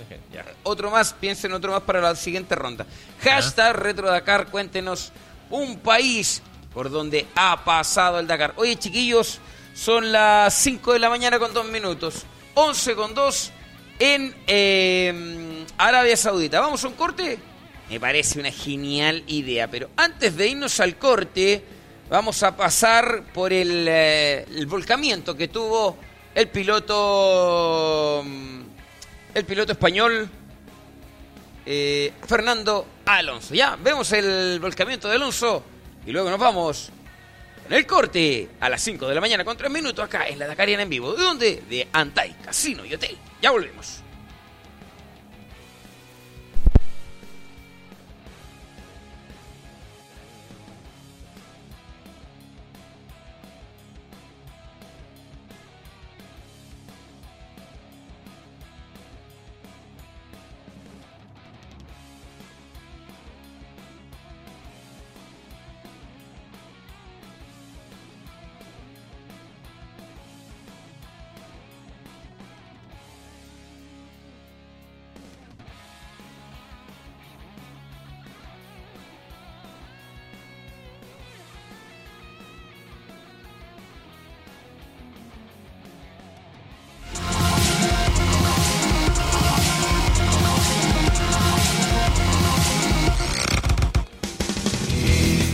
[0.63, 2.87] Otro más, piensen otro más para la siguiente ronda.
[3.21, 5.13] Hashtag Retro Dakar, cuéntenos
[5.51, 6.43] un país
[6.73, 8.55] por donde ha pasado el Dakar.
[8.57, 9.41] Oye, chiquillos,
[9.75, 12.25] son las 5 de la mañana con 2 minutos,
[12.55, 13.53] 11 con 2
[13.99, 16.61] en eh, Arabia Saudita.
[16.61, 17.39] ¿Vamos a un corte?
[17.89, 21.63] Me parece una genial idea, pero antes de irnos al corte,
[22.11, 25.97] vamos a pasar por el, eh, el volcamiento que tuvo
[26.35, 28.23] el piloto,
[29.37, 30.27] el piloto español
[31.67, 33.55] eh, Fernando Alonso.
[33.55, 35.63] Ya, vemos el volcamiento de Alonso
[36.07, 36.91] y luego nos vamos
[37.67, 40.47] en el corte a las 5 de la mañana con 3 minutos acá en la
[40.47, 41.13] Dakariana en vivo.
[41.13, 41.63] ¿De dónde?
[41.69, 43.15] De Antai, Casino y Hotel.
[43.43, 44.06] Ya volvemos.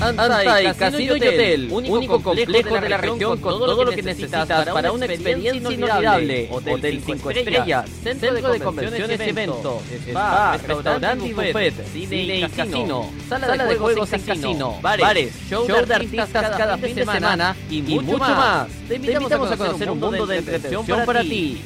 [0.02, 4.92] Antai, Casino y Hotel, único complejo de la región con todo lo que necesitas para
[4.92, 6.48] una experiencia inolvidable.
[6.50, 13.10] Hotel 5 estrellas, centro de convenciones y eventos, spa, restaurante y buffet, cine y casino,
[13.28, 18.18] sala de juegos en casino, bares, show de artistas cada fin de semana y mucho
[18.18, 18.68] más.
[18.88, 21.60] Te invitamos a conocer un mundo de entretención para ti.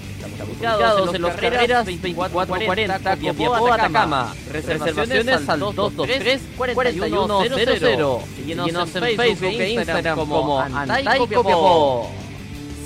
[0.44, 4.34] Ubicados en los carreras 2440 Copiapó Atacama.
[4.50, 8.36] Reservaciones al 223 4100.
[8.36, 12.10] Síguenos en Facebook e Instagram como Antai Copiapó.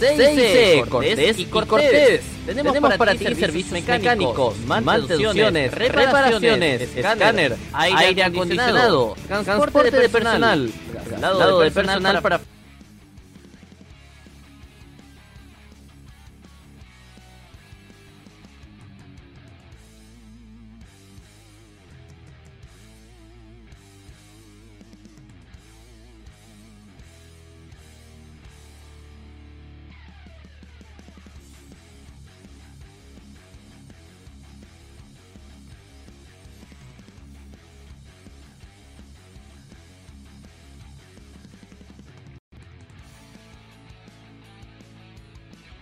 [0.01, 2.23] CIC, Cortés y Cortés.
[2.47, 10.70] Tenemos, para, ti servicios mecánicos, mantenciones, reparaciones, escáner, aire acondicionado, transporte de personal,
[11.09, 12.41] traslado de personal para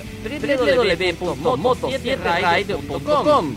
[2.67, 3.55] www.moto7ride.com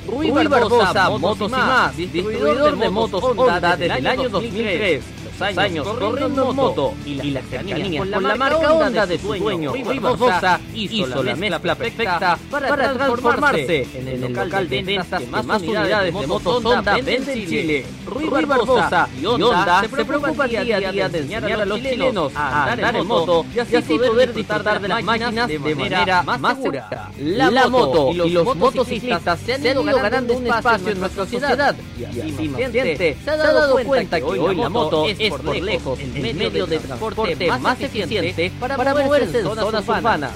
[0.07, 5.03] Rui Barbosa, Motos y Más, distribuidor de motos Honda desde el año 2003
[5.41, 10.59] años corriendo en moto y la cercanía con la marca Honda de su dueño Barbosa
[10.73, 16.27] hizo la mezcla perfecta para transformarse en el local de ventas que más unidades de
[16.27, 17.85] motos Honda vende en Chile.
[18.05, 22.71] Rui Barbosa y Honda se preocupan día a día de enseñar a los chilenos a
[22.71, 27.11] andar en moto y así poder disfrutar de las máquinas de manera más segura.
[27.17, 32.03] La moto y los motociclistas se han ido ganando un espacio en nuestra sociedad y
[32.05, 36.35] así más gente se ha dado cuenta que hoy la moto es por lejos el
[36.35, 40.31] medio de transporte más eficiente para moverse en zonas urbanas.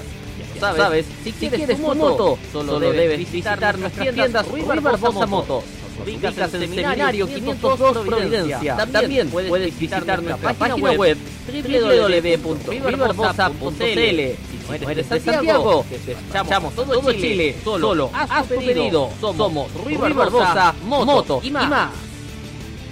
[0.60, 5.64] Ya sabes, si quieres tu moto, solo debes visitar nuestras tiendas Rui Barbosa Motos.
[6.02, 8.76] Ubicas en Seminario 502 Providencia.
[8.76, 11.16] También puedes visitar nuestra página web
[11.46, 17.56] www.ruibarbosa.cl Si no eres de Santiago, te echamos todo Chile.
[17.62, 19.10] Solo haz tu pedido.
[19.20, 21.90] Somos Rui Barbosa Motos y más.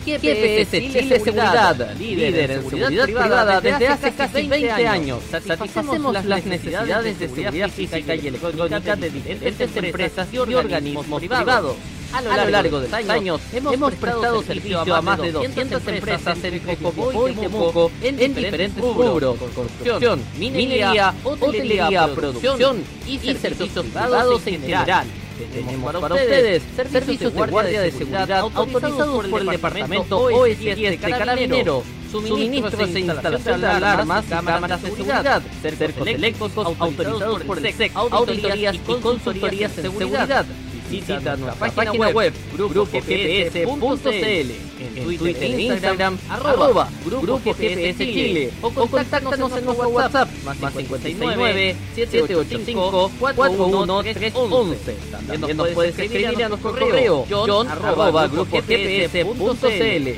[0.05, 5.23] GPS Chile Seguridad, líder en seguridad privada desde hace casi 20 años.
[5.31, 11.77] Satisfacemos las necesidades de seguridad física y electrónica de diferentes empresas y organismos privados.
[12.13, 16.77] A lo largo de los años hemos prestado servicio a más de 200 empresas entre
[16.77, 25.07] Copiapó y Temuco en diferentes rubros, construcción, minería, hotelería, producción y servicios privados en general.
[25.53, 31.85] Tenemos para ustedes servicios de guardia de seguridad autorizados por el Departamento OS10 de Carabineros,
[32.11, 38.77] suministros e instalación de alarmas, cámaras de seguridad, cercos eléctricos autorizados por el SEC, auditorías
[38.77, 40.47] y consultorías en seguridad.
[40.95, 44.51] Visita nuestra página web grupogps.cl
[44.81, 51.77] en Twitter e Instagram arroba Grupo GPS Chile o contáctanos en nuestro WhatsApp más 59
[51.95, 60.09] 785 41311 También nos puedes escribir a nuestro correo john arroba grupogps.cl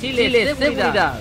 [0.00, 1.20] Chile Seguridad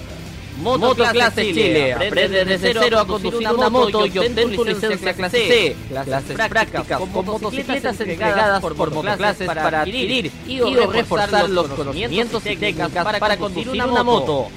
[0.57, 1.93] Motoclases Chile.
[1.93, 5.75] Aprende desde cero a conducir una moto y obtén tu licencia clase C.
[5.89, 13.03] Clases prácticas con motocicletas entregadas por motoclases para adquirir y reforzar los conocimientos y técnicas
[13.19, 14.47] para conducir una moto.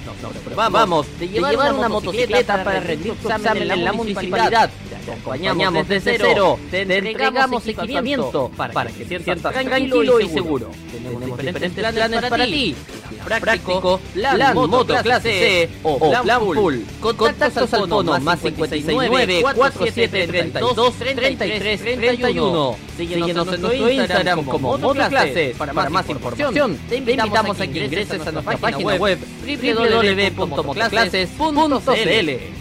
[0.55, 4.71] Vamos, de llevar una motocicleta para rendir examen en la municipalidad.
[5.09, 10.71] Te acompañamos desde cero, te entregamos equipamiento para que sientas tranquilo y seguro.
[10.93, 12.77] Tenemos diferentes planes para ti
[13.25, 16.77] práctico, plan, moto clase C o plan full.
[17.01, 22.77] Contactos al fono más 59 47 32 33 31.
[22.97, 25.57] Síguenos en nuestro Instagram como motoclases.
[25.57, 29.19] Para más información, te invitamos a que ingreses a nuestra página web
[30.37, 32.58] www.motoclases.cl.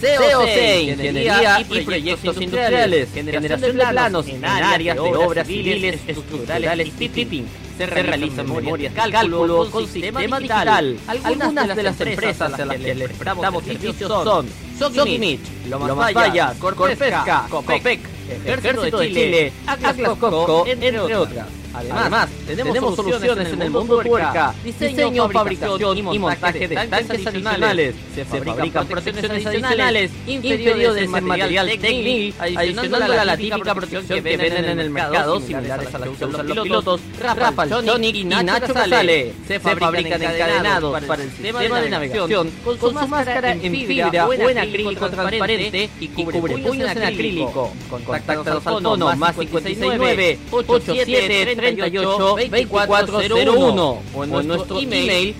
[0.00, 7.08] COC, Ingeniería y Proyectos Industriales, generación de planos en áreas de obras civiles, estructurales y
[7.08, 7.46] tipping.
[7.76, 10.96] Se realizan memorias, cálculos con sistema digital.
[11.06, 14.46] Algunas de las empresas a las que les prestamos servicios son
[14.78, 18.00] Sokimich, Lomas Valla, Corpesca, Copec,
[18.46, 21.46] Ejército de Chile, Atlas Copco, entre otras.
[21.74, 27.94] Además, tenemos, soluciones en el mundo puerca, diseño, fabricación y montaje de tanques adicionales.
[28.14, 34.64] Se fabrican protecciones adicionales inferiores en material técnico, adicionando a la típica protección que venden
[34.64, 39.34] en el mercado, similares a las que usan los pilotos Rafa, Sonic y Nacho Casale.
[39.46, 44.58] Se fabrican encadenados para el sistema de navegación con su máscara en fibra o en
[44.58, 47.72] acrílico transparente y cubre puños en acrílico.
[47.88, 55.34] Contáctanos al fono más 569 87 38 2401 o en nuestro email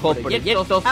[0.00, 0.82] coc-proyectos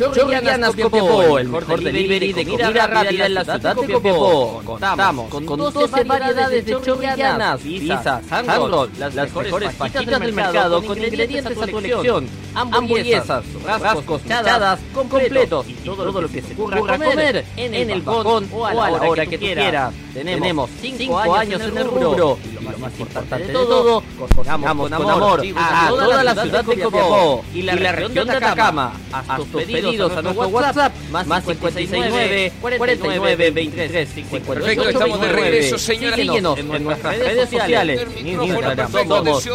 [0.00, 4.62] Chorrianas Copiapó, el mejor delivery de comida rápida en la ciudad de Copiapó.
[4.64, 11.58] Contamos con 12 variedades de chorrianas, pizzas, handroll, las mejores fajitas del mercado con ingredientes
[11.58, 17.90] a tu elección, hamburguesas, rascos, chadas, completos y todo lo que se ocurra comer en
[17.90, 19.92] el balcón o a la hora que quieras.
[20.14, 22.38] Tenemos 5 años en el rubro
[22.70, 27.62] lo más importante de todo, cocinamos con amor a toda la ciudad de Copiapó y
[27.62, 28.92] la región de Atacama.
[29.12, 35.78] Haz tus pedidos a nuestro WhatsApp más 569 49 23 58 Perfecto, estamos de regreso,
[35.78, 38.06] señoras y Síguenos en nuestras redes sociales.
[38.16, 38.92] En Instagram.
[38.92, 39.46] somos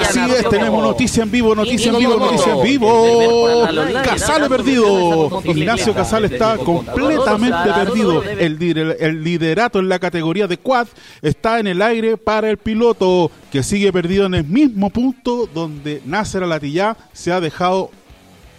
[0.00, 3.68] Así es, tenemos noticia en vivo, noticia en vivo, noticia en vivo.
[4.04, 5.42] Casale perdido.
[5.44, 8.22] Ignacio Casale está completamente perdido.
[8.22, 8.56] El,
[9.00, 10.88] el liderato en la categoría de quad
[11.22, 16.02] está en el aire para el piloto que sigue perdido en el mismo punto donde
[16.04, 17.75] Nasser Alatillá se ha dejado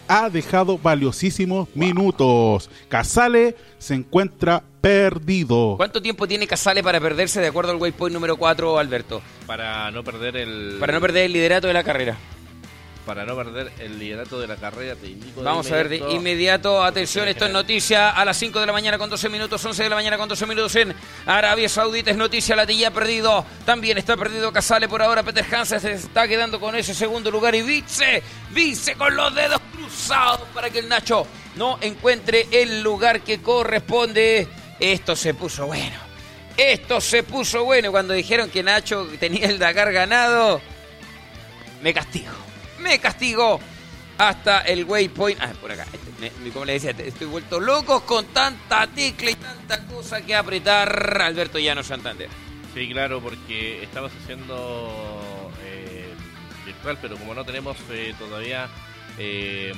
[0.08, 2.69] ha dejado valiosísimos minutos.
[2.90, 5.76] Casale se encuentra perdido.
[5.77, 9.22] ¿Cuánto tiempo tiene Casale para perderse de acuerdo al waypoint número 4, Alberto?
[9.45, 10.77] Para no perder el.
[10.80, 12.18] Para no perder el liderato de la carrera.
[13.08, 15.42] Para no perder el liderato de la carrera, te indico.
[15.42, 18.98] Vamos a ver de inmediato, atención, esto es noticia a las 5 de la mañana
[18.98, 20.94] con 12 minutos, 11 de la mañana con 12 minutos en
[21.26, 25.80] Arabia Saudita, es noticia, la Tilla perdido, también está perdido Casale por ahora, Peter Hansen
[25.80, 30.69] se está quedando con ese segundo lugar y Vice, Vice con los dedos cruzados para
[30.69, 34.50] que el Nacho no encuentre el lugar que corresponde.
[34.82, 35.95] Esto se puso bueno,
[36.58, 40.60] esto se puso bueno cuando dijeron que Nacho tenía el Dakar ganado,
[41.82, 42.47] me castigo
[42.80, 43.59] me castigó
[44.17, 45.39] hasta el waypoint.
[45.41, 45.85] Ah, por acá.
[45.93, 51.22] Este, como le decía, estoy vuelto loco con tanta tecla y tanta cosa que apretar.
[51.22, 52.30] Alberto Llano Santander.
[52.73, 56.14] Sí, claro, porque estamos haciendo eh,
[56.65, 58.67] virtual, pero como no tenemos eh, todavía
[59.17, 59.73] eh,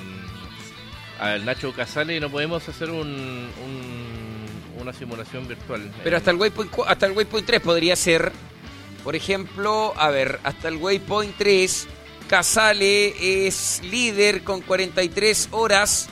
[1.19, 3.49] al Nacho Casale, no podemos hacer un,
[4.79, 5.91] una simulación virtual.
[6.03, 8.31] Pero hasta el waypoint hasta el waypoint 3 podría ser,
[9.03, 11.87] por ejemplo, a ver, hasta el waypoint 3
[12.29, 16.07] Casale es líder con 43 horas,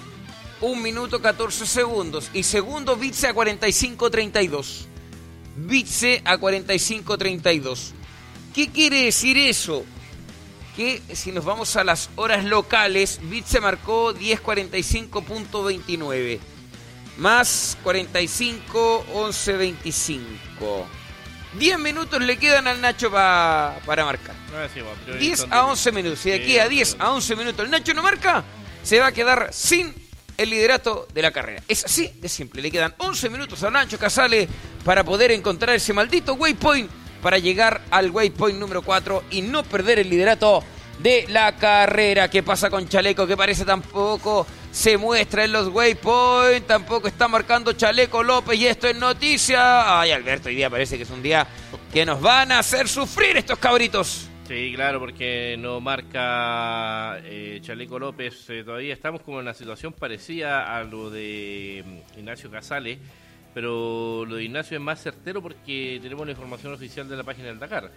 [0.61, 2.31] 1 minuto 14 segundos.
[2.33, 4.87] Y segundo, Vitze a 45.32.
[5.57, 7.91] Vitze a 45.32.
[8.55, 9.85] ¿Qué quiere decir eso?
[10.75, 16.39] Que si nos vamos a las horas locales, Vitze marcó 10.45.29.
[17.17, 20.96] Más 45, 11.25.
[21.53, 24.35] 10 minutos le quedan al Nacho para marcar.
[25.19, 26.19] 10 a 11 minutos.
[26.19, 28.43] Si de aquí a 10 a 11 minutos el Nacho no marca,
[28.83, 29.93] se va a quedar sin
[30.37, 31.63] el liderato de la carrera.
[31.67, 32.61] Es así de simple.
[32.61, 34.47] Le quedan 11 minutos a Nacho Casale
[34.85, 36.89] para poder encontrar ese maldito waypoint
[37.21, 40.63] para llegar al waypoint número 4 y no perder el liderato
[40.99, 42.29] de la carrera.
[42.29, 43.25] ¿Qué pasa con Chaleco?
[43.25, 44.45] Que parece tampoco
[44.77, 46.67] se muestra en los waypoints.
[46.67, 49.99] Tampoco está marcando Chaleco López y esto es noticia.
[49.99, 51.47] Ay, Alberto, hoy día parece que es un día
[51.91, 54.29] que nos van a hacer sufrir estos cabritos.
[54.47, 58.47] Sí, claro, porque no marca eh, Chaleco López.
[58.51, 62.99] Eh, todavía estamos como en una situación parecida a lo de mm, Ignacio Casale,
[63.55, 67.47] pero lo de Ignacio es más certero porque tenemos la información oficial de la página
[67.47, 67.89] del Dakar.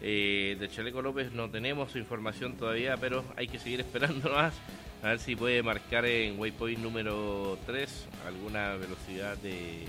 [0.00, 4.54] Eh, de Chaleco López no tenemos información todavía, pero hay que seguir esperando más
[5.02, 9.84] a ver si puede marcar en waypoint número 3 alguna velocidad de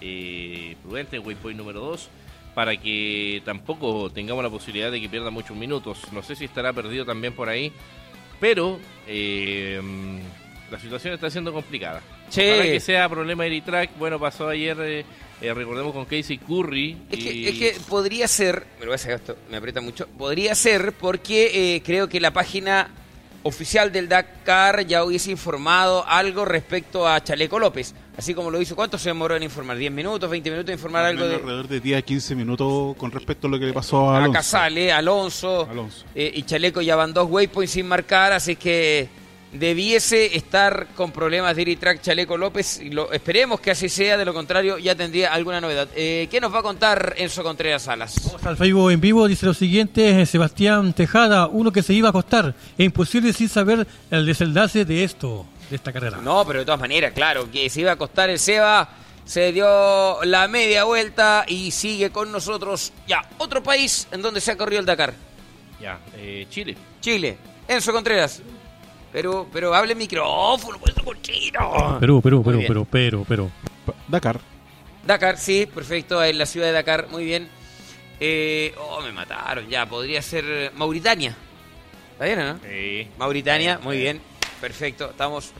[0.00, 2.08] eh, prudente, waypoint número 2,
[2.54, 6.00] para que tampoco tengamos la posibilidad de que pierda muchos minutos.
[6.12, 7.72] No sé si estará perdido también por ahí,
[8.40, 9.80] pero eh,
[10.70, 12.00] la situación está siendo complicada.
[12.34, 15.04] Para que sea problema de track bueno, pasó ayer,
[15.40, 16.96] eh, eh, recordemos con Casey Curry.
[17.10, 21.82] Es, que, podría ser, me voy a sacar esto, me aprieta mucho, podría ser porque
[21.84, 22.90] creo que la página
[23.44, 27.94] oficial del Dakar ya hubiese informado algo respecto a Chaleco López.
[28.16, 29.76] Así como lo hizo, ¿cuánto se demoró en informar?
[29.76, 31.26] ¿10 minutos, 20 minutos en informar algo?
[31.26, 31.34] De...
[31.36, 34.30] Alrededor de 10 a 15 minutos con respecto a lo que le pasó a Alonso.
[34.30, 36.06] A Casale, Alonso, Alonso.
[36.14, 39.08] Eh, y Chaleco ya van dos waypoints sin marcar, así que
[39.54, 42.80] debiese estar con problemas de ir track Chaleco López.
[42.80, 45.88] Y lo, esperemos que así sea, de lo contrario ya tendría alguna novedad.
[45.94, 48.20] Eh, ¿Qué nos va a contar Enzo Contreras Salas?
[48.26, 52.08] Vamos al Facebook en vivo, dice lo siguiente, eh, Sebastián Tejada, uno que se iba
[52.08, 52.54] a acostar.
[52.76, 56.18] Es imposible sin saber el desenlace de esto, de esta carrera.
[56.18, 58.88] No, pero de todas maneras, claro, que se iba a acostar el Seba.
[59.24, 62.92] Se dio la media vuelta y sigue con nosotros.
[63.06, 65.14] Ya, otro país en donde se ha corrido el Dakar.
[65.80, 66.76] Ya, eh, Chile.
[67.00, 67.38] Chile.
[67.66, 68.42] Enzo Contreras.
[69.14, 72.00] Pero, pero hable micrófono, pues cochino.
[72.00, 73.50] Perú, Perú, Perú, Perú, Perú, Perú.
[74.08, 74.40] Dakar.
[75.06, 77.48] Dakar, sí, perfecto, en la ciudad de Dakar, muy bien.
[78.18, 81.36] Eh, oh, me mataron, ya, podría ser Mauritania.
[82.10, 82.58] ¿Está bien, no?
[82.68, 83.08] Sí.
[83.16, 84.20] Mauritania, muy bien,
[84.60, 85.52] perfecto, estamos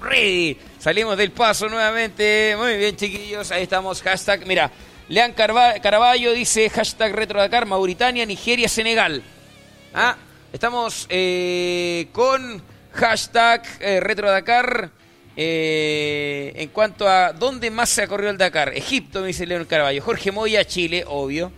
[0.00, 0.56] ready.
[0.78, 4.70] Salimos del paso nuevamente, muy bien, chiquillos, ahí estamos, hashtag, mira,
[5.10, 9.22] Lean Caraballo dice hashtag Retro Dakar, Mauritania, Nigeria, Senegal.
[9.92, 10.16] Ah,
[10.54, 14.90] estamos eh, con Hashtag eh, Retro Dakar.
[15.36, 19.64] Eh, en cuanto a dónde más se ha corrido el Dakar, Egipto, me dice León
[19.64, 21.50] Carballo, Jorge Moya, Chile, obvio.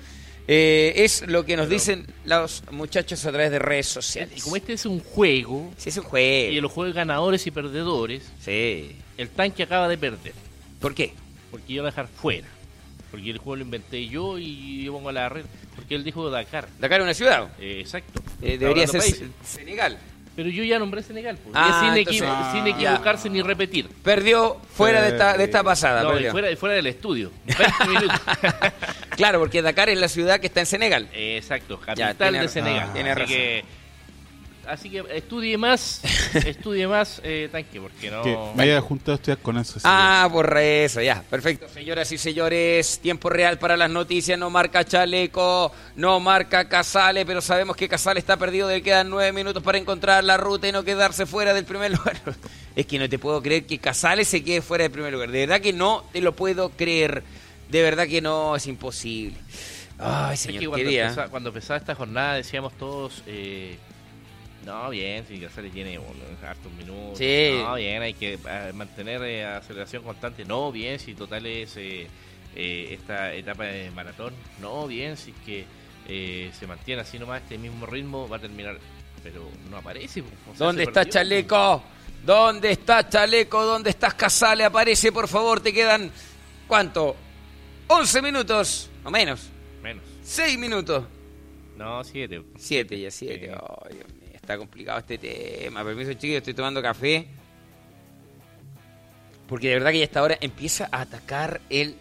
[0.48, 4.38] Eh, es lo que nos dicen los muchachos a través de redes sociales.
[4.38, 6.52] Y como este es un juego, sí, es un juego.
[6.52, 8.96] Y en los juegos ganadores y perdedores, sí.
[9.18, 10.32] el tanque acaba de perder.
[10.80, 11.12] ¿Por qué?
[11.50, 12.48] Porque iba a dejar fuera.
[13.10, 15.44] Porque el juego lo inventé yo y yo pongo la red.
[15.74, 16.68] Porque él dijo Dakar.
[16.78, 17.50] Dakar es una ciudad.
[17.60, 18.22] exacto.
[18.40, 19.02] debería ser
[19.44, 19.98] Senegal.
[20.36, 21.54] Pero yo ya nombré Senegal, pues.
[21.54, 22.04] ah, sin,
[22.52, 23.88] sin, equivocarse ni repetir.
[24.02, 26.02] Perdió fuera de esta, de esta pasada.
[26.02, 27.32] No, fuera, fuera del estudio.
[27.46, 28.20] 20 minutos.
[29.16, 31.08] claro, porque Dakar es la ciudad que está en Senegal.
[31.12, 32.92] exacto, capital de Senegal.
[32.92, 33.36] tiene razón.
[34.68, 36.00] Así que estudie más,
[36.34, 38.22] estudie más, eh, tanque, porque no.
[38.22, 39.78] Que me haya juntado a estudiar con eso.
[39.84, 41.68] Ah, por eso, ya, perfecto.
[41.68, 47.40] Señoras y señores, tiempo real para las noticias, no marca Chaleco, no marca Casale, pero
[47.40, 50.84] sabemos que Casale está perdido, le quedan nueve minutos para encontrar la ruta y no
[50.84, 52.20] quedarse fuera del primer lugar.
[52.76, 55.46] Es que no te puedo creer que Casale se quede fuera del primer lugar, de
[55.46, 57.22] verdad que no te lo puedo creer,
[57.70, 59.34] de verdad que no, es imposible.
[59.98, 63.78] Ay, Es señor, que qué cuando, empezaba, cuando empezaba esta jornada decíamos todos, eh,
[64.66, 65.98] no, bien, si Casale tiene
[66.46, 67.50] hartos minutos, Sí.
[67.62, 72.06] no, bien, hay que eh, mantener eh, aceleración constante, no, bien, si total es eh,
[72.54, 75.64] eh, esta etapa de maratón, no, bien, si es que
[76.52, 78.78] se mantiene así nomás este mismo ritmo, va a terminar,
[79.22, 80.22] pero no aparece.
[80.22, 81.12] pues, o sea, ¿Dónde está perdió.
[81.12, 81.82] Chaleco?
[82.24, 83.64] ¿Dónde está Chaleco?
[83.64, 84.64] ¿Dónde estás Casale?
[84.64, 86.10] Aparece, por favor, te quedan,
[86.68, 87.14] ¿cuánto?
[87.88, 89.48] 11 minutos, o menos,
[89.82, 91.04] Menos, 6 minutos.
[91.76, 92.42] no, siete.
[92.56, 93.52] 7 ya, 7.
[94.46, 95.82] Está complicado este tema.
[95.82, 97.26] Permiso, chiquillos, estoy tomando café.
[99.48, 101.96] Porque de verdad que ya hasta ahora empieza a atacar el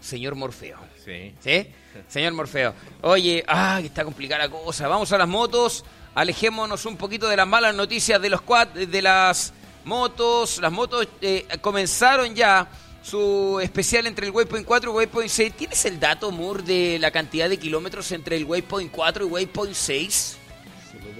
[0.00, 0.78] señor Morfeo.
[1.04, 1.34] Sí.
[1.40, 1.66] ¿Sí?
[2.06, 2.74] Señor Morfeo.
[3.02, 4.86] Oye, ay, está complicada la cosa.
[4.86, 5.84] Vamos a las motos.
[6.14, 9.52] Alejémonos un poquito de las malas noticias de los quad, de las
[9.84, 10.60] motos.
[10.60, 12.68] Las motos eh, comenzaron ya
[13.02, 15.54] su especial entre el Waypoint 4 y Waypoint 6.
[15.56, 19.74] ¿Tienes el dato, Moore, de la cantidad de kilómetros entre el Waypoint 4 y Waypoint
[19.74, 20.36] 6?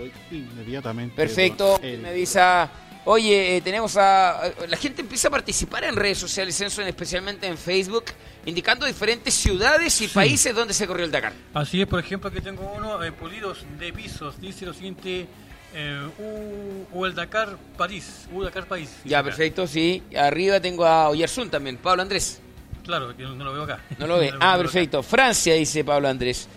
[0.00, 1.14] Lo doy inmediatamente.
[1.16, 1.80] Perfecto.
[1.82, 2.70] Me avisa.
[3.04, 4.42] Oye, eh, tenemos a.
[4.46, 8.04] a- La gente empieza a participar en redes sociales, Censo, especialmente en Facebook,
[8.46, 11.32] indicando diferentes ciudades y países donde se corrió el Dakar.
[11.54, 15.26] Así es, por ejemplo, aquí tengo uno, eh, Pulidos de Pisos, dice lo siguiente,
[15.74, 18.90] eh, U, U el Dakar París, U Dakar París.
[19.04, 20.02] Ya, perfecto, sí.
[20.16, 22.40] Arriba tengo a Oyarzún también, Pablo Andrés.
[22.84, 23.80] Claro, que no, no lo veo acá.
[23.98, 24.30] No lo ve.
[24.32, 24.58] No Ah, veo acá.
[24.62, 25.02] perfecto.
[25.02, 26.48] Francia, dice Pablo Andrés.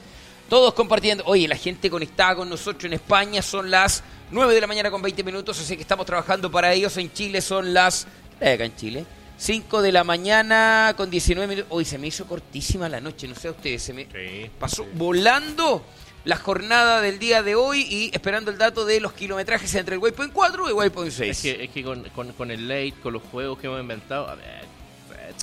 [0.49, 1.23] Todos compartiendo.
[1.25, 5.01] Oye, la gente conectada con nosotros en España son las 9 de la mañana con
[5.01, 6.95] 20 minutos, así que estamos trabajando para ellos.
[6.97, 8.07] En Chile son las...
[8.39, 9.05] ¿qué hay acá en Chile?
[9.37, 11.71] 5 de la mañana con 19 minutos.
[11.73, 14.49] Hoy se me hizo cortísima la noche, no sé a ustedes, se me Sí.
[14.59, 15.83] pasó volando
[16.25, 20.01] la jornada del día de hoy y esperando el dato de los kilometrajes entre el
[20.01, 21.29] Waypoint 4 y Waypoint 6.
[21.31, 24.29] Es que, es que con, con, con el late, con los juegos que hemos inventado,
[24.29, 24.63] a ver,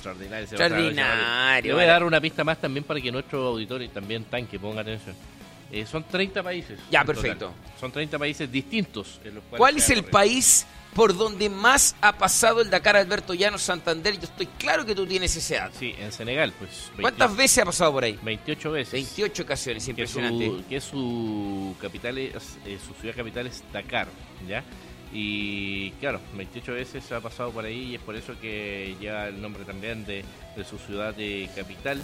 [0.01, 0.47] extraordinario.
[0.47, 3.89] se Extraordinario, Le voy a dar una pista más también para que nuestro auditorio y
[3.89, 5.15] también tanque ponga atención.
[5.71, 6.79] Eh, son 30 países.
[6.89, 7.21] Ya, en total.
[7.21, 7.53] perfecto.
[7.79, 9.21] Son 30 países distintos.
[9.23, 13.57] En los ¿Cuál es el país por donde más ha pasado el Dakar Alberto Llano
[13.57, 14.15] Santander?
[14.15, 15.77] Yo estoy claro que tú tienes ese dato.
[15.79, 16.87] Sí, en Senegal, pues.
[16.97, 18.19] 20 ¿Cuántas veces ha pasado por ahí?
[18.21, 18.93] 28 veces.
[18.93, 20.45] 28 ocasiones, que impresionante.
[20.45, 24.07] su, que su capital es, eh, su ciudad capital es Dakar,
[24.45, 24.63] ¿ya?
[25.13, 29.41] Y claro, 28 veces ha pasado por ahí y es por eso que lleva el
[29.41, 30.23] nombre también de,
[30.55, 31.99] de su ciudad de capital.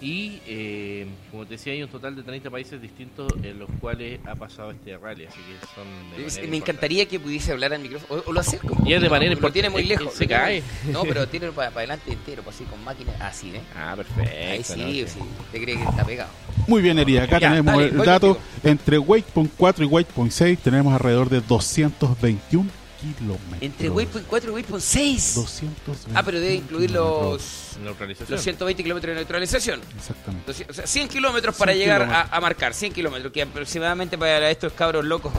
[0.00, 4.20] Y eh, como te decía, hay un total de 30 países distintos en los cuales
[4.26, 7.80] ha pasado este rally, así que son de Es- Me encantaría que pudiese hablar al
[7.80, 8.22] micrófono.
[8.26, 8.76] O, o lo acerco.
[8.84, 9.60] Y es de manera Lo importante.
[9.60, 10.12] tiene muy lejos.
[10.12, 10.62] se lo tiene cae.
[10.84, 13.12] muy- No, pero tiene para adelante entero, pues así con máquina.
[13.20, 13.60] Así, ¿eh?
[13.74, 14.30] Ah, perfecto.
[14.30, 15.08] Ahí sí, ¿no?
[15.08, 15.18] sí.
[15.52, 16.30] ¿Te crees que está pegado?
[16.66, 17.16] Muy bien, Eri.
[17.18, 18.34] Acá Ya, tenemos dale, el dato.
[18.34, 18.46] contigo.
[18.64, 22.68] Entre Waypoint 4 y Waypoint 6 tenemos alrededor de 221
[23.00, 23.62] kilómetros.
[23.62, 25.34] Entre Waypoint 4 y Waypoint 6.
[25.36, 27.32] 221 Ah, pero debe incluir kilómetros.
[27.32, 28.30] los, Neutralización.
[28.30, 29.80] los 120 kilómetros de neutralización.
[29.96, 30.46] Exactamente.
[30.46, 34.50] 200, o sea, 100 kilómetros para 100 llegar a, marcar, 100 kilómetros, que aproximadamente para
[34.50, 35.32] estos cabros locos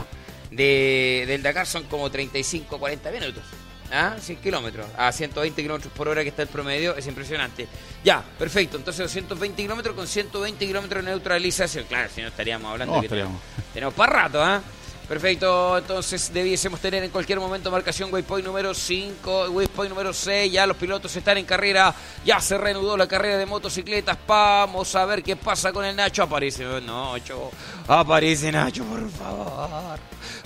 [0.50, 3.42] de, del Dakar son como 35, 40 minutos.
[3.90, 4.16] ¿Ah?
[4.20, 7.66] 100 kilómetros, a 120 kilómetros por hora que está el promedio, es impresionante.
[8.04, 11.86] Ya, perfecto, entonces 220 kilómetros con 120 kilómetros de neutralización.
[11.86, 13.40] Claro, si no estaríamos hablando No, que estaríamos.
[13.72, 14.60] tenemos para rato, ¿ah?
[15.08, 20.66] Perfecto, entonces debiésemos tener en cualquier momento marcación waypoint número 5, waypoint número 6, ya
[20.66, 21.94] los pilotos están en carrera,
[22.26, 26.24] ya se reanudó la carrera de motocicletas, vamos a ver qué pasa con el Nacho,
[26.24, 27.50] aparece Nacho,
[27.86, 29.98] aparece Nacho, por favor,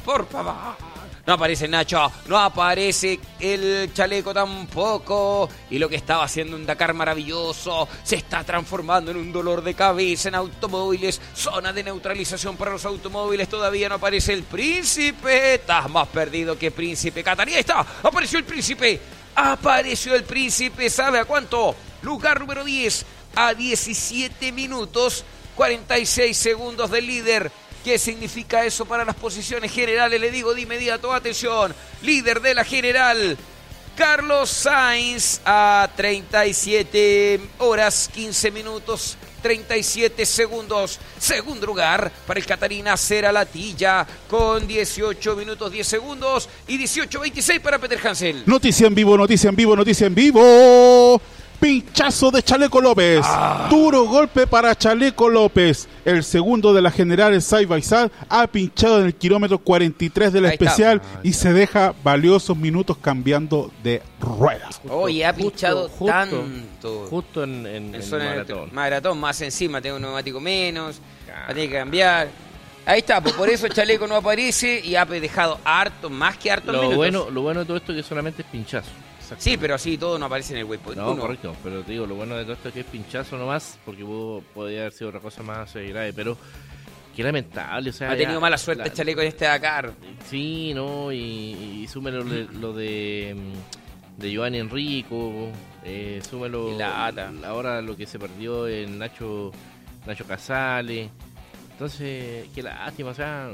[0.05, 0.92] por favor.
[1.25, 5.49] No aparece Nacho, no aparece el chaleco tampoco.
[5.71, 9.75] Y lo que estaba haciendo un Dakar maravilloso se está transformando en un dolor de
[9.75, 11.21] cabeza en automóviles.
[11.33, 13.49] Zona de neutralización para los automóviles.
[13.49, 15.55] Todavía no aparece el príncipe.
[15.55, 17.23] Estás más perdido que príncipe.
[17.23, 17.87] Catarí, está.
[18.03, 19.01] Apareció el príncipe.
[19.37, 20.91] Apareció el príncipe.
[20.91, 21.77] ¿Sabe a cuánto?
[22.03, 23.07] Lugar número 10.
[23.37, 27.53] A 17 minutos 46 segundos del líder.
[27.85, 30.21] ¿Qué significa eso para las posiciones generales?
[30.21, 33.37] Le digo de inmediato, atención, líder de la general,
[33.97, 40.99] Carlos Sainz a 37 horas 15 minutos 37 segundos.
[41.19, 47.79] Segundo lugar para el Catarina Cera Latilla con 18 minutos 10 segundos y 18-26 para
[47.79, 48.45] Peter Hansel.
[48.47, 51.21] Noticia en vivo, noticia en vivo, noticia en vivo.
[51.63, 53.21] Pinchazo de Chaleco López.
[53.25, 53.69] Ah.
[53.71, 55.87] Duro golpe para Chaleco López.
[56.05, 60.47] El segundo de la general Side by Side ha pinchado en el kilómetro 43 del
[60.47, 64.81] especial y se deja valiosos minutos cambiando de ruedas.
[64.91, 67.07] Oye, ha pinchado justo, tanto.
[67.09, 68.69] Justo en, en, en en zona maratón.
[68.69, 71.41] de maratón, más encima, tengo un neumático menos, Claro.
[71.43, 72.29] va a tener que cambiar.
[72.85, 76.73] Ahí está, pues por eso Chaleco no aparece y ha dejado harto, más que harto
[76.73, 76.97] Lo minutos.
[76.97, 78.91] bueno, lo bueno de todo esto es que solamente es pinchazo.
[79.39, 80.99] Sí, pero así todo no aparece en el waypoint.
[81.01, 81.23] No, Uno.
[81.23, 84.05] correcto, pero te digo, lo bueno de todo esto es que es pinchazo nomás, porque
[84.05, 86.37] pudo, podría haber sido otra cosa más eh, grave, pero
[87.17, 88.09] qué lamentable, o sea...
[88.11, 89.93] Ha tenido ya- mala suerte la- Chaleco en este Dakar.
[90.29, 91.19] Sí, no, y,
[91.83, 95.49] y súmelo lo, lo de mm, de Giovanni Enrico,
[95.85, 97.33] eh, súmelo Y la ata.
[97.47, 99.51] ahora lo que se perdió en Nacho
[100.07, 101.09] Nacho Casale.
[101.73, 103.51] Entonces, qué lástima, o sea,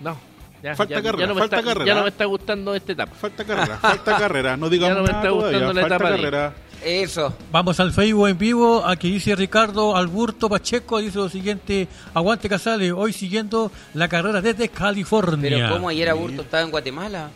[0.00, 0.16] no.
[0.62, 1.86] Ya, Falta ya- carrera, ya no me falta está, carrera.
[1.86, 3.14] Ya no me está gustando esta etapa.
[3.14, 4.56] Falta carrera, falta carrera.
[4.56, 6.54] No digamos Ya no me nada está gustando todavía, la falta etapa de- carrera.
[6.84, 7.36] Eso.
[7.50, 8.84] Vamos al Facebook en vivo.
[8.86, 10.98] Aquí dice Ricardo Alburto Pacheco.
[11.00, 12.92] Dice lo siguiente: Aguante Casale.
[12.92, 15.50] Hoy siguiendo la carrera desde California.
[15.56, 17.30] Pero como ayer Aburto estaba en Guatemala.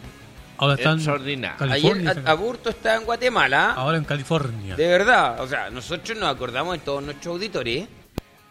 [0.59, 1.59] Ahora están Extraordinario.
[1.59, 2.11] California.
[2.13, 3.73] Ayer a- Aburto estaba en Guatemala.
[3.73, 4.77] Ahora en California.
[4.77, 7.89] De verdad, o sea, nosotros nos acordamos de todos nuestros auditores.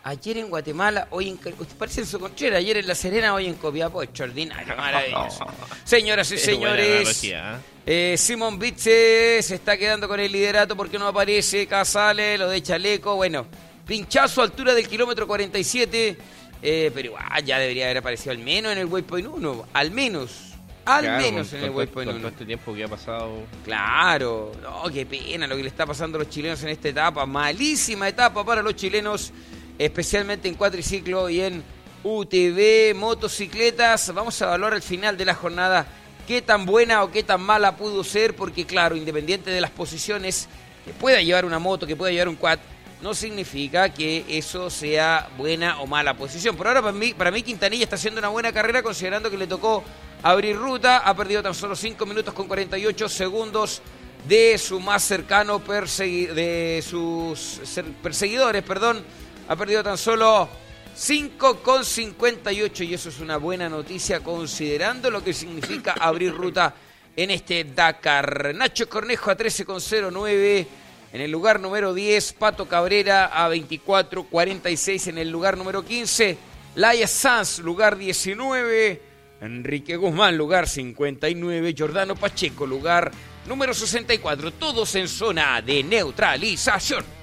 [0.04, 1.36] Ayer en Guatemala, hoy en...
[1.36, 5.46] Usted parece en su conchera, ayer en La Serena, hoy en Copiapó, extraordinario, maravilloso.
[5.84, 7.32] Señoras y buena señores,
[7.86, 12.64] eh, Simón Bitze se está quedando con el liderato porque no aparece, Casale, lo de
[12.64, 13.46] Chaleco, bueno,
[13.86, 16.18] pinchazo a altura del kilómetro 47,
[16.64, 20.32] eh, pero igual ya debería haber aparecido al menos en el waypoint 1, al menos,
[20.86, 22.22] al Claro, menos con- en el waypoint con 1.
[22.22, 23.44] todo este tiempo que ha pasado.
[23.64, 27.24] Claro, no, qué pena lo que le está pasando a los chilenos en esta etapa.
[27.28, 29.32] Malísima etapa para los chilenos,
[29.78, 31.64] especialmente en cuatriciclo y en
[32.04, 34.14] UTV, motocicletas.
[34.14, 35.88] Vamos a evaluar al final de la jornada
[36.28, 40.48] qué tan buena o qué tan mala pudo ser, porque claro, independiente de las posiciones
[40.86, 42.60] que pueda llevar una moto, que pueda llevar un quad,
[43.02, 46.56] no significa que eso sea buena o mala posición.
[46.56, 49.48] Por ahora, para mí, para mí Quintanilla está haciendo una buena carrera, considerando que le
[49.48, 49.84] tocó
[50.24, 53.82] abrir ruta, ha perdido tan solo 5 minutos con 48 segundos
[54.28, 57.60] de su más cercano de sus
[58.04, 59.04] perseguidores, perdón,
[59.52, 60.48] ha perdido tan solo
[60.96, 66.74] 5 con 58 y eso es una buena noticia considerando lo que significa abrir ruta
[67.18, 68.56] en este Dakar.
[68.56, 70.68] Nacho Cornejo a 13 con 09
[71.12, 76.38] en el lugar número 10, Pato Cabrera a 24 46 en el lugar número 15,
[76.76, 79.02] Laia Sanz lugar 19,
[79.42, 83.12] Enrique Guzmán lugar 59, Jordano Pacheco lugar
[83.46, 87.21] número 64, todos en zona de neutralización.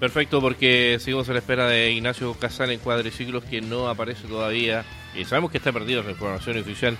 [0.00, 4.82] Perfecto, porque seguimos a la espera de Ignacio Casal en cuadriciclos que no aparece todavía.
[5.14, 6.96] Y sabemos que está perdido la información oficial.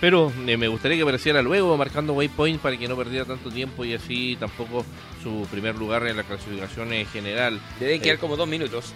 [0.00, 3.84] Pero eh, me gustaría que apareciera luego marcando waypoint para que no perdiera tanto tiempo
[3.84, 4.84] y así tampoco
[5.22, 7.60] su primer lugar en la clasificación eh, general.
[7.80, 8.92] Deben quedar Eh, como dos minutos.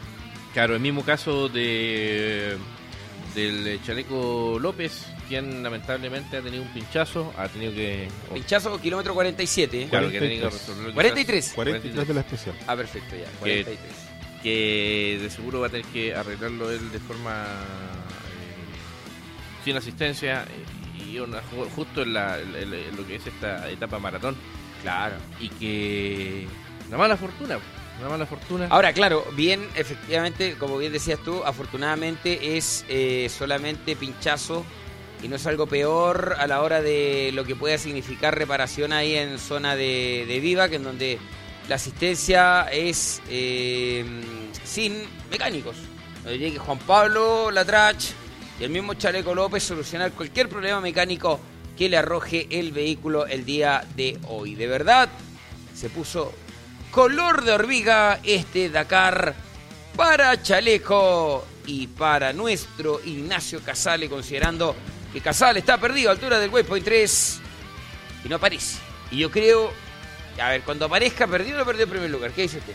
[0.53, 2.57] Claro, el mismo caso de
[3.35, 8.09] del Chaleco López, quien lamentablemente ha tenido un pinchazo, ha tenido que...
[8.35, 9.87] Pinchazo kilómetro 47.
[9.91, 10.61] Claro, que ha tenido que 43.
[10.61, 11.53] resolverlo quizás- 43.
[11.55, 12.55] 43 de la especial.
[12.67, 13.31] Ah, perfecto, ya.
[13.31, 13.79] Que- 43.
[14.43, 21.05] que de seguro va a tener que arreglarlo él de forma eh, sin asistencia eh,
[21.11, 21.43] y una-
[21.75, 24.37] justo en, la, en- en- en lo que es esta etapa maratón
[24.83, 25.17] Claro.
[25.39, 26.47] y que
[26.89, 27.59] una mala fortuna
[28.71, 34.65] Ahora, claro, bien, efectivamente, como bien decías tú, afortunadamente es eh, solamente pinchazo
[35.23, 39.17] y no es algo peor a la hora de lo que pueda significar reparación ahí
[39.17, 41.19] en zona de, de Viva, que en donde
[41.69, 44.05] la asistencia es eh,
[44.65, 44.95] sin
[45.31, 45.77] mecánicos.
[46.25, 48.03] Donde que Juan Pablo Latrach
[48.59, 51.39] y el mismo Chaleco López solucionar cualquier problema mecánico
[51.79, 54.55] que le arroje el vehículo el día de hoy.
[54.55, 55.09] De verdad,
[55.75, 56.33] se puso
[56.91, 59.35] color de hormiga este Dakar
[59.97, 64.75] para Chaleco y para nuestro Ignacio Casale, considerando
[65.13, 67.41] que Casale está perdido a altura del waypoint 3
[68.25, 68.79] y no aparece.
[69.11, 69.71] Y yo creo,
[70.41, 72.33] a ver, cuando aparezca perdido, lo perdió en primer lugar.
[72.33, 72.75] ¿Qué dice usted?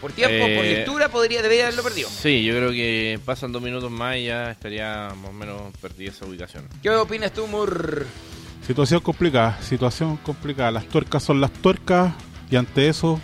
[0.00, 2.08] Por tiempo, por Eh, lectura, podría, debería haberlo perdido.
[2.08, 6.10] sí yo creo que pasan dos minutos más y ya estaría más o menos perdida
[6.12, 8.06] esa ubicación ¿Qué opinas tú, Mur?
[8.64, 10.70] Situación complicada, situación complicada.
[10.70, 12.12] Las tuercas son las tuercas
[12.48, 13.20] y ante eso,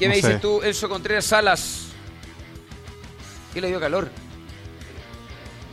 [0.00, 0.38] ¿Qué No me dices sé.
[0.40, 1.86] tú, Enzo Contreras Salas?
[3.54, 4.10] ¿Qué le dio calor?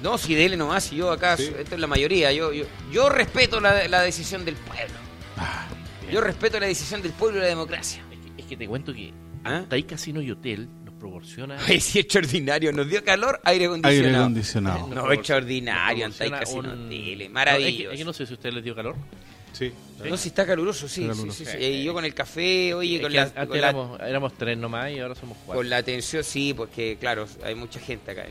[0.03, 1.51] No, si dele nomás, si yo acá, Sí.
[1.57, 4.93] esto es la mayoría, yo, yo, yo respeto la, la decisión del pueblo.
[5.38, 5.67] Ah,
[6.11, 8.03] Yo respeto la decisión del pueblo y la democracia.
[8.11, 9.11] es que, es que te cuento que
[9.43, 9.64] ¿Ah?
[9.67, 12.72] Tai Casino y Hotel nos proporciona Ay, sí, extraordinario.
[12.73, 14.23] Nos dio calor, aire aire acondicionado.
[14.23, 14.88] acondicionado.
[14.89, 17.69] No, extraordinario, Antai Casino un- Tele, No, maravilloso.
[17.69, 18.95] es, que, es que no sé si a ustedes les dio calor
[19.53, 19.74] Sí.
[20.06, 21.01] No, si está caluroso, sí.
[21.01, 21.43] Está sí, caluroso.
[21.43, 21.64] sí, sí.
[21.64, 24.92] Y yo con el café, oye, Es con la, antes con, la, éramos, tres nomás
[24.92, 25.59] y ahora somos cuatro.
[25.59, 28.26] con la atención, sí, porque claro, hay mucha gente acá.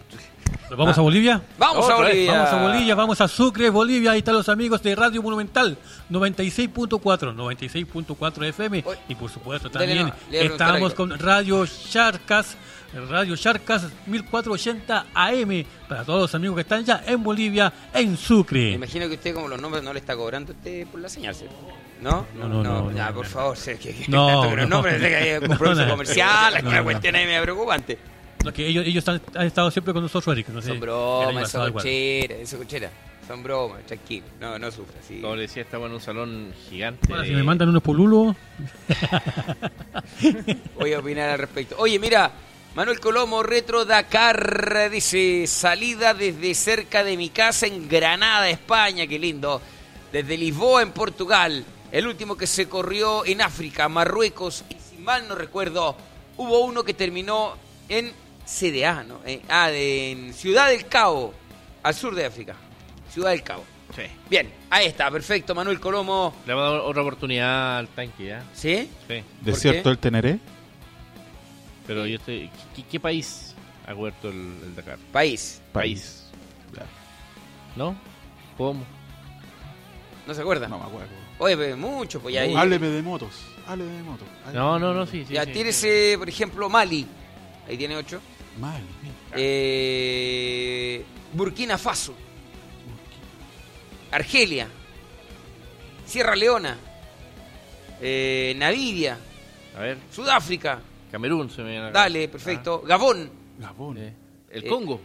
[0.70, 1.42] ¿Nos vamos a Bolivia?
[1.58, 2.32] Vamos a Bolivia.
[2.32, 4.12] Vamos a Bolivia, vamos a Sucre, Bolivia.
[4.12, 5.76] Ahí están los amigos de Radio Monumental
[6.10, 8.82] 96.4, 96.4 FM.
[8.86, 12.56] Oye, Y por supuesto también no, estamos con Radio Charcas,
[13.08, 15.64] Radio Charcas 1480 AM.
[15.88, 18.70] Para todos los amigos que están ya en Bolivia, en Me Sucre.
[18.72, 21.34] imagino que usted como los nombres no le está cobrando a usted por la señal.
[22.00, 22.26] ¿No?
[22.38, 23.30] No, no, no, ya, no, por no.
[23.30, 24.76] favor, sé que, No, tanto los no.
[24.76, 25.90] nombres de que hay No, compromiso no.
[25.90, 26.84] comercial, No, una no.
[26.84, 27.98] cuestión ahí media preocupante.
[28.44, 30.48] Lo que ellos ellos han, han estado siempre con nosotros, Eric.
[30.48, 31.82] No sé, Son bromas, pasado esa igual.
[31.84, 32.90] cochera, esa cochera.
[33.26, 34.26] Son bromas, tranquilo.
[34.40, 35.20] No, no sufra, sí.
[35.20, 37.12] Como le decía, estamos en un salón gigante.
[37.12, 38.36] Ahora, si me mandan unos polulos,
[40.78, 41.74] Voy a opinar al respecto.
[41.78, 42.30] Oye, mira,
[42.76, 49.18] Manuel Colomo, Retro Dakar, dice, salida desde cerca de mi casa en Granada, España, qué
[49.18, 49.62] lindo.
[50.12, 51.64] Desde Lisboa, en Portugal.
[51.90, 54.62] El último que se corrió en África, Marruecos.
[54.68, 55.96] Y si mal no recuerdo,
[56.36, 57.56] hubo uno que terminó
[57.88, 58.12] en
[58.44, 59.20] CDA, ¿no?
[59.24, 61.32] Eh, ah, de- en Ciudad del Cabo,
[61.82, 62.56] al sur de África.
[63.10, 63.64] Ciudad del Cabo.
[63.94, 64.02] Sí.
[64.28, 66.34] Bien, ahí está, perfecto, Manuel Colomo.
[66.46, 68.44] Le vamos a dar otra oportunidad al tanque, ¿ya?
[68.52, 68.90] ¿Sí?
[69.08, 69.22] Sí.
[69.40, 70.38] Desierto del Teneré.
[71.86, 72.50] Pero yo estoy...
[72.74, 73.54] ¿Qué, qué país
[73.86, 74.98] ha cubierto el, el Dakar?
[75.12, 75.60] País.
[75.72, 76.24] País.
[77.76, 77.94] ¿No?
[78.56, 78.84] ¿Cómo?
[80.26, 80.66] ¿No se acuerda?
[80.66, 81.10] No me acuerdo.
[81.38, 82.40] Oye, pero mucho, pues ya.
[82.42, 83.30] ahí- Hábleme de motos.
[83.66, 84.26] Hábleme de motos.
[84.54, 85.34] No, no, no, sí, sí.
[85.34, 87.06] ya sí, tírese, por ejemplo, Mali.
[87.68, 88.20] Ahí tiene ocho.
[88.58, 88.82] Mal.
[89.02, 89.14] mira.
[89.36, 92.14] Eh, Burkina Faso.
[94.10, 94.68] Argelia.
[96.06, 96.76] Sierra Leona.
[98.00, 99.18] Eh, Namibia.
[99.76, 100.80] A ver, Sudáfrica.
[101.16, 102.82] Camerún se me viene a la Dale, perfecto.
[102.86, 103.30] Gabón.
[103.58, 103.96] Gabón.
[103.96, 104.12] Ah, eh.
[104.50, 105.00] El Eh, Congo.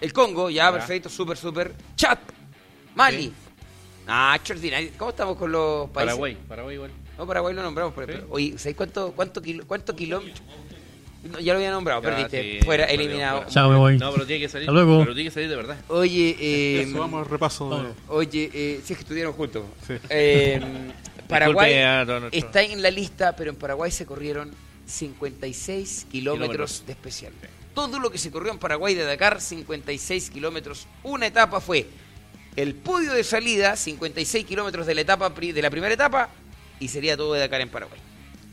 [0.00, 0.72] El Congo, ya, Ya.
[0.72, 1.72] perfecto, súper, súper.
[1.94, 2.18] Chad.
[2.96, 3.26] Mali.
[3.26, 3.32] Sí.
[4.08, 4.90] Ah, extraordinario.
[4.98, 6.14] ¿Cómo estamos con los países?
[6.14, 6.36] Paraguay.
[6.48, 6.90] Paraguay igual.
[7.16, 7.94] No, Paraguay lo nombramos.
[7.94, 8.12] Pero, Sí.
[8.18, 9.92] pero- oye, ¿sabes cuánto, cuánto, kilo, cuánto?
[11.30, 12.42] No, ya lo había nombrado, Ya, perdiste.
[12.58, 13.36] sí, Fuera, eliminado.
[13.38, 13.50] fuera.
[13.52, 13.98] chao, me voy.
[13.98, 14.68] No, pero tiene que salir.
[14.68, 14.98] Hasta luego.
[14.98, 15.76] Pero tiene que salir de verdad.
[15.86, 17.92] Oye, eh, Eso, vamos al repaso de...
[18.08, 19.62] Oye, eh, si es que estuvieron juntos.
[19.86, 19.94] Sí.
[20.10, 20.60] Eh,
[21.28, 21.72] Paraguay
[22.04, 24.52] Disculpe está en la lista, pero en Paraguay se corrieron
[24.86, 27.32] 56 kilómetros de especial.
[27.74, 30.86] Todo lo que se corrió en Paraguay de Dakar, 56 kilómetros.
[31.02, 31.86] Una etapa fue
[32.56, 36.30] el podio de salida, 56 kilómetros de la etapa de la primera etapa,
[36.80, 38.00] y sería todo de Dakar en Paraguay.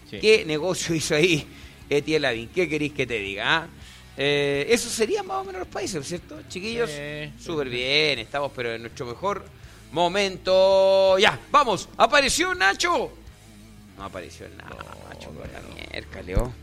[0.09, 0.19] Sí.
[0.19, 1.47] ¿Qué negocio hizo ahí
[1.89, 2.49] Etienne Lavín?
[2.49, 3.57] ¿Qué queréis que te diga?
[3.57, 3.67] ah?
[4.15, 6.39] Eh, eso serían más o menos los países, ¿cierto?
[6.47, 7.73] Chiquillos, sí, súper sí.
[7.73, 9.43] bien, estamos pero en nuestro mejor
[9.91, 11.17] momento.
[11.17, 13.11] Ya, vamos, apareció Nacho.
[13.97, 15.47] No apareció el Nacho, por
[15.93, 16.53] la mierda, Leo.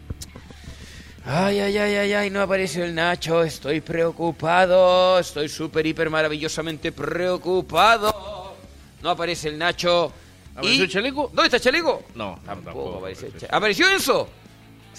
[1.25, 6.93] Ay, ay, ay, ay, ay, no apareció el Nacho, estoy preocupado, estoy súper, hiper, maravillosamente
[6.93, 8.55] preocupado.
[9.03, 10.13] No aparece el Nacho.
[10.53, 11.23] ¿Apareció Y- el chaleco?
[11.33, 12.03] ¿Dónde está el chaleco?
[12.15, 13.27] No, no, Tampoco, apareció.
[13.29, 13.49] el apareció.
[13.49, 14.29] Cha- ¿Apareció Enzo?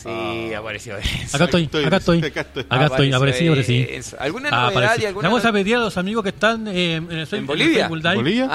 [0.04, 0.10] Sí,
[0.54, 0.58] Ah.
[0.60, 1.36] apareció Enzo.
[1.38, 2.18] Acá estoy, estoy, acá estoy.
[2.20, 2.64] acá estoy.
[2.70, 3.96] Acá estoy, Apareció aparecí, aparecí.
[3.96, 4.18] Enzo.
[4.20, 5.02] ¿Alguna Ah, novedad aparecí.
[5.04, 7.86] y alguna vamos a pedir a los amigos que están eh, en el Facebook, Bolivia?
[7.86, 8.16] el Facebook Live.
[8.16, 8.50] ¿Bolivia?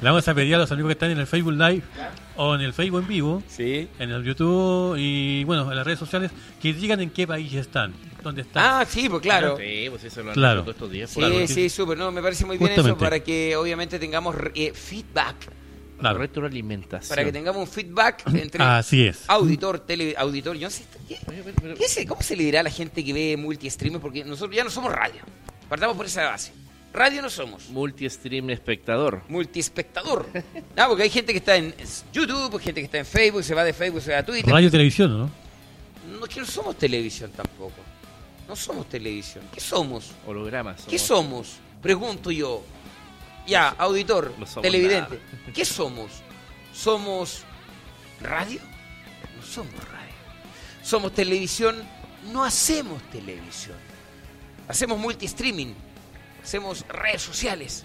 [0.00, 1.82] Le vamos a pedir a los amigos que están en el Facebook Live
[2.36, 3.88] o en el Facebook en vivo, Sí.
[3.98, 6.30] en el YouTube y bueno, en las redes sociales,
[6.62, 8.64] que digan en qué país están, dónde están.
[8.64, 9.56] Ah, sí, pues claro.
[9.58, 10.60] Sí, pues eso lo han Claro.
[10.60, 11.10] hecho todos estos días.
[11.10, 11.46] Sí, algo.
[11.48, 13.04] sí, súper, no, me parece muy bien eso Justamente.
[13.04, 15.34] para que obviamente tengamos eh, feedback,
[15.98, 16.18] Claro.
[16.18, 17.08] Retroalimentación.
[17.08, 19.24] para que tengamos un feedback entre Así es.
[19.28, 22.44] auditor, tele, auditor, yo no sé, ¿qué, Oye, pero- pero- qué sé- ¿cómo se le
[22.44, 23.98] dirá a la gente que ve multi-streaming?
[23.98, 25.20] Porque nosotros ya no somos radio,
[25.68, 26.52] partamos por esa base.
[26.92, 29.22] Radio no somos, Multi-stream espectador.
[29.28, 30.26] multiespectador.
[30.76, 31.74] Ah, porque hay gente que está en
[32.12, 34.50] YouTube, gente que está en Facebook, se va de Facebook, se va a Twitter.
[34.52, 35.30] Radio televisión, ¿no?
[36.18, 37.74] No, es que no somos televisión tampoco.
[38.48, 39.44] No somos televisión.
[39.52, 40.12] ¿Qué somos?
[40.26, 40.84] Hologramas.
[40.88, 41.56] ¿Qué somos?
[41.82, 42.62] Pregunto yo.
[43.48, 45.18] Ya, auditor, no televidente.
[45.54, 46.22] ¿Qué somos?
[46.72, 47.44] ¿Somos
[48.20, 48.60] radio?
[49.36, 50.14] No somos radio.
[50.82, 51.82] ¿Somos televisión?
[52.30, 53.76] No hacemos televisión.
[54.68, 55.72] Hacemos multi-streaming.
[56.44, 57.84] Hacemos redes sociales.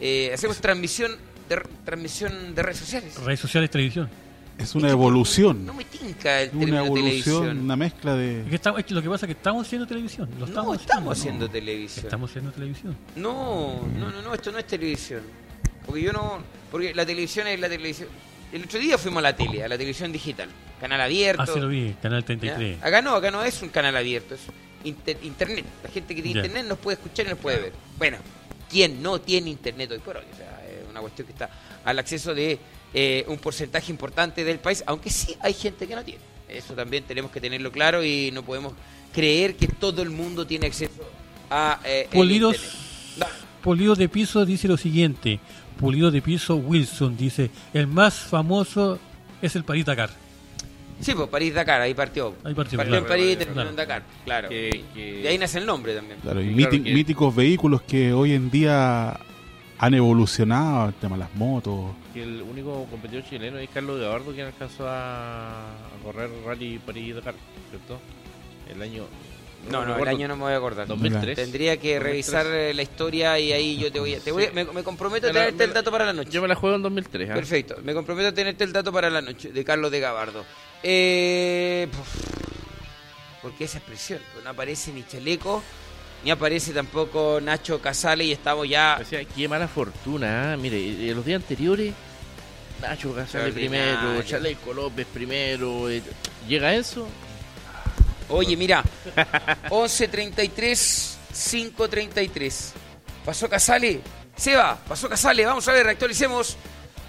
[0.00, 1.16] Eh, hacemos transmisión
[1.48, 3.14] de, transmisión de redes sociales.
[3.22, 4.10] Redes sociales, televisión.
[4.58, 5.66] Es una evolución.
[5.66, 7.58] No me tinca el Una evolución, televisión.
[7.60, 8.54] una mezcla Es que, de...
[8.54, 10.28] estamos- es que lo que pasa es que estamos haciendo televisión.
[10.34, 11.48] Lo no estamos estamos haciendo.
[11.50, 12.06] televisión.
[12.06, 12.96] Estamos haciendo televisión.
[13.16, 15.22] No, no, no, no, esto no es televisión.
[15.84, 16.38] Porque yo no.
[16.70, 18.08] Porque la televisión es la televisión.
[18.52, 20.48] El otro día fuimos a la tele, a la televisión digital.
[20.80, 21.42] Canal abierto.
[21.42, 22.26] Ah, sí lo vi, Canal ¿ya?
[22.26, 22.82] 33.
[22.82, 24.42] Acá no, acá no es un canal abierto, es
[24.84, 25.64] inter- internet.
[25.82, 26.46] La gente que tiene Ya.
[26.46, 27.72] internet nos puede escuchar y nos puede ver.
[27.98, 28.18] Bueno,
[28.70, 30.24] ¿quién no tiene internet hoy por hoy?
[30.32, 31.50] O sea, es una cuestión que está
[31.84, 32.58] al acceso de
[32.94, 36.20] eh, un porcentaje importante del país, aunque sí hay gente que no tiene.
[36.48, 38.72] Eso también tenemos que tenerlo claro y no podemos
[39.12, 41.02] creer que todo el mundo tiene acceso
[41.50, 41.80] a.
[41.84, 42.54] eh, Polidos.
[42.54, 42.80] internet.
[43.18, 43.26] No.
[43.62, 45.40] Polido de piso dice lo siguiente:
[45.80, 47.16] pulido de piso Wilson.
[47.16, 48.98] Dice, el más famoso
[49.42, 50.10] es el París Dakar.
[51.00, 52.36] Sí, pues París-Dakar, ahí partió.
[52.44, 53.06] Ahí partió, en claro.
[53.08, 53.70] París y terminó Claro.
[53.70, 54.48] en Dakar, claro.
[54.48, 56.20] Que- que- De ahí nace el nombre también.
[56.20, 59.18] Claro, y Sí, míti- claro que- míticos vehículos que hoy en día
[59.78, 61.92] han evolucionado, el tema de las motos.
[62.12, 65.66] que el único competidor chileno es Carlos Gabardo quien alcanzó a,
[66.02, 67.34] correr Rally París-Dakar,
[67.70, 67.98] ¿cierto?
[68.72, 69.04] El año...
[69.70, 70.86] No, no, el recuerdo, año no me voy a acordar.
[70.86, 71.36] 2003.
[71.36, 72.02] Tendría que 2003.
[72.02, 74.20] revisar eh, la historia y ahí yo te voy a...
[74.20, 74.52] Te voy a- Sí.
[74.54, 76.30] me, me comprometo a la- tenerte me el dato para la noche.
[76.30, 77.34] Yo me la juego en 2003, ¿ah?
[77.34, 80.44] Perfecto, me comprometo a tenerte el dato para la noche de Carlos de Gabardo.
[80.82, 84.20] Eh, puf, ¿Por qué esa expresión?
[84.34, 85.62] Pues no aparece ni Chaleco,
[86.24, 88.98] ni aparece tampoco Nacho Casale y estamos ya...
[89.00, 90.56] O sea, qué mala fortuna, ¿ah?
[90.56, 91.92] Mire, eh, los días anteriores,
[92.80, 94.22] Nacho Casale primero.
[94.22, 96.02] Chaleco López primero, eh,
[96.48, 97.06] llega Enzo,
[98.30, 98.82] Oye, mira,
[99.68, 102.72] 11.33, 5.33.
[103.24, 104.00] ¿Pasó Casale?
[104.36, 106.56] Seba, pasó Casale, vamos a ver, actualicemos.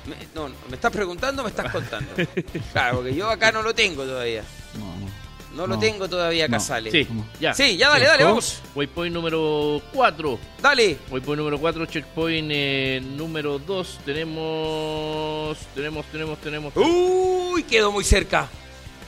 [0.06, 2.12] Me- no, no, ¿me estás preguntando o me estás contando?
[2.74, 4.44] Claro, porque yo acá no lo tengo todavía.
[4.78, 5.15] No, no.
[5.56, 6.58] No, lo tengo todavía, No.
[6.58, 6.92] Casale.
[6.92, 7.08] sí,
[7.40, 7.54] ya.
[7.54, 8.62] Sí, ya dale, dale, vamos.
[8.76, 10.40] Waypoint número 4.
[10.62, 10.98] Dale.
[11.10, 14.00] Waypoint número 4, checkpoint eh, número 2.
[14.06, 16.74] Tenemos, tenemos, tenemos, tenemos.
[16.76, 18.50] Uy, quedó muy cerca.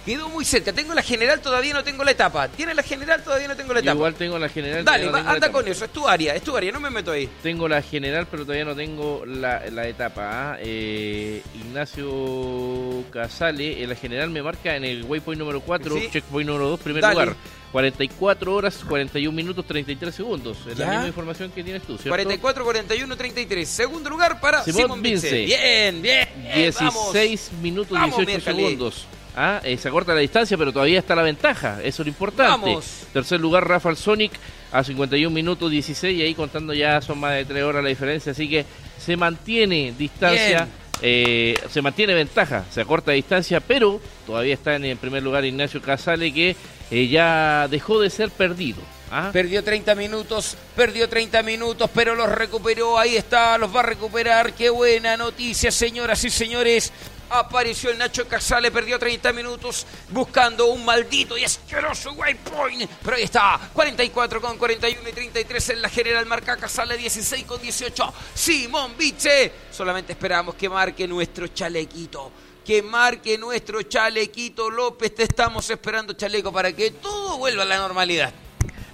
[0.08, 0.72] Quedó muy cerca.
[0.72, 2.48] Tengo la general, todavía no tengo la etapa.
[2.48, 3.96] Tiene la general, todavía no tengo la Yo etapa.
[3.98, 4.86] igual tengo la general.
[4.86, 5.84] Dale, no va, la anda con eso.
[5.84, 6.72] Es tu área, es tu área.
[6.72, 7.30] No me meto ahí.
[7.44, 10.54] Tengo la general, pero todavía no tengo la, la etapa.
[10.54, 10.58] ¿ah?
[10.62, 16.10] Eh, Ignacio Casale, en la general me marca en el waypoint número 4, Sí.
[16.12, 17.14] checkpoint número 2, primer Dale.
[17.14, 17.36] lugar.
[17.74, 20.58] 44 horas, 41 minutos, 33 segundos.
[20.70, 20.92] Es la Ya.
[20.94, 22.10] misma información que tienes tú, ¿cierto?
[22.12, 23.68] 44, 41, 33.
[23.68, 25.44] Segundo lugar para Simón Vince.
[25.46, 26.30] Bien, bien.
[26.56, 28.56] 16 minutos, Vamos, 18 miércoles.
[28.56, 29.08] segundos.
[29.40, 31.78] Ah, eh, se acorta la distancia, pero todavía está la ventaja.
[31.84, 32.50] Eso es lo importante.
[32.70, 33.04] Vamos.
[33.14, 34.32] Tercer lugar, Rafael Sonic
[34.72, 36.18] a 51 minutos 16.
[36.18, 38.32] Y ahí contando ya son más de 3 horas la diferencia.
[38.32, 38.66] Así que
[38.98, 40.68] se mantiene distancia.
[41.04, 42.66] eh, se mantiene ventaja.
[42.72, 46.56] Se acorta distancia, pero todavía está en el primer lugar Ignacio Casale, que
[46.90, 48.82] eh, ya dejó de ser perdido.
[49.12, 49.30] ¿ah?
[49.32, 52.98] Perdió 30 minutos, perdió 30 minutos, pero los recuperó.
[52.98, 54.54] Ahí está, los va a recuperar.
[54.54, 56.92] Qué buena noticia, señoras y señores.
[57.30, 62.90] Apareció el Nacho Casale, perdió 30 minutos buscando un maldito y asqueroso waypoint.
[63.04, 67.62] Pero ahí está, 44 con 41 y 33 en la general marca Casale, 16 con
[67.62, 68.14] 18.
[68.34, 69.52] Simón Viche.
[69.72, 72.32] Solamente esperamos que marque nuestro chalequito.
[72.66, 75.16] Que marque nuestro chalequito López.
[75.16, 78.34] Te estamos esperando, chaleco, para que todo vuelva a la normalidad.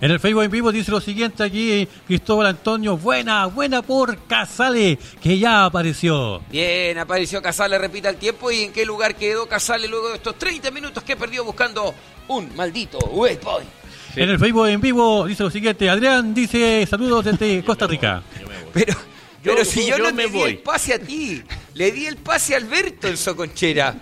[0.01, 4.99] En el Facebook en vivo dice lo siguiente aquí, Cristóbal Antonio, buena, buena por Casale,
[5.21, 6.41] que ya apareció.
[6.49, 10.37] Bien, apareció Casale, repita el tiempo y en qué lugar quedó Casale luego de estos
[10.37, 11.95] 30 minutos que perdió buscando
[12.27, 12.99] un maldito.
[12.99, 14.19] Sí.
[14.19, 18.21] En el Facebook en vivo dice lo siguiente, Adrián dice saludos desde Costa Rica.
[18.41, 18.69] Yo me voy.
[18.73, 20.49] Pero, Yo- pero si yo, yo no me te di voy.
[20.51, 21.41] el pase a ti,
[21.75, 23.95] le di el pase a Alberto en Soconchera.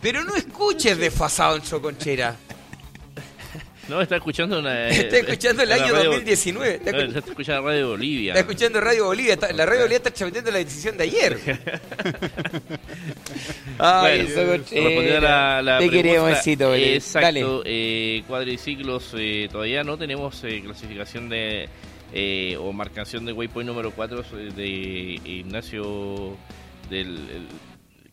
[0.00, 2.36] Pero no escuches desfasado en Soconchera.
[3.88, 4.88] No, está escuchando una.
[4.90, 6.74] Está escuchando el año radio- 2019.
[6.74, 8.32] Está, No, escu- está escuchando Radio Bolivia.
[8.32, 9.34] está escuchando Radio Bolivia.
[9.34, 11.38] está- la Radio Bolivia está transmitiendo la decisión de ayer.
[13.78, 14.84] Ay, Bueno, Soconchera.
[14.88, 16.74] respondiendo a la, la Te queremos, Besito.
[16.74, 21.68] Exacto, eh, cuadriciclos eh, todavía no tenemos eh, clasificación de
[22.12, 24.22] eh, o marcación de waypoint número 4
[24.54, 24.66] de
[25.24, 26.36] Ignacio
[26.90, 27.46] del el-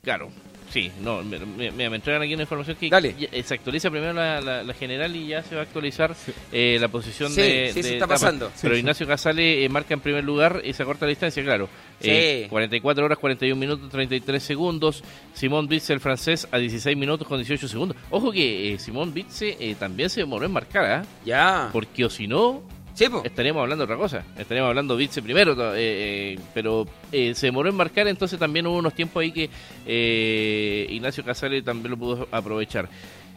[0.03, 0.29] claro.
[0.73, 3.13] Sí, no, me, me- entregan aquí una información que Dale.
[3.31, 6.15] eh, se actualiza primero la, la- la general y ya se va a actualizar
[6.51, 8.13] eh, la posición Sí, de, sí, se de está etapa.
[8.15, 8.51] pasando.
[8.59, 8.75] Pero.
[8.75, 11.69] Ignacio Casale eh, marca en primer lugar y se acorta la distancia, claro.
[11.99, 12.09] Sí.
[12.09, 15.03] Eh, 44 horas, 41 minutos, 33 segundos.
[15.33, 17.95] Simón Bitze, el francés, a 16 minutos con 18 segundos.
[18.09, 21.05] Ojo que Simón Bitze también se demoró en marcar, ¿ah?
[21.23, 21.69] Ya.
[21.71, 22.63] Porque o si no,
[22.93, 24.23] Sí, estaríamos hablando de otra cosa.
[24.37, 28.77] Estaríamos hablando Bitze primero, eh, eh, pero eh, se demoró en marcar, entonces también hubo
[28.77, 29.49] unos tiempos ahí que
[29.85, 32.87] eh, Ignacio Casale también lo pudo aprovechar.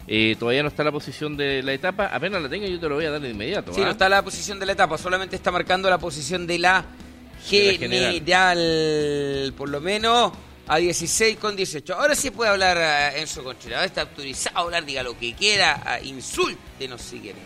[0.09, 2.95] Eh, todavía no está la posición de la etapa, apenas la tenga yo te lo
[2.95, 3.73] voy a dar de inmediato.
[3.73, 3.87] Sí, ¿ah?
[3.87, 6.85] no está la posición de la etapa, solamente está marcando la posición de la
[7.51, 10.33] De la general, por lo menos
[10.69, 11.95] a 16 con 18.
[11.95, 15.83] Ahora sí puede hablar eh, Enzo ahora está autorizado a hablar, diga lo que quiera,
[15.85, 17.39] ah, insúltenos si quiere.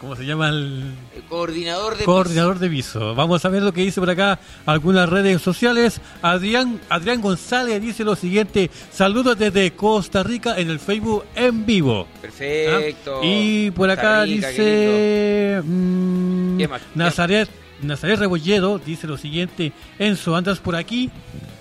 [0.00, 3.16] ¿Cómo se llama el El coordinador de coordinador de viso?
[3.16, 6.00] Vamos a ver lo que dice por acá algunas redes sociales.
[6.22, 12.06] Adrián, Adrián González dice lo siguiente, saludos desde Costa Rica en el Facebook en vivo.
[12.22, 13.20] Perfecto.
[13.20, 13.26] ¿Ah?
[13.26, 16.62] Y por acá Rica, dice mm.
[16.94, 17.48] Nazaret,
[17.82, 21.10] Nazaret Rebolledo dice lo siguiente, Enzo, ¿andas por aquí?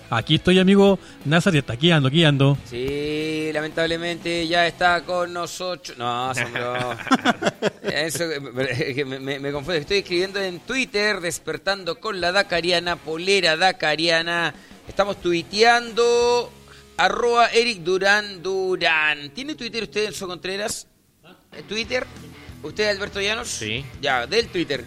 [0.10, 2.58] Aquí estoy, amigo Nazaret, aquí ando, aquí ando.
[2.66, 5.98] Sí, lamentablemente ya está con nosotros.
[5.98, 6.95] No, asombro.
[7.84, 8.24] Eso
[9.06, 9.80] me, me, me confundo.
[9.80, 14.53] Estoy escribiendo en Twitter, despertando con la Dakariana, polera Dakariana.
[14.88, 16.52] Estamos tuiteando.
[16.98, 19.30] Arroba Eric Durán Durán.
[19.32, 20.88] ¿Tiene Twitter usted, Enzo Contreras?
[21.52, 22.08] ¿Eh, ¿Twitter?
[22.64, 23.48] ¿Usted, Alberto Llanos?
[23.50, 23.86] Sí.
[24.02, 24.84] Ya, del Twitter.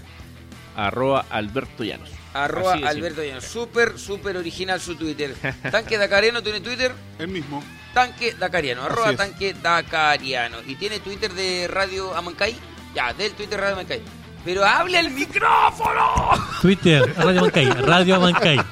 [0.77, 2.11] Arroba Alberto Llanos.
[2.35, 3.45] Arroba Alberto Llanos.
[3.45, 5.35] Súper, súper original su Twitter.
[5.71, 6.93] Tanque Dakariano tiene Twitter.
[7.19, 7.63] El mismo.
[7.93, 9.17] Tanque Dakariano, arroba Así es.
[9.19, 10.59] Tanque Dakariano.
[10.67, 12.57] ¿Y tiene Twitter de Radio Amancay?
[12.95, 14.03] Ya, del Twitter Radio Amancay.
[14.45, 16.31] Pero hable al micrófono.
[16.63, 18.61] Twitter, Radio Mancay, Radio Mancay.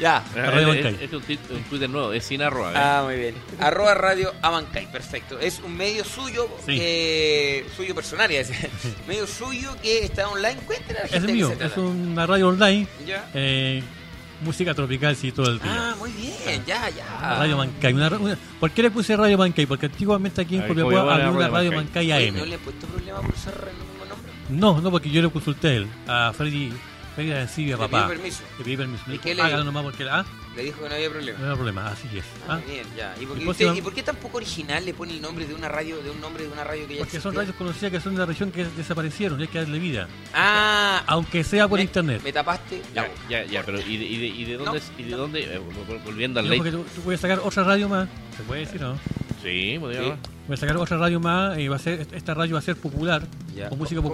[0.00, 0.24] Ya.
[0.34, 0.94] Radio Es- Mancay.
[0.94, 2.70] es- es un un Twitter nuevo, es sin arroba.
[2.70, 2.74] ¿eh?
[2.76, 3.34] Ah, muy bien.
[3.60, 5.38] Arroba Radio Amancay, perfecto.
[5.38, 6.76] Es un medio suyo, Sí.
[6.78, 8.56] que- suyo personal, ya decía.
[9.08, 10.56] medio suyo que está online.
[10.66, 12.86] Cuéntale a la Es gente de qué mío, se es una radio online.
[13.06, 13.28] Ya.
[13.34, 13.82] eh,
[14.42, 15.72] música tropical, sí, todo el día.
[15.92, 17.36] Ah, muy bien, ya, ya.
[17.38, 17.92] Radio Mancay.
[17.94, 19.64] Una, una- ¿Por qué le puse Radio Mancay?
[19.66, 21.84] Porque antiguamente aquí en Ay, Copiapó había una Radio Radio Mancay.
[22.08, 22.38] Mancay Oye, AM.
[22.38, 24.32] ¿No le he puesto problema por usar el mismo nombre?
[24.50, 26.72] No, no, porque yo le consulté a él, a Freddy,
[27.16, 28.04] Arancibia, Le papá.
[28.06, 28.42] pidió permiso.
[28.58, 29.04] Le pedí permiso.
[29.12, 29.64] ¿Y qué le hágalo dijo?
[29.72, 30.24] nomás porque, ah,
[30.56, 31.38] Le dijo que no había problema.
[31.38, 32.24] no hay problema, así es.
[32.48, 33.14] Ah, Ah, bien, ya.
[33.20, 35.46] ¿Y por, Y qué usted- ¿Y por qué tan poco original le pone el nombre
[35.46, 37.90] de una radio, de un nombre de una radio que ya Porque son radios conocidas
[37.92, 40.08] que son de la región que desaparecieron, y hay que darle vida.
[40.32, 42.20] Ah, Aunque sea por me- internet.
[42.22, 43.20] Me tapaste la Ya, boca.
[43.28, 44.80] ya, ya, pero ¿y de, y de, y de dónde?
[44.80, 44.86] No.
[44.98, 45.40] ¿Y de dónde?
[45.54, 46.58] eh, vol- volviendo al ley.
[46.58, 48.96] porque tú, tú puedes sacar otra radio más, se puede decir, ¿no?
[49.42, 50.12] Sí, podría Sí.
[50.46, 52.76] Voy a sacar otra radio más y va a ser, esta radio va a ser
[52.76, 53.68] popular, Ya.
[53.70, 54.12] con música ¿Cómo?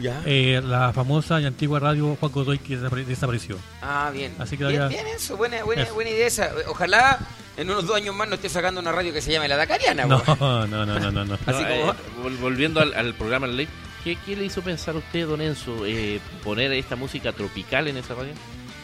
[0.00, 0.22] Ya.
[0.26, 3.56] Eh, la famosa y antigua radio Juan Godoy que desapare- desapareció.
[3.82, 4.34] Ah, bien.
[4.38, 5.94] Así que bien, bien eso, buena, buena, Eso.
[5.94, 6.50] buena idea esa.
[6.68, 7.18] Ojalá
[7.56, 10.04] en unos dos años más no esté sacando una radio que se llame La Dakariana.
[10.06, 11.24] No, no, no, no, no.
[11.24, 11.34] no.
[11.46, 13.68] Así No, como- eh, vol- volviendo al, al programa Ley,
[14.02, 17.96] ¿qué, ¿qué le hizo pensar a usted, don Enzo, eh, poner esta música tropical en
[17.98, 18.32] esa radio?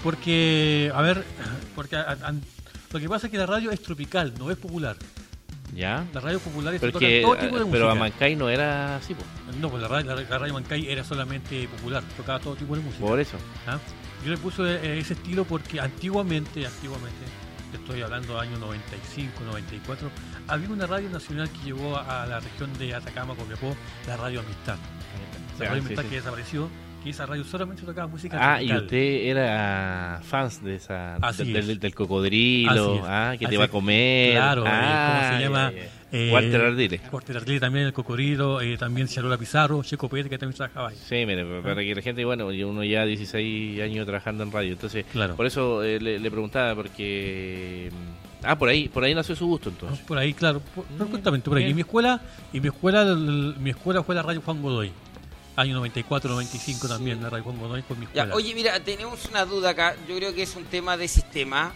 [0.04, 1.24] Porque, a ver,
[1.74, 2.34] porque a- a-
[2.92, 4.96] lo que pasa es que la radio es tropical, no es popular.
[5.74, 6.04] ¿Ya?
[6.12, 7.92] La radio popular es Pero, tocan que, todo tipo de eh, pero música.
[7.92, 9.22] Amancay no era así, po,
[9.60, 12.82] No, pues la radio, la, la radio Mancay era solamente popular, tocaba todo tipo de
[12.82, 13.04] música.
[13.06, 13.36] por eso.
[13.66, 13.78] ¿ah?
[14.24, 17.18] Yo le puse eh, ese estilo porque antiguamente, antiguamente,
[17.70, 20.10] te estoy hablando del año 95, 94,
[20.48, 23.76] había una radio nacional que llegó a, a la región de Atacama, Copiapó,
[24.06, 24.76] la Radio Amistad.
[25.58, 26.08] La Ya, Radio sí, Amistad sí.
[26.10, 26.68] que desapareció,
[27.02, 31.56] que esa radio solamente tocaba música Ah, y usted era fans de esa Así del,
[31.56, 31.66] es.
[31.66, 34.32] del- del cocodrilo, Así ah, que Así te va a comer.
[34.32, 35.72] Claro, eh, ah, ¿cómo se llama?
[35.72, 35.88] ya, ya.
[36.12, 37.00] Eh, Walter Ardile.
[37.12, 40.96] Walter Ardile también, el Cocodrilo, eh, también Charola Pizarro, Checo Pérez, que también trabajaba ahí.
[40.96, 45.04] Sí, mire, para que la gente, bueno, uno ya 16 años trabajando en radio, entonces,
[45.12, 45.36] Claro.
[45.36, 47.90] por eso eh, le, le preguntaba, porque...
[48.42, 50.00] Ah, por ahí, por ahí nació su gusto entonces.
[50.00, 51.70] Por ahí, claro, por, por- Mm, justamente por ahí.
[51.70, 52.20] Y mi escuela,
[52.52, 54.90] y mi escuela, el- mi escuela fue la radio Juan Godoy.
[55.56, 58.34] Año 94, 95 también, la Godoy con mi Ya, escuela.
[58.34, 59.94] oye, mira, tenemos una duda acá.
[60.08, 61.72] Yo creo que es un tema de sistema.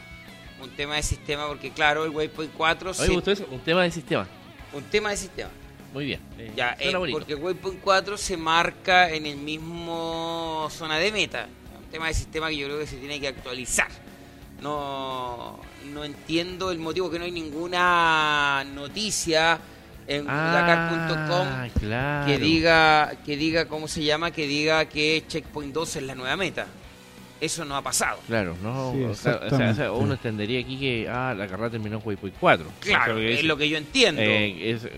[0.62, 3.47] Un tema de sistema, porque claro, el Waypoint 4 Oye, se- ¿me gustó eso?
[3.51, 4.27] Un tema de sistema.
[4.73, 5.51] Un tema de sistema.
[5.93, 6.20] Muy bien.
[6.39, 7.19] eh, Ya, eh, bonito.
[7.19, 11.49] porque Waypoint 4 se marca en el mismo zona de meta.
[11.78, 13.89] Un tema de sistema que yo creo que se tiene que actualizar.
[14.62, 15.61] No,
[15.93, 19.59] no entiendo el motivo que no hay ninguna noticia
[20.07, 22.26] en Ah, claro.
[22.26, 26.36] que diga que diga cómo se llama que diga que Checkpoint 2 es la nueva
[26.36, 26.66] meta.
[27.41, 28.18] Eso no ha pasado.
[28.26, 29.91] Claro, no, Sí, o, sea, o sea, o sea, exactamente.
[29.91, 32.66] uno entendería aquí que ah, la carrera terminó en Waypoint 4.
[32.81, 34.23] Claro, es lo que yo entiendo.
[34.23, 34.89] Eh, es,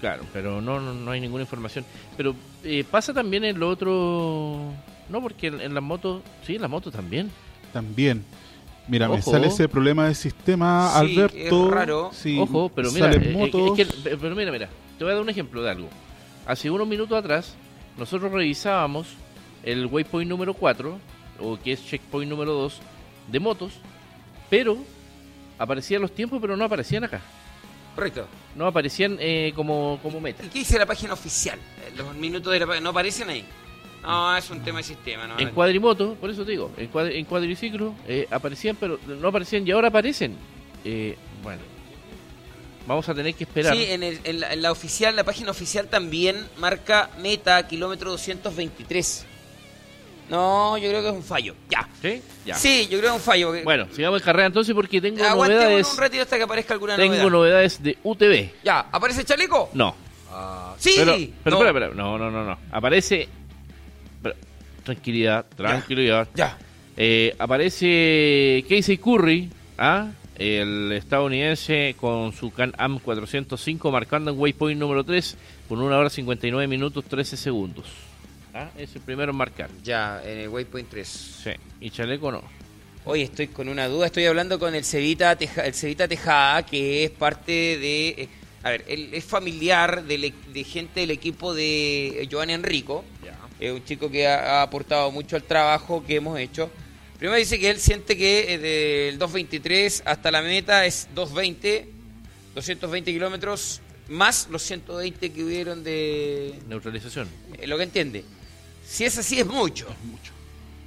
[0.00, 1.84] claro, pero no, no, no hay ninguna información.
[2.16, 4.72] Pero eh, pasa también en lo otro...
[5.08, 7.30] No, porque en, en las motos, sí, en las motos también.
[7.72, 8.24] También.
[8.86, 11.36] Mira, me sale ese problema de sistema, Sí, Alberto.
[11.68, 12.10] es raro.
[12.12, 13.78] Sí, Ojo, pero mira, eh, eh, motos.
[13.78, 15.88] es que- pero mira, mira, te voy a dar un ejemplo de algo.
[16.46, 17.54] Hace unos minutos atrás,
[17.96, 19.06] nosotros revisábamos
[19.62, 20.98] el waypoint número 4,
[21.40, 22.80] o que es checkpoint número 2,
[23.28, 23.72] de motos,
[24.50, 24.76] pero
[25.58, 27.20] aparecían los tiempos, pero no aparecían acá.
[27.94, 28.26] Correcto.
[28.54, 30.44] No aparecían eh, como, como meta.
[30.44, 31.58] ¿Y qué dice la página oficial?
[31.58, 33.44] Eh, Los minutos de la página no aparecen ahí.
[34.04, 35.26] No, es un tema de sistema.
[35.26, 39.28] No, En cuadrimoto, por eso te digo, en, cuad- en cuadriciclo eh, aparecían, pero no
[39.28, 40.36] aparecían y ahora aparecen.
[40.84, 41.62] Eh, bueno,
[42.86, 43.74] vamos a tener que esperar.
[43.74, 48.10] Sí, en, el- en la, en la oficial, la página oficial también marca meta kilómetro
[48.10, 49.26] 223.
[50.30, 51.54] No, yo creo que es un fallo.
[51.68, 51.86] Ya.
[52.00, 52.22] ¿Sí?
[52.46, 52.54] Ya.
[52.54, 53.48] Sí, yo creo que es un fallo.
[53.48, 55.92] porque- Bueno, sigamos en carrera entonces porque tengo Aguantemos novedades.
[55.92, 57.30] un ratito hasta que aparezca alguna Tengo novedad.
[57.30, 58.50] novedades de UTV.
[58.64, 59.70] Ya, ¿aparece Chaleco?
[59.74, 59.94] No.
[60.78, 60.94] Sí.
[60.96, 61.12] Pero,
[61.44, 61.62] pero no.
[61.66, 61.94] espera, espera.
[61.94, 62.58] No, no, no, no.
[62.72, 63.28] Aparece.
[64.84, 66.28] Tranquilidad, tranquilidad.
[66.34, 66.56] Ya.
[66.96, 70.10] Eh, aparece Casey Curry, ¿ah?
[70.36, 75.36] el estadounidense con su Can-Am 405 marcando en waypoint número 3
[75.68, 77.86] con 1 hora 59 minutos 13 segundos.
[78.52, 78.70] ¿Ah?
[78.78, 79.68] Es el primero en marcar.
[79.82, 81.08] Ya, en el Waypoint 3.
[81.42, 81.50] Sí.
[81.80, 82.42] Y Chaleco no.
[83.04, 87.04] Hoy estoy con una duda, estoy hablando con el Cevita, Teja- el Cevita Tejada, que
[87.04, 88.08] es parte de...
[88.10, 88.28] eh,
[88.62, 93.04] a ver, él es familiar del e- de, gente del equipo de Joan Enrico,
[93.60, 96.70] es un chico que ha, ha aportado mucho al trabajo que hemos hecho.
[97.18, 101.88] Primero dice que él siente que eh, del 223 hasta la meta es 220,
[102.54, 106.54] 220 kilómetros, más los 120 que hubieron de...
[106.68, 107.28] Neutralización.
[107.58, 108.24] eh, lo que entiende.
[108.86, 109.86] Si es así, es mucho.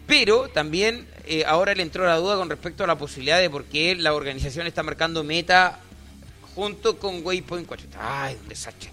[0.06, 3.66] Pero también eh, ahora le entró la duda con respecto a la posibilidad de por
[3.66, 5.80] qué la organización está marcando meta
[6.56, 7.88] junto con Waypoint 4.
[8.00, 8.90] Ay, un desastre.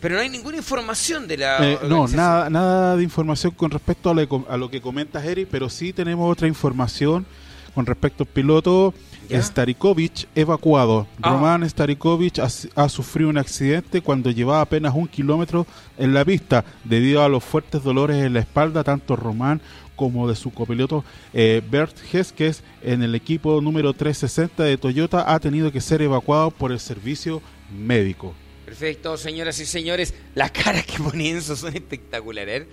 [0.00, 1.58] Pero no hay ninguna información de la.
[1.72, 5.24] Eh, no, nada, nada de información con respecto a lo, que- a lo que comentas,
[5.24, 7.26] Eric, pero sí tenemos otra información
[7.74, 8.92] con respecto al piloto
[9.28, 9.40] ¿Ya?
[9.40, 11.06] Starikovic evacuado.
[11.22, 11.30] Ah.
[11.30, 16.64] Román Starikovic ha, ha sufrido un accidente cuando llevaba apenas un kilómetro en la pista
[16.82, 19.60] debido a los fuertes dolores en la espalda, tanto Román
[19.94, 21.04] como de su copiloto
[21.34, 26.50] eh, Bert Heskes en el equipo número 360 de Toyota ha tenido que ser evacuado
[26.50, 27.40] por el servicio
[27.76, 28.34] médico.
[28.70, 30.14] Perfecto, señoras y señores.
[30.36, 32.62] Las caras que pone Enzo son espectaculares.
[32.62, 32.66] ¿eh?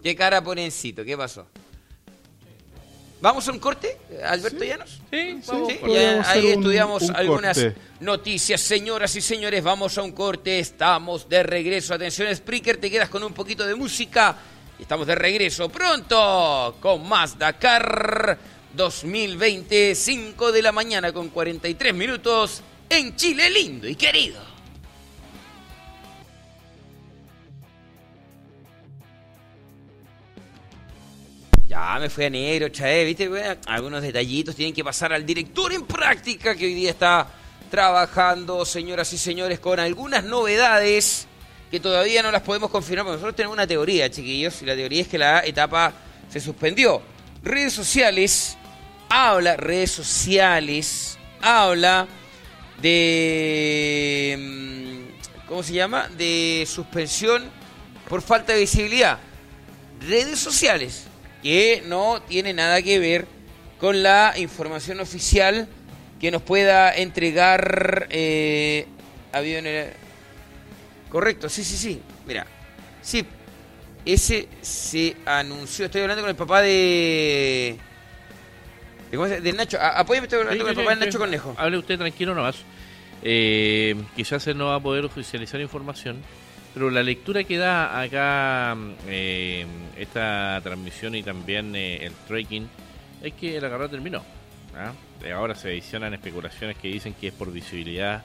[0.00, 1.04] ¿Qué cara pone Encito?
[1.04, 1.48] ¿Qué pasó?
[3.20, 5.00] ¿Vamos a un corte, Alberto Llanos?
[5.10, 7.76] Sí, Sí, ya ahí un- estudiamos un algunas corte.
[7.98, 8.60] noticias.
[8.60, 10.60] Señoras y señores, vamos a un corte.
[10.60, 11.92] Estamos de regreso.
[11.94, 14.36] Atención, Spreaker, te quedas con un poquito de música.
[14.78, 18.38] Estamos de regreso pronto con más Dakar
[18.74, 24.51] 2020, 5 de la mañana con 43 minutos en Chile lindo y querido.
[31.72, 33.30] Ya me fui a negro, chavé, ¿viste?
[33.64, 37.26] Algunos detallitos tienen que pasar al director en práctica que hoy día está
[37.70, 41.26] trabajando, señoras y señores, con algunas novedades
[41.70, 45.00] que todavía no las podemos confirmar, porque nosotros tenemos una teoría, chiquillos, y la teoría
[45.00, 45.94] es que la etapa
[46.28, 47.00] se suspendió.
[47.42, 48.58] Redes sociales,
[49.08, 52.06] habla, redes sociales, habla
[52.82, 54.36] de...
[54.38, 56.06] mm, ¿Cómo se llama?
[56.18, 57.50] De suspensión
[58.10, 59.18] por falta de visibilidad
[60.06, 61.06] redes sociales
[61.42, 63.26] que no tiene nada que ver
[63.80, 65.66] con la información oficial
[66.20, 68.86] que nos pueda entregar eh,
[69.32, 69.88] aviones.
[71.08, 72.00] Correcto, sí, sí, sí.
[72.26, 72.46] Mira,
[73.02, 73.26] sí,
[74.06, 75.86] ese se anunció.
[75.86, 77.76] Estoy hablando con el papá de.
[79.10, 79.28] de ¿Cómo?
[79.28, 79.78] Del Nacho.
[79.80, 81.18] A- Apóyame, estoy hablando Sí, con el papá sí, del Nacho.
[81.18, 81.54] Conejo.
[81.58, 82.56] Hable usted tranquilo nomás.
[83.24, 86.22] Eh, quizás él no va a poder oficializar información,
[86.74, 88.76] pero la lectura que da acá
[89.06, 92.68] eh, esta transmisión y también eh, el tracking
[93.22, 94.22] es que la carrera terminó.
[94.76, 94.92] ¿ah?
[95.22, 98.22] Eh, Ahora se adicionan especulaciones que dicen que es por visibilidad.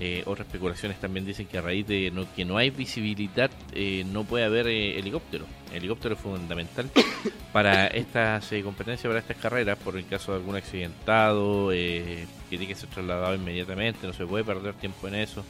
[0.00, 4.22] eh, otras especulaciones también dicen que a raíz de que no hay visibilidad eh, no
[4.24, 5.44] puede haber helicóptero.
[5.70, 6.88] El helicóptero es fundamental
[7.52, 12.74] para estas competencias, para estas carreras, por el caso de algún accidentado, que tiene que
[12.76, 15.44] ser trasladado inmediatamente, no se puede perder tiempo en eso.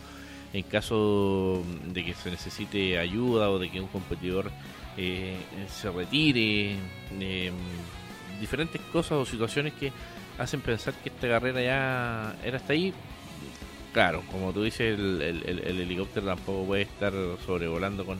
[0.52, 4.50] En caso de que se necesite ayuda o de que un competidor
[4.96, 5.36] eh,
[5.68, 6.76] se retire,
[7.20, 7.52] eh,
[8.40, 9.92] diferentes cosas o situaciones que
[10.38, 12.94] hacen pensar que esta carrera ya era hasta ahí.
[13.92, 17.12] Claro, como tú dices, el, el- el- el helicóptero tampoco puede estar
[17.44, 18.18] sobrevolando con,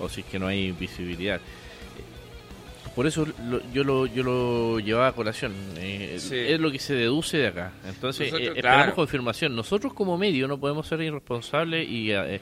[0.00, 1.40] o si es que no hay visibilidad.
[2.98, 5.52] Por eso lo- yo lo yo lo llevaba a colación.
[5.76, 6.34] eh, Sí.
[6.34, 7.70] Es lo que se deduce de acá.
[7.86, 8.94] Entonces, Nosotros, eh, esperamos claro.
[8.96, 9.54] confirmación.
[9.54, 12.40] Nosotros como medio no podemos ser irresponsables y eh,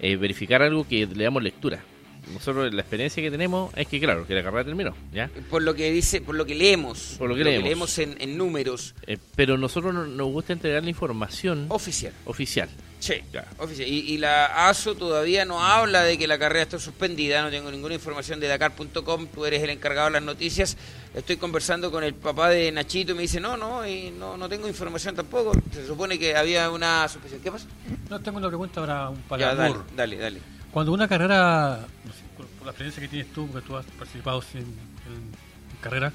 [0.00, 1.84] eh, verificar algo que le damos lectura.
[2.32, 5.30] Nosotros la experiencia que tenemos es que, claro, que la carrera terminó, ¿ya?
[5.48, 7.14] Por lo que dice, por lo que leemos.
[7.16, 7.96] Por lo que leemos.
[8.00, 8.94] en, en números
[9.36, 12.12] pero nosotros no- nos gusta entregar la información oficial.
[12.24, 12.68] oficial.
[13.04, 13.44] Sí, Ya.
[13.58, 13.86] oficial.
[13.86, 17.70] Y, y la ASO todavía no habla de que la carrera está suspendida, no tengo
[17.70, 20.78] ninguna información de Dakar.com, tú eres el encargado de las noticias.
[21.14, 24.48] Estoy conversando con el papá de Nachito y me dice, no, no, y no, no
[24.48, 25.52] tengo información tampoco.
[25.70, 27.42] Se supone que había una suspensión.
[27.42, 27.66] ¿Qué pasa?
[28.08, 30.40] No, tengo una pregunta para, para Ya, dale, dale, dale.
[30.72, 33.84] Cuando una carrera, no sé, por, por la experiencia que tienes tú, porque tú has
[33.84, 36.10] participado en, en- en carrera,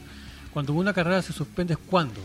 [0.52, 2.20] cuando una carrera se suspende, ¿cuándo?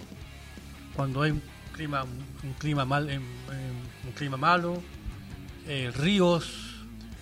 [0.96, 1.42] Cuando hay un
[1.74, 4.82] clima, un clima mal, en- en- un clima malo,
[5.66, 6.74] eh, ríos.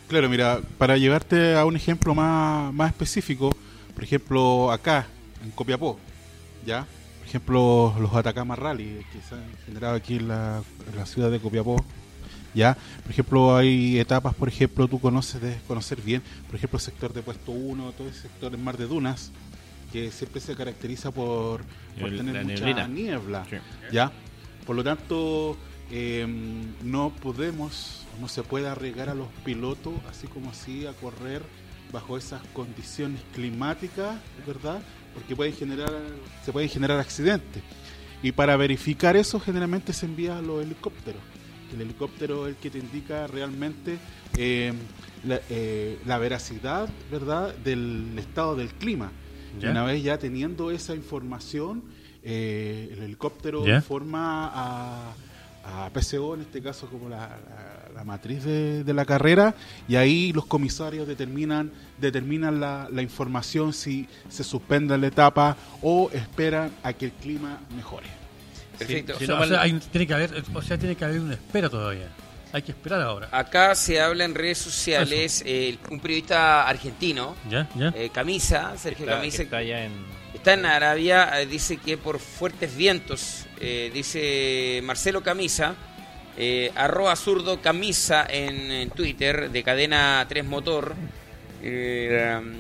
[0.09, 3.57] Claro, mira, para llevarte a un ejemplo más, más específico,
[3.95, 5.07] por ejemplo, acá,
[5.45, 5.99] en Copiapó,
[6.67, 6.87] ¿ya?
[7.21, 11.31] Por ejemplo, los Atacama Rally, que se han generado aquí en la, en la ciudad
[11.31, 11.83] de Copiapó,
[12.55, 12.77] ¿ya?
[13.03, 17.13] Por ejemplo, hay etapas, por ejemplo, tú conoces, debes conocer bien, por ejemplo, el sector
[17.15, 19.31] de Puesto 1, todo ese sector en Mar de Dunas,
[19.93, 21.63] que siempre se caracteriza por,
[21.99, 22.89] por El- tener la mucha neblina.
[22.89, 23.57] niebla, Sí.
[23.93, 24.13] ¿ya?
[24.67, 25.57] Por lo tanto,
[25.93, 26.27] eh,
[26.83, 31.43] no podemos, no se puede arriesgar a los pilotos, así como así, a correr
[31.93, 34.81] bajo esas condiciones climáticas, ¿verdad?
[35.13, 35.93] Porque generar,
[36.45, 37.63] se pueden generar accidentes.
[38.23, 41.21] Y para verificar eso generalmente se envía a los helicópteros.
[41.75, 43.99] El helicóptero es el que te indica realmente
[44.37, 44.73] eh,
[45.25, 49.13] la, eh, la veracidad, ¿verdad?, del estado del clima.
[49.61, 51.83] Y una vez ya teniendo esa información,
[52.23, 53.77] eh, el helicóptero Ya.
[53.77, 55.15] informa a,
[55.65, 59.55] a PCO, en este caso como la, la- la matriz de, de la carrera,
[59.87, 66.11] y ahí los comisarios determinan, determinan la, la información si se suspende la etapa o
[66.13, 68.07] esperan a que el clima mejore.
[68.79, 69.19] Perfecto.
[69.19, 71.05] Sí, O sea, no o mal- sea, hay- tiene que haber, o sea, tiene que
[71.05, 72.09] haber una espera todavía.
[72.55, 73.29] Hay que esperar ahora.
[73.31, 77.69] Acá se habla en redes sociales, eh, un periodista argentino, ¿Ya?
[77.75, 77.93] ¿Ya?
[77.95, 79.93] eh, Camisa, Sergio Está, Camisa, está allá en.
[80.35, 85.75] Está en Arabia, eh, dice que por fuertes vientos, eh, dice Marcelo Camisa,
[86.37, 90.95] eh, arroba zurdo Camisa en, en Twitter, de cadena 3 Motor,
[91.63, 92.55] eh, um,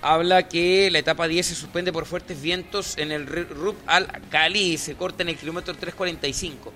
[0.00, 4.06] habla que la etapa 10 se suspende por fuertes vientos en el Ru- Rub al
[4.30, 6.72] Khali, se corta en el kilómetro 345.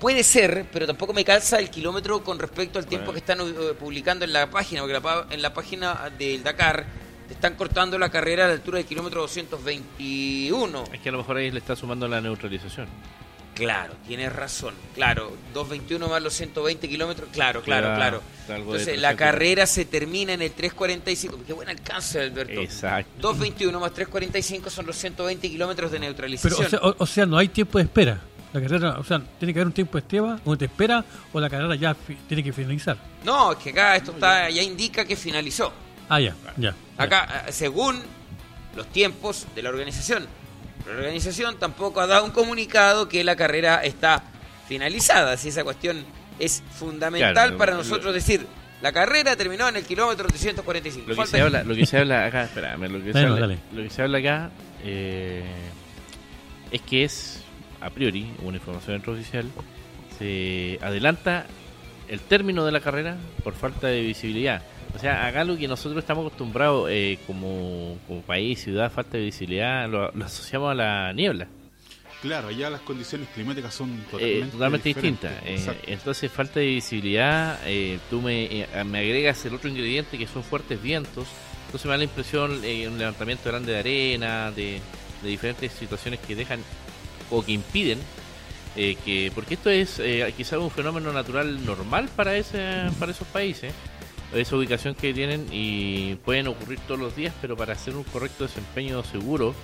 [0.00, 3.20] Puede ser, pero tampoco me calza el kilómetro con respecto al tiempo Bueno.
[3.24, 6.86] que están publicando en la página, porque la en la página del Dakar
[7.28, 10.84] te están cortando la carrera a la altura del kilómetro 221.
[10.92, 12.88] Es que a lo mejor ahí le está sumando la neutralización.
[13.54, 14.74] Claro, tienes razón.
[14.94, 17.28] Claro, 221 más los 120 kilómetros.
[17.32, 18.22] Claro, claro, claro.
[18.48, 19.16] Entonces la 300.
[19.16, 21.40] carrera se termina en el 345.
[21.44, 22.60] Qué buen alcance, Alberto.
[22.60, 23.10] Exacto.
[23.20, 26.66] 221 más 345 son los 120 kilómetros de Pero, neutralización.
[26.66, 28.20] o sea, o, o sea, no hay tiempo de espera.
[28.52, 31.40] La carrera, o sea, tiene que haber un tiempo de espera, o te espera, o
[31.40, 31.94] la carrera ya
[32.28, 32.96] tiene que finalizar.
[33.24, 35.70] No, es que acá esto está, ya indica que finalizó.
[36.08, 36.74] Ah, ya, ya.
[36.98, 38.02] Acá, eh, según
[38.76, 40.26] los tiempos de la organización.
[40.86, 44.22] La organización tampoco ha dado un comunicado que la carrera está
[44.68, 45.36] finalizada.
[45.36, 46.04] Si esa cuestión
[46.38, 48.46] es fundamental Claro, para lo- nosotros decir,
[48.80, 51.08] la carrera terminó en el kilómetro 345.
[51.08, 53.40] Lo que, Falta se habla, lo que se habla acá, espérame, lo que, se, habla,
[53.40, 53.58] dale.
[53.72, 54.50] lo que se habla acá
[54.84, 55.42] eh,
[56.70, 57.42] es que es,
[57.80, 59.46] a priori, una información extraoficial,
[60.18, 61.46] se adelanta
[62.08, 64.62] el término de la carrera por falta de visibilidad.
[64.94, 69.24] O sea, acá lo que nosotros estamos acostumbrados eh, como, como país, ciudad, falta de
[69.24, 71.46] visibilidad, lo, lo asociamos a la niebla.
[72.20, 75.30] Claro, ya las condiciones climáticas son Eh, totalmente, totalmente diferentes.
[75.44, 75.72] distinta.
[75.72, 80.42] Eh, entonces, falta de visibilidad, eh, tú me, me agregas el otro ingrediente que son
[80.42, 81.28] fuertes vientos,
[81.66, 84.80] entonces me da la impresión eh, un levantamiento grande de arena, de,
[85.22, 86.60] de diferentes situaciones que dejan
[87.30, 87.98] o que impiden
[88.74, 93.26] eh, que, porque esto es eh, quizás un fenómeno natural normal para ese, para esos
[93.28, 93.72] países,
[94.34, 98.44] esa ubicación que tienen y pueden ocurrir todos los días, pero para hacer un correcto
[98.44, 99.54] desempeño seguro,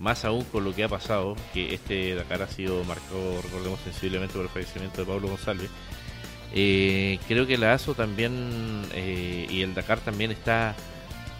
[0.00, 4.34] más aún con lo que ha pasado, que este Dakar ha sido marcado, recordemos, sensiblemente
[4.34, 5.70] por el fallecimiento de Pablo González.
[6.54, 10.74] Eh, creo que la ASO también eh, y el Dakar también está,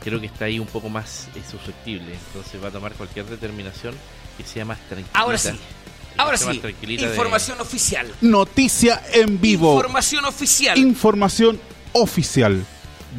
[0.03, 3.95] creo que está ahí un poco más eh, susceptible, entonces va a tomar cualquier determinación
[4.37, 5.11] que sea más tranquila.
[5.19, 5.51] Ahora sí.
[6.17, 6.61] Ahora sí.
[6.61, 8.13] de- Información oficial.
[8.21, 9.75] Noticia en vivo.
[9.77, 10.77] Información oficial.
[10.77, 11.61] Información
[12.03, 12.65] oficial.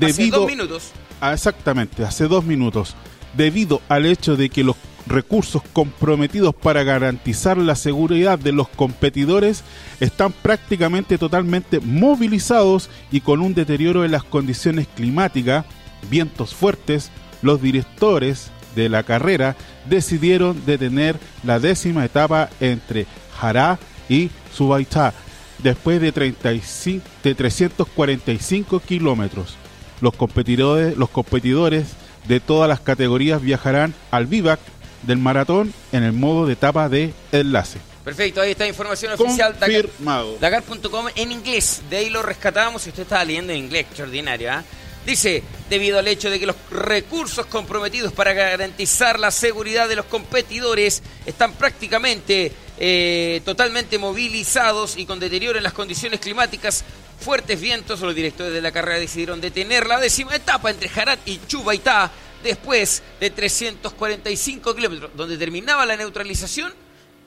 [0.01, 0.83] Hace Debido dos minutos.
[1.21, 2.95] a- exactamente, hace dos minutos.
[3.35, 4.75] Debido al hecho de que los
[5.07, 9.63] recursos comprometidos para garantizar la seguridad de los competidores
[9.99, 15.65] están prácticamente totalmente movilizados y con un deterioro en las condiciones climáticas,
[16.11, 17.09] vientos fuertes,
[17.41, 19.55] los directores de la carrera
[19.89, 23.07] decidieron detener la décima etapa entre
[23.39, 25.13] Jará y Subaitá
[25.63, 29.55] después de, 35, de 345 kilómetros.
[30.01, 31.87] Los competidores, los competidores
[32.27, 34.59] de todas las categorías viajarán al vivac
[35.03, 37.79] del maratón en el modo de etapa de enlace.
[38.03, 39.55] Perfecto, ahí está información oficial.
[39.59, 40.37] Confirmado.
[40.39, 41.81] Dakar.com en inglés.
[41.89, 42.81] De ahí lo rescatamos.
[42.81, 44.51] Si usted estaba leyendo en inglés, extraordinario.
[44.51, 44.63] ¿ah?
[45.05, 50.05] Dice, debido al hecho de que los recursos comprometidos para garantizar la seguridad de los
[50.05, 56.83] competidores están prácticamente eh, totalmente movilizados y con deterioro en las condiciones climáticas,
[57.19, 61.39] fuertes vientos, los directores de la carrera decidieron detener la décima etapa entre Jarat y
[61.47, 62.11] Chubaitá
[62.43, 66.73] después de 345 kilómetros, donde terminaba la neutralización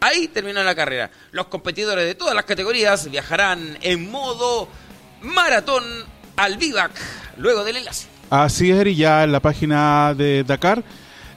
[0.03, 1.13] Ahí terminó la carrera.
[1.31, 4.67] Los competidores de todas las categorías viajarán en modo
[5.21, 5.85] maratón
[6.35, 6.91] al vivac
[7.37, 8.09] luego del enlace.
[8.29, 10.83] Así es, y ya en la página de Dakar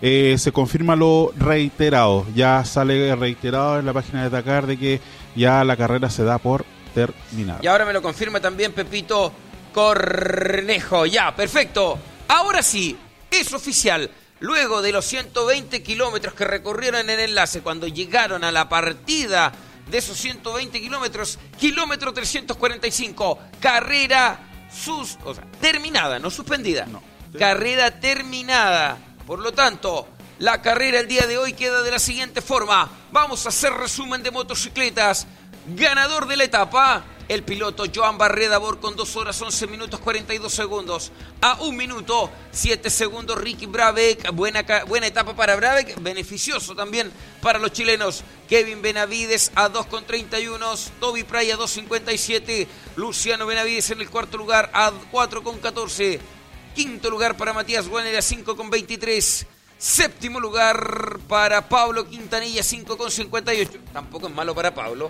[0.08, 2.28] eh, se confirma lo reiterado.
[2.36, 5.02] Ya sale reiterado en la página de Dakar de que
[5.36, 7.58] ya la carrera se da por terminada.
[7.64, 9.34] Y ahora me lo confirma también Pepito
[9.74, 11.08] Cornejo.
[11.08, 11.98] Ya, perfecto.
[12.28, 12.96] Ahora sí,
[13.32, 14.12] es oficial.
[14.42, 19.54] Luego de los 120 kilómetros que recorrieron en el enlace, cuando llegaron a la partida
[19.90, 26.86] de esos 120 kilómetros, kilómetro 345, carrera sus, o sea, terminada, no suspendida.
[26.86, 27.02] No,
[27.40, 29.00] carrera terminada.
[29.26, 30.08] Por lo tanto,
[30.40, 32.90] la carrera el día de hoy queda de la siguiente forma.
[33.12, 35.26] Vamos a hacer resumen de motocicletas.
[35.68, 40.54] Ganador de la etapa, el piloto Joan Barreda Bor con 2 horas 11 minutos 42
[40.54, 41.12] segundos.
[41.42, 44.32] A 1 minuto 7 segundos Ricky Brabeck.
[44.32, 46.00] Buena, buena etapa para Brabeck.
[46.02, 48.24] Beneficioso también para los chilenos.
[48.48, 50.76] Kevin Benavides a 2 con 31.
[51.00, 52.68] Toby Pray a 2.57.
[52.96, 56.35] Luciano Benavides en el cuarto lugar a 4 con 14.
[56.76, 59.48] Quinto lugar para Matías Guaner a 5 con 23.
[59.78, 63.80] Séptimo lugar para Pablo Quintanilla 5 con 58.
[63.94, 65.10] Tampoco es malo para Pablo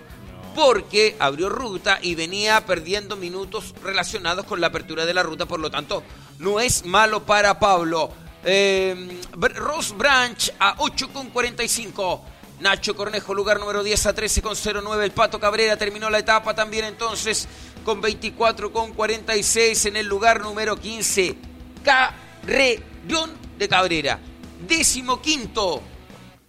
[0.55, 5.59] porque abrió ruta y venía perdiendo minutos relacionados con la apertura de la ruta, por
[5.59, 6.03] lo tanto,
[6.37, 8.11] no es malo para Pablo.
[8.43, 9.19] Eh,
[9.55, 12.21] Ross Branch a 8,45.
[12.59, 15.03] Nacho Cornejo, lugar número 10 a 13,09.
[15.03, 17.47] El Pato Cabrera terminó la etapa también entonces
[17.83, 21.54] con 24,46 en el lugar número 15.
[21.85, 24.19] Carrerón de Cabrera.
[24.67, 25.81] Décimo quinto.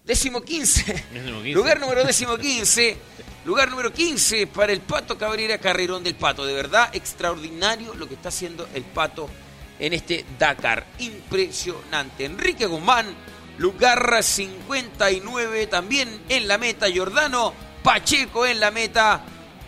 [0.04, 1.04] Décimo quince.
[1.52, 2.96] Lugar número décimo quince.
[3.44, 6.44] Lugar número 15 para el Pato Cabrera, carrerón del Pato.
[6.44, 9.30] De verdad, extraordinario lo que está haciendo el Pato
[9.78, 10.84] en este Dakar.
[10.98, 12.24] Impresionante.
[12.24, 13.06] Enrique Guzmán,
[13.58, 16.86] lugar 59 también en la meta.
[16.92, 17.52] Jordano
[17.84, 19.24] Pacheco en la meta.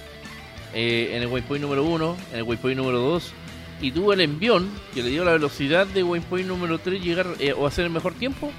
[0.74, 3.34] eh, en el waypoint número 1, en el waypoint número 2,
[3.82, 7.54] y tuvo el envión que le dio la velocidad de waypoint número 3 llegar eh,
[7.54, 8.52] o hacer el mejor tiempo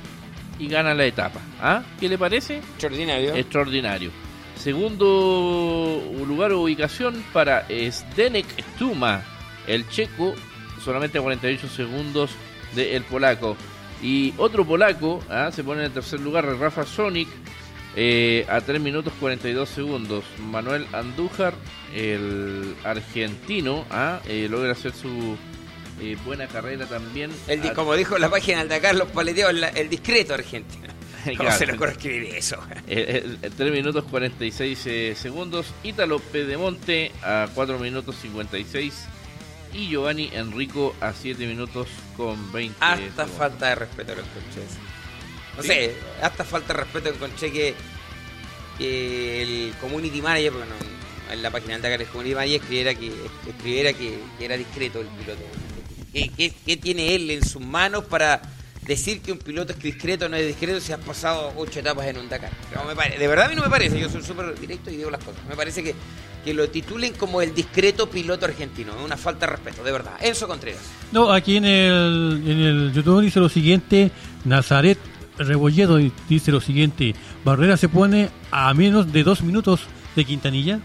[0.58, 1.40] y gana la etapa.
[1.60, 1.82] ¿Ah?
[2.00, 2.58] ¿Qué le parece?
[2.58, 3.34] Extraordinario.
[3.34, 4.10] Extraordinario.
[4.56, 9.22] Segundo lugar o ubicación para Zdenek Stuma,
[9.68, 10.34] el checo
[10.88, 12.30] solamente 48 segundos
[12.74, 13.58] del polaco.
[14.02, 15.50] Y otro polaco ¿ah?
[15.52, 17.28] se pone en el tercer lugar, Rafa Sonic,
[17.94, 20.24] eh, a 3 minutos 42 segundos.
[20.38, 21.52] Manuel Andújar,
[21.94, 24.20] el argentino, ¿ah?
[24.26, 25.36] eh, logra hacer su
[26.00, 27.32] eh, buena carrera también.
[27.48, 30.88] El, como dijo la página de Carlos Paleteo, el, discreto argentino.
[31.36, 32.56] ¿Cómo se le ocurre escribir eso?
[32.86, 35.66] 3 minutos 46 segundos.
[35.82, 39.17] Ítalo Pedemonte a 4 minutos 56
[39.72, 42.76] y Giovanni Enrico a 7 minutos con 20.
[42.80, 44.60] Hasta falta de respeto con Conche.
[45.56, 47.74] No sé, hasta falta de respeto con Conche que,
[48.80, 50.74] el community manager, bueno,
[51.30, 53.12] en la página de el community manager escribiera que,
[53.48, 55.42] escribiera que, era discreto el piloto.
[56.12, 58.40] ¿Qué, ¿Qué, tiene él en sus manos para
[58.86, 62.06] decir que un piloto es discreto o no es discreto si has pasado ocho etapas
[62.06, 62.50] en un Dakar?
[62.86, 65.22] me de verdad a mí no me parece, yo soy súper directo y digo las
[65.22, 65.44] cosas.
[65.46, 65.94] Me parece que
[66.44, 68.92] que lo titulen como el discreto piloto argentino.
[68.96, 70.12] Es una falta de respeto, de verdad.
[70.20, 70.82] Enzo Contreras.
[71.12, 74.10] No, aquí en el, en el YouTube dice lo siguiente,
[74.44, 74.98] Nazaret
[75.38, 79.82] Rebolledo dice lo siguiente, Barrera se pone a menos de dos minutos
[80.16, 80.80] de Quintanilla.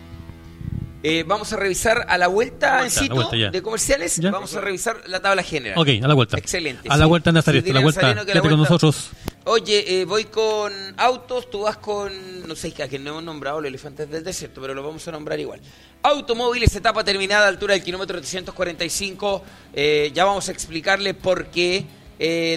[1.06, 4.22] Eh, vamos a revisar a la vuelta, en sitio de comerciales.
[4.22, 5.78] Vamos a revisar la tabla general.
[5.78, 6.38] Ok, a la vuelta.
[6.38, 6.88] Excelente.
[6.90, 7.70] A la vuelta, Nazaret.
[7.70, 8.26] a la vuelta.
[8.26, 9.10] Quédate con nosotros.
[9.46, 11.50] Oye, eh, voy con autos.
[11.50, 12.48] Tú vas con.
[12.48, 15.12] No sé, a que no hemos nombrado los elefantes del desierto, pero lo vamos a
[15.12, 15.60] nombrar igual.
[16.02, 19.44] Automóviles, etapa terminada, altura del kilómetro 345.
[19.74, 21.86] Eh, ya vamos a explicarle por qué.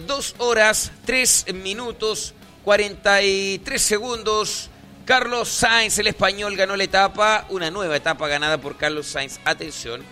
[0.07, 2.35] dos horas, tres minutos,
[2.65, 4.71] 43 segundos.
[5.05, 9.39] Carlos Sainz, el español, ganó la etapa, una nueva etapa ganada por Carlos Sainz.
[9.45, 10.03] Atención.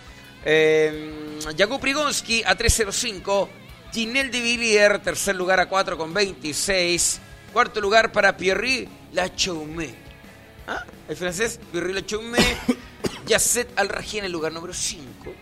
[0.45, 3.49] Eh, Jakub Prigonski a 3.05.
[3.93, 7.19] Ginel de Villiers, tercer lugar a 4.26.
[7.53, 9.93] Cuarto lugar para Pierre Lachaume.
[10.67, 10.83] ¿Ah?
[11.07, 12.37] El francés, Pierre Lachaume.
[13.25, 15.33] Yasset Al-Raji en el lugar número 5.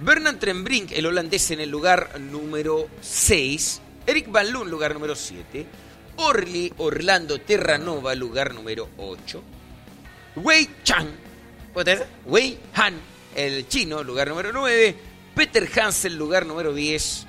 [0.00, 3.80] Bernard Trembrink, el holandés, en el lugar número 6.
[4.06, 5.64] Eric Van Loon, lugar número 7.
[6.16, 9.42] Orly Orlando Terranova, lugar número 8.
[10.36, 11.08] Wei Chang,
[12.26, 12.94] Wei Han,
[13.34, 14.96] el chino, lugar número 9.
[15.34, 17.26] Peter Hansen, lugar número 10.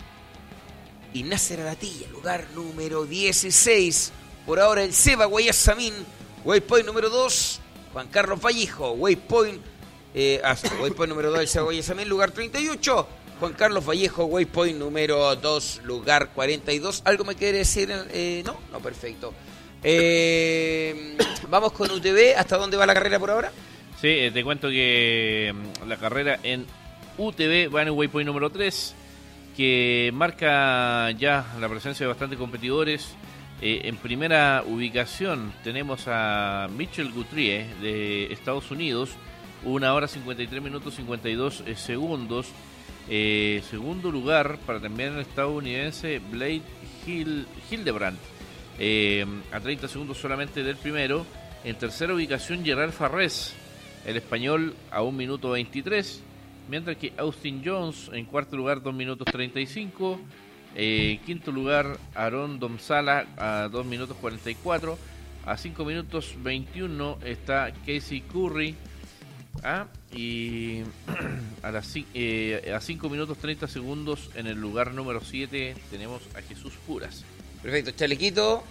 [1.14, 4.12] Y Nasser Alatilla, lugar número 16.
[4.46, 5.94] Por ahora el Seba Guayasamín,
[6.44, 7.60] waypoint número 2.
[7.94, 9.62] Juan Carlos Vallejo, waypoint,
[10.16, 13.08] eh, ah, waypoint número 2, el Seba Guayasamín, lugar 38.
[13.40, 17.02] Juan Carlos Vallejo, waypoint número 2, lugar 42.
[17.06, 17.94] ¿Algo me quiere decir?
[18.12, 19.34] Eh, no, no, perfecto.
[19.84, 21.18] Eh,
[21.50, 22.36] vamos con UTV.
[22.38, 23.52] ¿Hasta dónde va la carrera por ahora?
[24.00, 26.66] Sí, eh, te cuento que mm, la carrera en
[27.18, 28.96] UTV va en el waypoint número 3,
[29.56, 33.16] que marca ya la presencia de bastantes competidores.
[33.62, 39.12] Eh, en primera ubicación tenemos a Mitchell Guthrie de Estados Unidos,
[39.64, 42.48] una hora 53 minutos 52 eh, segundos.
[43.10, 46.62] Eh, segundo lugar para también el estadounidense Blade
[47.06, 48.18] Hill, Hildebrand,
[48.80, 51.26] eh, a 30 segundos solamente del primero.
[51.64, 53.54] En tercera ubicación Gerard Farrés,
[54.06, 56.24] el español a 1 minuto 23.
[56.70, 60.20] Mientras que Austin Jones en cuarto lugar 2 minutos 35.
[60.76, 64.98] Eh, quinto lugar Aaron Domsala a 2 minutos 44.
[65.46, 68.76] A 5 minutos 21 está Casey Curry.
[69.64, 70.82] Ah, y
[71.64, 76.42] a, las, eh, a 5 minutos 30 segundos en el lugar número 7 tenemos a
[76.42, 77.24] Jesús Puras.
[77.62, 78.64] Perfecto, Chalequito.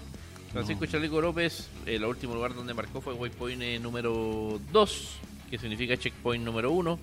[0.53, 5.13] Francisco Chaleco López, el último lugar donde marcó fue waypoint eh, número 2,
[5.49, 6.99] que significa checkpoint número 1,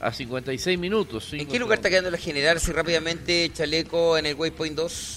[0.00, 1.32] a 56 minutos.
[1.32, 2.58] ¿En qué lugar está quedando la general?
[2.60, 5.16] Si rápidamente Chaleco en el waypoint 2.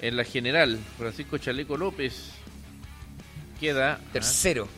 [0.00, 2.14] En la general, Francisco Chaleco López
[3.60, 4.68] queda Tercero.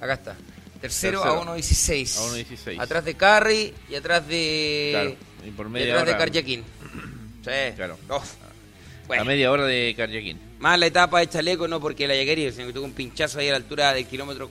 [0.00, 0.36] Acá está.
[0.80, 1.42] Tercero, Tercero.
[1.42, 2.16] a 1.16.
[2.16, 2.80] A 1.16.
[2.80, 4.88] Atrás de Carry y atrás de.
[4.92, 6.64] Claro, y por y media atrás de hora- Carjaquín.
[7.42, 7.74] Sí.
[7.74, 7.98] Claro.
[8.10, 8.22] Oh.
[9.06, 10.38] Bueno, a media hora de Carjaquín.
[10.58, 13.48] más la etapa de Chaleco, no porque la llegaría, sino que tuvo un pinchazo ahí
[13.48, 14.46] a la altura del kilómetro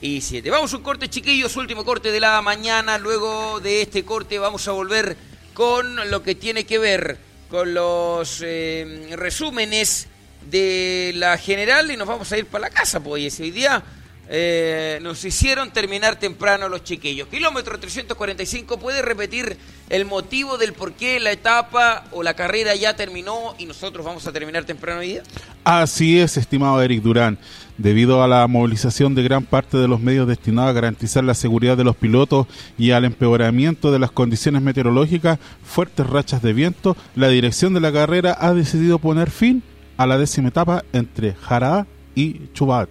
[0.00, 0.50] 47.
[0.50, 2.98] Vamos a un corte, chiquillos, último corte de la mañana.
[2.98, 5.16] Luego de este corte vamos a volver
[5.54, 7.18] con lo que tiene que ver
[7.50, 10.06] con los eh, resúmenes
[10.48, 13.40] de la general y nos vamos a ir para la casa, pues.
[13.40, 13.82] y hoy día
[14.28, 17.26] eh, nos hicieron terminar temprano los chiquillos.
[17.28, 19.56] Kilómetro 345, ¿puede repetir
[19.88, 24.26] el motivo del por qué la etapa o la carrera ya terminó y nosotros vamos
[24.26, 25.22] a terminar temprano hoy día?
[25.64, 27.38] Así es, estimado Eric Durán.
[27.78, 31.76] Debido a la movilización de gran parte de los medios destinados a garantizar la seguridad
[31.76, 37.28] de los pilotos y al empeoramiento de las condiciones meteorológicas, fuertes rachas de viento, la
[37.28, 39.62] dirección de la carrera ha decidido poner fin
[39.96, 42.88] a la décima etapa entre Jará y Chubat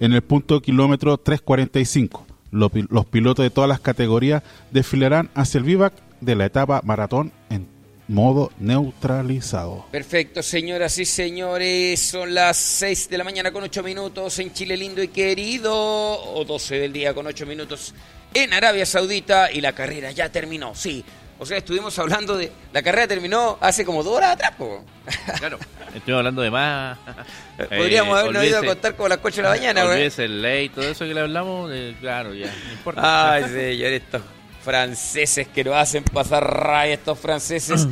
[0.00, 2.26] en el punto kilómetro 345.
[2.50, 6.82] Los, pi- los pilotos de todas las categorías desfilarán hacia el vivac de la etapa
[6.84, 7.66] maratón en
[8.08, 9.86] modo neutralizado.
[9.90, 14.76] Perfecto, señoras y señores, son las 6 de la mañana con 8 minutos en Chile
[14.76, 17.94] lindo y querido, o 12 del día con 8 minutos
[18.34, 21.04] en Arabia Saudita y la carrera ya terminó, sí.
[21.38, 22.50] O sea, estuvimos hablando de...
[22.72, 24.82] La carrera terminó hace como dos horas atrás, po.
[25.38, 25.58] Claro,
[25.94, 26.96] estoy hablando de más.
[27.76, 29.96] Podríamos Eh, habernos ido a olvídese- contar como las 8 de la mañana, güey.
[29.96, 33.32] Olvídese el ley, todo eso que le hablamos, eh, claro, ya, no importa.
[33.32, 34.22] Ay, señor, estos
[34.66, 37.86] franceses que nos hacen pasar raya, estos franceses.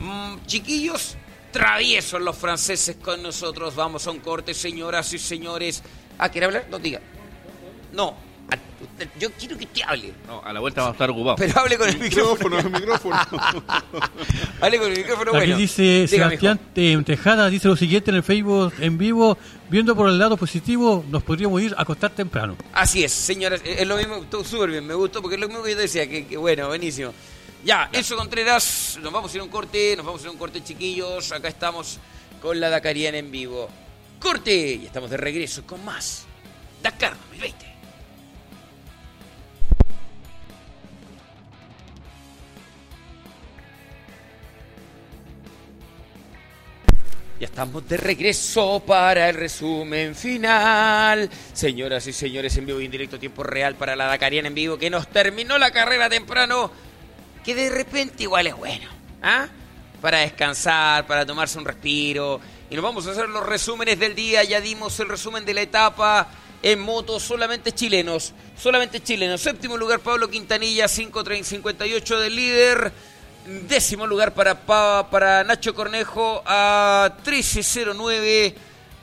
[0.00, 1.16] Mm, chiquillos,
[1.52, 3.76] traviesos los franceses con nosotros.
[3.76, 5.82] Vamos a un corte, señoras y señores.
[6.16, 6.64] Ah, ¿quiere hablar?
[6.70, 6.98] No, diga.
[7.92, 8.14] No,
[9.18, 10.12] yo quiero que usted hable.
[10.26, 11.40] No, a la vuelta vamos a estar ocupados.
[11.40, 12.58] Pero hable con el micrófono.
[12.60, 13.16] el micrófono.
[14.60, 15.56] hable con el micrófono, Aquí bueno.
[15.56, 19.36] dice Sebastián eh, Tejada, dice lo siguiente en el Facebook en vivo,
[19.68, 22.56] viendo por el lado positivo, nos podríamos ir a acostar temprano.
[22.72, 25.48] Así es, señoras, eh, es lo mismo, estuvo súper bien, me gustó porque es lo
[25.48, 27.12] mismo que yo decía, que, que bueno, buenísimo.
[27.64, 30.32] Ya, eso Contreras, nos vamos a ir a un corte, nos vamos a ir a
[30.32, 31.98] un corte chiquillos, acá estamos
[32.40, 33.68] con la Dakariana en vivo.
[34.20, 36.26] Corte, y estamos de regreso con más
[36.82, 37.73] Dakar 2020.
[47.40, 51.28] Ya estamos de regreso para el resumen final.
[51.52, 54.78] Señoras y señores, en vivo y en directo, tiempo real para la Dakariana en vivo,
[54.78, 56.70] que nos terminó la carrera temprano,
[57.44, 58.88] que de repente igual es bueno,
[59.20, 59.48] ¿ah?
[60.00, 62.40] Para descansar, para tomarse un respiro.
[62.70, 64.44] Y nos vamos a hacer los resúmenes del día.
[64.44, 66.28] Ya dimos el resumen de la etapa
[66.62, 68.32] en moto, solamente chilenos.
[68.56, 69.40] Solamente chilenos.
[69.40, 72.92] Séptimo lugar, Pablo Quintanilla, 5.58 del líder.
[73.46, 78.54] Décimo lugar para, Pa- para Nacho Cornejo a 13.09.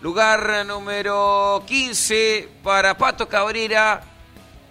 [0.02, 4.02] Lugar número 15 para Pato Cabrera.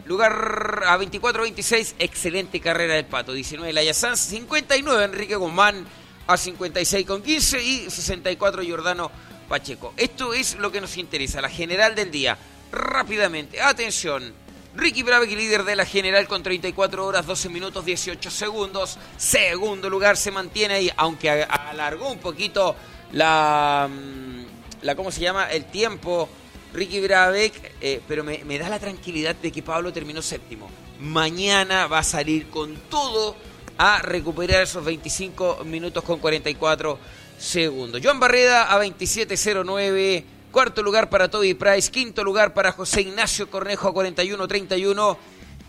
[0.07, 1.95] Lugar a 24-26.
[2.01, 3.33] Excelente carrera del Pato.
[3.33, 4.19] 19 Laia Sanz.
[4.21, 5.87] 59 Enrique Guzmán
[6.27, 7.63] a 56 con 15.
[7.63, 9.13] Y 64 Giordano
[9.49, 9.95] Pacheco.
[9.97, 11.41] Esto es lo que nos interesa.
[11.41, 12.37] La general del día.
[12.73, 13.61] Rápidamente.
[13.61, 14.35] Atención.
[14.75, 18.99] Ricky Brabeck, líder de la general con 34 horas, 12 minutos, 18 segundos.
[19.17, 22.77] Segundo lugar se mantiene ahí, aunque alargó un poquito
[23.13, 24.45] la, mm,
[24.83, 25.51] la ¿cómo se llama?
[25.51, 26.29] El tiempo.
[26.73, 30.71] Ricky Brabeck, eh, pero me, me da la tranquilidad de que Pablo terminó séptimo.
[31.01, 33.35] Mañana va a salir con todo
[33.77, 36.97] a recuperar esos 25 minutos con 44
[37.39, 38.01] segundos.
[38.05, 40.25] Joan Barreda a 27.09.
[40.51, 41.91] Cuarto lugar para Toby Price.
[41.91, 45.17] Quinto lugar para José Ignacio Cornejo a 41.31.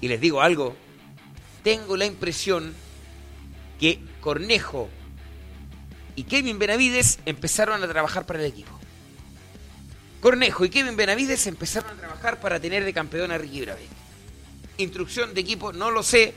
[0.02, 0.76] Y les digo algo.
[1.64, 2.74] Tengo la impresión
[3.80, 4.90] que Cornejo
[6.16, 8.72] y Kevin Benavides empezaron a trabajar para el equipo.
[10.22, 13.90] Cornejo y Kevin Benavides empezaron a trabajar para tener de campeón a Ricky Brabeck.
[14.78, 16.34] Instrucción de equipo, no lo sé,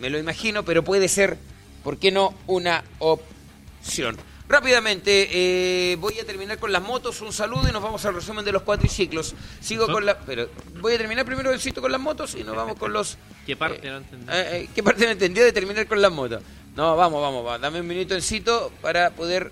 [0.00, 1.38] me lo imagino, pero puede ser,
[1.84, 4.16] ¿por qué no?, una opción.
[4.48, 8.44] Rápidamente, eh, voy a terminar con las motos, un saludo y nos vamos al resumen
[8.44, 9.34] de los cuatriciclos.
[9.60, 10.18] Sigo con la...
[10.20, 10.48] Pero
[10.80, 13.18] voy a terminar primero el sitio con las motos y nos vamos con los...
[13.44, 14.26] ¿Qué parte eh, no entendí?
[14.32, 16.42] eh, eh, ¿Qué parte no entendió de terminar con las motos?
[16.76, 17.60] No, vamos, vamos, vamos.
[17.60, 19.50] Dame un minuto en cito para poder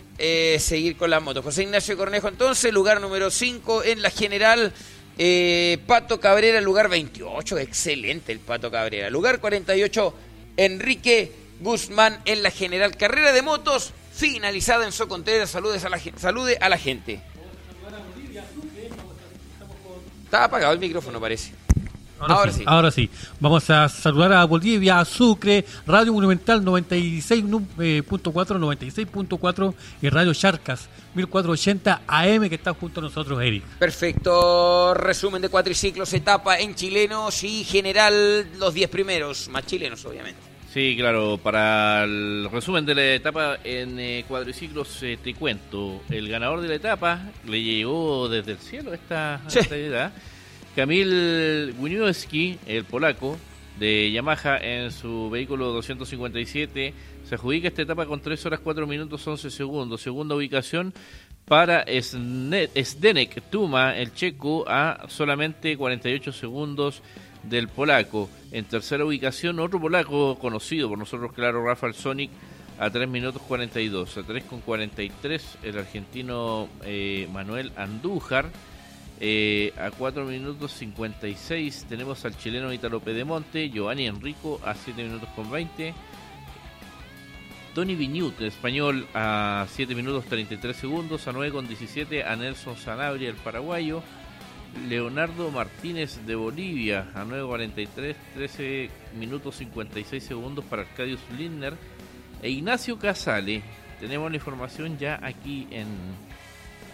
[0.58, 1.42] seguir con las motos.
[1.42, 4.72] José Ignacio Cornejo, entonces, lugar número 5 en la general.
[5.16, 7.58] Eh, Pato Cabrera, lugar 28.
[7.58, 9.10] Excelente el Pato Cabrera.
[9.10, 10.14] Lugar 48,
[10.56, 12.96] Enrique Guzmán en la general.
[12.96, 15.50] Carrera de motos finalizada en Socontreras.
[15.50, 17.20] Saludes a la, gen- salude a la gente.
[20.24, 21.52] Está apagado el micrófono, parece.
[22.18, 22.62] Ahora sí.
[22.64, 23.10] Ahora sí.
[23.40, 30.88] Vamos a saludar a Bolivia, a Sucre, Radio Monumental 96.4, eh, 96.4 y Radio Charcas
[31.14, 33.62] 1480 AM que está junto a nosotros, Eric.
[33.78, 34.94] Perfecto.
[34.94, 40.53] Resumen de cuatriciclos, etapa en chilenos y general los 10 primeros, más chilenos obviamente.
[40.74, 46.28] Sí, claro, para el resumen de la etapa en eh, cuadriciclos eh, te cuento, el
[46.28, 49.60] ganador de la etapa le llegó desde el cielo esta, Sí.
[49.60, 50.12] esta idea.
[50.74, 53.38] Kamil Winiewski, el polaco
[53.78, 56.92] de Yamaha en su vehículo 257,
[57.24, 60.00] se adjudica esta etapa con 3 horas 4 minutos 11 segundos.
[60.00, 60.92] Segunda ubicación
[61.44, 67.00] para Zdenek Tuma, el checo, a solamente 48 segundos
[67.48, 68.28] del polaco.
[68.52, 72.30] En tercera ubicación, otro polaco conocido por nosotros, claro, Rafael Sonic,
[72.78, 74.18] a 3 minutos 42.
[74.18, 78.50] A 3 con 43, el argentino eh, Manuel Andújar.
[79.20, 85.28] Eh, a 4 minutos 56 tenemos al chileno Italo Pedemonte, Giovanni Enrico a 7 minutos
[85.36, 85.94] con 20.
[87.74, 91.26] Tony Viñut, español, a 7 minutos 33 segundos.
[91.26, 94.02] A 9 con 17 a Nelson Sanabria, el paraguayo.
[94.88, 101.74] Leonardo Martínez de Bolivia a 9.43, 13 minutos 56 segundos para Arcadius Lindner.
[102.42, 103.62] E Ignacio Casale,
[104.00, 105.86] tenemos la información ya aquí en,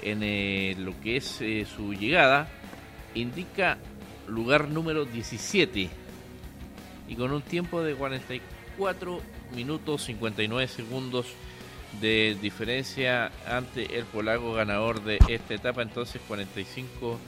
[0.03, 2.49] en eh, lo que es eh, su llegada.
[3.15, 3.79] Indica
[4.29, 5.91] lugar número 17
[7.09, 9.21] y con un tiempo de 44
[9.55, 11.27] minutos 59 segundos
[12.01, 17.19] de diferencia ante el polaco ganador de esta etapa, entonces 45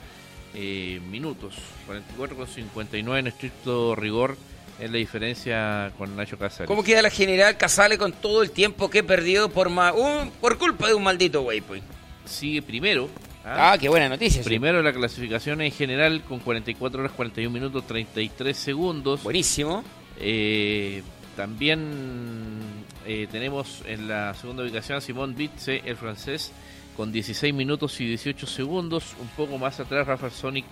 [0.55, 1.55] eh, minutos,
[1.87, 4.37] 44 con 59 en estricto rigor
[4.79, 6.67] es la diferencia con Nacho Casares.
[6.67, 10.57] ¿Cómo queda la general Casale con todo el tiempo que perdió por ma- un- por
[10.57, 11.83] culpa de un maldito waypoint?
[12.25, 13.07] Sigue primero.
[13.45, 13.73] ¿ah?
[13.73, 14.41] Ah, qué buena noticia.
[14.43, 19.21] Primero la clasificación en general con 44 horas 41 minutos 33 segundos.
[19.23, 19.83] Buenísimo.
[20.19, 21.03] Eh,
[21.35, 22.61] también
[23.05, 26.51] eh, tenemos en la segunda ubicación a Simón Bitze, el francés,
[26.95, 29.15] con 16 minutos y 18 segundos.
[29.19, 30.65] Un poco más atrás, Rafael Sonic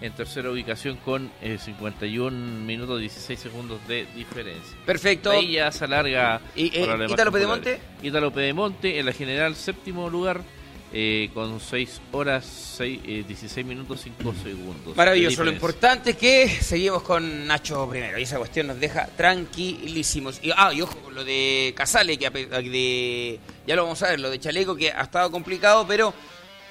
[0.00, 2.30] en tercera ubicación con eh, 51
[2.64, 4.76] minutos 16 segundos de diferencia.
[4.84, 5.30] Perfecto.
[5.30, 6.40] Ahí ya se alarga.
[6.54, 7.32] ¿Y, eh, Ítalo.
[7.32, 7.80] Pedemonte?
[8.02, 10.42] Ítalo Pedemonte en la general séptimo lugar.
[10.92, 12.44] Eh, con 6 horas,
[12.76, 14.96] 6, eh, 16 minutos 5 segundos.
[14.96, 15.44] Maravilloso.
[15.44, 18.18] Lo importante es que seguimos con Nacho primero.
[18.18, 20.38] Y esa cuestión nos deja tranquilísimos.
[20.42, 24.20] Y, ah, y ojo con lo de Casale, que de, ya lo vamos a ver,
[24.20, 26.14] lo de Chaleco, que ha estado complicado, pero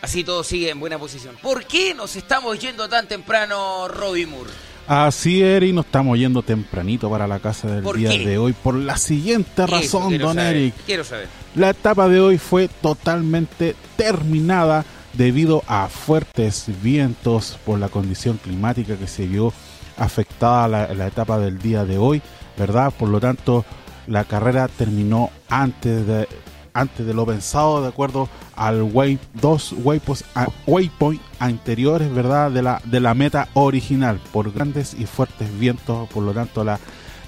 [0.02, 1.36] así todo sigue en buena posición.
[1.42, 4.52] ¿Por qué nos estamos yendo tan temprano, Robbie Moore?
[4.88, 8.20] Así Eric, nos estamos yendo tempranito para la casa del ¿Por día qué?
[8.20, 10.76] de hoy por la siguiente razón, don saber, Eric.
[10.86, 11.28] Quiero saber.
[11.56, 18.98] La etapa de hoy fue totalmente terminada debido a fuertes vientos por la condición climática
[18.98, 19.54] que se vio
[19.98, 22.22] afectada la, la etapa del día de hoy,
[22.58, 22.94] ¿verdad?
[22.98, 23.64] Por lo tanto,
[24.08, 26.28] la carrera terminó antes de
[26.74, 28.28] antes lo pensado, de acuerdo
[28.58, 28.92] al
[29.34, 32.52] dos waypoint anteriores, ¿verdad?
[32.52, 36.78] De la, de la meta original, por grandes y fuertes vientos, por lo tanto la,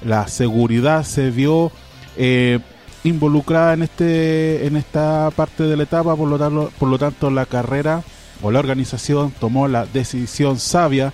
[0.03, 1.71] la seguridad se vio
[2.17, 2.59] eh,
[3.07, 7.29] involucrada en este en esta parte de la etapa, por lo tanto, por lo tanto
[7.29, 8.03] la carrera
[8.41, 11.13] o la organización tomó la decisión sabia,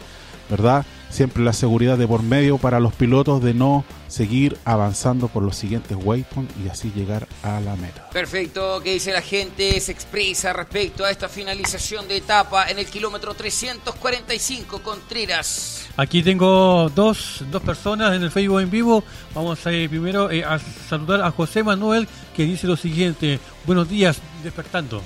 [0.49, 0.85] ¿verdad?
[1.13, 5.55] Siempre la seguridad de por medio para los pilotos de no seguir avanzando por los
[5.55, 8.09] siguientes waypoints y así llegar a la meta.
[8.09, 9.79] Perfecto, ¿qué dice la gente?
[9.79, 15.87] Se expresa respecto a esta finalización de etapa en el kilómetro 345 Contreras.
[15.97, 19.03] Aquí tengo dos, dos personas en el Facebook en vivo.
[19.35, 23.39] Vamos a ir primero eh, a saludar a José Manuel que dice lo siguiente.
[23.65, 25.01] Buenos días, despertando.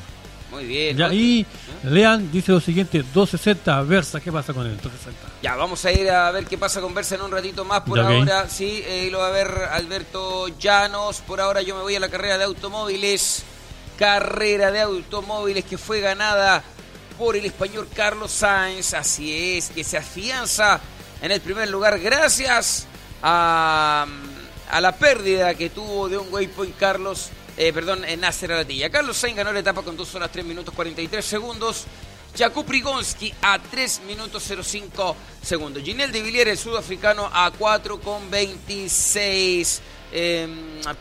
[0.52, 0.98] Muy bien.
[1.12, 1.46] Y
[1.84, 5.28] Lean dice lo siguiente, 260 Versa, ¿qué pasa con el 260?
[5.42, 7.82] Ya, vamos a ir a ver qué pasa con Versa en un ratito más.
[7.82, 11.22] Por ahora, sí, eh, lo va a ver Alberto Llanos.
[11.22, 13.44] Por ahora yo me voy a la carrera de automóviles.
[13.98, 16.64] Carrera de automóviles que fue ganada
[17.18, 18.94] por el español Carlos Sainz.
[18.94, 20.80] Así es, que se afianza
[21.22, 22.88] en el primer lugar gracias
[23.24, 24.06] a,
[24.70, 28.90] a la pérdida que tuvo de un waypoint Carlos, eh, perdón, Nasser Alatilla.
[28.90, 31.86] Carlos Sainz ganó la etapa con 2 horas 3 minutos 43 segundos.
[32.38, 35.84] Jakub Prigonski a 3 minutos 05 segundos.
[35.84, 39.82] Ginel de Villiers, el sudafricano, a 4 con 26.
[40.12, 40.48] Eh,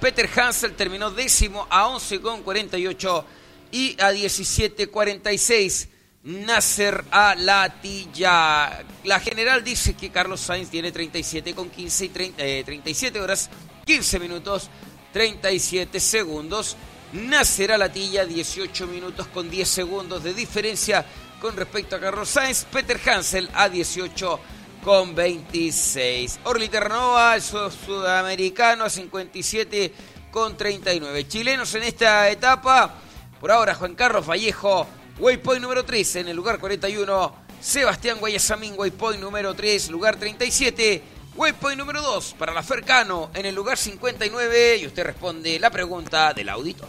[0.00, 3.24] Peter Hansel terminó décimo a 11 con 48
[3.72, 5.88] y a 17 46.
[6.24, 8.84] Nasser Alatilla.
[9.04, 13.48] La general dice que Carlos Sainz tiene 37 con 15 y 30, eh, 37 horas,
[13.84, 14.68] 15 minutos,
[15.20, 16.76] 37 segundos.
[17.14, 21.06] Nasser Alatilla, 18 minutos con 10 segundos de diferencia
[21.40, 22.64] con respecto a Carlos Sainz.
[22.70, 24.38] Peter Hansel a 18
[24.84, 26.40] con 26.
[26.44, 29.94] Orly Terranova, el sud- sudamericano, a 57
[30.30, 31.26] con 39.
[31.26, 32.96] Chilenos en esta etapa.
[33.40, 34.86] Por ahora, Juan Carlos Vallejo,
[35.18, 37.34] waypoint número 3 en el lugar 41.
[37.58, 41.02] Sebastián Guayasamín, waypoint número 3, lugar 37.
[41.36, 44.78] Waypoint número 2 para la Fercano en el lugar 59.
[44.78, 46.88] Y usted responde la pregunta del auditor.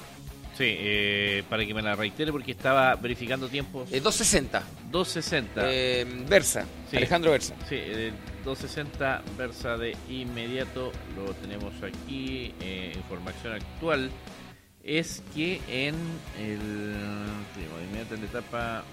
[0.58, 3.90] Sí, eh, para que me la reitere porque estaba verificando tiempos.
[3.92, 4.64] Eh, 260.
[4.90, 5.62] 260.
[5.66, 6.66] Eh, Versa.
[6.90, 6.98] Sí.
[6.98, 7.54] Alejandro Versa.
[7.70, 12.54] Sí, el 260 Versa de inmediato lo tenemos aquí.
[12.62, 14.10] eh, información actual
[14.84, 15.96] es que en
[16.40, 17.26] el.
[17.56, 17.78] digo,
[18.16, 18.84] en la etapa.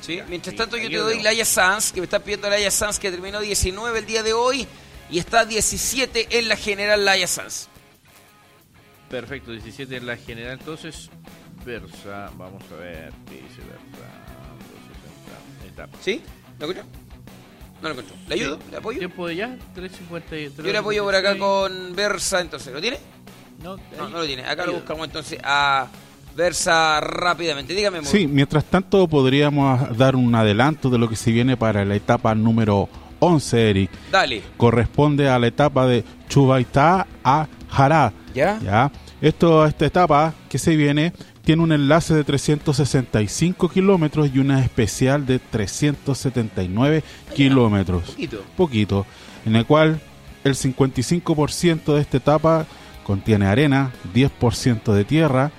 [0.00, 0.20] Sí.
[0.28, 1.22] Mientras tanto, yo te doy.
[1.22, 4.66] Laia Sanz, que me está pidiendo Laia Sanz, que terminó 19 el día de hoy
[5.10, 7.68] y está 17 en la general Laia Sanz.
[9.08, 10.58] Perfecto, 17 en la general.
[10.58, 11.10] Entonces,
[11.64, 14.06] Versa, vamos a ver qué dice Versa.
[15.62, 15.62] 260.
[15.62, 15.88] Ahí está.
[16.00, 16.22] ¿Sí?
[16.58, 16.86] ¿Lo escucho?
[17.82, 18.16] No lo encuentro.
[18.28, 18.58] ¿Le ayudo?
[18.70, 18.98] ¿Le apoyo?
[18.98, 19.56] ¿Tiempo de ya?
[19.76, 20.56] 3.53.
[20.56, 22.72] Yo le apoyo por acá con Versa, entonces.
[22.72, 22.98] ¿Lo tiene?
[23.62, 24.44] No, No, no lo tiene.
[24.44, 25.86] Acá lo buscamos entonces a
[26.34, 27.74] Versa rápidamente.
[27.74, 28.04] Dígame.
[28.04, 32.34] Sí, mientras tanto podríamos dar un adelanto de lo que se viene para la etapa
[32.34, 32.88] número
[33.24, 33.90] 11, Eric.
[34.10, 34.42] Dale.
[34.56, 38.12] Corresponde a la etapa de Chubaitá a Jará.
[38.34, 38.58] ¿Ya?
[38.62, 38.92] ¿Ya?
[39.20, 41.12] Esto, esta etapa que se viene
[41.44, 47.04] tiene un enlace de 365 kilómetros y una especial de 379
[47.34, 48.02] kilómetros.
[48.04, 48.42] Poquito.
[48.56, 49.06] Poquito.
[49.44, 50.00] En el cual
[50.42, 52.66] el 55% de esta etapa
[53.04, 55.52] contiene arena, 10% de tierra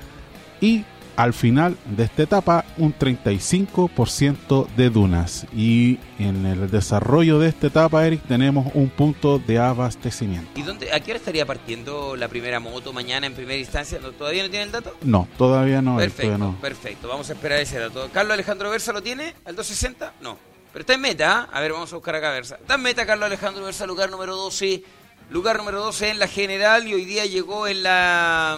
[0.60, 0.84] y
[1.16, 5.46] al final de esta etapa un 35% de dunas.
[5.56, 10.50] Y en el desarrollo de esta etapa, Eric, tenemos un punto de abastecimiento.
[10.60, 14.00] ¿Y dónde, a qué hora estaría partiendo la primera moto mañana en primera instancia?
[14.02, 14.96] ¿No- ¿Todavía no tiene el dato?
[15.04, 16.62] No, todavía no, Eric, Perfecto, todavía no.
[16.62, 17.08] perfecto.
[17.08, 18.10] Vamos a esperar ese dato.
[18.14, 19.34] ¿Carlos Alejandro Versa lo tiene?
[19.46, 20.14] ¿Al 260?
[20.22, 20.38] No.
[20.74, 21.58] Pero está en meta, ¿ah?
[21.58, 22.56] A ver, vamos a buscar acá Versa.
[22.56, 24.84] Está en meta Carlos Alejandro Versa, lugar número 12.
[25.32, 28.58] Lugar número 12 en la general y hoy día llegó en la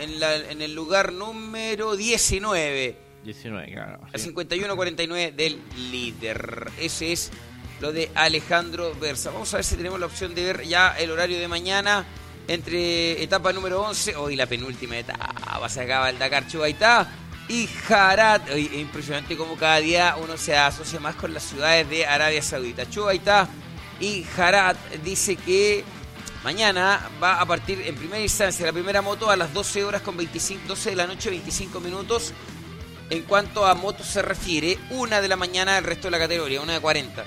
[0.00, 2.96] en, la, en el lugar número 19.
[3.24, 4.00] 19, claro.
[4.14, 4.30] Sí.
[4.30, 5.60] 51-49 del
[5.90, 6.70] líder.
[6.78, 7.30] Ese es
[7.80, 9.30] lo de Alejandro Versa.
[9.30, 12.06] Vamos a ver si tenemos la opción de ver ya el horario de mañana
[12.48, 17.06] entre etapa número 11, hoy la penúltima etapa, se acaba el Dakar Chubaitá
[17.46, 18.48] y Jarat.
[18.48, 22.88] Es impresionante cómo cada día uno se asocia más con las ciudades de Arabia Saudita.
[22.88, 23.46] Chubaitá
[24.00, 25.84] y Jarat dice que
[26.44, 30.16] mañana va a partir en primera instancia la primera moto a las 12 horas con
[30.16, 32.32] 25, 12 de la noche 25 minutos.
[33.10, 36.60] En cuanto a motos se refiere, una de la mañana el resto de la categoría,
[36.60, 37.24] una de 40.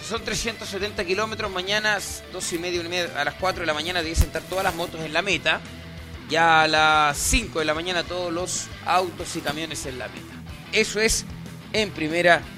[0.00, 1.98] Si son 370 kilómetros, mañana
[2.32, 4.74] 2 y media, y media, a las 4 de la mañana deben estar todas las
[4.74, 5.60] motos en la meta.
[6.30, 10.34] Ya a las 5 de la mañana todos los autos y camiones en la meta.
[10.72, 11.24] Eso es
[11.72, 12.57] en primera instancia.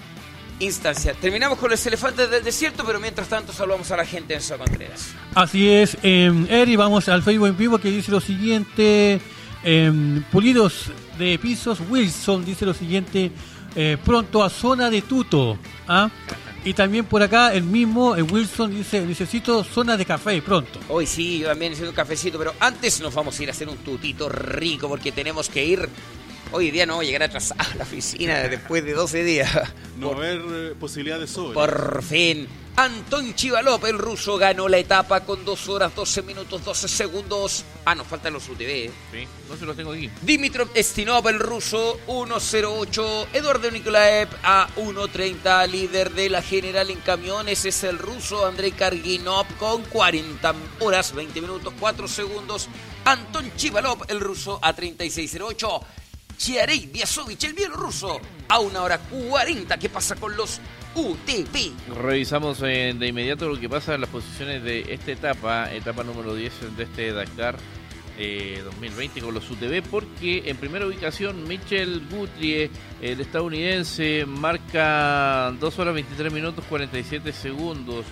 [1.21, 5.09] Terminamos con los elefantes del desierto, pero mientras tanto saludamos a la gente en Contreras.
[5.35, 9.21] Así es, eh, Eri, vamos al Facebook en vivo que dice lo siguiente.
[9.65, 13.31] eh, pulidos de pisos, Wilson dice lo siguiente.
[13.75, 15.59] eh, pronto a zona de tuto.
[15.89, 16.11] ¿ah?
[16.65, 20.79] Y también por acá el mismo eh, Wilson dice, necesito zona de café pronto.
[20.89, 23.69] Hoy sí, yo también necesito un cafecito, pero antes nos vamos a ir a hacer
[23.69, 25.89] un tutito rico porque tenemos que ir
[26.53, 29.51] Hoy día no voy a llegar atrasado a la oficina después de 12 días.
[29.99, 31.55] No haber eh, posibilidad de sobre.
[31.55, 32.49] Por fin.
[32.77, 37.65] Anton Chivalop, el ruso, ganó la etapa con 2 horas, 12 minutos, 12 segundos.
[37.85, 38.69] Ah, nos faltan los UTV.
[38.69, 38.91] ¿eh?
[39.12, 40.11] Sí, no se los tengo aquí.
[40.23, 43.27] Dimitrov Estinov, el ruso, 1.08.
[43.35, 45.69] Eduardo Nikolaev a 1.30.
[45.69, 51.41] Líder de la general en camiones es el ruso Andrei Karginov con 40 horas, 20
[51.43, 52.69] minutos, 4 segundos.
[53.05, 55.83] Anton Chivalov, el ruso, a 36.08.
[56.41, 59.77] Chiarei Biasovich, el bielorruso, a 1 hora 40.
[59.77, 60.59] ¿Qué pasa con los
[60.94, 61.94] UTV?
[62.02, 66.35] Revisamos eh, de inmediato lo que pasa en las posiciones de esta etapa, etapa número
[66.35, 67.59] 10 de este Dakar
[68.17, 72.70] eh, 2020 con los UTV, porque en primera ubicación Michel Guthrie,
[73.02, 78.07] el estadounidense, marca 2 horas 23 minutos 47 segundos.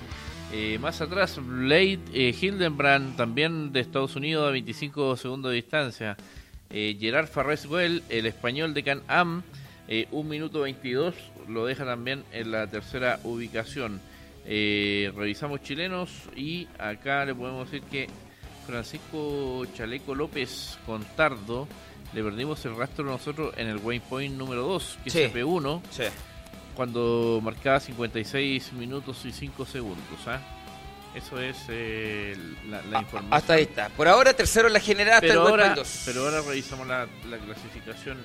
[0.53, 6.17] Eh, más atrás, Blade eh, Hildenbrand, también de Estados Unidos, a 25 segundos de distancia.
[6.71, 9.43] Eh, Gerard Farreswell, el español de Can-Am,
[9.89, 11.15] eh, 1 minuto 22,
[11.49, 14.01] lo deja también en la tercera ubicación.
[14.45, 18.07] Eh, revisamos chilenos y acá le podemos decir que
[18.67, 21.67] Francisco Chaleco López Contardo
[22.15, 25.19] le perdimos el rastro nosotros en el waypoint número 2, que Sí.
[25.21, 26.05] es CP1, Sí.
[26.75, 30.19] cuando marcaba 56 minutos y 5 segundos.
[30.27, 30.41] ¿ah?
[31.19, 32.37] Eso es eh,
[32.69, 33.35] la, la Ah, información.
[33.35, 33.89] Hasta ahí está.
[33.91, 36.03] Por ahora, tercero en la general hasta Pero el ahora, waypoint 2.
[36.07, 38.19] pero ahora revisamos la, la clasificación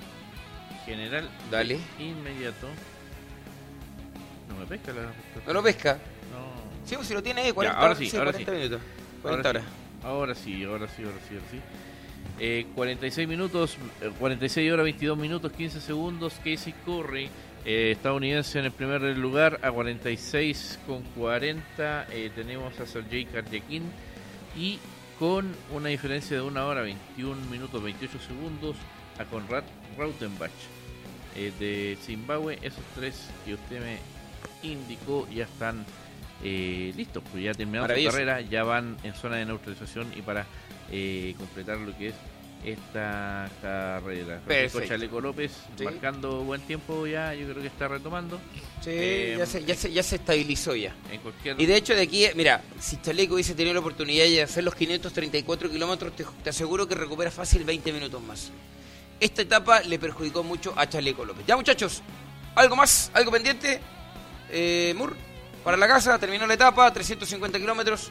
[0.86, 1.28] general.
[1.50, 1.78] Dale.
[1.98, 2.68] Inmediato.
[4.48, 5.12] No me pesca la.
[5.46, 5.94] ¿No lo pesca?
[6.32, 6.88] No.
[6.88, 8.58] Sí, pues si lo tiene ahí, 40, ahora sí, ahora 40 sí.
[8.58, 8.80] minutos.
[9.24, 9.64] Ahora 40 horas.
[9.64, 11.60] sí, ahora sí, ahora sí, ahora sí, ahora sí.
[12.40, 16.34] Eh, 46 minutos, eh, 46 horas 22 minutos 15 segundos.
[16.44, 17.28] Casey Curry,
[17.64, 22.06] eh, estadounidense en el primer lugar, a 46 con 40.
[22.10, 23.82] eh, tenemos a Sergei Karjakin
[24.56, 24.78] y
[25.18, 28.76] con una diferencia de 1 hora 21 minutos 28 segundos
[29.18, 29.64] a Conrad
[29.96, 30.50] Rautenbach
[31.36, 32.58] eh, de Zimbabue.
[32.60, 33.98] Esos tres que usted me
[34.68, 35.84] indicó ya están
[36.42, 40.44] listos, pues ya terminaron su carrera, ya van en zona de neutralización y para
[41.38, 42.14] completar lo que es
[42.64, 44.40] esta carrera.
[44.44, 44.80] Francisco.
[44.86, 45.84] Chaleco López Sí.
[45.84, 48.38] marcando buen tiempo ya, yo creo que está retomando.
[48.82, 50.94] Sí, Eh, ya, se, ya, se, ya se estabilizó ya.
[51.10, 54.42] En cualquier Y de hecho, de aquí, mira, si Chaleco hubiese tenido la oportunidad de
[54.42, 58.50] hacer los 534 kilómetros, te, te aseguro que recupera fácil 20 minutos más.
[59.20, 61.44] Esta etapa le perjudicó mucho a Chaleco López.
[61.46, 62.02] Ya, muchachos,
[62.54, 63.10] ¿algo más?
[63.14, 63.80] ¿Algo pendiente?
[64.50, 65.14] Eh, Mur,
[65.62, 68.10] para la casa, terminó la etapa, 350 kilómetros.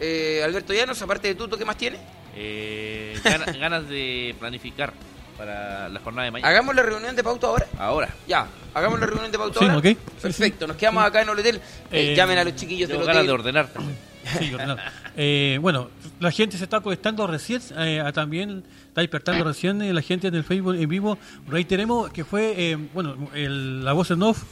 [0.00, 1.98] Eh, Alberto Llanos, aparte de Tuto, ¿qué más tiene?
[2.36, 4.92] Eh, gana- ganas de planificar
[5.38, 6.48] para la jornada de mañana.
[6.48, 7.66] Hagamos la reunión de pauta ahora.
[7.78, 8.08] Ahora.
[8.28, 9.94] Ya, hagamos la reunión de pauta Sí, ahora.
[10.22, 11.56] Perfecto, nos quedamos acá en el hotel.
[11.90, 13.14] Eh, Eh, llamen a los chiquillos del Tengo hotel.
[13.14, 13.98] ganas de ordenar también.
[14.38, 14.78] Sí, ordenado.
[15.16, 19.92] Eh, bueno, la gente se está conectando recién, eh, a también está despertando recién eh,
[19.92, 21.18] la gente en el Facebook en vivo.
[21.48, 24.42] Reiteremos que fue, eh, bueno, el- la voz en off,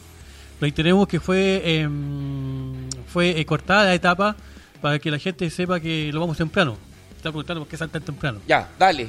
[0.61, 1.89] reiteremos que fue, eh,
[3.07, 4.37] fue eh, cortada la etapa
[4.81, 6.77] para que la gente sepa que lo vamos temprano.
[7.23, 8.41] Está preguntando por qué sale tan temprano.
[8.49, 9.09] Ya, dale.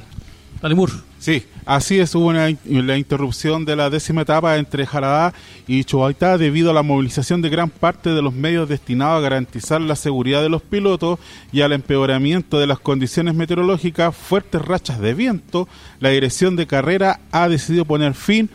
[0.62, 0.88] Dale, Mur.
[1.18, 5.34] Sí, así es, hubo una, la interrupción de la décima etapa entre Jaradá
[5.66, 9.80] y Chuaitá debido a la movilización de gran parte de los medios destinados a garantizar
[9.80, 11.18] la seguridad de los pilotos
[11.50, 15.68] y al empeoramiento de las condiciones meteorológicas, fuertes rachas de viento.
[15.98, 18.48] La dirección de carrera ha decidido poner fin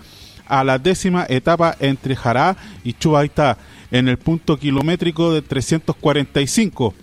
[0.48, 2.56] a la décima etapa entre Jará
[2.86, 3.58] y Chuaitá
[3.92, 6.94] en el punto kilométrico de 345.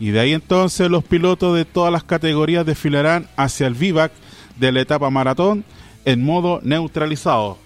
[0.00, 4.10] Y de ahí entonces los pilotos de todas las categorías desfilarán hacia el vivac
[4.56, 5.64] de la etapa maratón
[6.06, 7.58] en modo neutralizado.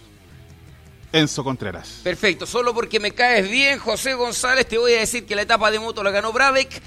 [1.12, 2.00] Enzo Contreras.
[2.02, 5.70] Perfecto, solo porque me caes bien, José González, te voy a decir que la etapa
[5.70, 6.82] de moto la ganó Brabec,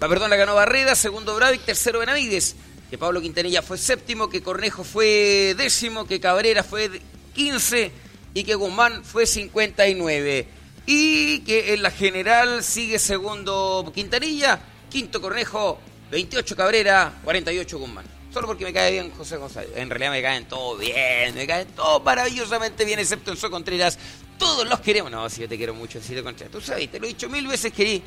[0.00, 2.56] ah, perdón, la ganó Barreda, segundo Brabec, tercero Benavides,
[2.90, 7.00] que Pablo Quintanilla fue séptimo, que Cornejo fue décimo, que Cabrera fue de-
[7.34, 7.90] 15
[8.34, 10.46] y que Guzmán fue 59.
[10.84, 15.78] Y que en la general sigue segundo Quintanilla, quinto Cornejo,
[16.10, 18.04] 28 Cabrera, 48 Guzmán.
[18.32, 19.70] Solo porque me cae bien José González.
[19.74, 23.98] En realidad me caen todo bien, me caen todo maravillosamente bien, excepto Enzo Contreras.
[24.38, 25.10] Todos los queremos.
[25.10, 26.52] No, si yo te quiero mucho, Enzo Contreras.
[26.52, 28.02] Tú sabes, te lo he dicho mil veces, querí.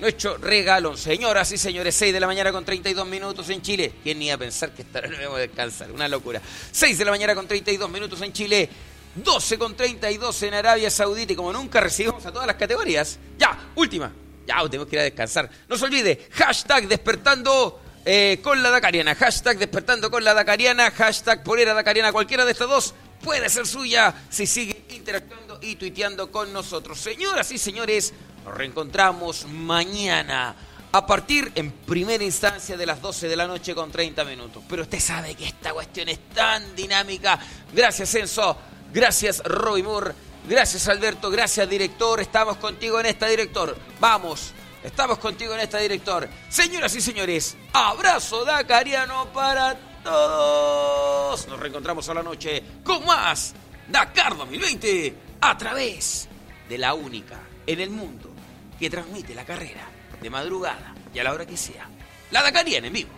[0.00, 0.96] Nuestro regalón.
[0.96, 3.94] Señoras y señores, 6 de la mañana con 32 minutos en Chile.
[4.04, 5.90] ¿Quién iba a pensar que esta hora no a descansar?
[5.90, 6.40] Una locura.
[6.70, 8.68] 6 de la mañana con 32 minutos en Chile.
[9.16, 11.32] 12 con 32 en Arabia Saudita.
[11.32, 13.18] Y como nunca recibimos a todas las categorías.
[13.38, 14.12] Ya, última.
[14.48, 15.50] Ya, tenemos que ir a descansar.
[15.68, 19.14] No se olvide, hashtag despertando eh, con la Dakariana.
[19.14, 20.90] Hashtag despertando con la Dakariana.
[20.90, 22.12] Hashtag polera Dakariana.
[22.12, 26.98] Cualquiera de estas dos puede ser suya si sigue interactuando y tuiteando con nosotros.
[26.98, 28.14] Señoras y señores,
[28.46, 30.56] nos reencontramos mañana
[30.92, 34.62] a partir en primera instancia de las 12 de la noche con 30 minutos.
[34.66, 37.38] Pero usted sabe que esta cuestión es tan dinámica.
[37.74, 38.56] Gracias Enzo,
[38.94, 40.14] gracias Roy Moore,
[40.48, 42.20] gracias Alberto, gracias director.
[42.20, 43.76] Estamos contigo en esta director.
[44.00, 44.52] Vamos,
[44.82, 46.28] estamos contigo en esta director.
[46.48, 51.46] Señoras y señores, abrazo dacariano para todos.
[51.48, 53.54] Nos reencontramos a la noche con más
[53.88, 56.28] Dakar 2020 a través
[56.68, 58.30] de la única en el mundo
[58.78, 59.88] que transmite la carrera
[60.20, 61.88] de madrugada y a la hora que sea.
[62.30, 63.10] La Dakariana en vivo,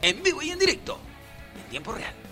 [0.00, 0.98] en vivo y en directo,
[1.56, 2.25] en tiempo real.